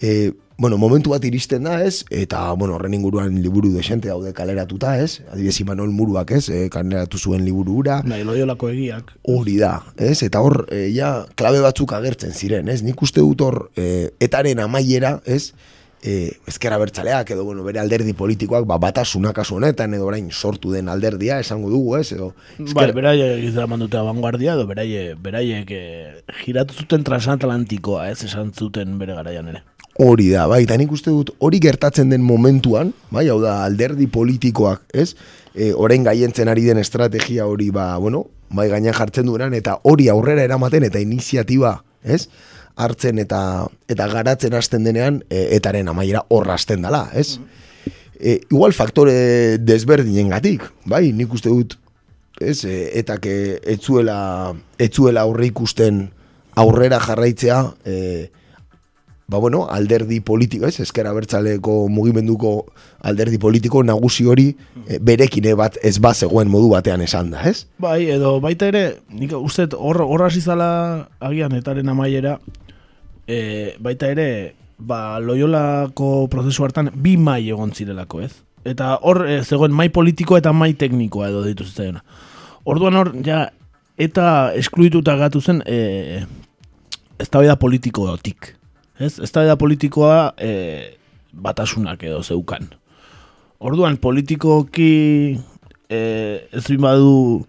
E, 0.00 0.32
bueno, 0.56 0.76
momentu 0.78 1.10
bat 1.10 1.24
iristen 1.26 1.64
da, 1.66 1.80
ez? 1.82 2.04
Eta, 2.14 2.52
bueno, 2.58 2.76
horren 2.76 2.94
inguruan 2.94 3.40
liburu 3.42 3.72
desente 3.74 4.08
daude 4.08 4.32
kaleratuta, 4.36 4.94
ez? 5.02 5.22
Adibidez 5.32 5.56
Imanol 5.64 5.90
Muruak, 5.90 6.30
ez? 6.36 6.48
E, 6.48 6.68
kaleratu 6.70 7.18
zuen 7.18 7.44
liburu 7.44 7.80
ura. 7.82 8.00
Nahi, 8.06 8.22
loiolako 8.26 8.70
egiak. 8.70 9.14
Hori 9.34 9.56
da, 9.58 9.78
ez? 9.96 10.20
Eta 10.26 10.44
hor, 10.44 10.66
e, 10.70 10.86
ja, 10.94 11.24
klabe 11.34 11.62
batzuk 11.64 11.96
agertzen 11.96 12.34
ziren, 12.36 12.70
ez? 12.70 12.82
Nik 12.86 13.02
uste 13.02 13.24
dut 13.24 13.42
hor, 13.42 13.64
e, 13.74 14.10
etaren 14.22 14.62
amaiera, 14.62 15.16
ez? 15.26 15.54
E, 16.04 16.36
ezkera 16.46 16.76
bertzaleak 16.78 17.32
edo 17.32 17.44
bueno, 17.44 17.64
bere 17.64 17.80
alderdi 17.80 18.12
politikoak 18.16 18.66
ba, 18.68 18.76
batasuna 18.78 19.32
kasu 19.36 19.56
honetan 19.56 19.96
edo 19.96 20.06
orain 20.10 20.28
sortu 20.30 20.72
den 20.74 20.90
alderdia 20.92 21.38
esango 21.40 21.70
dugu 21.72 21.96
ez 21.96 22.12
edo 22.12 22.34
ezkera... 22.58 22.74
Bai, 22.82 22.96
beraie 22.98 23.28
izan 23.48 23.80
dute 23.80 23.98
abanguardia 23.98 24.54
edo 24.58 24.66
beraie, 24.68 25.14
beraie 25.16 25.64
que 25.68 25.80
giratu 26.44 26.76
zuten 26.76 27.06
transatlantikoa 27.08 28.10
ez 28.10 28.20
esan 28.28 28.52
zuten 28.52 28.98
bere 29.00 29.16
garaian 29.16 29.48
ere. 29.54 29.64
Hori 30.04 30.28
da, 30.32 30.48
bai, 30.50 30.64
eta 30.66 30.76
nik 30.76 30.92
uste 30.92 31.12
dut 31.14 31.30
hori 31.38 31.60
gertatzen 31.62 32.10
den 32.10 32.22
momentuan 32.26 32.92
bai, 33.14 33.28
hau 33.32 33.40
da, 33.40 33.62
alderdi 33.64 34.10
politikoak 34.10 34.84
ez 34.92 35.14
e, 35.54 35.72
orain 35.72 36.04
gaientzen 36.04 36.50
ari 36.52 36.68
den 36.68 36.82
estrategia 36.82 37.48
hori 37.48 37.70
ba, 37.72 37.94
bueno, 38.02 38.26
bai 38.54 38.68
gainean 38.68 38.94
jartzen 38.94 39.30
duenan 39.30 39.54
eta 39.56 39.78
hori 39.88 40.10
aurrera 40.12 40.44
eramaten 40.44 40.84
eta 40.90 41.00
iniziatiba 41.00 41.78
ez 42.04 42.26
hartzen 42.76 43.20
eta 43.22 43.40
eta 43.88 44.08
garatzen 44.10 44.54
hasten 44.54 44.84
denean 44.86 45.22
e, 45.30 45.46
etaren 45.56 45.88
amaiera 45.88 46.24
horra 46.28 46.56
hasten 46.58 46.82
dela, 46.82 47.06
ez? 47.14 47.38
E, 48.18 48.40
igual 48.50 48.72
faktore 48.72 49.58
desberdinengatik, 49.62 50.64
bai, 50.90 51.12
nik 51.12 51.32
uste 51.34 51.52
dut, 51.52 51.76
ez, 52.40 52.64
e, 52.64 52.90
eta 52.98 53.18
ke 53.22 53.60
etzuela 53.76 54.54
etzuela 54.82 55.26
aurre 55.26 55.48
ikusten 55.50 56.08
aurrera 56.58 57.00
jarraitzea, 57.02 57.60
e, 57.84 58.30
ba 59.26 59.38
bueno, 59.38 59.66
alderdi 59.70 60.20
politiko, 60.20 60.66
ez, 60.68 60.80
eskera 60.80 61.12
bertzaleko 61.16 61.88
mugimenduko 61.88 62.66
alderdi 63.00 63.38
politiko 63.40 63.82
nagusi 63.82 64.26
hori 64.28 64.50
e, 64.86 64.98
berekine 65.00 65.54
bat 65.56 65.78
ez 65.82 65.96
bat 66.02 66.16
zegoen 66.16 66.50
modu 66.52 66.68
batean 66.74 67.00
esan 67.04 67.30
da, 67.32 67.40
ez? 67.48 67.64
Bai, 67.80 68.04
edo 68.12 68.36
baita 68.44 68.68
ere, 68.68 68.84
nik 69.16 69.32
uste 69.38 69.70
hor, 69.78 70.02
horra 70.04 70.28
zizala 70.28 70.68
agian 71.24 71.56
etaren 71.56 71.88
amaiera, 71.88 72.36
e, 73.24 73.38
baita 73.80 74.10
ere, 74.12 74.28
ba, 74.78 75.18
loiolako 75.24 76.26
prozesu 76.32 76.66
hartan 76.66 76.92
bi 76.94 77.16
mai 77.16 77.42
egon 77.48 77.72
zirelako, 77.72 78.20
ez? 78.26 78.34
Eta 78.68 78.98
hor, 79.00 79.24
e, 79.28 79.40
zegoen 79.44 79.72
mai 79.72 79.88
politiko 79.88 80.36
eta 80.36 80.52
mai 80.52 80.74
teknikoa 80.76 81.30
edo 81.32 81.44
ditu 81.46 81.64
zitzaiona. 81.64 82.04
Orduan 82.68 83.00
hor, 83.00 83.12
ja, 83.24 83.46
eta 83.96 84.52
eskluituta 84.56 85.16
gatu 85.16 85.40
zen, 85.40 85.62
e, 85.64 86.24
ez 87.16 87.30
da 87.30 87.56
politikotik. 87.56 88.52
Ez, 88.98 89.18
ez 89.18 89.30
da 89.34 89.56
politikoa 89.58 90.34
e, 90.38 90.98
batasunak 91.32 92.02
edo 92.06 92.22
zeukan. 92.22 92.68
Orduan, 93.58 93.96
politikoki 93.98 95.38
e, 95.88 95.98
ez 96.52 96.64
badu 96.78 97.44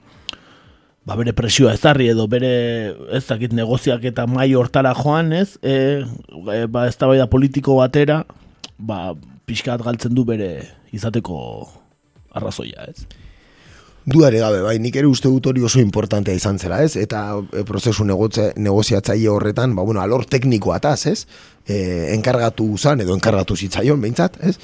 ba, 1.06 1.16
bere 1.16 1.36
presioa 1.38 1.76
ezarri 1.78 2.10
edo 2.10 2.26
bere 2.28 2.96
ez 3.14 3.24
dakit 3.28 3.54
negoziak 3.54 4.04
eta 4.10 4.26
mai 4.28 4.54
hortara 4.58 4.96
joan, 4.98 5.34
ez? 5.34 5.58
E, 5.62 6.02
e, 6.02 6.66
ba, 6.66 6.88
ez 6.90 6.98
da 6.98 7.28
politiko 7.30 7.78
batera, 7.78 8.24
ba, 8.78 9.14
pixkat 9.46 9.84
galtzen 9.86 10.16
du 10.18 10.26
bere 10.26 10.66
izateko 10.92 11.38
arrazoia, 12.34 12.90
ez? 12.90 13.06
Dudare 14.06 14.38
gabe, 14.38 14.60
bai, 14.62 14.76
nik 14.78 15.00
ere 15.00 15.08
uste 15.10 15.32
dut 15.34 15.48
hori 15.50 15.64
oso 15.66 15.80
importantea 15.82 16.38
izan 16.38 16.60
zela, 16.62 16.78
ez? 16.86 16.94
Eta 17.02 17.40
e, 17.42 17.64
prozesu 17.66 18.06
negoziatzaile 18.06 19.32
horretan, 19.34 19.74
ba, 19.74 19.82
bueno, 19.82 20.04
alor 20.04 20.28
teknikoa 20.30 20.78
ataz, 20.78 21.08
ez? 21.10 21.26
E, 21.66 22.14
enkargatu 22.14 22.68
zan, 22.78 23.02
edo 23.02 23.16
enkargatu 23.18 23.58
zitzaion, 23.58 24.04
behintzat, 24.04 24.38
ez? 24.46 24.60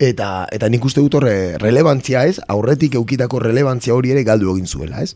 Eta, 0.00 0.46
eta 0.52 0.72
nik 0.72 0.88
uste 0.88 1.04
dut 1.04 1.18
horre 1.20 1.36
relevantzia, 1.60 2.24
ez? 2.24 2.40
Aurretik 2.48 2.96
eukitako 2.96 3.42
relevantzia 3.44 3.92
hori 3.92 4.16
ere 4.16 4.24
galdu 4.24 4.54
egin 4.54 4.66
zuela, 4.66 5.04
ez? 5.04 5.12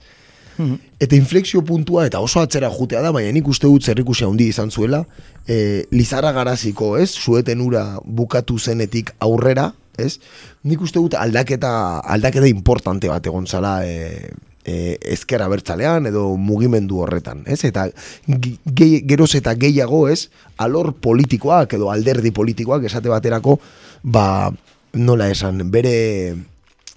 Mhm. 0.59 0.77
Eta 1.01 1.17
inflexio 1.17 1.65
puntua 1.65 2.05
eta 2.05 2.21
oso 2.21 2.45
atzera 2.45 2.69
jutea 2.69 3.01
da, 3.01 3.15
baina 3.17 3.33
nik 3.33 3.49
uste 3.49 3.65
dut 3.65 3.89
zerrikusia 3.89 4.29
handi 4.29 4.51
izan 4.53 4.69
zuela, 4.69 5.07
e, 5.49 5.87
Lizarra 5.91 6.37
garaziko, 6.37 6.99
ez? 7.01 7.15
Zueten 7.17 7.65
ura 7.65 7.95
bukatu 8.05 8.59
zenetik 8.61 9.15
aurrera, 9.25 9.71
ez? 9.99 10.19
Nik 10.63 10.83
uste 10.85 11.01
dut 11.01 11.17
aldaketa, 11.19 11.73
aldaketa 12.01 12.49
importante 12.51 13.09
bat 13.09 13.27
egon 13.27 13.47
zala 13.47 13.81
e, 13.87 14.31
e, 14.65 14.99
ezkera 15.15 15.49
bertzalean 15.49 16.07
edo 16.11 16.37
mugimendu 16.37 17.01
horretan, 17.05 17.43
ez? 17.47 17.63
Eta 17.69 17.89
ge, 18.27 18.91
geroz 19.09 19.33
eta 19.39 19.55
gehiago, 19.59 20.07
ez? 20.09 20.29
Alor 20.61 20.93
politikoak 21.01 21.75
edo 21.79 21.91
alderdi 21.91 22.33
politikoak 22.37 22.87
esate 22.91 23.13
baterako, 23.13 23.59
ba, 24.03 24.51
nola 24.93 25.31
esan, 25.31 25.63
bere 25.71 25.97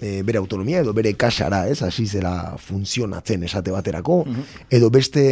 e, 0.03 0.21
bere 0.23 0.41
autonomia 0.41 0.81
edo 0.83 0.93
bere 0.93 1.13
kasara, 1.19 1.63
ez, 1.71 1.81
hasi 1.85 2.05
zela 2.07 2.57
funtzionatzen 2.59 3.45
esate 3.47 3.71
baterako, 3.71 4.23
mhm. 4.25 4.67
edo 4.69 4.91
beste 4.93 5.23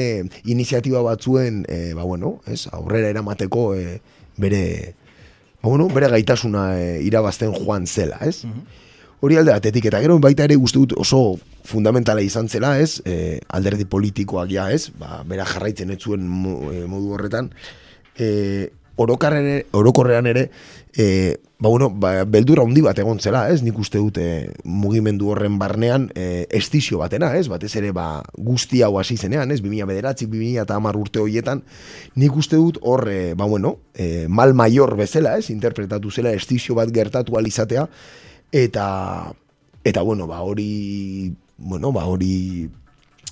iniziatiba 0.46 1.04
batzuen, 1.06 1.66
e, 1.68 1.94
ba 1.98 2.08
bueno, 2.08 2.40
ez, 2.48 2.66
aurrera 2.72 3.12
eramateko 3.12 3.72
e, 3.76 4.00
bere, 4.42 4.96
bueno, 5.62 5.88
bere 5.94 6.10
gaitasuna 6.10 6.66
e, 6.80 6.88
irabazten 7.06 7.54
joan 7.54 7.88
zela, 7.88 8.18
ez? 8.26 8.44
Mhm. 8.46 8.80
Hori 9.22 9.38
alde 9.38 9.54
batetik, 9.54 9.86
eta 9.86 10.00
gero 10.02 10.18
baita 10.20 10.48
ere 10.48 10.56
guzti 10.58 10.80
dut 10.82 10.96
oso 10.98 11.38
fundamentala 11.70 12.24
izan 12.26 12.50
zela, 12.50 12.74
ez? 12.82 13.02
E, 13.06 13.40
alderdi 13.54 13.86
politikoak 13.86 14.50
ja, 14.50 14.72
ez? 14.74 14.90
Ba, 14.98 15.22
bera 15.30 15.46
jarraitzen 15.46 15.94
ez 15.94 16.00
zuen 16.02 16.26
modu 16.26 17.14
horretan. 17.14 17.52
E, 18.18 18.72
orokorrean 19.02 20.28
ere, 20.28 20.50
e, 20.96 21.38
ba, 21.60 21.70
bueno, 21.70 21.90
ba, 21.90 22.24
beldura 22.26 22.64
handi 22.64 22.82
bat 22.82 22.98
egon 23.00 23.20
zela, 23.20 23.44
ez? 23.54 23.62
Nik 23.62 23.78
uste 23.80 24.00
dute 24.02 24.26
mugimendu 24.66 25.30
horren 25.30 25.60
barnean 25.62 26.10
e, 26.16 26.48
estizio 26.58 27.02
batena, 27.02 27.32
ez? 27.38 27.48
Batez 27.52 27.76
ere, 27.78 27.92
ba, 27.96 28.24
guzti 28.38 28.82
hau 28.82 28.98
hasi 29.00 29.18
zenean, 29.18 29.52
ez? 29.54 29.62
2000 29.62 29.88
bederatzik, 29.90 30.32
2000 30.34 30.66
eta 30.66 30.80
amar 30.80 30.98
urte 30.98 31.22
horietan, 31.22 31.64
nik 32.16 32.36
uste 32.36 32.58
dut 32.58 32.82
hor, 32.82 33.08
e, 33.12 33.34
ba, 33.38 33.46
bueno, 33.46 33.78
e, 33.94 34.26
mal 34.28 34.56
maior 34.58 34.96
bezala, 34.98 35.38
ez? 35.38 35.52
Interpretatu 35.54 36.12
zela 36.12 36.34
estizio 36.34 36.76
bat 36.76 36.92
gertatu 36.92 37.38
alizatea, 37.38 37.88
eta, 38.52 38.88
eta, 39.84 40.02
bueno, 40.02 40.28
ba, 40.28 40.42
hori, 40.42 41.32
bueno, 41.58 41.94
ba, 41.94 42.08
hori 42.10 42.70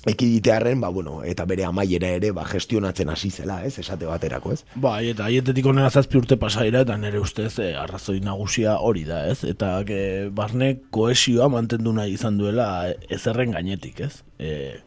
ekiditearren, 0.06 0.80
ba, 0.80 0.88
bueno, 0.88 1.20
eta 1.24 1.44
bere 1.44 1.66
amaiera 1.68 2.08
ere, 2.16 2.30
ba, 2.32 2.46
gestionatzen 2.48 3.10
hasi 3.12 3.30
zela, 3.30 3.60
ez, 3.66 3.74
esate 3.82 4.08
baterako, 4.08 4.54
ez? 4.54 4.62
Bai, 4.80 5.10
eta 5.12 5.26
aietetik 5.28 5.66
onera 5.68 5.90
zazpi 5.90 6.20
urte 6.20 6.38
pasaira, 6.40 6.84
eta 6.86 6.96
nire 6.96 7.20
ustez, 7.20 7.52
e, 7.60 7.74
arrazoi 7.76 8.20
nagusia 8.24 8.78
hori 8.80 9.04
da, 9.08 9.26
ez? 9.28 9.42
Eta 9.44 9.74
e, 9.84 10.30
barne 10.32 10.72
koesioa 10.94 11.50
mantendu 11.52 11.92
nahi 11.96 12.16
izan 12.16 12.40
duela 12.40 12.70
ezerren 13.12 13.52
gainetik, 13.56 14.00
ez? 14.08 14.22
E, 14.38 14.80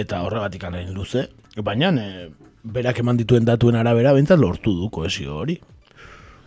eta 0.00 0.22
horregatik 0.24 0.64
anain 0.70 0.94
luze, 0.96 1.28
baina, 1.60 1.92
e, 1.92 2.30
berak 2.64 3.04
eman 3.04 3.20
dituen 3.20 3.44
datuen 3.44 3.76
arabera, 3.76 4.16
bentsat 4.16 4.40
lortu 4.40 4.72
du 4.78 4.88
koesio 4.90 5.36
hori. 5.42 5.60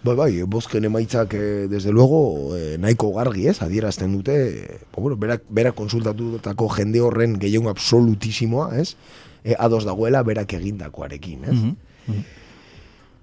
Bai, 0.08 0.16
bai, 0.16 0.44
bozken 0.48 0.86
emaitzak, 0.88 1.34
e, 1.34 1.68
desde 1.68 1.92
luego, 1.92 2.56
e, 2.56 2.78
nahiko 2.80 3.12
gargi, 3.18 3.48
ez, 3.52 3.58
adierazten 3.62 4.14
dute, 4.16 4.36
e, 4.48 4.80
bueno, 4.96 5.18
berak, 5.20 5.44
berak 5.50 5.76
konsultatutako 5.76 6.70
jende 6.78 7.02
horren 7.04 7.36
gehiago 7.42 7.70
absolutisimoa, 7.74 8.70
ez, 8.80 8.96
e, 9.44 9.58
ados 9.60 9.84
dagoela 9.84 10.24
berak 10.24 10.56
egindakoarekin, 10.60 11.44
ez. 11.44 11.60
Mm 11.60 11.76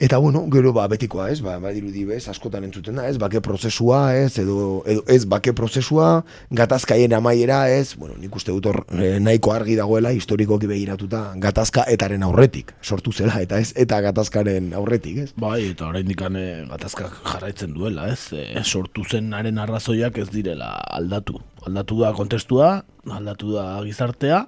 Eta 0.02 0.18
bueno, 0.18 0.44
gero 0.50 0.72
ba 0.74 0.86
betikoa, 0.90 1.28
ez? 1.30 1.40
Ba 1.44 1.58
badirudi 1.62 2.04
bez 2.04 2.26
askotan 2.28 2.64
entzuten 2.66 2.98
da, 2.98 3.06
ez? 3.08 3.16
Bake 3.18 3.40
prozesua, 3.44 4.16
ez? 4.18 4.38
Edo, 4.42 4.82
edo 4.90 5.04
ez 5.06 5.22
bake 5.30 5.54
prozesua, 5.54 6.24
gatazkaien 6.50 7.14
amaiera, 7.14 7.68
ez? 7.70 7.94
Bueno, 7.98 8.16
nik 8.18 8.34
uste 8.34 8.52
dut 8.52 8.66
hor 8.66 8.82
eh, 8.98 9.20
nahiko 9.22 9.54
argi 9.54 9.76
dagoela 9.78 10.10
historikoki 10.16 10.66
begiratuta 10.70 11.22
gatazka 11.40 11.86
etaren 11.90 12.26
aurretik 12.26 12.74
sortu 12.82 13.12
zela 13.12 13.38
eta 13.42 13.58
ez 13.62 13.72
eta 13.80 14.00
gatazkaren 14.04 14.72
aurretik, 14.74 15.20
ez? 15.24 15.30
Bai, 15.40 15.70
eta 15.70 15.88
oraindik 15.88 16.22
ane 16.26 16.44
gatazka 16.70 17.08
jarraitzen 17.22 17.74
duela, 17.76 18.08
ez? 18.12 18.32
E, 18.34 18.62
sortu 18.64 19.04
zenaren 19.04 19.58
arrazoiak 19.62 20.18
ez 20.18 20.28
direla 20.32 20.74
aldatu. 20.98 21.38
Aldatu 21.64 22.00
da 22.02 22.12
kontestua, 22.16 22.74
aldatu 23.08 23.54
da 23.54 23.68
gizartea, 23.86 24.44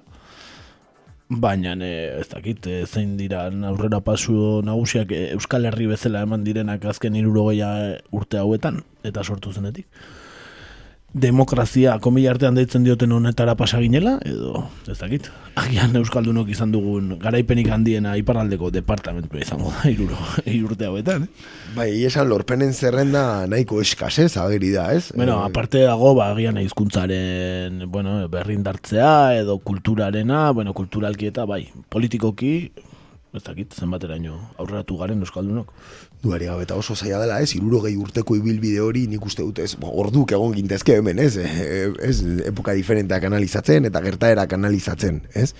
Baina 1.29 1.73
e, 1.83 2.19
ez 2.21 2.27
dakit 2.31 2.67
e, 2.71 2.85
zein 2.85 3.17
dira 3.19 3.41
aurrera 3.69 3.99
pasu 3.99 4.61
nagusiak 4.63 5.11
e, 5.11 5.33
Euskal 5.35 5.67
Herri 5.67 5.89
bezala 5.91 6.21
eman 6.23 6.45
direnak 6.45 6.85
azken 6.87 7.17
irurogeia 7.19 7.99
urte 8.15 8.39
hauetan 8.39 8.79
eta 9.03 9.23
sortu 9.23 9.51
zenetik 9.51 9.87
demokrazia 11.13 11.95
komila 12.03 12.33
artean 12.33 12.57
deitzen 12.57 12.83
dioten 12.83 13.13
honetara 13.15 13.55
pasaginela, 13.57 14.17
edo, 14.27 14.65
ez 14.91 14.97
dakit, 14.99 15.29
agian 15.57 15.95
Euskaldunok 15.95 16.49
izan 16.51 16.73
dugun 16.73 17.13
garaipenik 17.21 17.69
handiena 17.71 18.15
iparraldeko 18.19 18.69
departamentu 18.75 19.39
izango 19.39 19.71
da, 19.71 19.87
iruro, 19.89 20.17
irurte 20.45 20.89
hauetan. 20.89 21.23
Eh? 21.23 21.45
Bai, 21.77 21.87
esan 22.07 22.27
lorpenen 22.29 22.73
zerrenda 22.73 23.47
nahiko 23.47 23.79
eskasez, 23.81 24.33
ageri 24.41 24.73
da, 24.75 24.89
ez? 24.93 25.13
Bueno, 25.15 25.39
eh, 25.39 25.47
aparte 25.47 25.85
dago, 25.87 26.13
ba, 26.17 26.31
agian 26.35 26.59
hizkuntzaren 26.61 27.85
bueno, 27.87 28.19
berrindartzea, 28.33 29.37
edo 29.39 29.57
kulturarena, 29.63 30.51
bueno, 30.51 30.75
kulturalki 30.77 31.31
eta, 31.31 31.47
bai, 31.49 31.63
politikoki, 31.89 32.53
ez 33.37 33.43
dakit, 33.45 33.73
zenbateraino 33.79 34.37
aurreratu 34.57 34.97
garen 34.99 35.23
Euskaldunok. 35.23 35.71
Duari 36.21 36.47
gabe 36.49 36.63
eta 36.65 36.75
oso 36.75 36.95
zaila 36.95 37.19
dela, 37.21 37.41
ez, 37.45 37.51
iruro 37.53 37.83
gehi 37.83 37.97
urteko 38.01 38.35
ibilbide 38.39 38.79
hori 38.81 39.05
nik 39.07 39.25
uste 39.25 39.43
dut, 39.45 39.59
ez, 39.61 39.75
orduk 39.85 40.31
egon 40.33 40.55
gintezke 40.55 40.95
hemen, 40.97 41.19
ez, 41.21 41.35
e, 41.37 41.91
ez, 42.03 42.15
epoka 42.49 42.73
diferenteak 42.73 43.27
analizatzen 43.29 43.85
eta 43.85 44.01
gertaerak 44.01 44.55
analizatzen, 44.57 45.21
ez, 45.37 45.51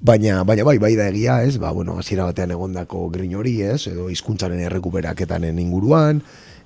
baina, 0.00 0.38
baina 0.48 0.64
bai, 0.64 0.78
bai 0.80 0.94
da 0.96 1.10
egia, 1.12 1.42
ez, 1.44 1.58
ba, 1.60 1.74
bueno, 1.76 1.98
hasiera 2.00 2.24
batean 2.30 2.54
egondako 2.56 3.10
grin 3.12 3.34
hori, 3.36 3.58
ez, 3.60 3.82
edo 3.92 4.08
hizkuntzaren 4.08 4.62
errekuperaketanen 4.70 5.60
inguruan, 5.60 6.22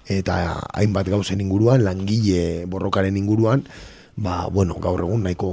eta 0.07 0.61
hainbat 0.79 1.11
gauzen 1.11 1.43
inguruan, 1.43 1.83
langile 1.83 2.69
borrokaren 2.71 3.19
inguruan, 3.19 3.67
ba, 4.15 4.45
bueno, 4.47 4.79
gaur 4.79 5.03
egun 5.09 5.27
nahiko, 5.27 5.51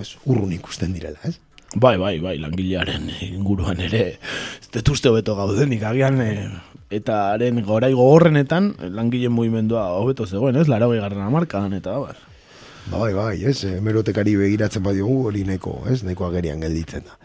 ez, 0.00 0.14
urrun 0.24 0.56
ikusten 0.56 0.96
direla, 0.96 1.20
ez. 1.28 1.36
Bai, 1.78 1.96
bai, 2.00 2.16
bai, 2.18 2.38
langilearen 2.42 3.06
inguruan 3.28 3.78
ere, 3.84 4.04
ez 4.58 4.70
detuzte 4.74 5.10
hobeto 5.12 5.36
gaudenik, 5.38 5.84
agian, 5.86 6.18
e, 6.24 6.48
eta 6.98 7.18
haren 7.34 7.60
gorai 7.66 7.92
gogorrenetan, 7.94 8.72
langileen 8.96 9.34
movimendua 9.34 9.84
hobeto 10.00 10.26
zegoen, 10.26 10.58
ez, 10.58 10.66
laro 10.70 10.88
garrana 10.90 11.28
amarkadan, 11.28 11.76
eta 11.78 11.98
bar. 12.02 12.18
Bai, 12.88 13.12
bai, 13.14 13.36
ez, 13.46 13.60
merotekari 13.84 14.34
begiratzen 14.40 14.82
badiogu 14.82 15.28
hori 15.28 15.44
neko, 15.46 15.82
ez, 15.92 16.00
neko 16.08 16.26
agerian 16.26 16.64
gelditzen 16.64 17.06
da. 17.06 17.18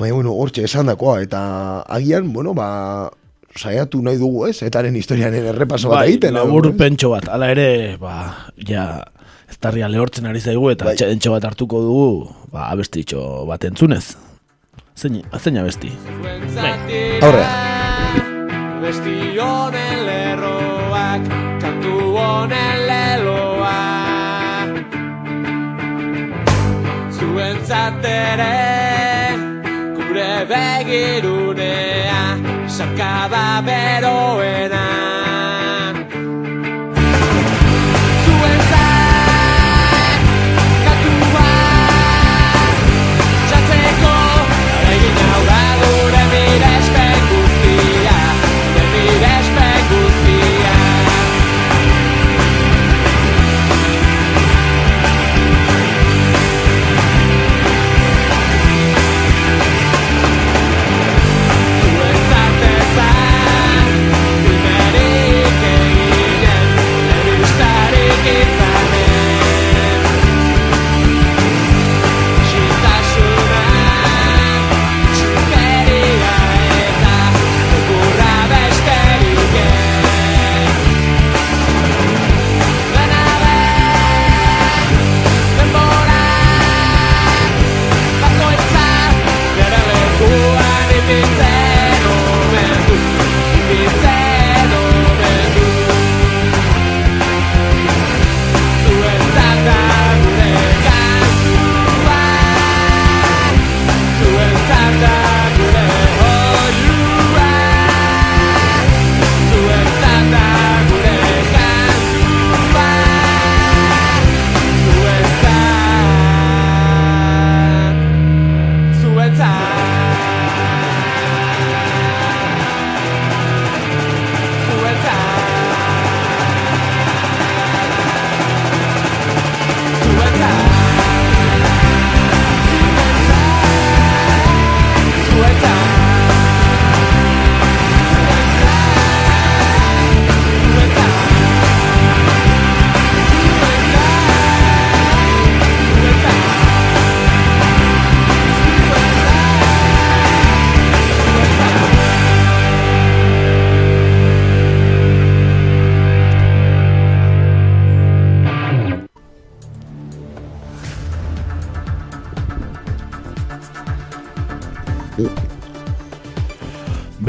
Bai, 0.00 0.10
bueno, 0.10 0.34
hortxe 0.34 0.66
esan 0.68 0.90
dakoa, 0.90 1.20
eta 1.24 1.40
agian, 1.96 2.28
bueno, 2.34 2.52
ba, 2.58 2.68
saiatu 3.56 4.02
nahi 4.02 4.18
dugu, 4.20 4.48
ez, 4.50 4.58
etaren 4.66 4.96
historiaren 4.98 5.48
errepaso 5.54 5.92
bat 5.92 6.02
bai, 6.02 6.06
egiten. 6.10 6.34
Bai, 6.34 6.42
labur 6.42 6.68
pentso 6.76 7.12
bat, 7.14 7.30
ala 7.32 7.52
ere, 7.54 7.96
ba, 8.02 8.16
ja, 8.68 8.88
tarria 9.62 9.88
lehortzen 9.88 10.26
ari 10.26 10.42
zaigu, 10.42 10.70
eta 10.74 10.90
bai. 10.90 10.96
txentxo 10.98 11.36
bat 11.36 11.50
hartuko 11.50 11.82
dugu, 11.86 12.08
ba, 12.52 12.68
abestitxo 12.70 13.46
bat 13.48 13.64
entzunez. 13.70 14.16
Zein, 14.98 15.22
zein 15.38 15.62
abesti? 15.62 15.94
Aurrea 17.22 17.72
besti 18.82 19.38
honen 19.38 20.00
lerroak, 20.06 21.28
kantu 21.62 21.94
honen 22.16 22.80
leloa. 22.88 23.76
Zuen 27.16 27.62
zatere, 27.68 28.50
gure 29.96 30.32
begirunea, 30.50 32.24
sarkada 32.66 33.46
beroena. 33.68 35.01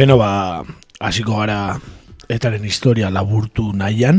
Beno, 0.03 0.17
ba, 0.19 0.59
hasiko 0.99 1.37
gara 1.37 1.77
etaren 2.27 2.65
historia 2.67 3.07
laburtu 3.07 3.69
nahian, 3.71 4.17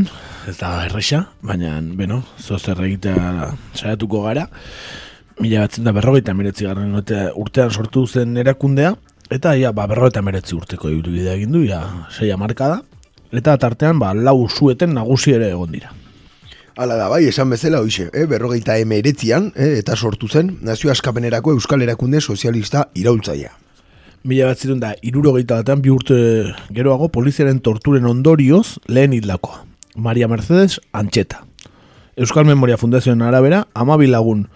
ez 0.49 0.55
da 0.57 0.69
erresa, 0.87 1.19
baina, 1.45 1.75
beno, 1.99 2.23
zozer 2.41 2.79
egitea 2.87 3.51
saiatuko 3.77 4.23
gara. 4.23 4.47
Mila 5.37 5.59
batzen 5.61 5.85
da 5.85 5.91
berrogeita 5.93 6.33
meretzi 6.33 6.65
garren 6.65 6.95
urtean 6.97 7.69
sortu 7.69 8.07
zen 8.07 8.33
erakundea, 8.41 8.95
eta 9.29 9.53
ia, 9.53 9.69
ba, 9.77 9.85
berrogeita 9.91 10.23
meretzi 10.25 10.57
urteko 10.57 10.89
ibidea 10.89 11.35
egin 11.37 11.53
du, 11.53 11.61
ia, 11.67 11.83
seia 12.17 12.33
marka 12.33 12.71
da. 12.71 12.79
Eta 13.29 13.53
tartean, 13.61 14.01
ba, 14.01 14.15
lau 14.17 14.39
zueten 14.49 14.95
nagusi 14.97 15.35
ere 15.37 15.51
egon 15.51 15.75
dira. 15.75 15.93
Hala 16.81 16.97
da, 16.97 17.11
bai, 17.13 17.27
esan 17.29 17.53
bezala 17.53 17.83
hoxe, 17.85 18.07
eh, 18.09 18.25
berrogeita 18.25 18.79
emeretzian, 18.81 19.51
eh, 19.53 19.75
eta 19.83 19.93
sortu 19.93 20.31
zen, 20.33 20.49
nazio 20.65 20.89
askapenerako 20.89 21.53
Euskal 21.59 21.85
Erakunde 21.85 22.25
Sozialista 22.25 22.87
iraultzaia. 22.95 23.53
Mila 24.25 24.47
bat 24.49 24.57
ziren 24.57 24.79
da, 24.81 24.95
irurogeita 25.05 25.59
batean 25.59 25.83
bi 25.85 25.91
urte 25.93 26.15
geroago 26.73 27.11
poliziaren 27.13 27.59
torturen 27.61 28.07
ondorioz 28.09 28.79
lehen 28.89 29.13
hildako. 29.13 29.51
Maria 30.01 30.25
Mercedes 30.27 30.79
Antxeta. 30.97 31.43
Euskal 32.17 32.47
Memoria 32.49 32.79
Fundazioen 32.81 33.21
arabera, 33.21 33.67
amabi 33.75 34.07
lagun 34.09 34.47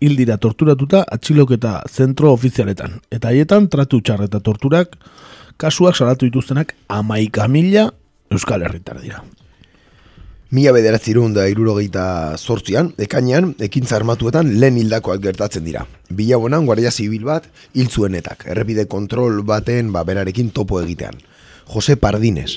hildira 0.00 0.38
torturatuta 0.40 1.02
atxiloketa 1.04 1.82
zentro 1.90 2.32
ofizialetan. 2.32 2.96
Eta 3.12 3.28
haietan, 3.28 3.68
tratu 3.68 4.00
txar 4.00 4.24
eta 4.24 4.40
torturak 4.40 4.96
kasuak 5.60 6.00
salatu 6.00 6.24
dituztenak 6.24 6.72
amaika 6.88 7.44
mila 7.48 7.90
Euskal 8.32 8.64
Herritar 8.64 9.02
dira. 9.04 9.20
Mila 10.50 10.72
bederatzerun 10.74 11.30
da 11.30 11.44
irurogeita 11.46 12.34
zortzian, 12.34 12.88
ekainean, 12.98 13.52
ekintza 13.62 13.94
armatuetan 14.00 14.48
lehen 14.58 14.80
hildakoak 14.80 15.20
gertatzen 15.22 15.62
dira. 15.62 15.84
Bila 16.10 16.40
bonan, 16.42 16.64
guardia 16.66 16.90
zibil 16.90 17.22
bat, 17.28 17.44
hiltzuenetak, 17.78 18.48
errepide 18.50 18.88
kontrol 18.90 19.44
baten 19.46 19.92
ba, 19.94 20.02
berarekin 20.08 20.48
topo 20.50 20.80
egitean. 20.82 21.20
Jose 21.70 21.94
Pardines. 21.96 22.56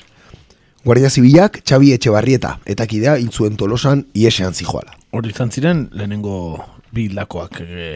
Guardia 0.83 1.11
zibilak, 1.13 1.59
Xabi 1.61 1.91
Etxebarrieta, 1.93 2.55
eta 2.65 2.87
kidea 2.89 3.13
hiltzuen 3.21 3.59
tolosan 3.61 4.07
iesean 4.17 4.57
zijoala. 4.57 4.97
Hori 5.13 5.29
izan 5.29 5.53
ziren, 5.53 5.85
lehenengo 5.93 6.39
bi 6.89 7.05
hildakoak 7.11 7.61
e, 7.61 7.91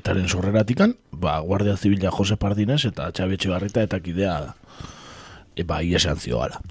etaren 0.00 0.32
sorreratikan, 0.32 0.96
ba, 1.12 1.36
guardia 1.44 1.76
zibila 1.76 2.08
Jose 2.08 2.40
Pardines 2.40 2.88
eta 2.88 3.10
Xabi 3.12 3.36
Etxebarrieta 3.36 3.84
eta 3.84 4.00
kidea 4.00 4.38
e, 5.52 5.68
ba, 5.68 5.82
iesean 5.84 6.16
zijoala. 6.16 6.64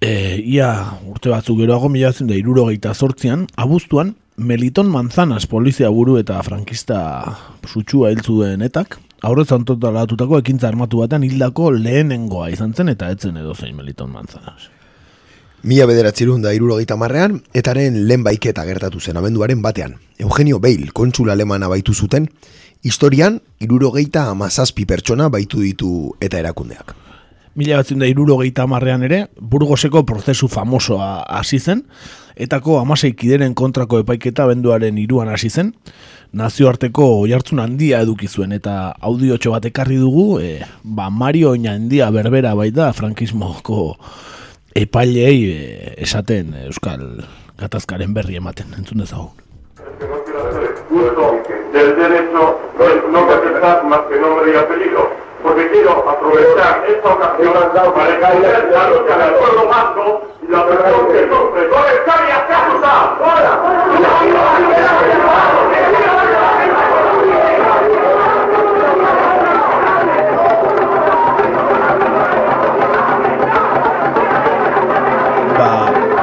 E, 0.00 0.40
ia 0.48 0.96
urte 1.04 1.28
batzuk 1.28 1.58
geroago 1.60 1.90
mila 1.92 2.08
zen 2.12 2.30
da 2.30 2.34
iruro 2.34 2.64
zortzian, 2.94 3.46
abuztuan, 3.56 4.14
Meliton 4.36 4.88
Manzanas 4.88 5.46
polizia 5.46 5.90
buru 5.90 6.16
eta 6.16 6.42
frankista 6.42 7.36
sutxua 7.66 8.10
hiltzu 8.10 8.40
denetak, 8.40 8.96
aurrez 9.20 9.52
antotalatutako 9.52 10.38
ekintza 10.38 10.68
armatu 10.68 11.02
batean 11.02 11.22
hildako 11.22 11.70
lehenengoa 11.72 12.48
izan 12.48 12.72
zen 12.72 12.88
eta 12.88 13.10
etzen 13.10 13.36
edo 13.36 13.54
zein 13.54 13.76
Meliton 13.76 14.10
Manzanas. 14.10 14.70
Mila 15.62 15.84
bederatzerun 15.84 16.40
da 16.40 16.54
irurogeita 16.56 16.96
marrean, 16.96 17.42
etaren 17.52 18.00
lehen 18.08 18.24
baiketa 18.24 18.64
gertatu 18.64 19.00
zen 19.00 19.20
abenduaren 19.20 19.60
batean. 19.60 19.98
Eugenio 20.18 20.58
Beil, 20.58 20.94
kontsula 20.94 21.36
alemana 21.36 21.68
baitu 21.68 21.92
zuten, 21.92 22.30
historian 22.82 23.42
irurogeita 23.60 24.30
amazazpi 24.30 24.88
pertsona 24.88 25.28
baitu 25.28 25.60
ditu 25.60 26.14
eta 26.24 26.40
erakundeak 26.40 26.96
mila 27.54 27.80
batzen 27.80 27.98
da 27.98 28.06
iruro 28.06 28.38
marrean 28.66 29.02
ere, 29.02 29.26
burgoseko 29.40 30.04
prozesu 30.04 30.48
famosoa 30.48 31.24
hasi 31.28 31.58
zen, 31.58 31.84
etako 32.36 32.78
amasei 32.80 33.12
kideren 33.12 33.54
kontrako 33.54 34.00
epaiketa 34.00 34.46
benduaren 34.46 34.98
iruan 34.98 35.28
hasi 35.28 35.50
zen, 35.50 35.74
nazioarteko 36.32 37.20
oihartzun 37.22 37.58
handia 37.58 38.00
eduki 38.00 38.28
zuen 38.28 38.52
eta 38.52 38.94
audio 39.00 39.36
bat 39.50 39.64
ekarri 39.64 39.96
dugu, 39.96 40.40
e, 40.40 40.60
ba 40.84 41.10
Mario 41.10 41.52
handia 41.52 42.10
berbera 42.10 42.54
baita 42.54 42.92
frankismoko 42.92 43.96
epailei 44.74 45.44
e, 45.44 45.94
esaten 45.98 46.54
Euskal 46.66 47.24
Gatazkaren 47.58 48.14
berri 48.14 48.36
ematen, 48.36 48.72
entzun 48.78 48.98
dezagun. 48.98 49.30
del 51.72 51.96
derecho 51.96 52.58
no 53.12 53.26
más 53.88 54.00
que 54.08 54.18
nombre 54.18 54.52
y 54.52 54.56
apellido 54.56 55.29
porque 55.42 55.70
quiero 55.70 56.08
aprovechar 56.08 56.84
esta 56.88 57.08
ocasión 57.14 57.52
para 57.94 58.10
extender 58.10 58.70
la 58.72 58.90
lucha 58.90 59.18
del 59.18 59.34
pueblo 59.34 59.68
vasco 59.68 60.22
y 60.42 60.52
la 60.52 60.66
presión 60.66 61.06
que 61.12 61.28
sufre 61.28 61.68
con 61.68 61.84
España 61.86 62.46
que 62.46 62.52
ha 62.52 62.60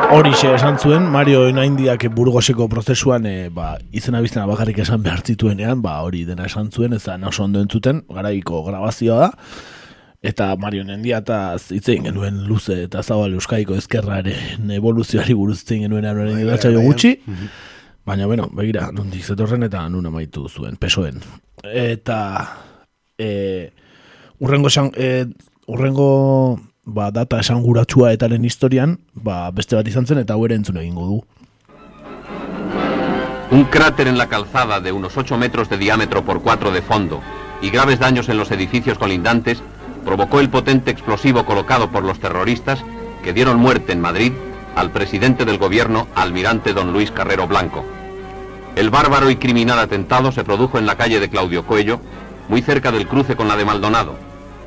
Horixe 0.08 0.53
esan 0.55 0.78
zuen, 0.80 1.03
Mario 1.12 1.41
Enaindiak 1.49 2.05
burgoseko 2.16 2.70
prozesuan 2.72 3.26
e, 3.28 3.49
ba, 3.51 3.74
izena 3.91 4.22
biztena 4.24 4.45
bakarrik 4.47 4.78
esan 4.80 5.01
behar 5.03 5.20
zituenean, 5.20 5.82
ba, 5.84 5.97
hori 6.05 6.22
dena 6.24 6.45
esan 6.47 6.70
zuen, 6.72 6.95
ez 6.95 7.01
da 7.03 7.18
oso 7.28 7.43
ondo 7.43 7.60
entzuten, 7.60 7.99
garaiko 8.16 8.62
grabazioa 8.64 9.18
da, 9.26 9.58
eta 10.32 10.47
Mario 10.64 10.86
Enaindia 10.86 11.20
eta 11.20 11.39
zitzein 11.60 12.08
genuen 12.08 12.39
luze 12.47 12.78
eta 12.86 13.03
zabal 13.03 13.36
euskaiko 13.36 13.76
ezkerraren 13.76 14.72
evoluzioari 14.78 15.36
buruz 15.36 15.58
zitzein 15.60 15.84
genuen 15.89 16.08
anuaren 16.08 16.39
bai, 16.39 16.74
gutxi, 16.88 17.14
mhm. 17.26 17.51
baina, 18.08 18.32
bueno, 18.32 18.47
begira, 18.55 18.88
nondik 18.95 19.28
zetorren 19.28 19.68
eta 19.68 19.84
nun 19.91 20.08
amaitu 20.08 20.47
zuen, 20.47 20.80
pesoen. 20.80 21.20
Eta, 21.68 22.22
e, 23.20 23.30
urrengo, 24.39 24.72
e, 24.95 25.12
urrengo 25.68 26.10
ba, 26.88 27.12
data 27.12 27.42
esanguratsua 27.44 28.14
etaren 28.16 28.46
historian, 28.48 28.98
ba, 29.14 29.52
beste 29.52 29.76
bat 29.76 29.88
izan 29.92 30.08
zen 30.08 30.24
eta 30.24 30.34
hau 30.34 30.46
ere 30.48 30.56
entzun 30.56 30.80
egingo 30.80 31.06
du. 31.06 31.18
Un 33.52 33.66
cráter 33.66 34.08
en 34.08 34.18
la 34.18 34.28
calzada 34.28 34.80
de 34.80 34.92
unos 34.92 35.18
8 35.18 35.38
metros 35.38 35.70
de 35.70 35.78
diámetro 35.78 36.24
por 36.24 36.42
4 36.42 36.72
de 36.72 36.82
fondo 36.82 37.22
y 37.62 37.70
graves 37.70 38.00
daños 38.00 38.30
en 38.30 38.38
los 38.38 38.52
edificios 38.52 38.98
colindantes 38.98 39.62
provocó 40.06 40.40
el 40.40 40.50
potente 40.50 40.92
explosivo 40.92 41.46
colocado 41.46 41.90
por 41.92 42.04
los 42.04 42.20
terroristas 42.20 42.84
que 43.24 43.34
dieron 43.34 43.58
muerte 43.58 43.92
en 43.92 44.02
Madrid 44.02 44.32
al 44.76 44.92
presidente 44.92 45.44
del 45.44 45.58
gobierno, 45.58 46.08
almirante 46.16 46.74
don 46.74 46.94
Luis 46.94 47.12
Carrero 47.12 47.48
Blanco. 47.48 47.84
El 48.76 48.90
bárbaro 48.92 49.30
y 49.30 49.38
criminal 49.38 49.80
atentado 49.80 50.32
se 50.32 50.44
produjo 50.44 50.78
en 50.78 50.86
la 50.86 50.96
calle 50.96 51.20
de 51.20 51.30
Claudio 51.30 51.66
Cuello, 51.66 52.00
muy 52.48 52.62
cerca 52.62 52.92
del 52.92 53.08
cruce 53.08 53.36
con 53.36 53.48
la 53.48 53.58
de 53.58 53.66
Maldonado, 53.66 54.16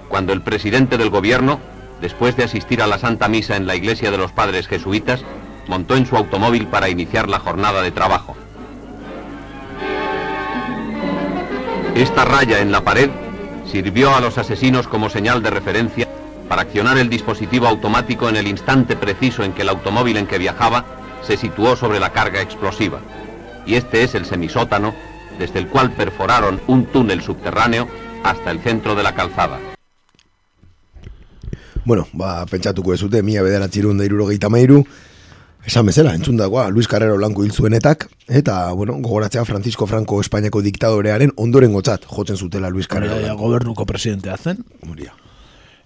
cuando 0.09 0.33
el 0.33 0.43
presidente 0.43 0.99
del 0.99 1.11
gobierno 1.11 1.61
después 2.01 2.37
de 2.37 2.45
asistir 2.45 2.83
a 2.83 2.87
la 2.87 2.99
Santa 2.99 3.29
Misa 3.29 3.57
en 3.57 3.67
la 3.67 3.77
iglesia 3.77 4.11
de 4.11 4.19
los 4.19 4.33
padres 4.33 4.67
jesuitas, 4.67 5.25
montó 5.67 5.97
en 5.97 6.07
su 6.07 6.17
automóvil 6.17 6.67
para 6.67 6.89
iniciar 6.89 7.29
la 7.29 7.39
jornada 7.39 7.83
de 7.83 7.91
trabajo. 7.91 8.37
Esta 11.95 12.25
raya 12.25 12.61
en 12.61 12.73
la 12.73 12.83
pared 12.83 13.11
sirvió 13.71 14.15
a 14.15 14.21
los 14.21 14.39
asesinos 14.39 14.89
como 14.89 15.11
señal 15.11 15.43
de 15.43 15.51
referencia 15.51 16.09
para 16.49 16.63
accionar 16.63 16.99
el 16.99 17.09
dispositivo 17.09 17.67
automático 17.67 18.29
en 18.29 18.37
el 18.37 18.49
instante 18.49 18.97
preciso 18.97 19.45
en 19.45 19.53
que 19.53 19.63
el 19.63 19.69
automóvil 19.69 20.17
en 20.17 20.27
que 20.27 20.39
viajaba 20.39 20.85
se 21.23 21.37
situó 21.37 21.77
sobre 21.77 22.01
la 22.01 22.11
carga 22.11 22.41
explosiva. 22.41 23.01
Y 23.67 23.75
este 23.75 24.03
es 24.03 24.15
el 24.15 24.25
semisótano 24.25 24.95
desde 25.39 25.59
el 25.59 25.69
cual 25.69 25.93
perforaron 25.93 26.61
un 26.67 26.87
túnel 26.87 27.23
subterráneo 27.23 27.89
hasta 28.25 28.51
el 28.51 28.61
centro 28.61 28.95
de 28.95 29.03
la 29.03 29.15
calzada. 29.15 29.59
Bueno, 31.85 32.07
ba, 32.13 32.45
pentsatuko 32.47 32.95
ez 32.95 33.01
dute, 33.01 33.23
mila 33.25 33.43
bederatzerun 33.47 33.99
da 33.99 34.05
irurogeita 34.05 34.51
mairu, 34.53 34.83
esan 35.67 35.89
bezala, 35.89 36.13
entzun 36.17 36.37
dagoa, 36.37 36.69
Luis 36.71 36.89
Carrero 36.89 37.17
Blanco 37.17 37.45
hil 37.45 37.53
zuenetak, 37.53 38.09
eta, 38.29 38.73
bueno, 38.73 38.99
gogoratzea 39.01 39.45
Francisco 39.49 39.87
Franco 39.87 40.21
Espainiako 40.21 40.63
diktadorearen 40.63 41.33
ondoren 41.37 41.73
gotzat, 41.73 42.05
jotzen 42.07 42.37
zutela 42.37 42.71
Luis 42.71 42.89
Carrero 42.89 43.17
Blanco. 43.19 43.43
gobernuko 43.43 43.87
presidentea 43.87 44.37
zen. 44.37 44.65
Muria. 44.87 45.15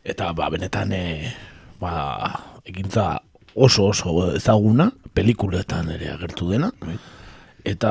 Eta, 0.04 0.32
ba, 0.32 0.50
benetan, 0.50 0.92
e, 0.92 1.32
ba, 1.80 1.94
ekintza 2.64 3.22
oso 3.54 3.86
oso 3.86 4.34
ezaguna, 4.34 4.90
pelikuletan 5.14 5.90
ere 5.94 6.10
agertu 6.10 6.50
dena. 6.50 6.72
Bai. 6.80 6.98
Eta 7.64 7.90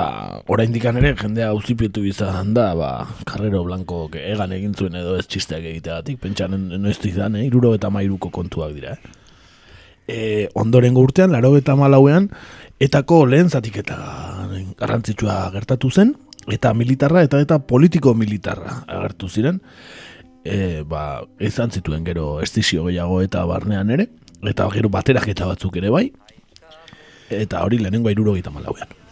oraindik 0.53 0.83
ere 0.85 1.15
jendea 1.17 1.47
auzipietu 1.49 2.03
izan 2.05 2.53
da, 2.53 2.75
ba, 2.77 3.07
Carrero 3.25 3.63
Blanco 3.65 4.05
egan 4.13 4.51
egin 4.53 4.75
zuen 4.77 4.93
edo 4.99 5.15
ez 5.17 5.25
txisteak 5.25 5.65
egiteagatik, 5.65 6.19
pentsan 6.21 6.53
noiz 6.77 6.99
izan, 7.09 7.35
eh, 7.35 7.47
iruro 7.47 7.73
eta 7.73 7.89
mairuko 7.89 8.29
kontuak 8.29 8.75
dira. 8.75 8.93
Eh. 8.93 9.17
E, 10.05 10.19
ondoren 10.53 10.95
urtean, 10.99 11.31
laro 11.33 11.55
eta 11.57 11.75
malauean, 11.75 12.29
etako 12.77 13.25
lehen 13.25 13.49
zatik 13.49 13.81
eta 13.81 13.97
garrantzitsua 14.77 15.49
gertatu 15.57 15.89
zen, 15.89 16.13
eta 16.53 16.73
militarra 16.77 17.23
eta 17.25 17.41
eta 17.41 17.57
politiko 17.65 18.13
militarra 18.13 18.83
agertu 18.85 19.29
ziren, 19.29 19.61
e, 20.45 20.83
ba, 20.85 21.23
izan 21.39 21.71
zituen 21.71 22.05
gero 22.05 22.41
estizio 22.45 22.85
gehiago 22.85 23.23
eta 23.25 23.41
barnean 23.49 23.89
ere, 23.89 24.11
eta 24.43 24.69
gero 24.69 24.93
baterak 24.93 25.31
eta 25.33 25.49
batzuk 25.49 25.81
ere 25.81 25.89
bai, 25.89 26.11
eta 27.31 27.63
hori 27.65 27.81
lehenengo 27.81 28.13
iruro 28.13 28.35
eta 28.37 28.53
malauean. 28.53 29.02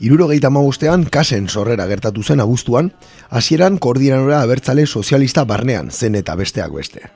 Irurogeita 0.00 0.50
magustean 0.50 1.04
kasen 1.04 1.48
sorrera 1.48 1.86
gertatu 1.86 2.22
zen 2.22 2.40
abuztuan, 2.40 2.92
hasieran 3.30 3.78
koordinadora 3.78 4.42
abertzale 4.42 4.86
sozialista 4.86 5.44
barnean 5.44 5.90
zen 5.90 6.14
eta 6.14 6.34
besteak 6.36 6.72
beste. 6.72 7.08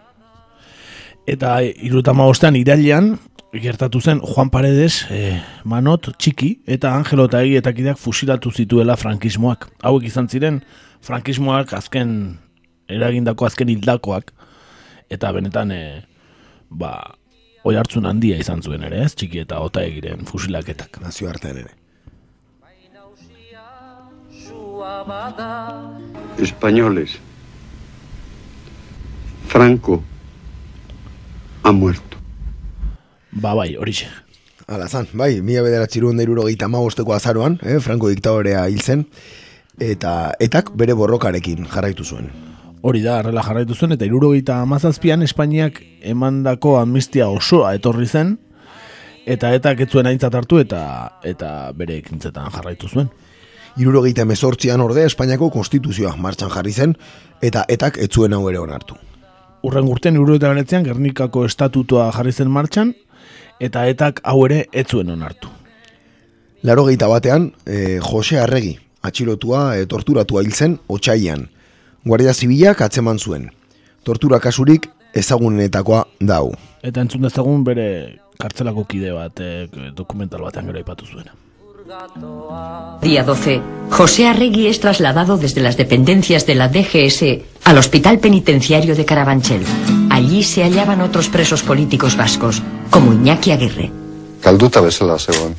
Eta 1.26 1.58
irutama 1.62 2.26
ostean 2.30 2.56
irailean, 2.56 3.16
gertatu 3.52 4.00
zen 4.00 4.20
Juan 4.20 4.50
Paredes, 4.50 5.06
e, 5.10 5.40
Manot, 5.64 6.12
Txiki 6.18 6.60
eta 6.66 6.94
Angelo 6.94 7.26
eta 7.26 7.42
egietakideak 7.42 7.98
fusilatu 7.98 8.52
zituela 8.52 8.96
frankismoak. 8.96 9.68
Hauek 9.82 10.06
izan 10.10 10.28
ziren 10.28 10.60
frankismoak 11.02 11.72
azken 11.74 12.38
eragindako 12.88 13.46
azken 13.46 13.70
hildakoak 13.72 14.32
eta 15.10 15.32
benetan 15.32 15.72
e, 15.72 15.82
ba, 16.70 16.92
oi 17.64 17.74
hartzun 17.76 18.06
handia 18.06 18.38
izan 18.38 18.62
zuen 18.62 18.86
ere, 18.86 19.02
ez? 19.06 19.14
Txiki 19.14 19.42
eta 19.42 19.58
ota 19.64 19.82
egiren 19.86 20.26
fusilaketak. 20.28 21.00
Nazio 21.02 21.30
artean 21.32 21.64
ere. 21.64 21.74
Españoles. 26.38 27.18
Franco 29.48 30.02
ha 31.62 31.72
muerto. 31.72 32.16
Ba 33.32 33.54
bai, 33.54 33.76
horixe. 33.76 34.06
Hala 34.66 34.88
zan, 34.88 35.08
bai, 35.12 35.40
mila 35.42 35.62
bederatziruan 35.62 36.16
deiruro 36.16 36.46
gita 36.46 36.68
magosteko 36.68 37.14
azaroan, 37.14 37.58
eh, 37.62 37.78
Franco 37.80 38.08
diktadorea 38.08 38.68
hil 38.68 38.82
zen, 38.82 39.06
eta 39.78 40.34
etak 40.40 40.72
bere 40.74 40.92
borrokarekin 40.92 41.66
jarraitu 41.70 42.04
zuen. 42.04 42.30
Hori 42.82 43.02
da, 43.02 43.20
arrela 43.20 43.42
jarraitu 43.42 43.74
zuen, 43.74 43.92
eta 43.92 44.04
irurogeita 44.04 44.60
amazazpian 44.62 45.22
Espainiak 45.22 45.82
emandako 46.02 46.78
amnistia 46.80 47.28
osoa 47.28 47.74
etorri 47.78 48.06
zen, 48.06 48.38
eta 49.26 49.54
etak 49.54 49.80
etzuen 49.86 50.06
aintzat 50.06 50.34
hartu 50.34 50.58
eta 50.62 50.82
eta 51.26 51.72
bere 51.74 51.98
ekintzetan 52.02 52.50
jarraitu 52.54 52.88
zuen. 52.88 53.10
Irurogeita 53.76 54.22
emezortzian 54.22 54.80
orde 54.80 55.04
Espainiako 55.04 55.50
konstituzioa 55.52 56.14
martxan 56.16 56.48
jarri 56.50 56.72
zen, 56.72 56.94
eta 57.44 57.66
etak 57.68 57.98
etzuen 58.00 58.32
hau 58.32 58.46
ere 58.48 58.58
onartu. 58.58 58.96
Urren 59.66 59.88
urtean 59.90 60.16
irurogeita 60.16 60.48
beretzean 60.48 60.86
Gernikako 60.86 61.44
estatutua 61.44 62.08
jarri 62.16 62.32
zen 62.32 62.50
martxan, 62.50 62.94
eta 63.60 63.86
etak 63.90 64.22
hau 64.24 64.38
ere 64.46 64.64
etzuen 64.72 65.10
onartu. 65.12 65.52
Laro 66.62 66.86
batean, 66.86 67.52
e, 67.66 68.00
Jose 68.00 68.38
Arregi, 68.40 68.78
atxilotua 69.02 69.76
e, 69.76 69.86
torturatua 69.86 70.42
hil 70.42 70.52
zen 70.52 70.78
otxaian. 70.88 71.48
Guardia 72.04 72.32
Zibilak 72.32 72.80
atzeman 72.80 73.18
zuen. 73.18 73.50
Tortura 74.04 74.40
kasurik 74.40 74.88
ezagunenetakoa 75.14 76.06
dau. 76.20 76.54
Eta 76.82 77.00
entzun 77.00 77.22
dezagun 77.22 77.64
bere 77.64 78.18
kartzelako 78.38 78.84
kide 78.84 79.12
bat 79.12 79.40
e, 79.40 79.68
dokumental 79.94 80.40
batean 80.40 80.66
gero 80.66 80.78
aipatu 80.78 81.06
zuena. 81.06 81.45
Día 83.00 83.22
12. 83.22 83.62
José 83.90 84.26
Arregui 84.26 84.66
es 84.66 84.80
trasladado 84.80 85.36
desde 85.36 85.60
las 85.60 85.76
dependencias 85.76 86.44
de 86.44 86.56
la 86.56 86.68
DGS 86.68 87.22
al 87.62 87.78
Hospital 87.78 88.18
Penitenciario 88.18 88.96
de 88.96 89.04
Carabanchel. 89.04 89.62
Allí 90.10 90.42
se 90.42 90.64
hallaban 90.64 91.00
otros 91.00 91.28
presos 91.28 91.62
políticos 91.62 92.16
vascos, 92.16 92.60
como 92.90 93.12
Iñaki 93.12 93.52
Aguirre. 93.52 93.92
Kalduta 94.40 94.80
bezala 94.80 95.18
zegoen. 95.18 95.54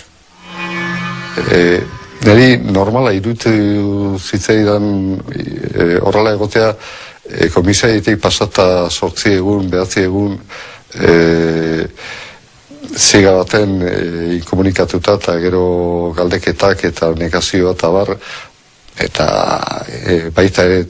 E, 1.51 1.83
neri 2.25 2.57
normala 2.57 3.13
irutu 3.15 4.19
zitzaidan 4.19 5.21
e, 5.31 5.95
horrela 6.01 6.33
egotea 6.35 6.73
e, 7.23 7.47
komisaietik 7.53 8.19
pasata 8.19 8.89
sortzi 8.89 9.37
egun, 9.37 9.69
behatzi 9.71 10.03
egun 10.09 10.35
e, 10.91 11.87
ziga 12.95 13.34
baten 13.38 13.81
e, 13.81 13.93
inkomunikatuta 14.38 15.18
eta 15.19 15.38
gero 15.43 16.14
galdeketak 16.18 16.84
eta 16.91 17.11
negazioa 17.18 17.73
eta 17.76 17.91
bar 17.91 18.15
eta 19.07 19.27
e, 19.88 20.30
baita 20.35 20.65
ere 20.65 20.85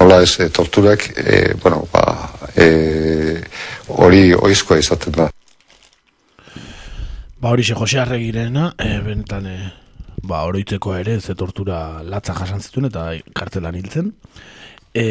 nola 0.00 0.22
ez 0.22 0.38
e, 0.40 0.48
torturak 0.50 1.10
e, 1.16 1.54
bueno, 1.62 1.84
ba, 1.92 2.04
e, 2.56 3.42
hori 3.88 4.32
oizkoa 4.34 4.78
izaten 4.78 5.12
da 5.12 5.30
Ba 7.38 7.52
hori 7.54 7.62
Jose 7.62 8.00
Arregirena, 8.02 8.72
e, 8.74 8.98
benetan 8.98 9.44
e, 9.46 9.58
ba 10.26 10.42
oroitzeko 10.48 10.96
ere 10.98 11.20
ze 11.20 11.36
tortura 11.38 12.02
latza 12.02 12.34
jasan 12.34 12.60
zituen 12.60 12.88
eta 12.88 13.12
kartzelan 13.32 13.76
hiltzen. 13.78 14.10
E, 14.90 15.04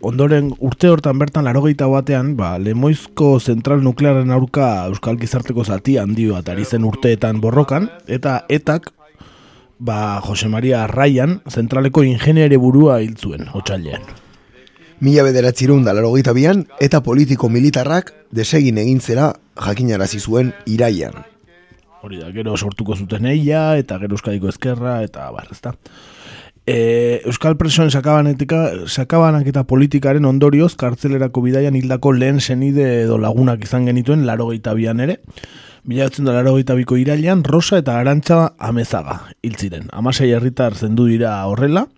ondoren 0.00 0.50
urte 0.64 0.88
hortan 0.88 1.18
bertan 1.20 1.44
larogeita 1.44 1.88
batean, 1.90 2.34
ba, 2.36 2.54
lemoizko 2.58 3.34
zentral 3.40 3.82
nuklearen 3.84 4.32
aurka 4.32 4.86
Euskal 4.88 5.18
Gizarteko 5.20 5.64
zati 5.64 5.98
handi 6.00 6.28
bat 6.30 6.48
ari 6.48 6.64
zen 6.64 6.86
urteetan 6.88 7.40
borrokan, 7.40 7.90
eta 8.08 8.40
etak, 8.48 8.90
ba, 9.78 10.20
Jose 10.24 10.48
Maria 10.48 10.84
Arraian, 10.84 11.40
zentraleko 11.48 12.04
ingeniere 12.04 12.56
burua 12.60 13.00
hil 13.04 13.16
zuen, 13.16 13.48
otxailean. 13.52 14.04
Mila 15.00 15.24
bederatzirun 15.24 15.84
da 15.84 15.94
larogeita 15.96 16.32
bian, 16.36 16.66
eta 16.80 17.00
politiko 17.04 17.48
militarrak 17.48 18.12
desegin 18.36 18.80
egintzera 18.80 19.32
jakinarazi 19.56 20.20
zuen 20.20 20.54
iraian. 20.68 21.24
Hori 22.00 22.20
da, 22.20 22.30
gero 22.32 22.56
sortuko 22.56 22.96
zuten 22.96 23.28
eia, 23.28 23.76
eta 23.76 23.98
gero 24.00 24.16
Euskadiko 24.16 24.48
ezkerra, 24.48 25.02
eta 25.04 25.28
bar, 25.32 25.48
ezta. 25.52 25.74
E, 26.70 27.22
Euskal 27.26 27.56
presoen 27.58 27.88
sakabanetika, 27.90 28.60
sakabanak 28.86 29.48
eta 29.50 29.64
politikaren 29.66 30.26
ondorioz, 30.28 30.76
kartzelerako 30.78 31.42
bidaian 31.42 31.74
hildako 31.74 32.12
lehen 32.14 32.38
senide 32.38 32.84
edo 33.06 33.16
lagunak 33.18 33.64
izan 33.66 33.88
genituen 33.90 34.22
larogeita 34.28 34.76
bian 34.78 35.02
ere. 35.02 35.16
Bilatzen 35.90 36.28
da 36.28 36.36
larogeita 36.36 36.76
biko 36.78 37.00
irailean, 37.00 37.42
Rosa 37.42 37.80
eta 37.80 37.96
Arantxa 37.98 38.52
amezaga 38.70 39.16
hiltziren. 39.42 39.88
Amasei 39.90 40.30
herritar 40.36 40.76
zendu 40.76 41.08
dira 41.10 41.32
horrela, 41.50 41.88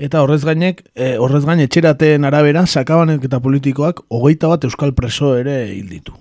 eta 0.00 0.24
horrez 0.24 0.40
gainek, 0.48 0.80
e, 0.94 1.16
horrez 1.20 1.44
gaine 1.44 1.68
etxerateen 1.68 2.24
arabera, 2.24 2.64
sakabanek 2.64 3.28
eta 3.28 3.42
politikoak 3.44 4.06
hogeita 4.08 4.48
bat 4.54 4.64
Euskal 4.64 4.96
preso 4.96 5.34
ere 5.36 5.66
hilditu. 5.74 6.16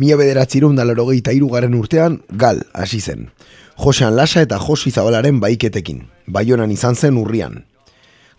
Mila 0.00 0.16
bederatzirun 0.16 0.78
da 0.78 0.88
larogeita 0.88 1.36
irugaren 1.36 1.76
urtean, 1.76 2.22
gal, 2.32 2.64
hasi 2.72 3.02
zen. 3.02 3.28
Josean 3.76 4.16
Lasa 4.16 4.42
eta 4.42 4.58
Josi 4.58 4.90
Zabalaren 4.90 5.40
baiketekin, 5.40 6.04
baionan 6.26 6.70
izan 6.70 6.96
zen 6.96 7.16
urrian. 7.18 7.64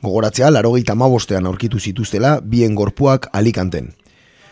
Gogoratzea, 0.04 0.52
larogeita 0.52 0.96
mabostean 0.96 1.48
aurkitu 1.48 1.80
zituztela, 1.80 2.40
bien 2.42 2.76
gorpuak 2.76 3.30
alikanten. 3.34 3.94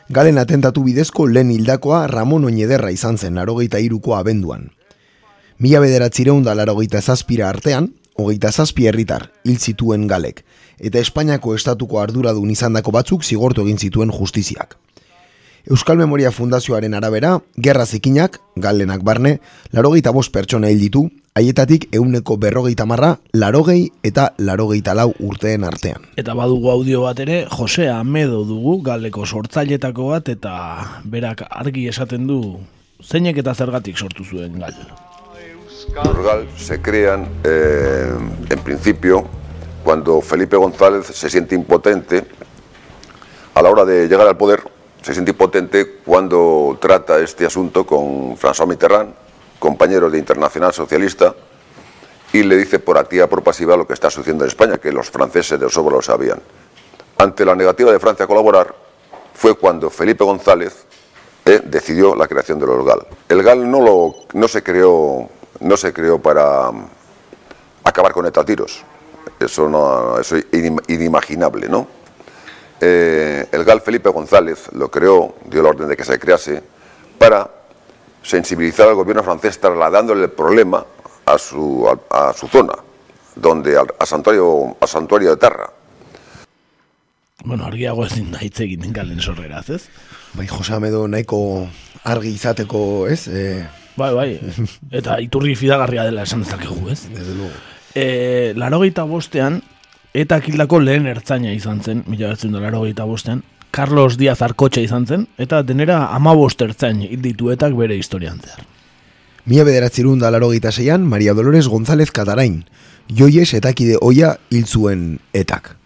Galen 0.09 0.37
atentatu 0.37 0.83
bidezko 0.83 1.27
lehen 1.27 1.51
hildakoa 1.51 2.07
Ramon 2.07 2.45
Oñederra 2.49 2.91
izan 2.91 3.17
zen 3.17 3.35
larogeita 3.35 3.79
iruko 3.79 4.15
abenduan. 4.15 4.71
Mila 5.59 5.79
bederatzireun 5.79 6.43
da 6.43 6.55
larogeita 6.55 7.01
zazpira 7.01 7.49
artean, 7.49 7.93
hogeita 8.15 8.51
zazpi 8.51 8.87
herritar 8.87 9.29
hil 9.43 9.59
zituen 9.59 10.07
galek, 10.07 10.43
eta 10.79 10.99
Espainiako 10.99 11.55
estatuko 11.55 12.01
arduradun 12.01 12.49
izandako 12.51 12.91
batzuk 12.91 13.23
zigortu 13.23 13.61
egin 13.67 13.77
zituen 13.77 14.11
justiziak. 14.11 14.77
Euskal 15.69 15.97
Memoria 15.97 16.31
Fundazioaren 16.31 16.95
arabera, 16.97 17.35
gerra 17.55 17.85
zikinak, 17.85 18.39
galenak 18.55 19.03
barne, 19.05 19.39
larogeita 19.71 20.09
bost 20.11 20.33
pertsona 20.33 20.71
hil 20.71 20.79
ditu, 20.81 21.03
haietatik 21.37 21.85
euneko 21.93 22.37
berrogeita 22.41 22.87
marra, 22.89 23.11
larogei 23.37 23.91
eta 24.03 24.31
larogeita 24.41 24.95
lau 24.97 25.11
urteen 25.19 25.63
artean. 25.63 26.07
Eta 26.17 26.33
badugu 26.33 26.71
audio 26.73 27.03
bat 27.05 27.21
ere, 27.21 27.43
Jose 27.51 27.87
Amedo 27.93 28.41
dugu, 28.49 28.79
galeko 28.87 29.27
sortzailetako 29.27 30.09
bat, 30.15 30.33
eta 30.33 30.55
berak 31.05 31.45
argi 31.47 31.85
esaten 31.93 32.25
du, 32.25 32.41
zeinek 33.05 33.43
eta 33.43 33.53
zergatik 33.53 34.01
sortu 34.01 34.25
zuen 34.25 34.57
gal. 34.59 34.73
Los 36.01 36.23
GAL 36.23 36.47
se 36.57 36.81
crean, 36.81 37.27
eh, 37.43 38.09
en 38.49 38.59
principio, 38.59 39.27
cuando 39.83 40.21
Felipe 40.21 40.57
González 40.57 41.05
se 41.05 41.29
siente 41.29 41.53
impotente 41.53 42.23
a 43.53 43.61
la 43.61 43.69
hora 43.69 43.85
de 43.85 44.07
llegar 44.07 44.27
al 44.27 44.37
poder, 44.37 44.70
se 45.01 45.13
siente 45.13 45.31
impotente 45.31 45.99
cuando 46.05 46.77
trata 46.79 47.19
este 47.19 47.45
asunto 47.45 47.85
con 47.85 48.37
François 48.37 48.67
Mitterrand, 48.67 49.13
compañero 49.59 50.09
de 50.09 50.19
Internacional 50.19 50.73
Socialista, 50.73 51.33
y 52.33 52.43
le 52.43 52.55
dice 52.57 52.79
por 52.79 52.97
activa 52.97 53.27
por 53.27 53.43
pasiva 53.43 53.75
lo 53.75 53.85
que 53.85 53.93
está 53.93 54.09
sucediendo 54.09 54.45
en 54.45 54.49
España, 54.49 54.77
que 54.77 54.91
los 54.91 55.09
franceses 55.09 55.59
de 55.59 55.69
sobra 55.69 55.95
lo 55.95 56.01
sabían. 56.01 56.39
Ante 57.17 57.43
la 57.45 57.55
negativa 57.55 57.91
de 57.91 57.99
Francia 57.99 58.25
a 58.25 58.27
colaborar, 58.27 58.73
fue 59.33 59.55
cuando 59.55 59.89
Felipe 59.89 60.23
González 60.23 60.85
eh, 61.45 61.61
decidió 61.63 62.15
la 62.15 62.27
creación 62.27 62.59
de 62.59 62.67
los 62.67 62.85
GAL. 62.85 63.05
El 63.27 63.41
GAL 63.41 63.69
no, 63.69 63.81
lo, 63.81 64.15
no, 64.33 64.47
se, 64.47 64.61
creó, 64.61 65.27
no 65.59 65.77
se 65.77 65.91
creó 65.91 66.19
para 66.19 66.71
acabar 67.83 68.13
con 68.13 68.27
etatiros. 68.27 68.83
Eso, 69.39 69.67
no, 69.67 70.19
eso 70.19 70.35
es 70.35 70.45
inimaginable, 70.51 71.67
¿no? 71.67 71.87
Eh, 72.83 73.47
el 73.51 73.63
GAL 73.63 73.81
Felipe 73.81 74.09
González 74.09 74.69
lo 74.73 74.89
creó, 74.89 75.35
dio 75.45 75.61
la 75.61 75.69
orden 75.69 75.87
de 75.87 75.95
que 75.95 76.03
se 76.03 76.17
crease, 76.17 76.63
para 77.19 77.47
sensibilizar 78.23 78.87
al 78.87 78.95
gobierno 78.95 79.21
francés 79.23 79.59
trasladándole 79.59 80.23
el 80.23 80.31
problema 80.31 80.83
a 81.25 81.37
su, 81.37 81.87
a, 81.87 82.29
a 82.29 82.33
su 82.33 82.47
zona, 82.47 82.73
donde 83.35 83.77
a, 83.77 83.83
a, 83.99 84.05
santuario, 84.05 84.75
a 84.79 84.87
santuario 84.87 85.29
de 85.29 85.37
Terra. 85.37 85.69
Bueno, 87.43 87.65
argiago 87.65 88.05
ezin 88.05 88.31
da 88.33 88.41
hitz 88.41 88.59
egin 88.61 88.93
galen 88.93 89.21
sorreraz, 89.21 89.69
ez? 89.69 89.83
Bai, 90.33 90.47
Jose 90.47 90.73
Amedo 90.73 91.07
nahiko 91.07 91.67
argi 92.03 92.33
izateko, 92.33 93.07
ez? 93.09 93.27
E... 93.27 93.67
Bai, 93.97 94.13
bai, 94.15 94.29
eta 94.93 95.17
iturri 95.21 95.55
fidagarria 95.59 96.05
dela 96.07 96.23
esan 96.23 96.45
dezakegu, 96.45 96.89
ez? 96.89 97.09
Desde 97.11 97.35
luego. 97.35 97.53
E, 97.93 98.53
bostean, 99.05 99.61
eta 100.13 100.39
kildako 100.43 100.79
lehen 100.83 101.07
ertzaina 101.07 101.53
izan 101.55 101.81
zen, 101.81 102.03
mila 102.07 102.33
batzen 102.33 102.51
da 102.51 102.59
laro 102.59 102.83
bostean, 103.07 103.43
Carlos 103.71 104.17
Díaz 104.17 104.41
Arkotxa 104.41 104.81
izan 104.81 105.05
zen, 105.07 105.27
eta 105.37 105.61
denera 105.63 106.07
amabostertzain 106.15 107.07
dituetak 107.21 107.73
bere 107.73 107.95
historian 107.95 108.39
zehar. 108.39 108.65
Mila 109.45 109.63
bederatzerun 109.63 110.19
da 110.19 110.29
laro 110.29 110.51
zeian, 110.71 111.07
Maria 111.07 111.33
Dolores 111.33 111.67
González 111.67 112.11
Katarain, 112.11 112.65
joies 113.07 113.53
etakide 113.53 113.97
oia 114.01 114.37
hil 114.49 114.65
zuen 114.65 115.19
etak. 115.33 115.77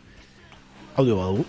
Audio 0.95 1.17
badugu. 1.17 1.45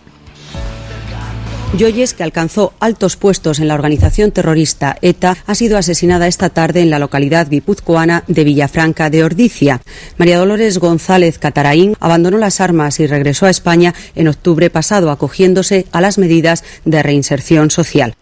Joyes, 1.79 2.15
que 2.15 2.23
alcanzó 2.23 2.73
altos 2.81 3.17
puestos 3.17 3.59
en 3.59 3.69
la 3.69 3.75
organización 3.75 4.33
terrorista 4.33 4.97
ETA, 5.03 5.37
ha 5.45 5.55
sido 5.55 5.77
asesinada 5.77 6.27
esta 6.27 6.49
tarde 6.49 6.81
en 6.81 6.89
la 6.89 6.99
localidad 6.99 7.49
guipuzcoana 7.51 8.25
de 8.29 8.45
Villafranca 8.45 9.11
de 9.11 9.23
Ordicia. 9.23 9.83
María 10.17 10.39
Dolores 10.39 10.79
González 10.79 11.39
Cataraín 11.39 11.95
abandonó 12.01 12.39
las 12.39 12.63
armas 12.63 12.99
y 13.01 13.07
regresó 13.07 13.45
a 13.45 13.51
España 13.51 13.95
en 14.15 14.29
octubre 14.29 14.71
pasado, 14.71 15.11
acogiéndose 15.11 15.87
a 15.93 16.01
las 16.01 16.17
medidas 16.17 16.65
de 16.87 17.03
reinserción 17.03 17.71
social. 17.71 18.15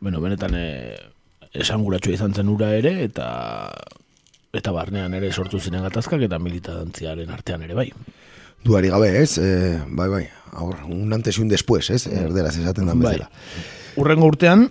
Bueno, 0.00 0.20
benetan 0.20 0.54
eh, 0.56 0.96
izan 1.52 2.34
zen 2.34 2.60
ere, 2.60 3.04
eta 3.04 3.70
eta 4.52 4.72
barnean 4.72 5.14
ere 5.14 5.32
sortu 5.32 5.60
ziren 5.60 5.82
gatazkak 5.82 6.22
eta 6.22 6.38
militantziaren 6.38 7.30
artean 7.30 7.62
ere 7.62 7.74
bai. 7.74 7.92
Duari 8.64 8.88
gabe, 8.88 9.10
ez? 9.20 9.38
Eh, 9.38 9.78
bai, 9.88 10.08
bai, 10.08 10.24
Ahor, 10.54 10.76
un 10.88 11.12
antes 11.12 11.38
y 11.38 11.42
un 11.42 11.48
después, 11.48 11.90
ez? 11.90 12.06
Erderaz 12.06 12.56
esaten 12.56 12.86
dan 12.86 13.00
bezala. 13.00 13.28
Bai. 13.28 13.64
Urrengo 13.96 14.26
urtean, 14.26 14.68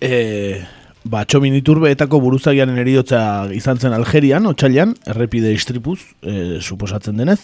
e, 0.00 0.64
ba, 1.04 1.24
txomin 1.28 1.54
iturbe 1.58 1.90
etako 1.92 2.20
buruzagiaren 2.24 2.78
eriotza 2.80 3.20
izan 3.52 3.78
zen 3.78 3.92
Algerian, 3.96 4.48
otxalian, 4.48 4.96
errepide 5.06 5.52
istripuz, 5.52 6.00
e, 6.22 6.58
suposatzen 6.60 7.20
denez, 7.20 7.40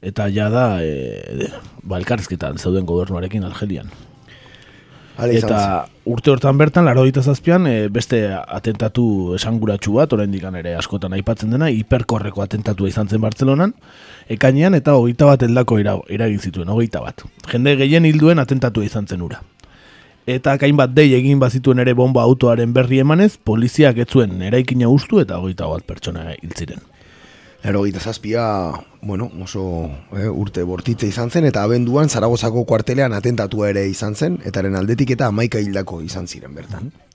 eta 0.00 0.30
ja 0.32 0.48
da, 0.52 0.66
e, 0.82 1.50
ba, 1.82 2.00
elkarrizketan 2.00 2.58
zeuden 2.58 2.88
gobernuarekin 2.88 3.44
Algerian. 3.44 3.92
Eta 5.28 5.86
urte 6.08 6.30
hortan 6.32 6.58
bertan, 6.58 6.84
laro 6.84 7.04
zazpian, 7.22 7.66
e, 7.66 7.88
beste 7.88 8.20
atentatu 8.32 9.34
esanguratsu 9.34 9.92
bat, 9.92 10.12
orain 10.12 10.30
dikan 10.30 10.54
ere 10.54 10.74
askotan 10.76 11.12
aipatzen 11.12 11.50
dena, 11.50 11.68
hiperkorreko 11.68 12.42
atentatua 12.42 12.88
izan 12.88 13.08
zen 13.08 13.20
Bartzelonan, 13.20 13.74
ekainean 14.28 14.74
eta 14.74 14.94
hogeita 14.94 15.26
bat 15.26 15.42
eldako 15.42 15.78
eragin 15.78 16.38
zituen, 16.38 16.68
hogeita 16.68 17.00
bat. 17.00 17.24
Jende 17.50 17.76
gehien 17.76 18.04
hilduen 18.04 18.38
atentatu 18.38 18.82
izan 18.82 19.06
zen 19.06 19.22
ura. 19.22 19.40
Eta 20.26 20.56
kain 20.58 20.76
bat 20.76 20.92
dei 20.94 21.12
egin 21.16 21.40
bazituen 21.40 21.78
ere 21.78 21.94
bomba 21.94 22.22
autoaren 22.22 22.72
berri 22.72 23.00
emanez, 23.00 23.36
poliziak 23.36 23.98
ez 23.98 24.08
zuen 24.08 24.42
eraikina 24.42 24.88
ustu 24.88 25.20
eta 25.20 25.38
hogeita 25.40 25.66
bat 25.66 25.86
pertsona 25.86 26.30
hil 26.36 26.56
ziren. 26.56 26.80
Lero 27.62 27.84
gita 27.84 28.00
zazpia, 28.00 28.72
bueno, 29.02 29.30
oso 29.42 29.90
eh, 30.16 30.28
urte 30.28 30.62
bortitze 30.64 31.06
izan 31.06 31.30
zen, 31.30 31.44
eta 31.44 31.62
abenduan 31.62 32.08
Zaragozako 32.08 32.64
kuartelean 32.64 33.12
atentatua 33.12 33.68
ere 33.68 33.86
izan 33.88 34.14
zen, 34.14 34.38
eta 34.44 34.60
aldetik 34.60 35.10
eta 35.10 35.26
amaika 35.26 35.60
hildako 35.60 36.00
izan 36.00 36.26
ziren 36.26 36.54
bertan. 36.54 36.84
Mm 36.84 37.10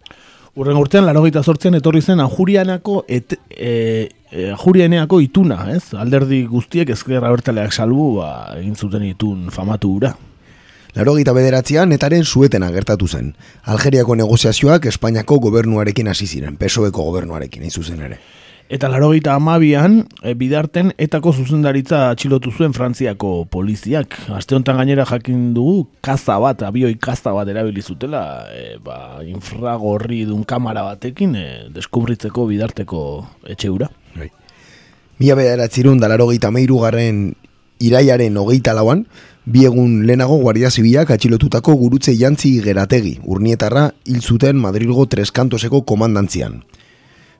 Urren 0.55 0.77
urtean, 0.79 1.03
laro 1.03 1.21
gita 1.25 1.41
etorri 1.41 2.01
zen 2.01 2.21
Anjurianako 2.21 3.03
et, 3.09 3.33
e, 3.49 4.07
e, 4.31 4.51
Anjurianeako 4.51 5.19
ituna, 5.19 5.65
ez? 5.73 5.93
Alderdi 5.93 6.45
guztiek 6.45 6.89
ezkerra 6.89 7.29
bertaleak 7.29 7.73
salbu, 7.73 8.21
ba, 8.21 8.53
egin 8.55 8.75
zuten 8.75 9.03
itun 9.03 9.51
famatu 9.51 9.91
ura. 9.97 10.13
Laro 10.95 11.15
gita 11.17 11.33
bederatzean, 11.35 11.91
etaren 11.91 12.23
zueten 12.23 12.63
agertatu 12.63 13.07
zen. 13.07 13.33
Algeriako 13.65 14.15
negoziazioak 14.15 14.85
Espainiako 14.85 15.41
gobernuarekin 15.43 16.07
hasi 16.07 16.25
ziren, 16.25 16.55
pesoeko 16.55 17.03
gobernuarekin, 17.03 17.69
zuzen 17.69 17.99
ere. 17.99 18.21
Eta 18.65 18.89
laro 18.89 19.11
gita 19.13 19.35
amabian, 19.37 20.07
e, 20.25 20.33
bidarten, 20.33 20.89
etako 20.97 21.35
zuzendaritza 21.37 22.07
atxilotu 22.09 22.49
zuen 22.49 22.73
Frantziako 22.73 23.45
poliziak. 23.53 24.15
Aste 24.33 24.55
honetan 24.57 24.79
gainera 24.79 25.05
jakin 25.05 25.51
dugu, 25.53 25.83
kaza 26.01 26.39
bat, 26.41 26.63
abioi 26.65 26.95
kaza 26.97 27.35
bat 27.35 27.51
erabili 27.53 27.83
zutela, 27.85 28.23
e, 28.49 28.79
ba, 28.81 29.21
infragorri 29.21 30.23
dun 30.25 30.41
kamara 30.49 30.81
batekin, 30.87 31.35
e, 31.37 31.45
deskubritzeko 31.75 32.47
bidarteko 32.49 33.01
etxeura. 33.53 33.91
Bai. 34.15 34.31
Mila 35.21 35.37
bederatzirun 35.37 36.01
da 36.01 36.09
laro 36.09 36.31
gita 36.31 36.49
meiru 36.49 36.79
garren 36.81 37.35
iraiaren 37.85 38.39
hogeita 38.41 38.73
lauan, 38.73 39.03
bi 39.45 39.67
egun 39.69 40.07
lehenago 40.09 40.39
Guardia 40.41 40.71
Zibilak 40.73 41.11
atxilotutako 41.13 41.75
gurutze 41.77 42.17
jantzi 42.17 42.55
gerategi, 42.65 43.19
urnietarra 43.29 43.91
hil 44.09 44.25
zuten 44.25 44.57
Madrilgo 44.57 45.05
Treskantoseko 45.05 45.83
komandantzian. 45.85 46.63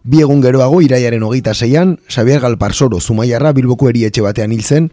Bi 0.06 0.20
egun 0.22 0.38
geroago 0.38 0.84
iraiaren 0.86 1.24
hogeita 1.26 1.56
zeian, 1.58 1.96
Xabier 2.14 2.44
Galparsoro 2.44 3.00
Zumaiarra 3.02 3.52
Bilboko 3.58 3.88
erietxe 3.90 4.22
batean 4.22 4.52
hil 4.54 4.62
zen, 4.62 4.92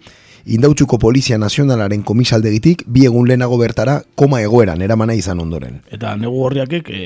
indautxuko 0.49 0.97
Polizia 1.03 1.37
Nazionalaren 1.37 2.01
komisaldegitik 2.09 2.87
bi 2.89 3.05
egun 3.05 3.29
lehenago 3.29 3.59
bertara 3.61 3.99
koma 4.17 4.41
egoeran 4.41 4.81
eramana 4.81 5.13
izan 5.13 5.45
ondoren. 5.45 5.83
Eta 5.93 6.15
negu 6.17 6.41
horriakek 6.47 6.89
e, 6.89 7.03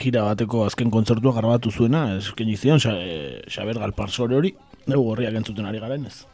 gira 0.00 0.24
bateko 0.30 0.64
azken 0.64 0.88
kontzertua 0.90 1.36
garbatu 1.36 1.68
zuena, 1.70 2.06
esken 2.16 2.48
izion, 2.48 2.80
eh, 2.88 3.42
Xabier 3.52 3.82
Galparsoro 3.82 4.40
hori, 4.40 4.54
negu 4.88 5.04
horriak 5.12 5.36
entzuten 5.36 5.68
ari 5.68 5.84
garen 5.84 6.08
ez. 6.08 6.24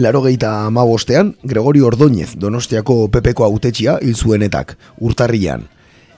Laro 0.00 0.22
geita 0.24 0.64
amabostean, 0.64 1.36
Gregori 1.42 1.84
Ordoñez, 1.84 2.38
Donostiako 2.40 3.10
Pepeko 3.12 3.44
autetxia 3.44 3.98
hil 4.00 4.16
zuenetak, 4.16 4.78
urtarrian. 4.96 5.68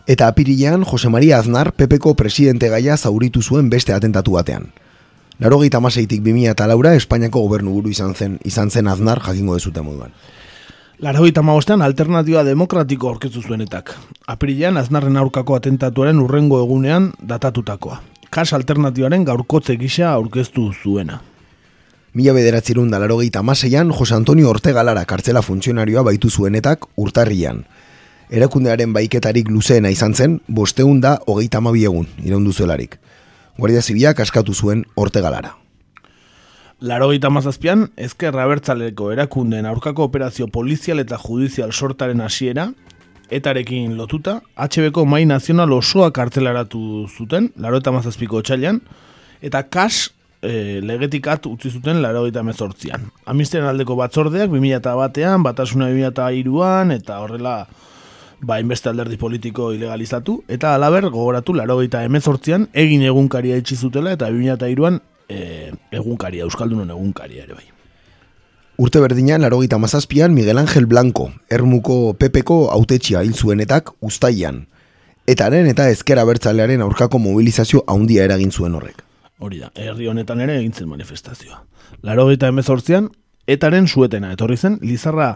Eta 0.06 0.28
apirilean 0.28 0.84
Jose 0.84 1.08
Maria 1.08 1.38
Aznar 1.38 1.72
Pepeko 1.72 2.14
presidente 2.14 2.68
gaia 2.68 2.96
zauritu 2.96 3.42
zuen 3.42 3.70
beste 3.70 3.92
atentatu 3.92 4.32
batean. 4.32 4.72
Laro 5.38 5.60
gita 5.60 5.80
maseitik 5.80 6.22
bimia 6.22 6.52
eta 6.52 6.66
laura 6.66 6.94
Espainiako 6.94 7.40
gobernu 7.40 7.72
buru 7.72 7.90
izan 7.90 8.14
zen, 8.14 8.38
izan 8.44 8.70
zen 8.70 8.88
Aznar 8.88 9.20
jakingo 9.24 9.54
dezute 9.54 9.80
moduan. 9.80 10.12
Laro 11.00 11.24
gita 11.24 11.42
maostean 11.42 11.82
alternatiba 11.82 12.44
demokratiko 12.44 13.08
orkestu 13.08 13.42
zuenetak. 13.42 13.94
Apirilean 14.26 14.76
Aznarren 14.76 15.16
aurkako 15.16 15.56
atentatuaren 15.56 16.20
urrengo 16.20 16.60
egunean 16.60 17.12
datatutakoa. 17.20 18.00
Kas 18.30 18.52
alternatibaren 18.52 19.24
gaurkotze 19.24 19.76
gisa 19.76 20.12
aurkeztu 20.12 20.70
zuena. 20.82 21.20
Mila 22.14 22.32
bederatzerun 22.34 22.90
da 22.90 22.98
laro 22.98 23.20
gita 23.20 23.42
maseian 23.42 23.92
Jose 23.92 24.14
Antonio 24.14 24.50
Ortega 24.50 24.82
Lara 24.82 25.04
kartzela 25.04 25.42
funtzionarioa 25.42 26.02
baitu 26.02 26.30
zuenetak 26.30 26.88
urtarrian 26.96 27.64
erakundearen 28.30 28.92
baiketarik 28.94 29.48
luzeena 29.50 29.90
izan 29.90 30.14
zen, 30.14 30.40
bosteun 30.46 31.00
da 31.00 31.18
hogeita 31.26 31.58
egun, 31.58 32.06
iraundu 32.24 32.52
zuelarik. 32.52 32.98
Guardia 33.58 33.82
Zibiak 33.82 34.20
askatu 34.20 34.54
zuen 34.54 34.84
orte 34.94 35.20
galara. 35.20 35.56
Laro 36.80 37.10
gita 37.10 37.28
mazazpian, 37.28 37.90
ezkerra 37.96 38.46
bertzaleko 38.46 39.10
erakundeen 39.12 39.66
aurkako 39.66 40.04
operazio 40.04 40.46
polizial 40.46 40.98
eta 40.98 41.18
judizial 41.18 41.72
sortaren 41.72 42.20
hasiera, 42.20 42.72
etarekin 43.30 43.96
lotuta, 43.98 44.40
HBko 44.56 45.04
mai 45.04 45.26
nazional 45.26 45.72
osoa 45.72 46.10
kartelaratu 46.10 47.06
zuten, 47.08 47.52
laro 47.56 47.76
eta 47.76 47.92
mazazpiko 47.92 48.40
txailan, 48.42 48.80
eta 49.42 49.62
kas 49.68 50.10
e, 50.40 50.80
legetikat 50.80 51.46
utzi 51.46 51.70
zuten 51.70 52.00
laro 52.00 52.24
eta 52.26 52.42
mezortzian. 52.42 53.10
Amisteren 53.26 53.68
aldeko 53.68 53.98
batzordeak, 54.00 54.48
2000 54.50 54.96
batean, 54.96 55.42
batasuna 55.42 55.90
2000 55.92 56.64
an 56.64 56.96
eta 56.96 57.20
horrela 57.20 57.66
ba, 58.42 58.60
inbeste 58.60 58.88
alderdi 58.88 59.16
politiko 59.16 59.72
ilegalizatu, 59.72 60.42
eta 60.48 60.74
alaber 60.74 61.08
gogoratu 61.10 61.54
laro 61.54 61.80
eta 61.82 62.04
emezortzian 62.04 62.68
egin 62.72 63.02
egunkaria 63.02 63.58
etxi 63.60 63.76
zutela, 63.76 64.12
eta 64.16 64.30
2002an 64.30 65.00
e, 65.28 65.72
egunkaria, 65.92 66.46
Euskaldunon 66.48 66.90
egunkaria 66.90 67.44
ere 67.44 67.54
bai. 67.54 67.68
Urte 68.80 69.00
berdinean, 69.00 69.42
laro 69.44 69.60
gita 69.60 69.78
mazazpian, 69.78 70.32
Miguel 70.32 70.58
Ángel 70.58 70.86
Blanco, 70.86 71.30
ermuko 71.50 72.14
pepeko 72.16 72.70
autetxia 72.72 73.22
hil 73.22 73.34
zuenetak 73.34 73.92
ustaian. 74.00 74.66
Etaren 75.28 75.68
eta 75.68 75.90
ezkera 75.92 76.24
bertzalearen 76.24 76.80
aurkako 76.80 77.20
mobilizazio 77.20 77.84
haundia 77.86 78.24
eragin 78.24 78.50
zuen 78.50 78.74
horrek. 78.74 79.04
Hori 79.38 79.60
da, 79.60 79.68
herri 79.76 80.08
honetan 80.08 80.40
ere 80.40 80.56
egin 80.58 80.72
zen 80.72 80.88
manifestazioa. 80.88 81.60
Laro 82.02 82.26
gita 82.30 82.48
emezortzian, 82.48 83.10
etaren 83.46 83.86
suetena 83.88 84.32
etorri 84.32 84.56
zen, 84.56 84.78
Lizarra 84.80 85.34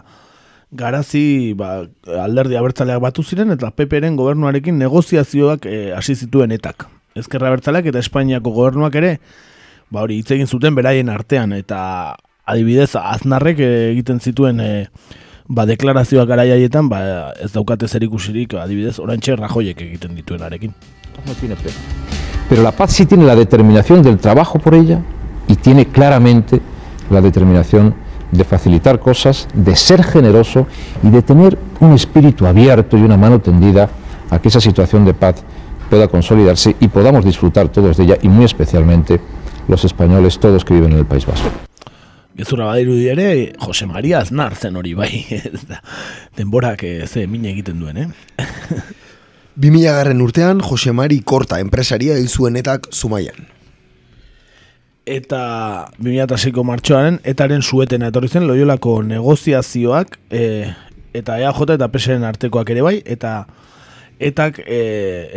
garazi 0.71 1.53
ba, 1.57 1.85
alderdi 2.21 2.57
abertzaleak 2.57 3.01
batu 3.01 3.23
ziren 3.23 3.51
eta 3.55 3.71
PPren 3.71 4.15
gobernuarekin 4.15 4.77
negoziazioak 4.79 5.65
eh, 5.65 5.91
hasi 5.95 6.15
zituen 6.15 6.51
etak. 6.51 6.87
Ezkerra 7.15 7.47
abertzaleak 7.51 7.91
eta 7.91 8.01
Espainiako 8.01 8.51
gobernuak 8.51 8.95
ere 8.99 9.17
ba 9.89 10.01
hori 10.03 10.19
hitz 10.19 10.31
egin 10.35 10.47
zuten 10.47 10.75
beraien 10.75 11.09
artean 11.09 11.53
eta 11.53 12.15
adibidez 12.45 12.95
aznarrek 12.99 13.61
egiten 13.65 14.19
zituen 14.19 14.59
e, 14.59 14.69
ba 15.47 15.65
deklarazioak 15.69 16.27
garaiaietan 16.29 16.89
ba 16.89 16.99
ez 17.41 17.51
daukate 17.53 17.87
zer 17.87 18.03
ikusirik 18.03 18.53
adibidez 18.59 18.99
oraintxe 18.99 19.35
Rajoyek 19.35 19.81
egiten 19.81 20.15
dituenarekin. 20.15 20.73
No 21.25 21.33
tiene 21.33 21.55
pena. 21.55 21.75
Pero 22.49 22.61
la 22.61 22.71
paz 22.71 22.93
sí 22.93 23.05
tiene 23.05 23.25
la 23.25 23.35
determinación 23.35 24.03
del 24.03 24.19
trabajo 24.19 24.59
por 24.59 24.75
ella 24.75 25.01
y 25.47 25.55
tiene 25.55 25.87
claramente 25.87 26.59
la 27.09 27.21
determinación 27.21 27.95
de 28.37 28.43
facilitar 28.43 28.99
cosas, 28.99 29.47
de 29.53 29.75
ser 29.75 30.03
generoso 30.03 30.67
y 31.03 31.09
de 31.09 31.21
tener 31.21 31.57
un 31.79 31.93
espíritu 31.93 32.45
abierto 32.45 32.97
y 32.97 33.01
una 33.01 33.17
mano 33.17 33.39
tendida 33.39 33.89
a 34.29 34.39
que 34.39 34.49
esa 34.49 34.61
situación 34.61 35.05
de 35.05 35.13
paz 35.13 35.43
pueda 35.89 36.07
consolidarse 36.07 36.75
y 36.79 36.87
podamos 36.87 37.25
disfrutar 37.25 37.69
todos 37.69 37.97
de 37.97 38.03
ella 38.03 38.17
y 38.21 38.27
muy 38.27 38.45
especialmente 38.45 39.19
los 39.67 39.83
españoles, 39.83 40.39
todos 40.39 40.65
que 40.65 40.73
viven 40.73 40.93
en 40.93 40.99
el 40.99 41.05
País 41.05 41.25
Vasco. 41.25 41.49
Gezurra 42.35 42.65
badirudi 42.65 43.07
ere, 43.07 43.53
Jose 43.59 43.85
Maria 43.85 44.19
Aznar 44.19 44.55
zen 44.55 44.75
hori 44.75 44.93
bai. 44.93 45.25
Denborak 46.37 46.83
ze 47.07 47.27
mine 47.27 47.53
egiten 47.53 47.79
duen, 47.79 47.97
eh? 47.97 48.07
2000 49.55 49.85
garren 49.87 50.21
urtean, 50.21 50.59
Jose 50.59 50.91
Mari 50.91 51.21
Korta 51.21 51.61
enpresaria 51.63 52.17
hil 52.19 52.27
zuenetak 52.27 52.89
zumaian. 52.91 53.54
Eta 55.05 55.85
2006ko 56.01 56.63
martxoaren, 56.65 57.19
etaren 57.29 57.61
suetena 57.61 58.07
etorri 58.09 58.25
zen 58.25 58.47
loiolako 58.49 59.03
negoziazioak 59.05 60.17
e, 60.33 60.65
eta 61.13 61.37
EAJ 61.37 61.75
eta 61.75 61.89
PSren 61.93 62.25
artekoak 62.25 62.71
ere 62.73 62.81
bai, 62.81 62.95
eta 63.05 63.43
etak 64.17 64.63
e, 64.65 64.79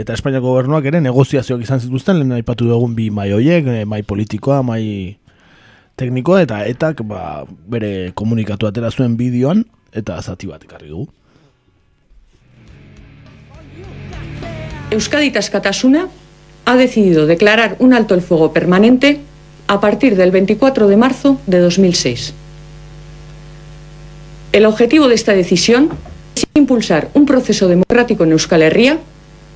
eta 0.00 0.16
Espainiako 0.16 0.54
gobernuak 0.54 0.88
ere 0.88 1.02
negoziazioak 1.04 1.66
izan 1.66 1.84
zituzten, 1.84 2.16
lehen 2.16 2.32
aipatu 2.38 2.64
dugun 2.70 2.96
bi 2.96 3.10
mai 3.12 3.28
hoiek, 3.36 3.68
e, 3.68 3.84
mai 3.84 4.00
politikoa, 4.08 4.62
mai 4.64 5.18
teknikoa, 6.00 6.46
eta 6.48 6.62
etak 6.64 7.04
ba, 7.04 7.44
bere 7.68 8.14
komunikatu 8.16 8.70
atera 8.70 8.88
zuen 8.88 9.20
bideoan, 9.20 9.66
eta 9.92 10.16
zati 10.22 10.48
bat 10.48 10.64
ekarri 10.64 10.88
dugu. 10.88 11.10
Euskadi 14.96 15.28
Tascatasuna 15.30 16.08
ha 16.64 16.76
decidido 16.76 17.26
declarar 17.26 17.76
un 17.80 17.92
alto 17.92 18.14
el 18.14 18.22
fuego 18.22 18.54
permanente 18.54 19.27
a 19.68 19.80
partir 19.80 20.16
del 20.16 20.30
24 20.30 20.88
de 20.88 20.96
marzo 20.96 21.40
de 21.46 21.60
2006. 21.60 22.34
El 24.52 24.64
objetivo 24.64 25.08
de 25.08 25.14
esta 25.14 25.34
decisión 25.34 25.90
es 26.34 26.44
impulsar 26.54 27.10
un 27.14 27.26
proceso 27.26 27.68
democrático 27.68 28.24
en 28.24 28.32
Euskal 28.32 28.62
Herria 28.62 28.98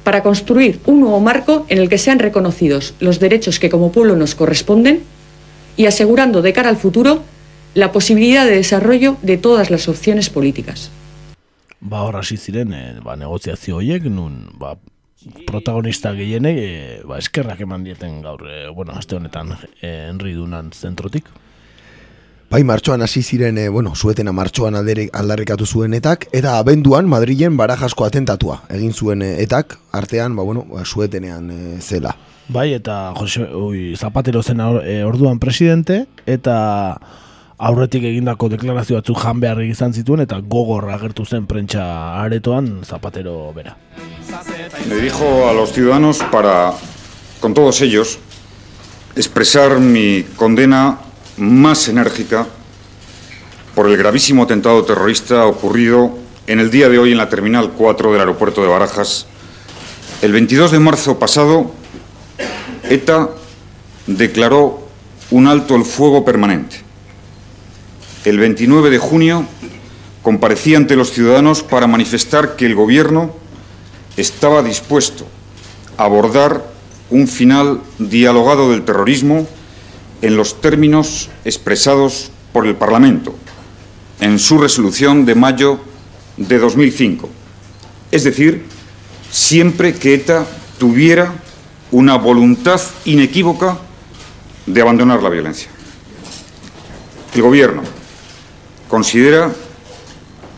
para 0.04 0.22
construir 0.22 0.80
un 0.84 1.00
nuevo 1.00 1.18
marco 1.20 1.64
en 1.68 1.78
el 1.78 1.88
que 1.88 1.98
sean 1.98 2.18
reconocidos 2.18 2.94
los 3.00 3.18
derechos 3.18 3.58
que 3.58 3.70
como 3.70 3.90
pueblo 3.90 4.14
nos 4.14 4.34
corresponden 4.34 5.02
y 5.76 5.86
asegurando 5.86 6.42
de 6.42 6.52
cara 6.52 6.68
al 6.68 6.76
futuro 6.76 7.22
la 7.74 7.90
posibilidad 7.90 8.44
de 8.44 8.56
desarrollo 8.56 9.16
de 9.22 9.38
todas 9.38 9.70
las 9.70 9.88
opciones 9.88 10.28
políticas. 10.28 10.90
Ba, 11.80 12.06
ziren, 12.22 12.72
e, 12.72 13.00
ba, 13.02 13.16
negoziazio 13.16 13.76
horiek, 13.76 14.04
nun, 14.04 14.52
protagonista 15.46 16.12
gehienei, 16.16 16.56
e, 16.58 16.72
ba, 17.06 17.18
eskerrak 17.18 17.60
eman 17.64 17.84
dieten 17.84 18.20
gaur, 18.22 18.44
e, 18.48 18.68
bueno, 18.74 18.92
aste 18.96 19.16
honetan, 19.16 19.54
e, 19.80 20.08
Henry 20.08 20.34
Dunan 20.34 20.72
zentrotik. 20.72 21.30
Bai, 22.52 22.64
martxoan 22.68 23.00
hasi 23.00 23.22
ziren, 23.22 23.56
e, 23.56 23.68
bueno, 23.72 23.94
zuetena 23.96 24.32
martxoan 24.36 24.76
aldarrikatu 24.76 25.66
zuen 25.66 25.94
etak, 25.96 26.26
eta 26.36 26.58
abenduan 26.58 27.08
Madrilen 27.08 27.56
barajasko 27.56 28.04
atentatua 28.04 28.58
egin 28.68 28.92
zuen 28.92 29.22
etak, 29.22 29.78
artean, 29.92 30.36
ba, 30.36 30.44
bueno, 30.44 30.66
ba, 30.68 30.84
zuetenean 30.84 31.50
e, 31.50 31.80
zela. 31.80 32.12
Bai, 32.52 32.74
eta 32.74 33.14
Jose, 33.16 33.46
ui, 33.56 33.94
Zapatero 33.96 34.42
zen 34.42 34.60
e, 34.60 35.02
orduan 35.04 35.38
presidente, 35.38 36.06
eta 36.26 37.00
aurretik 37.62 38.02
egindako 38.08 38.48
deklarazio 38.50 38.98
batzuk 38.98 39.20
jan 39.22 39.38
behar 39.42 39.60
izan 39.62 39.92
zituen, 39.94 40.24
eta 40.24 40.40
gogor 40.42 40.88
agertu 40.90 41.24
zen 41.24 41.46
prentsa 41.46 41.84
aretoan 42.18 42.82
Zapatero 42.84 43.52
bera. 43.54 43.76
Me 44.88 44.96
dirijo 44.96 45.48
a 45.48 45.52
los 45.52 45.72
ciudadanos 45.72 46.18
para, 46.32 46.72
con 47.40 47.54
todos 47.54 47.80
ellos, 47.82 48.18
expresar 49.14 49.78
mi 49.78 50.24
condena 50.36 50.98
más 51.36 51.88
enérgica 51.88 52.46
por 53.76 53.88
el 53.88 53.96
gravísimo 53.96 54.42
atentado 54.42 54.84
terrorista 54.84 55.46
ocurrido 55.46 56.18
en 56.48 56.58
el 56.58 56.70
día 56.70 56.88
de 56.88 56.98
hoy 56.98 57.12
en 57.12 57.18
la 57.18 57.28
Terminal 57.28 57.72
4 57.76 58.12
del 58.12 58.20
aeropuerto 58.20 58.62
de 58.62 58.68
Barajas. 58.68 59.26
El 60.20 60.32
22 60.32 60.72
de 60.72 60.78
marzo 60.80 61.18
pasado, 61.18 61.70
ETA 62.90 63.30
declaró 64.06 64.88
un 65.30 65.46
alto 65.46 65.76
el 65.76 65.84
fuego 65.84 66.24
permanente. 66.24 66.91
El 68.24 68.38
29 68.38 68.90
de 68.90 68.98
junio 68.98 69.46
comparecí 70.22 70.76
ante 70.76 70.94
los 70.94 71.10
ciudadanos 71.10 71.64
para 71.64 71.88
manifestar 71.88 72.54
que 72.54 72.66
el 72.66 72.76
Gobierno 72.76 73.34
estaba 74.16 74.62
dispuesto 74.62 75.26
a 75.96 76.04
abordar 76.04 76.64
un 77.10 77.26
final 77.26 77.80
dialogado 77.98 78.70
del 78.70 78.84
terrorismo 78.84 79.48
en 80.22 80.36
los 80.36 80.60
términos 80.60 81.30
expresados 81.44 82.30
por 82.52 82.64
el 82.64 82.76
Parlamento 82.76 83.34
en 84.20 84.38
su 84.38 84.56
resolución 84.56 85.24
de 85.24 85.34
mayo 85.34 85.80
de 86.36 86.60
2005. 86.60 87.28
Es 88.12 88.22
decir, 88.22 88.66
siempre 89.32 89.94
que 89.94 90.14
ETA 90.14 90.46
tuviera 90.78 91.34
una 91.90 92.16
voluntad 92.18 92.80
inequívoca 93.04 93.78
de 94.66 94.80
abandonar 94.80 95.20
la 95.24 95.28
violencia. 95.28 95.68
El 97.34 97.42
Gobierno 97.42 97.82
considera 98.92 99.50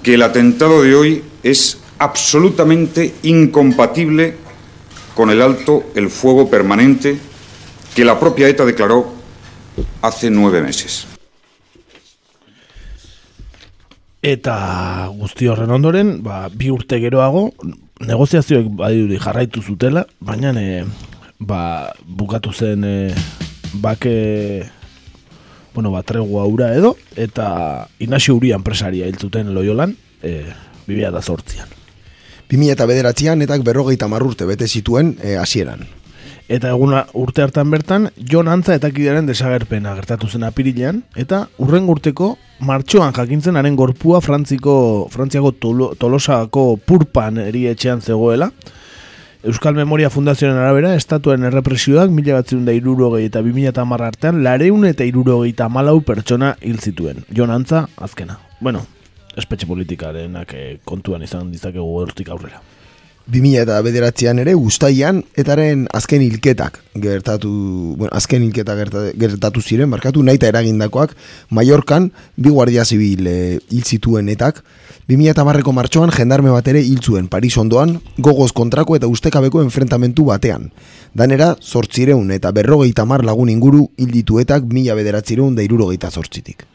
que 0.03 0.15
el 0.15 0.23
atentado 0.23 0.83
de 0.83 0.97
hoy 0.97 1.23
es 1.45 1.79
absolutamente 2.01 3.15
incompatible 3.23 4.35
con 5.15 5.31
el 5.31 5.41
alto 5.41 5.85
el 5.95 6.11
fuego 6.11 6.51
permanente 6.51 7.17
que 7.95 8.05
la 8.05 8.19
propia 8.19 8.49
ETA 8.49 8.65
declaró 8.65 9.07
hace 10.03 10.31
nueve 10.31 10.63
meses. 10.63 11.07
Eta 14.21 15.07
guzti 15.15 15.47
horren 15.47 15.71
ondoren, 15.71 16.17
ba, 16.25 16.49
bi 16.51 16.73
urte 16.75 16.99
geroago, 16.99 17.53
negoziazioek 18.03 18.67
badirudi 18.75 19.23
jarraitu 19.23 19.63
zutela, 19.63 20.09
baina 20.19 20.51
e, 20.59 20.83
ba, 21.39 21.95
bukatu 22.03 22.51
zen 22.51 22.83
e, 22.83 23.15
bake 23.75 24.65
bueno, 25.75 25.91
ba, 25.91 26.03
tregua 26.03 26.45
ura 26.47 26.73
edo, 26.75 26.97
eta 27.17 27.89
Inazio 27.99 28.37
Uri 28.39 28.53
enpresaria 28.55 29.09
hiltzuten 29.11 29.53
loiolan, 29.55 29.97
e, 30.23 30.45
bibia 30.87 31.11
da 31.11 31.23
zortzian. 31.23 31.69
2000 32.49 32.73
eta 32.77 32.87
bederatzean, 32.87 33.43
etak 33.43 33.65
berrogeita 33.67 34.09
marrurte 34.09 34.47
bete 34.47 34.69
zituen 34.69 35.17
e, 35.23 35.37
hasieran. 35.37 35.87
Eta 36.45 36.69
eguna 36.75 37.07
urte 37.17 37.41
hartan 37.41 37.71
bertan, 37.73 38.11
Jon 38.21 38.51
Antza 38.53 38.75
eta 38.77 38.91
kideren 38.93 39.25
desagerpena 39.27 39.95
gertatu 39.97 40.29
zen 40.29 40.45
apirilean, 40.45 41.01
eta 41.17 41.47
urren 41.59 41.89
urteko 41.89 42.35
martxoan 42.61 43.15
jakintzen 43.17 43.57
haren 43.57 43.77
gorpua 43.77 44.21
Frantziko, 44.21 45.09
Frantziako 45.11 45.55
tolo, 45.57 45.95
Tolosako 45.99 46.77
purpan 46.85 47.41
erietxean 47.47 48.05
zegoela. 48.05 48.51
Euskal 49.45 49.75
Memoria 49.77 50.09
Fundazioaren 50.09 50.57
arabera, 50.57 50.95
estatuen 50.97 51.43
errepresioak 51.45 52.09
mila 52.09 52.39
batzun 52.39 52.63
da 52.65 52.73
irurogei 52.73 53.27
eta 53.27 53.43
bimila 53.45 53.75
eta 53.75 53.85
marra 53.85 54.07
artean, 54.09 54.39
lareun 54.47 54.87
eta 54.89 55.05
irurogei 55.05 55.51
eta 55.53 55.67
malau 55.69 55.99
pertsona 56.01 56.55
hil 56.65 56.79
zituen. 56.81 57.21
Jon 57.29 57.53
Antza, 57.53 57.83
azkena. 58.01 58.39
Bueno, 58.65 58.87
espetxe 59.37 59.69
politikarenak 59.69 60.55
eh, 60.57 60.71
kontuan 60.89 61.29
izan 61.29 61.53
dizakegu 61.53 61.85
hortik 62.01 62.33
aurrera. 62.33 62.63
2000 63.27 63.63
eta 63.63 63.79
bederatzean 63.81 64.39
ere 64.43 64.53
guztaian 64.55 65.23
etaren 65.41 65.87
azken 65.97 66.23
hilketak 66.23 66.77
gertatu, 67.01 67.51
bueno, 67.97 68.11
azken 68.13 68.43
hilketak 68.45 68.91
gertatu, 69.17 69.63
ziren, 69.63 69.89
markatu 69.89 70.23
naita 70.23 70.51
eragindakoak, 70.51 71.15
Mallorcan 71.51 72.11
bi 72.37 72.51
guardia 72.51 72.85
zibil 72.85 73.27
e, 73.27 73.37
hil 73.71 73.85
zituen 73.85 74.29
etak, 74.29 74.61
2000 75.09 75.33
eta 75.33 75.45
marreko 75.45 75.73
martxoan 75.73 76.13
jendarme 76.13 76.53
bat 76.53 76.69
ere 76.69 76.83
hil 76.85 77.01
zuen 77.01 77.29
Paris 77.33 77.57
ondoan, 77.61 77.99
gogoz 78.19 78.53
kontrako 78.53 78.97
eta 78.97 79.09
ustekabeko 79.09 79.63
enfrentamentu 79.65 80.29
batean. 80.29 80.71
Danera, 81.15 81.55
zortzireun 81.63 82.31
eta 82.37 82.53
berrogeita 82.53 83.09
mar 83.09 83.25
lagun 83.25 83.49
inguru 83.49 83.89
hil 83.97 84.13
dituetak 84.13 84.69
mila 84.69 84.97
bederatzireun 85.01 85.57
da 85.57 85.65
irurogeita 85.65 86.11
zortzitik. 86.11 86.69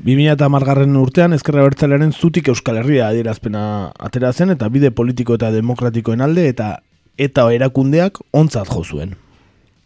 2000 0.00 0.32
eta 0.32 0.48
margarren 0.48 0.96
urtean 0.96 1.32
ezkerra 1.36 1.62
bertzalearen 1.62 2.12
zutik 2.12 2.48
Euskal 2.48 2.80
Herria 2.80 3.08
adierazpena 3.12 3.92
atera 3.98 4.32
zen 4.32 4.50
eta 4.50 4.68
bide 4.68 4.90
politiko 4.90 5.36
eta 5.38 5.52
demokratikoen 5.52 6.20
alde 6.20 6.48
eta 6.48 6.78
eta 7.18 7.46
erakundeak 7.52 8.18
ontzat 8.32 8.68
jo 8.72 8.82
zuen. 8.82 9.16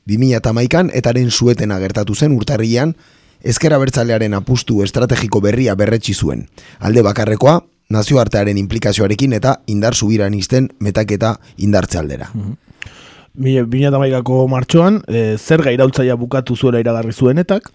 2000 0.07 0.39
eta 0.39 0.53
maikan 0.53 0.91
etaren 0.95 1.31
zuetena 1.31 1.79
gertatu 1.83 2.15
zen 2.15 2.33
urtarrian 2.33 2.95
ezkerra 3.43 3.79
bertzalearen 3.83 4.35
apustu 4.35 4.83
estrategiko 4.83 5.41
berria 5.41 5.75
berretsi 5.75 6.15
zuen. 6.15 6.47
Alde 6.79 7.03
bakarrekoa, 7.03 7.61
nazioartearen 7.91 8.59
implikazioarekin 8.59 9.33
eta 9.37 9.61
indar 9.67 9.95
zubiran 9.95 10.35
izten 10.35 10.71
metaketa 10.81 11.37
indartze 11.57 11.99
aldera. 11.99 12.31
Mm 12.33 12.43
-hmm. 12.43 12.57
martxoan, 14.49 15.03
e, 15.09 15.37
zer 15.39 15.63
gairautzaia 15.63 16.15
bukatu 16.17 16.57
zuela 16.57 16.81
iragarri 16.81 17.13
zuenetak, 17.13 17.71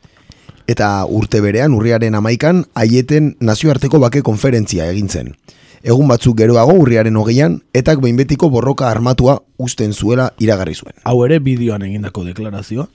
eta 0.68 1.06
urte 1.06 1.42
berean 1.42 1.74
urriaren 1.74 2.16
amaikan 2.16 2.66
aieten 2.76 3.36
nazioarteko 3.40 4.00
bake 4.00 4.22
konferentzia 4.22 4.90
egin 4.92 5.10
zen. 5.10 5.36
Egun 5.84 6.08
batzuk 6.08 6.38
geroago 6.38 6.76
urriaren 6.78 7.16
hogeian, 7.18 7.62
etak 7.74 8.02
behinbetiko 8.02 8.50
borroka 8.50 8.90
armatua 8.90 9.40
usten 9.58 9.94
zuela 9.94 10.32
iragarri 10.40 10.76
zuen. 10.76 10.94
Hau 11.04 11.24
ere 11.26 11.40
bideoan 11.40 11.82
egindako 11.88 12.24
deklarazioa. 12.28 12.86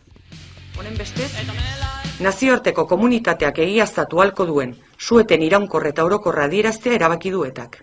Honen 0.79 0.95
bestez, 0.99 1.33
nazioarteko 2.21 2.87
komunitateak 2.87 3.59
egiaztatu 3.65 4.21
halko 4.23 4.47
duen 4.47 4.75
sueten 4.99 5.43
iraunkor 5.43 5.87
eta 5.87 6.05
orokorra 6.05 6.47
adieraztea 6.49 6.95
erabaki 6.97 7.31
duetak. 7.31 7.83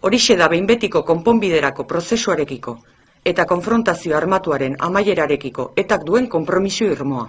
Horixe 0.00 0.36
da 0.36 0.48
behinbetiko 0.48 1.02
konponbiderako 1.02 1.86
prozesuarekiko 1.86 2.76
eta 3.24 3.46
konfrontazio 3.46 4.16
armatuaren 4.16 4.76
amaierarekiko 4.78 5.72
etak 5.76 6.04
duen 6.04 6.28
konpromisio 6.28 6.90
irmoa. 6.92 7.28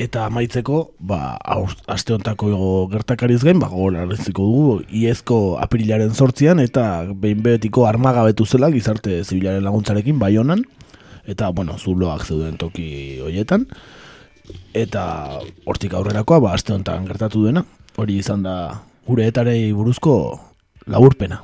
Eta 0.00 0.24
amaitzeko, 0.24 0.94
ba, 1.04 1.36
aste 1.92 2.14
hontako 2.14 2.48
gertakariz 2.88 3.42
gain, 3.44 3.58
ba, 3.60 3.68
gogorarreziko 3.68 4.46
dugu, 4.48 4.76
iezko 4.88 5.58
apirilaren 5.60 6.14
sortzian, 6.16 6.62
eta 6.64 7.04
behin 7.12 7.42
betiko 7.44 7.84
armagabetu 7.84 8.46
zela 8.48 8.70
gizarte 8.72 9.20
zibilaren 9.24 9.64
laguntzarekin, 9.66 10.18
baionan, 10.18 10.64
eta, 11.28 11.50
bueno, 11.52 11.76
zuloak 11.76 12.24
zeuden 12.24 12.56
toki 12.56 13.20
hoietan, 13.20 13.68
eta 14.72 15.04
hortik 15.68 15.92
aurrerakoa, 15.92 16.40
ba, 16.40 16.56
aste 16.56 16.72
honetan 16.72 17.04
gertatu 17.10 17.44
dena, 17.44 17.66
hori 18.00 18.16
izan 18.24 18.48
da 18.48 18.56
gure 19.04 19.28
etarei 19.28 19.74
buruzko 19.76 20.14
laburpena. 20.88 21.42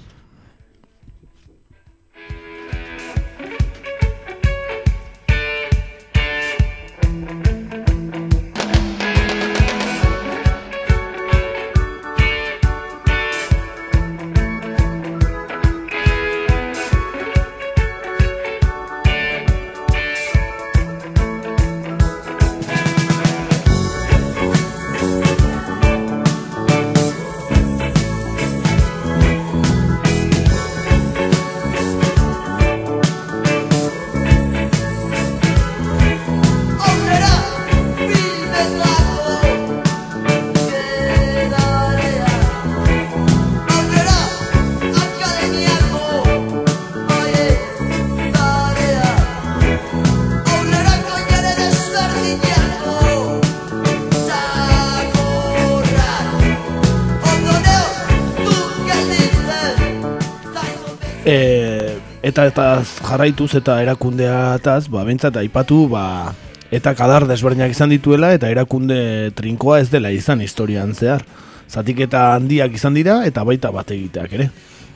Eta 62.39 62.47
eta 62.47 62.85
jarraituz 63.03 63.57
eta 63.59 63.81
erakundeataz, 63.83 64.87
ba, 64.93 65.03
bentsat 65.03 65.35
aipatu, 65.41 65.89
ba, 65.91 66.35
eta 66.71 66.93
kadar 66.95 67.25
desberdinak 67.27 67.73
izan 67.73 67.91
dituela, 67.91 68.31
eta 68.37 68.47
erakunde 68.53 69.33
trinkoa 69.35 69.81
ez 69.83 69.89
dela 69.91 70.13
izan 70.15 70.45
historian 70.45 70.93
zehar. 70.95 71.25
Zatik 71.67 72.05
eta 72.07 72.37
handiak 72.37 72.77
izan 72.79 72.95
dira, 72.95 73.25
eta 73.27 73.43
baita 73.43 73.73
bat 73.75 73.91
egiteak 73.91 74.37
ere. 74.39 74.47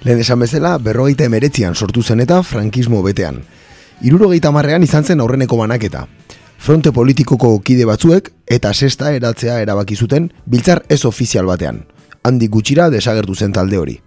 Lehen 0.06 0.22
esan 0.22 0.38
bezala, 0.38 0.76
berrogeita 0.78 1.26
emeretzian 1.26 1.74
sortu 1.74 2.02
zen 2.02 2.22
eta 2.22 2.44
frankismo 2.46 3.02
betean. 3.02 3.42
Irurogeita 4.06 4.54
marrean 4.54 4.86
izan 4.86 5.02
zen 5.02 5.20
aurreneko 5.20 5.58
banaketa. 5.58 6.06
Fronte 6.62 6.94
politikoko 6.94 7.56
kide 7.58 7.88
batzuek 7.90 8.30
eta 8.46 8.70
sesta 8.72 9.10
eratzea 9.18 9.58
erabaki 9.66 9.98
zuten 9.98 10.30
biltzar 10.46 10.84
ez 10.88 11.02
ofizial 11.04 11.50
batean. 11.50 11.82
Handik 12.22 12.54
gutxira 12.54 12.88
desagertu 12.90 13.34
zen 13.34 13.52
talde 13.52 13.82
hori. 13.82 13.98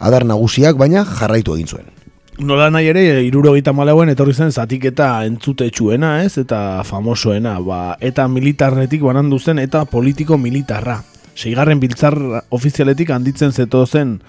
Adar 0.00 0.26
nagusiak 0.26 0.74
baina 0.74 1.06
jarraitu 1.06 1.54
egin 1.54 1.70
zuen. 1.70 1.99
Nola 2.38 2.70
nahi 2.70 2.86
ere, 2.88 3.02
irurogeita 3.26 3.72
malauen 3.74 4.08
etorri 4.12 4.32
zen 4.32 4.52
zatiketa 4.52 5.24
entzutetsuena, 5.26 6.22
ez? 6.24 6.38
Eta 6.38 6.82
famosoena, 6.86 7.58
ba, 7.60 7.96
eta 8.00 8.28
militarretik 8.28 9.02
banandu 9.02 9.38
zen 9.38 9.58
eta 9.58 9.84
politiko 9.84 10.38
militarra. 10.38 11.00
Seigarren 11.34 11.80
biltzar 11.80 12.16
ofizialetik 12.48 13.10
handitzen 13.10 13.52
zeto 13.52 13.84
zen 13.86 14.20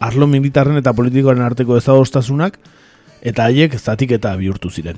arlo 0.00 0.26
militarren 0.26 0.78
eta 0.78 0.94
politikoaren 0.94 1.42
arteko 1.42 1.76
ezadostasunak, 1.76 2.58
eta 3.20 3.48
haiek 3.50 3.74
zatiketa 3.78 4.36
bihurtu 4.36 4.70
ziren. 4.70 4.96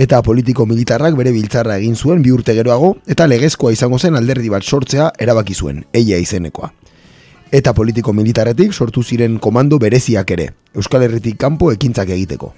Eta 0.00 0.22
politiko 0.24 0.64
militarrak 0.66 1.16
bere 1.18 1.32
biltzarra 1.34 1.76
egin 1.82 1.96
zuen 1.96 2.22
bi 2.22 2.32
urte 2.32 2.54
geroago 2.56 2.94
eta 3.06 3.26
legezkoa 3.28 3.74
izango 3.74 3.98
zen 3.98 4.16
alderdi 4.16 4.48
bat 4.48 4.64
sortzea 4.64 5.10
erabaki 5.20 5.54
zuen, 5.54 5.84
eia 5.92 6.18
izenekoa. 6.22 6.72
Eta 7.52 7.74
politiko 7.76 8.14
militarretik 8.16 8.72
sortu 8.72 9.02
ziren 9.04 9.34
komando 9.36 9.76
bereziak 9.78 10.30
ere, 10.32 10.46
Euskal 10.72 11.02
Herritik 11.04 11.36
kanpo 11.36 11.68
ekintzak 11.74 12.08
egiteko. 12.14 12.48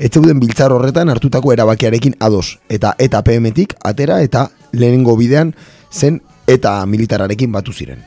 Etzeuden 0.00 0.40
biltzar 0.40 0.72
horretan 0.72 1.12
hartutako 1.12 1.52
erabakiarekin 1.52 2.16
ados, 2.24 2.56
eta 2.72 2.94
eta 2.98 3.20
PM-tik 3.20 3.76
atera 3.84 4.22
eta 4.24 4.46
lehenengo 4.72 5.18
bidean 5.20 5.52
zen 5.92 6.22
eta 6.48 6.78
militararekin 6.86 7.52
batu 7.52 7.76
ziren. 7.76 8.00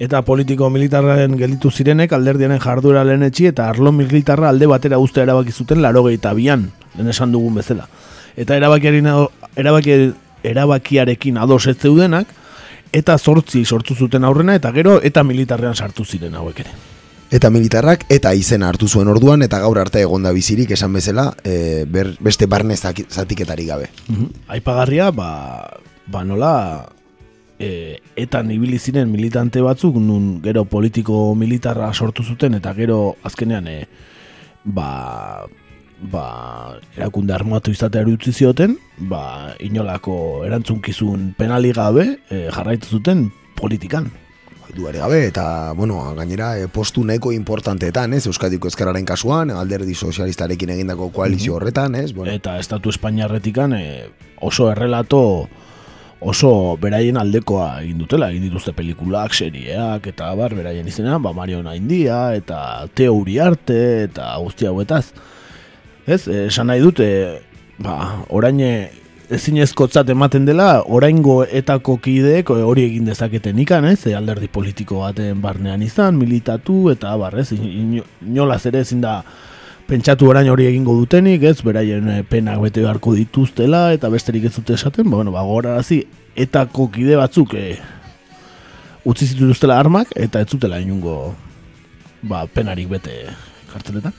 Eta 0.00 0.22
politiko 0.24 0.70
militarren 0.72 1.36
gelditu 1.36 1.68
zirenek 1.70 2.16
alderdiaren 2.16 2.64
jardura 2.64 3.04
lehenetxi 3.04 3.50
eta 3.52 3.68
arlo 3.68 3.92
militarra 3.92 4.48
alde 4.48 4.66
batera 4.66 4.96
uste 4.98 5.20
erabaki 5.20 5.52
zuten 5.52 5.82
larogeita 5.84 6.32
bian, 6.32 6.70
lehen 6.96 7.12
esan 7.12 7.36
dugun 7.36 7.60
bezala. 7.60 7.84
Eta 8.34 8.56
erabakiarekin, 8.56 9.12
erabaki, 9.60 10.02
erabakiarekin 10.42 11.36
ados 11.36 11.66
ez 11.66 11.76
zeudenak, 11.76 12.32
eta 12.92 13.16
zortzi 13.18 13.64
sortu 13.64 13.94
zuten 13.94 14.24
aurrena, 14.24 14.54
eta 14.54 14.72
gero 14.72 15.00
eta 15.02 15.24
militarrean 15.24 15.76
sartu 15.76 16.04
ziren 16.04 16.34
hauek 16.34 16.64
ere. 16.64 16.74
Eta 17.30 17.46
militarrak 17.54 18.08
eta 18.10 18.32
izena 18.34 18.68
hartu 18.68 18.88
zuen 18.88 19.08
orduan 19.08 19.42
eta 19.46 19.60
gaur 19.62 19.78
arte 19.78 20.00
egonda 20.02 20.32
bizirik 20.34 20.72
esan 20.74 20.92
bezala 20.92 21.28
e, 21.44 21.84
ber, 21.86 22.16
beste 22.18 22.48
barne 22.50 22.74
zatiketarik 22.76 23.68
gabe. 23.68 23.90
Aipagarria, 24.50 25.12
ba, 25.14 25.30
ba 26.10 26.24
nola 26.26 26.54
e, 27.60 28.00
etan 28.18 28.50
ibili 28.50 28.80
ziren 28.82 29.12
militante 29.12 29.62
batzuk 29.62 30.00
nun 30.02 30.40
gero 30.42 30.64
politiko 30.64 31.36
militarra 31.38 31.92
sortu 31.94 32.26
zuten 32.26 32.58
eta 32.58 32.74
gero 32.74 33.14
azkenean 33.22 33.68
e, 33.68 33.78
ba, 34.64 35.46
ba, 36.00 36.78
erakunde 36.96 37.34
armatu 37.34 37.72
izatea 37.74 38.06
utzi 38.08 38.32
zioten, 38.32 38.76
ba, 39.10 39.54
inolako 39.60 40.44
erantzunkizun 40.46 41.34
penali 41.38 41.72
gabe 41.76 42.06
e, 42.30 42.48
jarraitu 42.50 42.88
zuten 42.98 43.30
politikan. 43.56 44.10
duare 44.70 44.98
gabe, 44.98 45.26
eta, 45.26 45.72
bueno, 45.74 46.14
gainera, 46.14 46.56
e, 46.56 46.68
postu 46.68 47.02
nahiko 47.04 47.32
importanteetan, 47.34 48.12
ez, 48.14 48.26
Euskadiko 48.30 48.68
Ezkerraren 48.70 49.04
kasuan, 49.04 49.50
alderdi 49.50 49.94
sozialistarekin 49.94 50.70
egindako 50.70 51.10
koalizio 51.10 51.56
horretan, 51.56 51.96
ez, 51.96 52.12
bueno, 52.14 52.30
Eta 52.30 52.56
estatu 52.58 52.92
espainiarretikan 52.94 53.74
e, 53.74 54.06
oso 54.40 54.70
errelato 54.70 55.48
oso 56.20 56.76
beraien 56.80 57.16
aldekoa 57.16 57.80
egin 57.82 57.98
dutela, 57.98 58.28
egin 58.30 58.46
dituzte 58.46 58.72
pelikulak, 58.76 59.34
serieak, 59.34 60.06
eta 60.12 60.30
bar, 60.38 60.54
beraien 60.54 60.86
izena, 60.86 61.18
ba, 61.18 61.32
Mario 61.32 61.64
Naindia, 61.64 62.36
eta 62.38 62.86
Teo 62.94 63.16
Uriarte, 63.18 63.80
eta 64.04 64.36
guzti 64.38 64.70
hauetaz. 64.70 65.08
Ez, 66.10 66.26
eh, 66.28 66.46
esan 66.48 66.66
nahi 66.70 66.82
dute, 66.82 67.06
ba, 67.78 68.24
oraine 68.34 68.90
ezinezkotzat 69.30 70.08
ematen 70.10 70.46
dela, 70.48 70.82
oraingo 70.90 71.44
etako 71.44 71.96
kideek 72.02 72.50
hori 72.50 72.88
egin 72.88 73.06
dezaketen 73.06 73.58
ikan, 73.62 73.86
ez, 73.86 74.00
eh, 74.10 74.16
alderdi 74.18 74.48
politiko 74.50 75.04
baten 75.04 75.38
barnean 75.42 75.82
izan, 75.86 76.18
militatu, 76.18 76.90
eta 76.90 77.14
bar, 77.16 77.38
ez, 77.38 77.52
ino- 77.54 78.06
inolaz 78.26 78.64
ere 78.66 78.82
ezin 78.82 79.00
da 79.04 79.20
pentsatu 79.86 80.26
orain 80.30 80.50
hori 80.50 80.66
egingo 80.66 80.96
dutenik, 80.98 81.44
ez, 81.46 81.60
beraien 81.62 82.08
eh, 82.10 82.22
penak 82.26 82.58
bete 82.64 82.82
beharko 82.82 83.14
dituztela, 83.14 83.92
eta 83.94 84.10
besterik 84.10 84.48
ez 84.50 84.54
dute 84.56 84.74
esaten, 84.74 85.06
ba, 85.10 85.20
bueno, 85.20 85.30
ba, 85.30 85.46
gogorarazi, 85.46 86.02
etako 86.34 86.88
kide 86.90 87.14
batzuk 87.20 87.54
eh, 87.54 87.78
utzi 89.06 89.30
zituztela 89.30 89.78
armak, 89.78 90.10
eta 90.16 90.42
ez 90.42 90.50
zutela 90.50 90.82
inungo 90.82 91.36
ba, 92.22 92.46
penarik 92.50 92.90
bete 92.90 93.22
karteletan. 93.72 94.12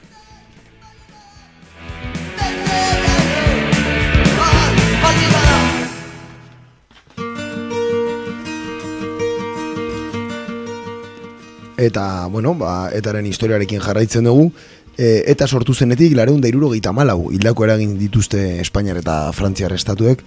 Eta, 11.82 12.28
bueno, 12.28 12.53
ba, 12.56 12.90
etaren 12.94 13.26
historiarekin 13.26 13.82
jarraitzen 13.82 14.28
dugu, 14.30 14.52
e, 14.98 15.24
eta 15.32 15.48
sortu 15.48 15.74
zenetik 15.74 16.16
lareun 16.16 16.41
da 16.41 16.49
irurogeita 16.52 16.94
malau, 16.94 17.32
hildako 17.34 17.66
eragin 17.68 17.98
dituzte 17.99 18.60
Espainiar 18.62 18.99
eta 19.02 19.32
Frantziar 19.34 19.74
estatuek, 19.74 20.22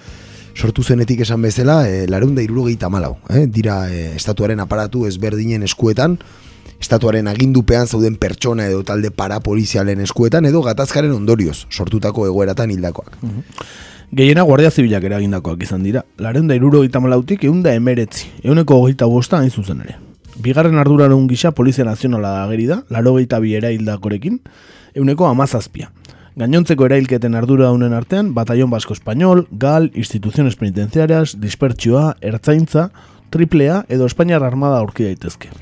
sortu 0.54 0.82
zenetik 0.82 1.22
esan 1.24 1.42
bezala, 1.42 1.84
e, 1.88 2.06
lareun 2.10 2.34
da 2.34 2.42
irurogeita 2.42 2.90
malau, 2.90 3.16
eh? 3.30 3.46
dira 3.46 3.84
e, 3.90 4.10
estatuaren 4.16 4.60
aparatu 4.60 5.06
ezberdinen 5.06 5.62
eskuetan, 5.66 6.18
estatuaren 6.80 7.28
agindupean 7.30 7.86
zauden 7.86 8.16
pertsona 8.20 8.68
edo 8.68 8.82
talde 8.84 9.10
parapolizialen 9.14 10.02
eskuetan, 10.04 10.46
edo 10.50 10.62
gatazkaren 10.66 11.14
ondorioz, 11.14 11.64
sortutako 11.70 12.26
egoeratan 12.28 12.74
hildakoak. 12.74 13.18
Gehiena 14.14 14.44
guardia 14.46 14.70
zibilak 14.70 15.06
eragindakoak 15.08 15.64
izan 15.66 15.82
dira. 15.82 16.04
Laren 16.22 16.46
da 16.46 16.54
iruro 16.54 16.84
gita 16.84 17.00
malautik 17.02 17.46
egun 17.48 17.62
da 17.64 17.74
emeretzi, 17.74 18.28
eguneko 18.44 18.82
hogeita 18.82 19.08
bosta 19.10 19.40
hain 19.40 19.50
zuzen 19.50 19.80
ere. 19.86 20.03
Bigarren 20.36 20.78
arduraren 20.78 21.28
gisa 21.28 21.52
Polizia 21.52 21.84
Nazionala 21.84 22.42
ageri 22.44 22.66
da, 22.66 22.82
laro 22.90 23.14
gehieta 23.14 23.38
bi 23.38 23.54
eraildakorekin, 23.54 24.40
eguneko 24.94 25.28
amazazpia. 25.28 25.92
Gainontzeko 26.34 26.88
erailketen 26.88 27.36
ardura 27.38 27.68
daunen 27.68 27.92
artean, 27.94 28.32
Batallon 28.34 28.70
Basko 28.70 28.94
Español, 28.94 29.46
GAL, 29.52 29.92
Instituciones 29.94 30.56
Penitenciarias, 30.56 31.36
Dispertsioa, 31.40 32.16
Ertzaintza, 32.20 32.90
Triplea 33.30 33.84
edo 33.88 34.06
Espainiar 34.06 34.42
Armada 34.42 34.80
aurki 34.82 35.06
daitezke. 35.06 35.52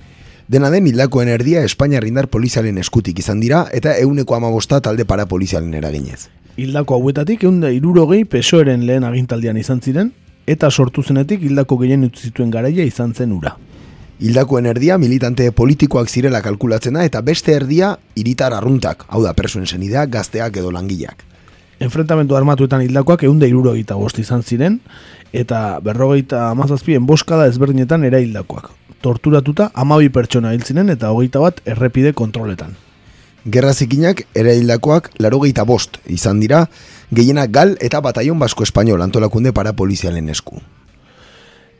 Dena 0.49 0.70
den 0.73 0.86
hildakoen 0.89 1.28
erdia 1.28 1.62
Espainiar 1.65 2.07
indar 2.09 2.28
polizialen 2.28 2.81
eskutik 2.81 3.20
izan 3.20 3.40
dira 3.40 3.66
eta 3.73 3.93
euneko 4.01 4.36
amabosta 4.36 4.81
talde 4.81 5.05
parapolizialen 5.05 5.74
eraginez. 5.74 6.31
Hildako 6.57 6.97
hauetatik 6.97 7.44
egun 7.44 7.61
da 7.61 7.70
irurogei 7.73 8.24
pesoeren 8.24 8.86
lehen 8.89 9.05
agintaldian 9.05 9.61
izan 9.61 9.81
ziren, 9.81 10.12
eta 10.47 10.70
sortu 10.70 11.03
zenetik 11.03 11.44
hildako 11.44 11.78
gehien 11.85 12.09
utzi 12.09 12.28
zituen 12.28 12.51
garaia 12.51 12.85
izan 12.89 13.12
zen 13.15 13.32
ura. 13.36 13.55
Hildakoen 14.23 14.69
erdia 14.70 14.94
militante 15.03 15.49
politikoak 15.51 16.07
zirela 16.07 16.39
kalkulatzena 16.44 17.03
eta 17.03 17.19
beste 17.27 17.57
erdia 17.57 17.89
hiritar 18.15 18.55
arruntak, 18.55 19.01
hau 19.09 19.19
da 19.24 19.32
persuen 19.35 19.65
senideak, 19.66 20.12
gazteak 20.12 20.61
edo 20.61 20.70
langileak. 20.70 21.24
Enfrentamentu 21.82 22.36
armatuetan 22.39 22.85
hildakoak 22.85 23.24
egun 23.27 23.40
da 23.40 23.49
irurogeita 23.51 23.97
bost 23.99 24.20
izan 24.23 24.44
ziren, 24.47 24.77
eta 25.35 25.81
berrogeita 25.82 26.44
amazazpi 26.53 26.94
enboskada 26.94 27.49
ezberdinetan 27.51 28.07
era 28.07 28.20
hildakoak. 28.23 28.69
Torturatuta 29.03 29.73
amabi 29.74 30.12
pertsona 30.15 30.53
hil 30.55 30.62
ziren 30.62 30.94
eta 30.94 31.11
hogeita 31.11 31.43
bat 31.43 31.59
errepide 31.66 32.12
kontroletan. 32.15 32.77
Gerra 33.51 33.73
zikinak 33.74 34.23
ere 34.39 34.55
hildakoak 34.61 35.11
larogeita 35.19 35.66
bost 35.66 35.99
izan 36.07 36.39
dira, 36.39 36.69
gehienak 37.11 37.51
gal 37.51 37.74
eta 37.81 37.99
bataion 37.99 38.39
basko 38.39 38.62
espainol 38.62 39.03
antolakunde 39.03 39.51
para 39.51 39.74
polizialen 39.74 40.31
esku. 40.31 40.62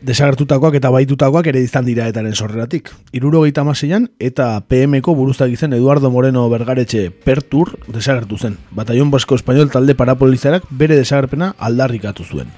Desagertutakoak 0.03 0.75
eta 0.75 0.91
baitutakoak 0.91 1.47
ere 1.53 1.61
izan 1.63 1.85
dira 1.87 2.09
etaren 2.11 2.35
sorreratik. 2.35 2.89
Irurogeita 3.15 3.63
amaseian 3.63 4.09
eta 4.19 4.49
PM-ko 4.67 5.15
buruztak 5.15 5.53
izen 5.55 5.77
Eduardo 5.77 6.11
Moreno 6.11 6.49
Bergaretxe 6.51 7.05
Pertur 7.25 7.77
desagertu 7.87 8.39
zen. 8.39 8.57
Bataion 8.75 9.13
basko 9.13 9.39
espainol 9.39 9.71
talde 9.71 9.95
parapolizarak 9.95 10.67
bere 10.71 10.97
desagerpena 10.99 11.53
aldarrikatu 11.59 12.27
zuen. 12.27 12.51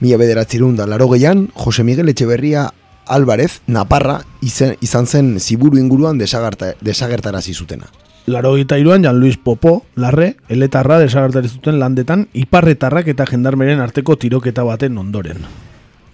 Mila 0.00 0.18
bederatzerun 0.20 0.76
da 0.76 0.86
laro 0.86 1.08
gehian, 1.08 1.48
Jose 1.56 1.82
Miguel 1.84 2.12
Etxeberria 2.12 2.68
Álvarez, 3.08 3.62
Naparra, 3.66 4.18
izen, 4.44 4.76
izan 4.84 5.06
zen 5.06 5.38
ziburu 5.40 5.78
inguruan 5.80 6.18
desagerta, 6.20 6.74
desagertarazi 6.84 7.54
zutena. 7.54 7.88
Laro 8.26 8.52
gita 8.58 8.76
iruan, 8.76 9.02
Jan 9.08 9.18
Luis 9.18 9.38
Popo, 9.38 9.86
larre, 9.96 10.36
eletarra 10.52 10.98
desagertari 11.00 11.48
zuten 11.48 11.80
landetan, 11.80 12.26
iparretarrak 12.34 13.08
eta 13.08 13.24
jendarmeren 13.24 13.80
arteko 13.80 14.18
tiroketa 14.20 14.68
baten 14.68 14.98
ondoren. 15.00 15.48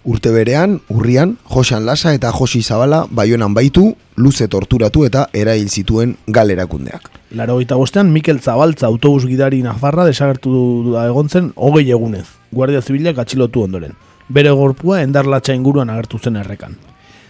Urte 0.05 0.29
berean, 0.29 0.81
urrian, 0.87 1.39
Josean 1.49 1.87
Lasa 1.87 2.11
eta 2.13 2.29
Josi 2.31 2.61
Zabala 2.61 3.07
baionan 3.09 3.55
baitu, 3.57 3.95
luze 4.15 4.45
torturatu 4.47 5.01
eta 5.07 5.23
erail 5.33 5.65
zituen 5.65 6.11
galerakundeak. 6.27 7.09
Laro 7.31 7.57
gita 7.57 7.73
bostean, 7.75 8.11
Mikel 8.13 8.39
Zabaltza 8.39 8.85
autobus 8.85 9.25
gidari 9.25 9.63
Nafarra 9.65 10.05
desagertu 10.05 10.91
da 10.93 11.07
egon 11.09 11.29
zen 11.29 11.49
hogei 11.55 11.89
egunez, 11.89 12.27
Guardia 12.51 12.83
Zibilak 12.83 13.17
atxilotu 13.17 13.65
ondoren. 13.65 13.97
Bere 14.29 14.53
gorpua 14.53 15.01
endarlatxa 15.01 15.57
inguruan 15.57 15.89
agertu 15.89 16.21
zen 16.21 16.37
errekan. 16.37 16.77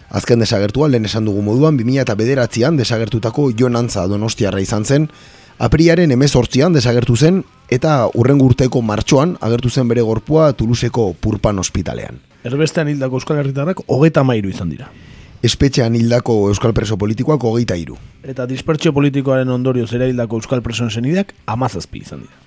Azken 0.10 0.44
desagertua 0.44 0.92
lehen 0.92 1.08
esan 1.08 1.24
dugu 1.26 1.42
moduan 1.48 1.80
2000 1.80 2.04
eta 2.04 2.20
bederatzean 2.20 2.76
desagertutako 2.76 3.54
Jonantza 3.56 4.06
Donostiarra 4.08 4.60
izan 4.60 4.84
zen, 4.84 5.10
apriaren 5.60 6.12
emezortzian 6.12 6.76
desagertu 6.76 7.16
zen 7.16 7.44
eta 7.72 8.02
urrengo 8.14 8.52
urteko 8.52 8.84
martxoan 8.84 9.38
agertu 9.40 9.72
zen 9.72 9.88
bere 9.88 10.04
gorpua 10.04 10.52
Tuluseko 10.52 11.14
Purpan 11.22 11.64
ospitalean. 11.64 12.20
Erbestean 12.46 12.92
hildako 12.92 13.18
Euskal 13.18 13.40
Herritarrak 13.42 13.80
hogeita 13.90 14.22
mairu 14.24 14.52
izan 14.54 14.70
dira. 14.70 14.92
Espetxean 15.46 15.96
hildako 15.98 16.36
Euskal 16.52 16.76
Preso 16.78 16.94
politikoak 17.02 17.42
hogeita 17.42 17.74
iru. 17.82 17.96
Eta 18.22 18.46
dispertsio 18.46 18.92
politikoaren 18.94 19.50
ondorioz 19.50 19.88
ere 19.98 20.12
hildako 20.12 20.38
Euskal 20.44 20.62
Presoen 20.62 20.92
senideak 20.94 21.34
amazazpi 21.50 22.04
izan 22.06 22.22
dira. 22.22 22.44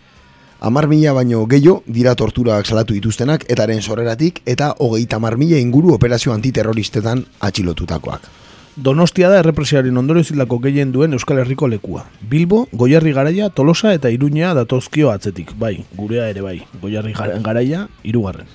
Amar 0.69 0.87
mila 0.91 1.13
baino 1.17 1.41
gehiago 1.51 1.83
dira 1.87 2.15
torturak 2.19 2.67
salatu 2.67 2.95
dituztenak 2.95 3.47
etaren 3.51 3.83
sorreratik 3.83 4.39
eta 4.47 4.71
hogeita 4.79 5.19
amar 5.19 5.37
mila 5.39 5.59
inguru 5.59 5.95
operazio 5.95 6.33
antiterroristetan 6.35 7.25
atxilotutakoak. 7.51 8.31
Donostia 8.77 9.33
da 9.33 9.43
errepresiaren 9.43 9.99
ondorio 9.99 10.23
zildako 10.23 10.61
gehien 10.63 10.95
duen 10.95 11.19
Euskal 11.19 11.43
Herriko 11.43 11.67
lekua. 11.67 12.05
Bilbo, 12.21 12.69
Goierri 12.71 13.13
Garaia, 13.19 13.51
Tolosa 13.51 13.95
eta 13.99 14.15
Iruña 14.15 14.55
datozkio 14.55 15.11
atzetik. 15.11 15.57
Bai, 15.59 15.75
gurea 15.99 16.31
ere 16.31 16.47
bai. 16.47 16.61
Goierri 16.81 17.19
Garaia, 17.19 17.89
irugarren. 18.05 18.47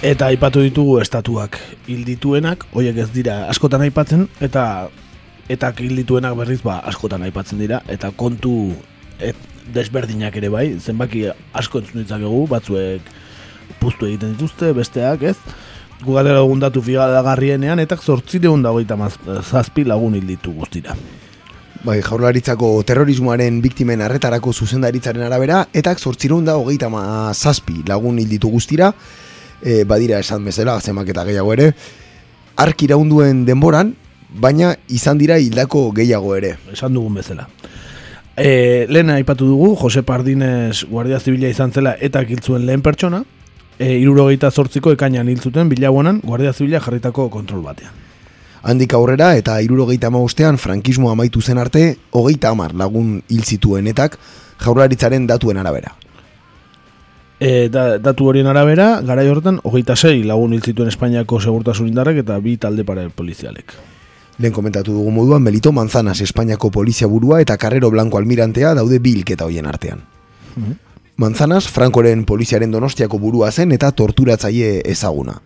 Eta 0.00 0.30
aipatu 0.32 0.62
ditugu 0.64 0.94
estatuak 1.02 1.58
hil 1.92 2.06
dituenak, 2.08 2.62
hoiek 2.72 2.96
ez 3.02 3.10
dira 3.12 3.34
askotan 3.52 3.82
aipatzen 3.84 4.22
eta 4.40 4.62
eta 5.52 5.68
hil 5.76 5.92
dituenak 6.00 6.38
berriz 6.38 6.62
ba 6.64 6.78
askotan 6.88 7.26
aipatzen 7.26 7.60
dira 7.60 7.82
eta 7.84 8.08
kontu 8.16 8.72
et, 9.20 9.36
desberdinak 9.74 10.40
ere 10.40 10.48
bai, 10.48 10.64
zenbaki 10.80 11.26
asko 11.52 11.82
entzun 11.82 12.00
ditzakegu, 12.00 12.46
batzuek 12.48 13.12
puztu 13.76 14.08
egiten 14.08 14.32
dituzte, 14.32 14.72
besteak, 14.72 15.28
ez? 15.34 15.36
Gugatera 16.00 16.40
dugun 16.40 16.64
datu 16.64 16.80
figadagarrienean 16.80 17.84
eta 17.84 18.00
zortzireun 18.00 18.64
dagoita 18.64 18.96
zazpi 19.44 19.84
lagun 19.84 20.16
hil 20.16 20.26
ditu 20.32 20.56
guztira. 20.56 20.96
Bai, 21.84 22.00
jaurlaritzako 22.00 22.78
terrorismoaren 22.88 23.60
biktimen 23.60 24.00
arretarako 24.00 24.52
zuzendaritzaren 24.52 25.28
arabera, 25.28 25.66
eta 25.72 25.92
zortzireun 25.94 26.48
da 26.48 26.56
hogeita 26.56 26.88
zazpi 27.34 27.82
lagun 27.88 28.18
hil 28.18 28.32
ditu 28.32 28.48
guztira, 28.48 28.94
e, 29.62 29.84
badira 29.84 30.18
esan 30.20 30.44
bezala, 30.44 30.80
zemak 30.80 31.08
eta 31.08 31.24
gehiago 31.24 31.52
ere, 31.54 31.72
ark 32.56 32.82
iraunduen 32.82 33.44
denboran, 33.46 33.94
baina 34.30 34.74
izan 34.88 35.18
dira 35.18 35.38
hildako 35.38 35.90
gehiago 35.96 36.36
ere. 36.36 36.56
Esan 36.72 36.94
dugun 36.94 37.18
bezala. 37.20 37.48
E, 38.36 38.86
lehen 38.88 39.10
aipatu 39.10 39.46
dugu, 39.46 39.74
Jose 39.76 40.02
Pardines 40.02 40.84
Guardia 40.88 41.20
Zibila 41.20 41.50
izan 41.50 41.72
zela 41.72 41.96
eta 42.00 42.22
kiltzuen 42.24 42.64
lehen 42.66 42.82
pertsona, 42.82 43.24
e, 43.78 43.96
irurogeita 43.98 44.50
zortziko 44.50 44.94
ekainan 44.96 45.28
hiltzuten 45.28 45.68
bilaguanan 45.68 46.20
Guardia 46.24 46.52
Zibila 46.52 46.80
jarritako 46.80 47.28
kontrol 47.30 47.64
batean. 47.66 47.96
Handik 48.62 48.92
aurrera 48.92 49.32
eta 49.40 49.56
irurogeita 49.64 50.10
amabostean 50.12 50.58
frankismo 50.60 51.10
amaitu 51.10 51.40
zen 51.40 51.58
arte, 51.58 51.96
hogeita 52.12 52.52
amar 52.52 52.74
lagun 52.76 53.22
hil 53.28 53.44
zituenetak 53.44 54.18
jaurlaritzaren 54.60 55.26
datuen 55.26 55.56
arabera. 55.56 55.94
E, 57.40 57.70
da, 57.72 57.96
datu 57.96 58.26
horien 58.28 58.46
arabera, 58.46 59.00
garai 59.00 59.24
horretan, 59.32 59.62
hogeita 59.64 59.96
sei 59.96 60.20
lagun 60.28 60.52
hil 60.52 60.60
zituen 60.60 60.90
Espainiako 60.92 61.38
segurtasun 61.40 61.88
indarrek 61.88 62.20
eta 62.20 62.36
bi 62.44 62.58
talde 62.60 62.84
para 62.84 63.06
polizialek. 63.08 63.72
Lehen 64.40 64.52
komentatu 64.52 64.92
dugu 64.92 65.10
moduan, 65.10 65.42
Melito 65.42 65.72
Manzanas 65.72 66.20
Espainiako 66.20 66.70
polizia 66.70 67.08
burua 67.08 67.40
eta 67.40 67.56
Carrero 67.56 67.90
Blanco 67.90 68.20
almirantea 68.20 68.74
daude 68.76 69.00
bilketa 69.00 69.48
hoien 69.48 69.66
artean. 69.66 70.04
Mhm. 70.56 70.76
Manzanas, 71.16 71.66
Frankoren 71.68 72.24
poliziaren 72.24 72.70
donostiako 72.70 73.18
burua 73.18 73.50
zen 73.52 73.72
eta 73.72 73.90
torturatzaile 73.92 74.82
ezaguna. 74.84 75.40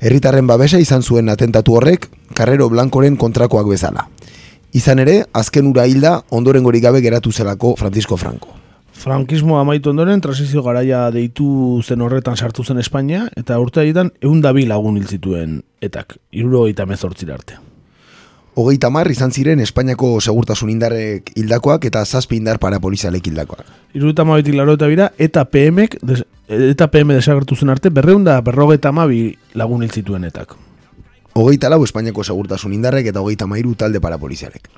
Herritarren 0.00 0.46
babesa 0.46 0.78
izan 0.78 1.02
zuen 1.02 1.28
atentatu 1.28 1.74
horrek, 1.74 2.08
Carrero 2.34 2.68
Blancoren 2.70 3.16
kontrakoak 3.16 3.68
bezala. 3.68 4.08
Izan 4.72 4.98
ere, 4.98 5.24
azken 5.32 5.66
ura 5.66 5.86
hilda, 5.86 6.24
ondoren 6.30 6.64
gabe 6.64 7.00
geratu 7.00 7.32
zelako 7.32 7.76
Francisco 7.76 8.16
Franco. 8.16 8.59
Frankismo 9.00 9.56
amaitu 9.58 9.94
ondoren, 9.94 10.20
transizio 10.20 10.60
garaia 10.60 11.06
deitu 11.08 11.80
zen 11.80 12.02
horretan 12.04 12.36
sartu 12.36 12.66
zen 12.68 12.82
Espainia, 12.82 13.22
eta 13.40 13.56
urte 13.56 13.80
egiten 13.80 14.10
egun 14.20 14.42
dabi 14.44 14.66
lagun 14.68 14.98
hil 15.00 15.06
zituen 15.08 15.62
etak, 15.80 16.18
iruro 16.36 16.66
eta 16.68 16.84
mezortzira 16.84 17.38
arte. 17.38 17.56
Hogeita 18.60 18.90
mar 18.92 19.08
izan 19.08 19.32
ziren 19.32 19.62
Espainiako 19.64 20.10
segurtasun 20.20 20.68
indarrek 20.68 21.32
hildakoak 21.32 21.86
eta 21.88 22.04
zazpi 22.04 22.36
indar 22.42 22.60
parapolizalek 22.60 23.30
hildakoak. 23.30 23.64
Iruruta 23.96 24.26
mabitik 24.28 24.58
laro 24.58 24.76
eta 24.76 24.90
bira, 24.90 25.08
eta 25.16 25.46
PM, 25.48 25.86
des, 26.04 26.20
eta 26.68 26.90
PM 26.92 27.16
desagertu 27.16 27.56
zen 27.56 27.72
arte, 27.72 27.88
berreun 27.88 28.28
da 28.28 28.36
berrogeita 28.44 28.92
mabi 28.92 29.30
lagun 29.54 29.86
hil 29.86 29.96
zituen 29.96 30.28
etak. 30.28 30.58
Hogeita 31.32 31.72
lau 31.72 31.80
Espainiako 31.88 32.26
segurtasun 32.26 32.76
indarrek 32.76 33.14
eta 33.14 33.24
hogeita 33.24 33.48
mairu 33.48 33.78
talde 33.80 34.02
parapolizalek. 34.02 34.68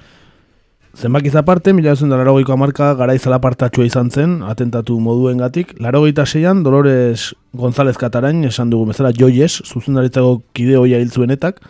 Zenbakiz 0.92 1.34
aparte, 1.36 1.72
mila 1.72 1.94
zen 1.96 2.10
da 2.12 2.18
larogeiko 2.20 2.52
amarka 2.52 2.90
gara 2.98 3.14
izalapartatxua 3.16 3.86
izan 3.88 4.10
zen, 4.12 4.34
atentatu 4.44 4.98
moduen 5.00 5.38
gatik. 5.40 5.72
Larogeita 5.80 6.26
seian, 6.26 6.62
Dolores 6.62 7.32
González 7.56 7.96
Katarain, 7.96 8.44
esan 8.44 8.68
dugu 8.70 8.90
bezala 8.90 9.12
joies, 9.16 9.62
zuzendaritzako 9.64 10.42
kide 10.52 10.76
hoia 10.76 11.00
hil 11.00 11.10
zuenetak, 11.10 11.62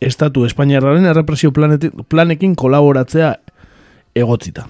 Estatu 0.00 0.44
Espainiarraren 0.44 1.04
errepresio 1.08 1.52
planekin 1.52 2.54
kolaboratzea 2.56 3.34
egotzita. 4.16 4.66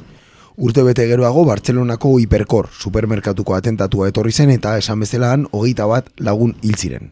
Urte 0.57 0.83
bete 0.83 1.07
geroago, 1.07 1.45
Bartzelonako 1.47 2.17
hiperkor 2.23 2.71
supermerkatuko 2.73 3.55
atentatua 3.55 4.09
etorri 4.11 4.33
zen 4.33 4.51
eta 4.55 4.77
esan 4.79 5.03
bezalahan 5.03 5.47
hogeita 5.53 5.87
bat 5.87 6.11
lagun 6.19 6.55
hil 6.63 6.75
ziren. 6.75 7.11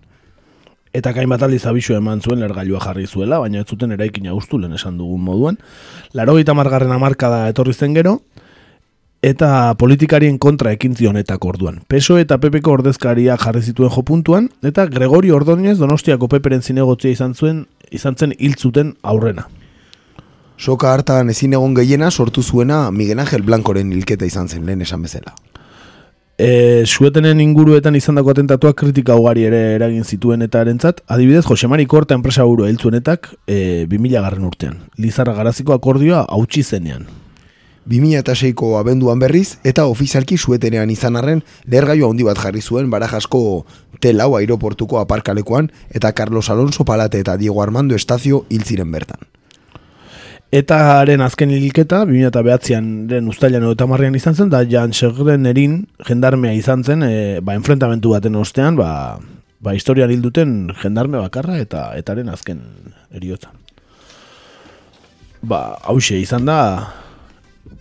Eta 0.95 1.11
kain 1.11 1.29
bat 1.29 1.43
aldiz 1.43 1.65
abisu 1.67 1.97
eman 1.97 2.21
zuen 2.23 2.39
lergailua 2.39 2.79
jarri 2.85 3.09
zuela, 3.11 3.41
baina 3.43 3.65
ez 3.65 3.67
zuten 3.67 3.93
eraikina 3.93 4.35
ustu 4.35 4.61
lehen 4.63 4.77
esan 4.77 4.99
dugun 4.99 5.25
moduan. 5.27 5.59
Larogeita 6.15 6.55
margarren 6.55 6.93
amarkada 6.95 7.49
etorri 7.51 7.75
zen 7.75 7.97
gero, 7.99 8.21
eta 9.25 9.75
politikarien 9.81 10.37
kontra 10.39 10.71
ekintzi 10.77 11.09
honetako 11.11 11.55
orduan. 11.55 11.81
PSOE 11.89 12.23
eta 12.27 12.39
PPko 12.39 12.77
ordezkaria 12.79 13.39
jarri 13.41 13.63
zituen 13.63 13.91
jo 13.91 14.05
puntuan, 14.07 14.51
eta 14.63 14.87
Gregorio 14.87 15.35
Ordóñez 15.39 15.79
Donostiako 15.81 16.29
peperen 16.29 16.63
zinegotzia 16.63 17.11
izan 17.11 17.35
zuen 17.35 17.65
izan 17.91 18.15
zen 18.15 18.37
hil 18.39 18.55
zuten 18.55 18.95
aurrena. 19.03 19.49
Soka 20.59 20.93
hartan 20.95 21.33
ezin 21.33 21.57
egon 21.59 21.75
gehiena 21.75 22.11
sortu 22.11 22.43
zuena 22.43 22.91
Miguel 22.93 23.19
Ángel 23.19 23.43
Blancoren 23.43 23.91
hilketa 23.93 24.29
izan 24.29 24.49
zen 24.49 24.67
lehen 24.67 24.83
esan 24.87 25.03
bezala. 25.03 25.35
E, 26.37 26.83
suetenen 26.87 27.39
inguruetan 27.41 27.95
izandako 27.95 28.33
atentatuak 28.33 28.75
kritika 28.81 29.15
ugari 29.15 29.45
ere 29.47 29.61
eragin 29.77 30.03
zituen 30.03 30.43
eta 30.43 30.65
erentzat, 30.65 31.05
adibidez 31.07 31.45
Josemari 31.47 31.87
Korta 31.87 32.17
enpresa 32.19 32.43
buru 32.49 32.67
hiltzuenetak 32.67 33.29
e, 33.47 33.87
2000 33.91 34.23
garren 34.25 34.49
urtean. 34.49 34.81
Lizarra 34.99 35.35
garaziko 35.37 35.77
akordioa 35.77 36.25
hautsi 36.27 36.65
zenean. 36.65 37.07
2006ko 37.87 38.79
abenduan 38.81 39.21
berriz 39.21 39.59
eta 39.63 39.85
ofizialki 39.87 40.39
suetenean 40.39 40.91
izan 40.91 41.21
arren 41.21 41.45
lehergailu 41.69 42.09
handi 42.09 42.25
bat 42.25 42.41
jarri 42.41 42.65
zuen 42.65 42.89
barajasko 42.91 43.67
telau 44.01 44.33
aeroportuko 44.39 44.99
aparkalekuan 44.99 45.71
eta 45.91 46.13
Carlos 46.13 46.49
Alonso 46.51 46.85
Palate 46.85 47.21
eta 47.21 47.37
Diego 47.37 47.63
Armando 47.63 47.95
Estacio 47.95 48.47
hil 48.49 48.65
ziren 48.65 48.91
bertan. 48.91 49.21
Eta 50.55 50.77
haren 51.01 51.19
azken 51.25 51.51
hilketa, 51.51 52.05
2009an 52.07 52.91
den 53.11 53.27
ustailan 53.27 53.65
eta 53.73 53.89
marrian 53.91 54.15
izan 54.15 54.37
zen, 54.39 54.53
da 54.53 54.61
Jan 54.63 54.93
Segren 54.95 55.49
erin 55.51 55.81
jendarmea 56.07 56.55
izan 56.55 56.85
zen, 56.87 57.03
e, 57.03 57.41
ba, 57.43 57.57
enfrentamentu 57.59 58.13
baten 58.15 58.39
ostean, 58.39 58.79
ba, 58.79 59.19
ba, 59.59 59.75
historian 59.75 60.13
hilduten 60.15 60.71
jendarme 60.79 61.19
bakarra 61.19 61.59
eta 61.59 61.89
etaren 61.99 62.31
azken 62.31 62.61
eriota. 63.11 63.51
Ba, 65.43 65.75
hause 65.91 66.21
izan 66.23 66.47
da, 66.47 66.59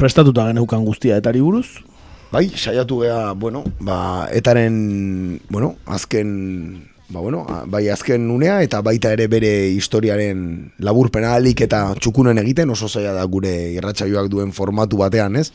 prestatuta 0.02 0.48
geneukan 0.50 0.88
guztia 0.88 1.22
etari 1.22 1.46
buruz, 1.46 1.84
Bai, 2.34 2.48
saiatu 2.50 3.04
gea, 3.04 3.36
bueno, 3.38 3.60
ba, 3.86 4.26
etaren, 4.34 5.38
bueno, 5.54 5.76
azken, 5.86 6.32
ba, 7.10 7.20
bueno, 7.20 7.46
bai 7.68 7.88
azken 7.90 8.30
unea 8.32 8.62
eta 8.64 8.82
baita 8.82 9.12
ere 9.14 9.28
bere 9.28 9.52
historiaren 9.74 10.72
laburpena 10.80 11.34
alik 11.36 11.62
eta 11.66 11.82
txukunen 12.00 12.40
egiten 12.42 12.70
oso 12.74 12.88
zaila 12.88 13.14
da 13.18 13.24
gure 13.26 13.52
irratsaioak 13.76 14.30
duen 14.32 14.54
formatu 14.56 14.98
batean, 14.98 15.36
ez? 15.36 15.52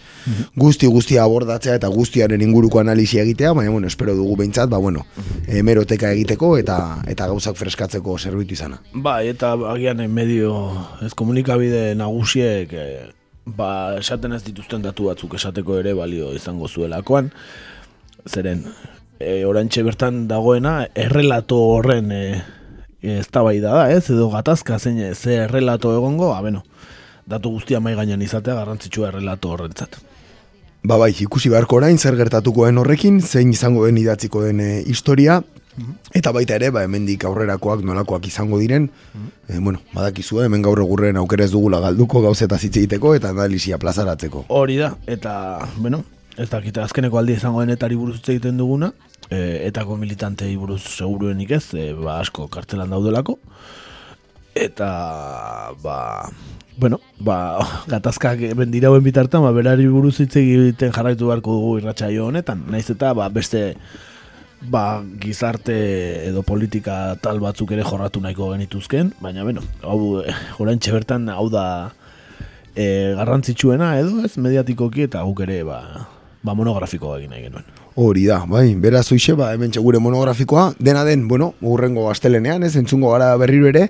Guzti 0.57 0.87
guztia 0.87 1.25
abordatzea 1.25 1.79
eta 1.81 1.89
guztiaren 1.93 2.43
inguruko 2.45 2.81
analisia 2.81 3.23
egitea, 3.23 3.53
baina, 3.57 3.73
bueno, 3.75 3.89
espero 3.89 4.15
dugu 4.15 4.37
behintzat, 4.43 4.69
ba, 4.71 4.79
bueno, 4.79 5.07
hemeroteka 5.47 6.13
egiteko 6.17 6.57
eta 6.59 6.79
eta 7.09 7.29
gauzak 7.33 7.57
freskatzeko 7.57 8.19
zerbitu 8.19 8.55
izana. 8.59 8.83
Bai, 8.93 9.29
eta 9.33 9.55
agian 9.73 10.05
medio, 10.13 10.53
ez 11.03 11.15
komunikabide 11.15 11.95
nagusiek, 11.99 12.73
eh, 12.73 13.09
ba, 13.57 13.99
esaten 13.99 14.37
ez 14.37 14.45
dituzten 14.45 14.85
datu 14.85 15.09
batzuk 15.09 15.35
esateko 15.41 15.79
ere 15.81 15.95
balio 15.97 16.33
izango 16.37 16.69
zuelakoan, 16.69 17.33
zeren, 18.29 18.65
e, 19.19 19.45
orantxe 19.45 19.83
bertan 19.83 20.27
dagoena, 20.31 20.89
errelato 20.95 21.59
horren 21.75 22.13
e, 22.13 22.23
ez 23.03 23.29
da 23.31 23.91
ez, 23.91 24.11
edo 24.11 24.31
gatazka 24.31 24.79
zein 24.79 25.15
ze 25.15 25.35
errelato 25.45 25.95
egongo, 25.95 26.31
ba, 26.31 26.41
beno, 26.43 26.65
datu 27.27 27.51
guztia 27.51 27.81
mai 27.81 27.95
gainean 27.95 28.23
izatea 28.23 28.55
garrantzitsua 28.55 29.09
errelato 29.09 29.51
horrentzat. 29.51 29.99
Ba 30.83 30.97
bai, 30.97 31.11
ikusi 31.11 31.49
beharko 31.49 31.77
orain 31.77 31.99
zer 31.99 32.17
gertatuko 32.17 32.67
den 32.67 32.79
horrekin, 32.79 33.21
zein 33.21 33.51
izango 33.51 33.87
den 33.87 33.99
idatziko 33.99 34.43
den 34.43 34.61
e, 34.61 34.83
historia, 34.87 35.43
eta 36.15 36.33
baita 36.35 36.57
ere, 36.57 36.71
ba, 36.75 36.83
hemendik 36.87 37.25
aurrerakoak 37.25 37.85
nolakoak 37.87 38.27
izango 38.27 38.59
diren, 38.59 38.89
e, 39.49 39.59
bueno, 39.59 39.83
badakizu, 39.95 40.43
hemen 40.43 40.63
gaur 40.63 40.81
egurren 40.83 41.19
aukera 41.19 41.45
ez 41.45 41.53
dugula 41.53 41.81
galduko 41.81 42.23
gauzeta 42.23 42.59
hitz 42.59 42.77
egiteko 42.77 43.15
eta 43.15 43.35
analisia 43.35 43.79
plazaratzeko. 43.79 44.47
Hori 44.49 44.79
da, 44.81 44.95
eta, 45.07 45.35
bueno, 45.77 46.03
ez 46.39 46.49
dakit 46.51 46.79
azkeneko 46.79 47.19
aldi 47.19 47.35
izango 47.39 47.61
denetari 47.65 47.99
buruz 47.99 48.21
egiten 48.23 48.59
duguna, 48.59 48.93
e, 49.31 49.69
etako 49.69 49.97
militantei 50.01 50.55
buruz 50.57 50.83
seguruenik 50.83 51.53
ez, 51.59 51.67
e, 51.75 51.93
ba, 51.99 52.19
asko 52.23 52.49
kartzelan 52.53 52.91
daudelako, 52.91 53.39
eta, 54.59 54.91
ba, 55.83 55.99
bueno, 56.79 57.01
ba, 57.21 57.39
gatazkak 57.93 58.43
ben 58.59 58.75
dirauen 58.75 59.05
bitartan, 59.05 59.45
ba, 59.47 59.55
berari 59.57 59.89
buruz 59.91 60.19
hitz 60.21 60.35
egiten 60.41 60.95
jarraitu 60.95 61.31
beharko 61.31 61.59
dugu 61.59 61.79
irratsaio 61.83 62.29
honetan, 62.31 62.67
naiz 62.73 62.89
eta, 62.95 63.15
ba, 63.19 63.29
beste, 63.33 63.77
ba, 64.73 65.03
gizarte 65.23 65.79
edo 66.29 66.43
politika 66.43 67.17
tal 67.23 67.41
batzuk 67.45 67.77
ere 67.77 67.87
jorratu 67.87 68.23
nahiko 68.25 68.53
genituzken, 68.55 69.15
baina, 69.23 69.47
bueno, 69.47 69.63
hau, 69.83 70.21
eh, 70.25 70.37
oraintxe 70.59 70.95
bertan, 70.97 71.29
hau 71.35 71.49
da, 71.53 71.67
e, 72.79 73.15
garrantzitsuena 73.19 73.93
edo 74.01 74.23
ez 74.27 74.37
mediatikoki 74.39 75.09
eta 75.09 75.25
guk 75.27 75.43
ere 75.47 75.61
ba, 75.67 75.83
ba 76.47 76.55
monografikoa 76.59 77.19
egin 77.19 77.35
nahi 77.35 77.47
genuen. 77.49 77.78
Hori 77.99 78.29
da, 78.29 78.45
bai, 78.47 78.77
beraz 78.79 79.09
hoxe, 79.11 79.33
ba, 79.35 79.49
hemen 79.57 79.73
gure 79.83 79.99
monografikoa, 79.99 80.69
dena 80.79 81.01
den, 81.03 81.25
bueno, 81.27 81.49
urrengo 81.67 82.05
astelenean, 82.13 82.63
ez, 82.63 82.77
entzungo 82.79 83.09
gara 83.11 83.33
berriro 83.41 83.67
ere, 83.67 83.89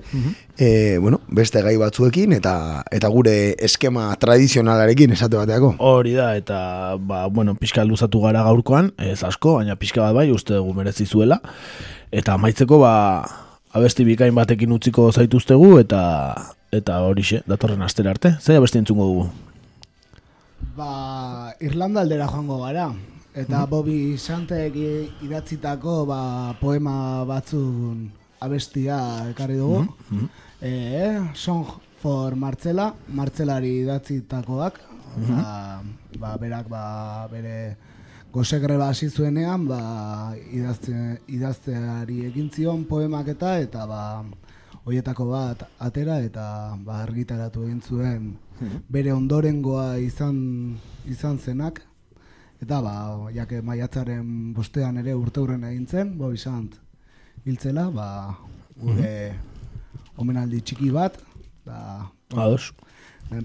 e, 0.56 0.96
bueno, 0.96 1.18
beste 1.28 1.60
gai 1.60 1.74
batzuekin, 1.76 2.32
eta 2.32 2.52
eta 2.88 3.10
gure 3.12 3.34
eskema 3.68 4.06
tradizionalarekin 4.16 5.12
esate 5.12 5.36
bateako. 5.36 5.74
Hori 5.84 6.14
da, 6.16 6.30
eta 6.40 6.60
ba, 6.96 7.26
bueno, 7.28 7.52
pixka 7.60 7.84
luzatu 7.84 8.22
gara 8.22 8.46
gaurkoan, 8.46 8.94
ez 8.96 9.18
asko, 9.28 9.58
baina 9.58 9.76
pixka 9.76 10.00
bat 10.06 10.16
bai, 10.16 10.30
uste 10.32 10.56
dugu 10.56 10.72
merezi 10.78 11.04
zuela, 11.04 11.42
eta 12.08 12.38
amaitzeko 12.40 12.80
ba, 12.80 12.94
abesti 13.76 14.08
bikain 14.08 14.32
batekin 14.40 14.72
utziko 14.72 15.10
zaituztegu, 15.12 15.74
eta 15.82 16.00
eta 16.72 17.02
horixe, 17.04 17.42
datorren 17.44 17.84
astera 17.84 18.16
arte, 18.16 18.38
zei 18.40 18.56
abesti 18.56 18.80
entzungo 18.80 19.12
dugu? 19.12 19.28
Ba, 20.80 21.52
Irlanda 21.60 22.06
aldera 22.06 22.32
joango 22.32 22.62
gara. 22.64 22.88
Eta 23.38 23.66
Bobby 23.70 24.16
Santek 24.18 24.74
idatzitako 25.22 25.92
ba, 26.08 26.20
poema 26.58 27.22
batzun 27.22 28.08
abestia 28.42 28.96
ekarri 29.30 29.58
dugu. 29.60 29.84
Eh, 30.60 31.14
Song 31.38 31.62
for 32.02 32.34
Martzela, 32.34 32.88
Martzelari 33.14 33.84
idatzitakoak. 33.84 34.80
Ba, 35.28 35.82
ba, 36.18 36.32
berak 36.34 36.66
ba, 36.66 37.28
bere 37.30 37.76
gosegreba 38.34 38.88
hasi 38.90 39.06
zuenean, 39.08 39.68
ba, 39.70 40.34
idazte, 40.50 41.20
idazteari 41.30 42.24
egin 42.26 42.50
zion 42.50 42.84
poemak 42.90 43.30
eta 43.36 43.54
eta 43.62 43.86
ba, 43.86 44.02
hoietako 44.82 45.30
bat 45.30 45.62
atera 45.78 46.18
eta 46.26 46.74
ba, 46.82 47.04
argitaratu 47.06 47.68
egin 47.68 47.80
zuen 47.86 48.28
bere 48.90 49.12
ondorengoa 49.14 49.98
izan 50.02 50.38
izan 51.06 51.38
zenak 51.38 51.84
eta 52.62 52.80
ba 52.82 52.94
jake 53.34 53.62
maiatzaren 53.62 54.52
bostean 54.54 54.98
ere 54.98 55.14
urteurren 55.14 55.64
egin 55.64 55.86
zen 55.86 56.16
Bobby 56.18 56.38
Sant 56.38 56.74
hiltzela 57.46 57.88
ba 57.94 58.08
gure 58.80 59.34
omenaldi 60.18 60.60
txiki 60.60 60.90
bat 60.90 61.18
da 61.66 62.10
Ados. 62.34 62.72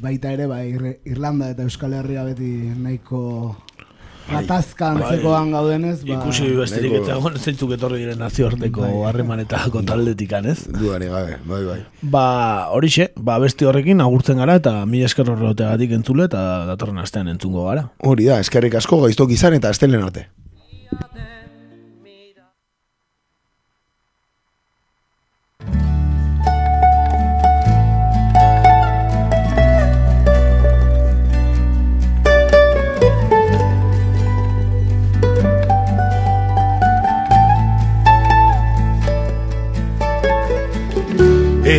baita 0.02 0.32
ere 0.34 0.48
ba 0.48 0.64
Ir- 0.66 1.00
Irlanda 1.06 1.50
eta 1.54 1.64
Euskal 1.64 1.94
Herria 1.94 2.24
beti 2.26 2.50
nahiko 2.76 3.56
gatazka 4.30 4.92
antzekoan 4.94 5.52
gaudenez 5.54 5.98
ba, 6.04 6.18
Ikusi 6.18 6.52
besterik 6.58 6.96
eta 7.02 7.18
egon 7.18 7.38
zeintzuk 7.40 7.74
etorri 7.78 8.04
diren 8.04 8.22
nazioarteko 8.24 8.84
Bai. 8.86 8.92
harremanetako 9.10 9.84
taldetikan, 9.88 10.48
ez? 10.50 10.60
Dudari 10.68 11.10
gabe, 11.12 11.40
bai, 11.50 11.64
bai. 11.68 11.80
Ba, 12.02 12.26
horixe, 12.76 13.10
ba, 13.18 13.40
beste 13.44 13.68
horrekin 13.70 14.02
agurtzen 14.02 14.40
gara 14.42 14.60
eta 14.62 14.78
mila 14.90 15.10
esker 15.10 15.30
horreteagatik 15.34 15.98
entzule 16.00 16.30
eta 16.32 16.44
datorren 16.70 17.02
astean 17.04 17.28
entzungo 17.32 17.68
gara. 17.70 17.90
Hori 18.04 18.30
da, 18.32 18.40
eskerrik 18.44 18.80
asko 18.80 19.02
gaiztok 19.04 19.36
izan 19.36 19.60
eta 19.60 19.74
estelen 19.74 20.04
arte. 20.04 20.28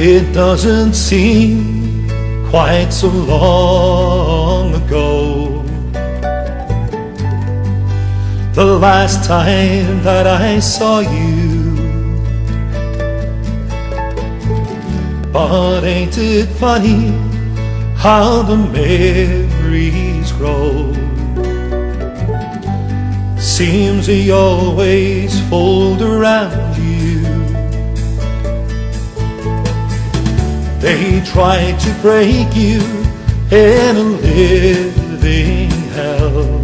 It 0.07 0.35
doesn't 0.35 0.93
seem 0.93 2.07
quite 2.51 2.91
so 2.91 3.09
long 3.09 4.75
ago. 4.75 5.63
The 8.53 8.67
last 8.67 9.25
time 9.27 10.05
that 10.05 10.27
I 10.27 10.61
saw 10.61 11.01
you. 11.01 11.73
But 15.33 15.85
ain't 15.85 16.19
it 16.19 16.49
funny 16.61 17.09
how 17.97 18.43
the 18.43 18.59
memories 18.59 20.33
grow? 20.33 20.93
Seems 23.39 24.07
they 24.09 24.31
always 24.31 25.41
fold 25.49 26.03
around 26.03 26.77
you. 26.77 26.94
They 30.85 31.23
try 31.23 31.73
to 31.73 31.91
break 32.03 32.55
you 32.55 32.79
in 33.51 33.97
a 33.97 34.03
living 34.21 35.71
hell. 35.97 36.61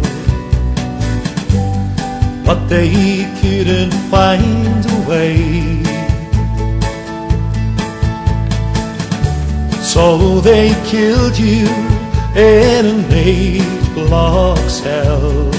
But 2.45 2.67
they 2.67 3.25
couldn't 3.41 3.93
find 4.11 4.85
a 4.85 5.09
way. 5.09 5.81
So 9.81 10.39
they 10.39 10.69
killed 10.85 11.35
you 11.39 11.65
in 12.35 12.85
an 12.85 13.05
eight 13.09 13.93
block 13.95 14.59
cell 14.69 15.51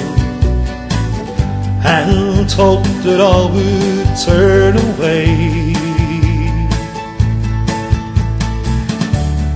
and 1.84 2.48
hoped 2.48 3.02
that 3.02 3.20
all 3.20 3.51
would 3.51 4.16
turn 4.24 4.76
away. 4.76 5.72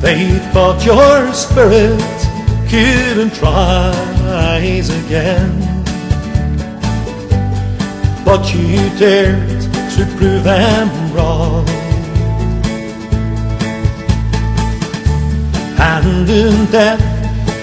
They 0.00 0.38
thought 0.52 0.84
your 0.84 1.32
spirit 1.32 2.00
couldn't 2.68 3.40
rise 3.40 4.90
again, 5.04 5.60
but 8.24 8.54
you 8.54 8.76
dared 8.98 9.62
to 9.96 10.04
prove 10.16 10.44
them 10.44 10.88
wrong. 11.14 11.66
And 15.78 16.28
in 16.28 16.70
death, 16.70 17.00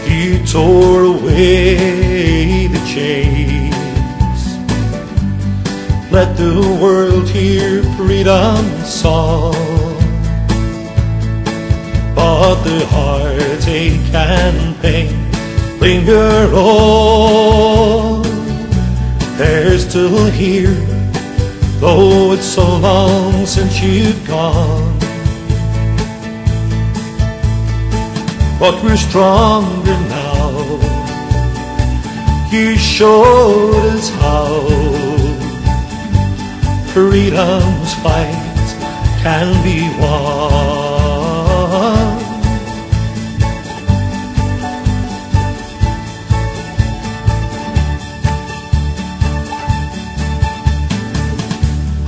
you 0.10 0.44
tore 0.46 1.04
away 1.04 2.68
the 2.68 2.80
chains. 2.94 3.74
Let 6.12 6.36
the 6.36 6.78
world 6.82 7.30
hear 7.30 7.84
freedom's 7.96 8.92
song. 8.92 9.73
But 12.16 12.64
the 12.64 12.86
heartache 12.86 14.14
and 14.14 14.80
pain 14.82 15.24
linger 15.80 16.50
on. 16.54 18.24
They're 19.38 19.78
still 19.80 20.30
here, 20.32 20.76
though 21.80 22.34
it's 22.34 22.46
so 22.46 22.78
long 22.78 23.46
since 23.46 23.82
you've 23.82 24.26
gone. 24.28 25.00
But 28.60 28.82
we're 28.84 28.96
stronger 28.96 29.98
now. 30.08 30.52
You 32.52 32.78
showed 32.78 33.84
us 33.96 34.10
how 34.22 34.62
freedom's 36.94 37.94
fight 37.96 38.68
can 39.22 39.50
be 39.64 39.90
won. 40.00 40.83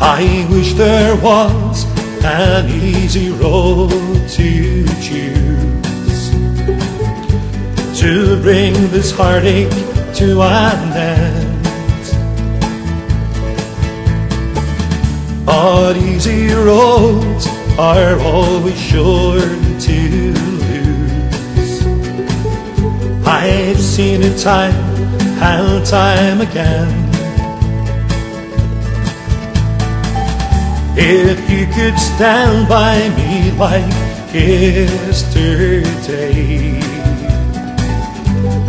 I 0.07 0.48
wish 0.52 0.73
there 0.73 1.15
was 1.15 1.84
an 2.23 2.69
easy 2.69 3.32
road 3.32 3.90
to 3.90 4.86
choose 5.02 6.30
to 7.99 8.40
bring 8.40 8.73
this 8.91 9.11
heartache 9.11 9.72
to 10.18 10.44
an 10.44 10.94
end. 10.94 11.65
But 15.44 15.98
easy 15.98 16.53
roads 16.53 17.48
are 17.80 18.19
always 18.19 18.80
sure 18.80 19.41
to 19.41 20.34
lose. 20.69 21.86
I've 23.26 23.82
seen 23.82 24.22
it 24.22 24.38
time 24.38 24.76
and 25.41 25.84
time 25.84 26.41
again. 26.41 27.05
If 31.07 31.38
you 31.52 31.68
could 31.68 31.99
stand 31.99 32.68
by 32.68 32.98
me 33.10 33.52
like 33.52 33.86
yesterday, 34.34 35.86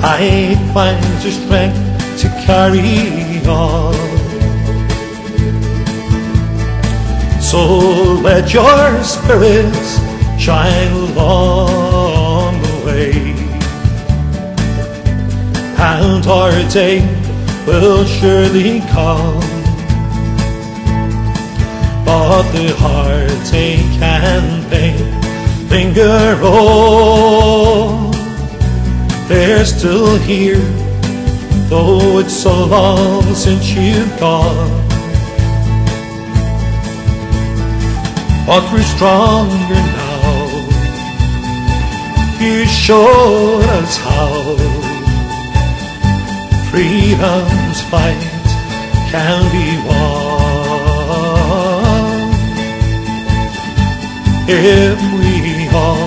I'd 0.03 0.61
find 0.75 1.03
the 1.23 1.31
strength 1.31 1.81
to 2.21 2.29
carry 2.45 3.41
on. 3.47 3.95
So 7.41 8.21
let 8.21 8.53
your 8.53 9.03
spirits 9.03 9.99
shine 10.39 10.93
along 10.93 12.61
the 12.61 12.77
way, 12.85 13.15
and 15.79 16.27
our 16.27 16.53
day 16.69 17.01
will 17.67 18.05
surely 18.05 18.81
come. 18.93 19.46
But 22.07 22.45
the 22.53 22.73
heartache 22.79 24.01
and 24.01 24.71
pain 24.71 25.27
linger 25.69 26.41
on. 26.43 28.13
They're 29.27 29.65
still 29.65 30.17
here, 30.19 30.63
though 31.69 32.21
it's 32.21 32.33
so 32.33 32.67
long 32.67 33.35
since 33.35 33.73
you've 33.73 34.21
gone. 34.21 34.87
But 38.47 38.63
we're 38.73 38.85
stronger 38.85 39.75
now. 39.75 40.47
You 42.41 42.67
showed 42.67 43.65
us 43.81 43.97
how 43.97 44.55
freedom's 46.71 47.81
fight 47.91 48.23
can 49.11 49.43
be 49.51 49.89
won. 49.89 50.26
If 54.49 55.03
we 55.19 55.69
all 55.75 56.06